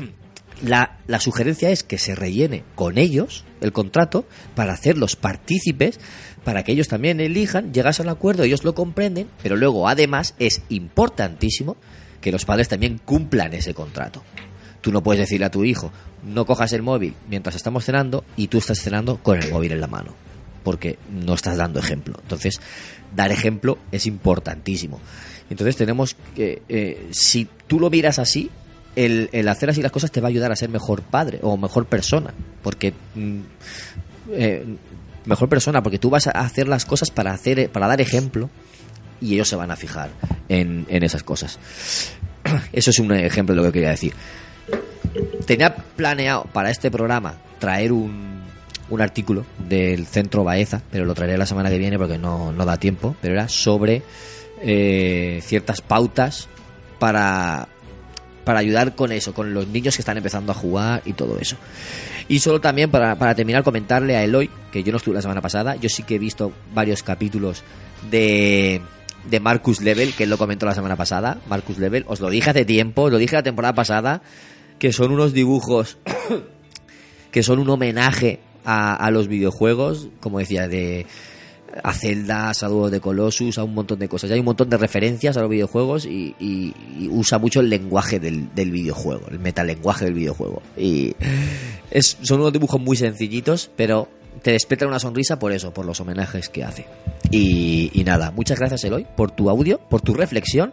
La, 0.61 0.99
la 1.07 1.21
sugerencia 1.21 1.71
es 1.71 1.85
que 1.85 1.99
se 1.99 2.17
rellene 2.17 2.65
con 2.75 2.99
ellos 2.99 3.45
el 3.61 3.73
contrato 3.73 4.25
para 4.57 4.73
hacerlos 4.73 5.15
partícipes, 5.15 6.01
para 6.43 6.65
que 6.65 6.73
ellos 6.73 6.89
también 6.89 7.21
elijan, 7.21 7.73
llegas 7.73 8.01
a 8.01 8.03
un 8.03 8.09
acuerdo, 8.09 8.43
ellos 8.43 8.65
lo 8.65 8.75
comprenden, 8.75 9.29
pero 9.41 9.55
luego 9.55 9.87
además 9.87 10.35
es 10.41 10.63
importantísimo 10.69 11.77
que 12.21 12.33
los 12.33 12.45
padres 12.45 12.69
también 12.69 12.99
cumplan 12.99 13.55
ese 13.55 13.73
contrato. 13.73 14.25
Tú 14.81 14.93
no 14.93 15.03
puedes 15.03 15.21
decirle 15.21 15.47
a 15.47 15.51
tu 15.51 15.65
hijo, 15.65 15.91
no 16.25 16.47
cojas 16.47 16.73
el 16.73 16.83
móvil 16.83 17.15
mientras 17.29 17.57
estamos 17.57 17.85
cenando 17.85 18.25
y 18.37 18.49
tú 18.49 18.59
estás 18.59 18.81
cenando 18.81 19.17
con 19.19 19.43
el 19.43 19.51
móvil 19.51 19.73
en 19.73 19.81
la 19.81 19.87
mano, 19.87 20.15
porque 20.63 20.99
no 21.11 21.35
estás 21.35 21.57
dando 21.57 21.81
ejemplo. 21.81 22.15
Entonces, 22.23 22.61
dar 23.15 23.33
ejemplo 23.33 23.79
es 23.91 24.07
importantísimo. 24.07 25.01
Entonces 25.51 25.77
tenemos 25.77 26.17
que, 26.35 26.63
eh, 26.69 27.09
si 27.11 27.49
tú 27.67 27.81
lo 27.81 27.91
miras 27.91 28.19
así, 28.19 28.51
el, 28.97 29.31
el 29.33 29.49
hacer 29.49 29.71
así 29.71 29.83
las 29.83 29.93
cosas 29.93 30.11
te 30.11 30.21
va 30.21 30.29
a 30.29 30.31
ayudar 30.31 30.53
a 30.53 30.57
ser 30.57 30.69
mejor 30.69 31.03
padre 31.03 31.39
o 31.43 31.57
mejor 31.57 31.87
persona, 31.87 32.35
porque 32.63 32.93
mm, 33.15 33.41
eh, 34.33 34.65
mejor 35.25 35.49
persona, 35.49 35.83
porque 35.83 35.99
tú 35.99 36.11
vas 36.11 36.27
a 36.27 36.31
hacer 36.31 36.69
las 36.69 36.85
cosas 36.85 37.11
para 37.11 37.33
hacer, 37.33 37.71
para 37.71 37.87
dar 37.87 38.01
ejemplo 38.01 38.51
y 39.21 39.35
ellos 39.35 39.49
se 39.49 39.57
van 39.57 39.71
a 39.71 39.77
fijar 39.77 40.11
en, 40.49 40.87
en 40.89 41.03
esas 41.03 41.23
cosas. 41.23 41.59
Eso 42.73 42.91
es 42.91 42.99
un 42.99 43.13
ejemplo 43.13 43.55
de 43.55 43.61
lo 43.61 43.67
que 43.69 43.73
quería 43.73 43.91
decir. 43.91 44.15
Tenía 45.47 45.75
planeado 45.75 46.45
para 46.53 46.71
este 46.71 46.91
programa 46.91 47.35
traer 47.59 47.93
un, 47.93 48.43
un 48.91 49.01
artículo 49.01 49.45
del 49.59 50.07
Centro 50.07 50.45
Baeza, 50.45 50.83
pero 50.91 51.05
lo 51.05 51.15
traeré 51.15 51.37
la 51.39 51.47
semana 51.47 51.71
que 51.71 51.79
viene 51.79 51.99
porque 51.99 52.19
no, 52.19 52.53
no 52.53 52.65
da 52.65 52.77
tiempo, 52.77 53.17
pero 53.21 53.35
era 53.35 53.49
sobre 53.49 54.03
eh, 54.63 55.41
ciertas 55.43 55.81
pautas 55.81 56.49
para, 56.99 57.69
para 58.45 58.61
ayudar 58.61 58.95
con 58.95 59.13
eso, 59.13 59.35
con 59.35 59.55
los 59.55 59.69
niños 59.69 59.97
que 59.97 60.03
están 60.03 60.17
empezando 60.17 60.53
a 60.53 60.55
jugar 60.55 61.03
y 61.05 61.13
todo 61.13 61.39
eso. 61.39 61.57
Y 62.29 62.41
solo 62.41 62.61
también 62.61 62.91
para, 62.91 63.17
para 63.17 63.35
terminar 63.35 63.63
comentarle 63.63 64.17
a 64.17 64.25
Eloy, 64.25 64.51
que 64.71 64.83
yo 64.83 64.93
no 64.93 64.99
estuve 64.99 65.15
la 65.15 65.23
semana 65.23 65.41
pasada, 65.41 65.77
yo 65.77 65.89
sí 65.89 66.03
que 66.03 66.17
he 66.17 66.19
visto 66.19 66.53
varios 66.75 67.03
capítulos 67.03 67.63
de, 68.11 68.81
de 69.29 69.41
Marcus 69.41 69.81
Level, 69.81 70.15
que 70.15 70.25
él 70.25 70.31
lo 70.31 70.39
comentó 70.39 70.67
la 70.67 70.75
semana 70.75 70.97
pasada. 70.97 71.39
Marcus 71.49 71.79
Level, 71.79 72.05
os 72.09 72.21
lo 72.21 72.31
dije 72.31 72.51
hace 72.51 72.65
tiempo, 72.65 73.03
os 73.03 73.13
lo 73.13 73.19
dije 73.19 73.37
la 73.37 73.43
temporada 73.43 73.75
pasada, 73.75 74.23
que 74.79 74.93
son 74.93 75.11
unos 75.13 75.33
dibujos 75.33 75.99
que 77.31 77.43
son 77.43 77.59
un 77.59 77.69
homenaje 77.71 78.41
a, 78.65 78.95
a 78.95 79.11
los 79.11 79.29
videojuegos, 79.29 80.09
como 80.21 80.39
decía, 80.39 80.69
de 80.69 81.07
a 81.83 81.93
Zelda, 81.93 82.49
a 82.49 82.53
Shadow 82.53 82.89
de 82.89 83.01
Colossus, 83.01 83.59
a 83.59 83.65
un 83.65 83.75
montón 83.75 83.99
de 83.99 84.09
cosas. 84.09 84.31
Y 84.31 84.33
hay 84.33 84.39
un 84.41 84.47
montón 84.47 84.69
de 84.71 84.77
referencias 84.79 85.37
a 85.37 85.43
los 85.43 85.51
videojuegos 85.51 86.07
y, 86.07 86.35
y- 86.41 87.09
usa 87.11 87.39
mucho 87.39 87.61
el 87.61 87.69
lenguaje 87.69 88.19
del, 88.19 88.53
del 88.55 88.71
videojuego, 88.71 89.27
el 89.31 89.39
metalenguaje 89.39 90.07
del 90.07 90.15
videojuego. 90.15 90.63
Y 90.77 91.15
son 92.01 92.41
unos 92.41 92.53
dibujos 92.53 92.81
muy 92.81 92.97
sencillitos, 92.97 93.71
pero 93.77 94.09
te 94.43 94.53
despiertan 94.53 94.89
una 94.89 94.99
sonrisa 94.99 95.39
por 95.39 95.53
eso, 95.53 95.73
por 95.73 95.85
los 95.85 96.01
homenajes 96.01 96.49
que 96.49 96.65
hace. 96.65 96.87
Y, 97.31 97.91
y 97.93 98.05
nada, 98.05 98.31
muchas 98.31 98.59
gracias 98.59 98.85
Eloy 98.85 99.07
por 99.17 99.31
tu 99.31 99.51
audio, 99.51 99.79
por 99.79 100.01
tu 100.01 100.15
reflexión. 100.15 100.73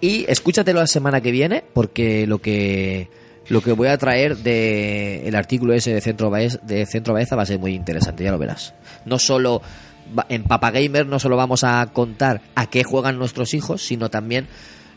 Y 0.00 0.24
escúchatelo 0.28 0.80
la 0.80 0.86
semana 0.86 1.20
que 1.20 1.30
viene, 1.30 1.64
porque 1.72 2.26
lo 2.26 2.38
que 2.40 3.08
lo 3.48 3.60
que 3.60 3.72
voy 3.72 3.88
a 3.88 3.98
traer 3.98 4.36
de 4.38 5.26
el 5.28 5.34
artículo 5.34 5.74
ese 5.74 5.94
de 5.94 6.00
Centro 6.00 6.30
de 6.30 6.86
Centro 6.86 7.14
Baeza 7.14 7.36
va 7.36 7.42
a 7.42 7.46
ser 7.46 7.58
muy 7.58 7.74
interesante, 7.74 8.24
ya 8.24 8.32
lo 8.32 8.38
verás. 8.38 8.74
No 9.04 9.18
solo 9.18 9.62
en 10.28 10.44
Papa 10.44 10.70
Gamer 10.70 11.06
no 11.06 11.18
solo 11.18 11.36
vamos 11.36 11.64
a 11.64 11.86
contar 11.92 12.40
a 12.54 12.66
qué 12.68 12.84
juegan 12.84 13.18
nuestros 13.18 13.54
hijos, 13.54 13.82
sino 13.82 14.08
también 14.10 14.46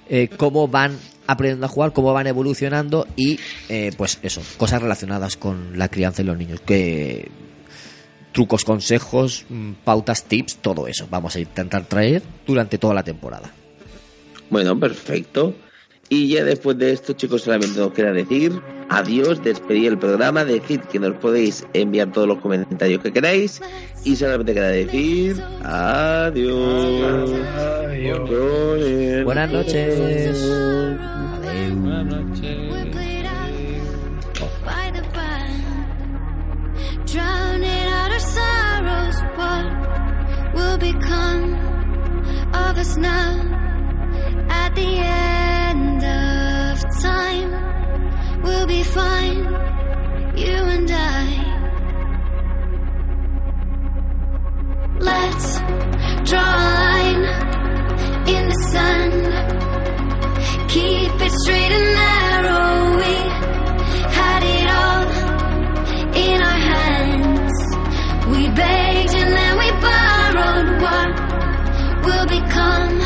eh, 0.09 0.29
cómo 0.37 0.67
van 0.67 0.97
aprendiendo 1.27 1.65
a 1.67 1.69
jugar, 1.69 1.93
cómo 1.93 2.13
van 2.13 2.27
evolucionando 2.27 3.07
y 3.15 3.39
eh, 3.69 3.91
pues 3.95 4.19
eso, 4.23 4.41
cosas 4.57 4.81
relacionadas 4.81 5.37
con 5.37 5.77
la 5.77 5.87
crianza 5.89 6.23
de 6.23 6.27
los 6.27 6.37
niños, 6.37 6.61
que 6.61 7.29
trucos, 8.31 8.63
consejos, 8.63 9.45
mm, 9.49 9.73
pautas, 9.83 10.23
tips, 10.23 10.57
todo 10.57 10.87
eso. 10.87 11.07
Vamos 11.09 11.35
a 11.35 11.39
intentar 11.39 11.85
traer 11.85 12.23
durante 12.45 12.77
toda 12.77 12.93
la 12.93 13.03
temporada. 13.03 13.51
Bueno, 14.49 14.79
perfecto. 14.79 15.53
Y 16.09 16.27
ya 16.29 16.43
después 16.43 16.77
de 16.79 16.91
esto, 16.91 17.13
chicos, 17.13 17.43
solamente 17.43 17.79
nos 17.79 17.93
queda 17.93 18.11
decir 18.11 18.59
adiós, 18.89 19.43
despedir 19.43 19.91
el 19.91 19.99
programa, 19.99 20.43
decir 20.43 20.81
que 20.81 20.99
nos 20.99 21.15
podéis 21.17 21.65
enviar 21.73 22.11
todos 22.11 22.27
los 22.27 22.39
comentarios 22.39 23.03
que 23.03 23.13
queráis 23.13 23.61
y 24.03 24.15
solamente 24.15 24.55
queda 24.55 24.69
decir 24.69 25.39
adiós. 25.63 27.29
Buenas 29.23 29.51
noches. 29.51 30.43
Buenas 31.75 32.05
noches. 32.05 32.69
by 34.65 34.91
the 34.91 35.01
band, 35.13 35.63
drowning 37.05 37.89
At 44.49 44.75
the 44.75 44.91
end 44.97 46.03
of 46.03 47.01
time, 47.01 47.51
we'll 48.43 48.67
be 48.67 48.83
fine, 48.83 49.43
you 50.37 50.55
and 50.75 50.89
I. 50.91 51.25
Let's 54.99 55.59
draw 56.29 56.55
a 56.55 56.69
line 56.79 57.23
in 58.33 58.43
the 58.51 58.59
sun. 58.73 59.11
Keep 60.67 61.21
it 61.27 61.31
straight 61.41 61.71
and 61.79 61.89
narrow. 62.03 62.97
We 63.01 63.15
had 64.19 64.41
it 64.57 64.67
all 64.81 65.05
in 66.25 66.41
our 66.41 66.61
hands. 66.73 67.55
We 68.31 68.41
begged 68.49 69.13
and 69.21 69.31
then 69.39 69.53
we 69.61 69.69
borrowed. 69.85 70.69
What 70.85 71.09
will 72.05 72.27
become 72.27 72.98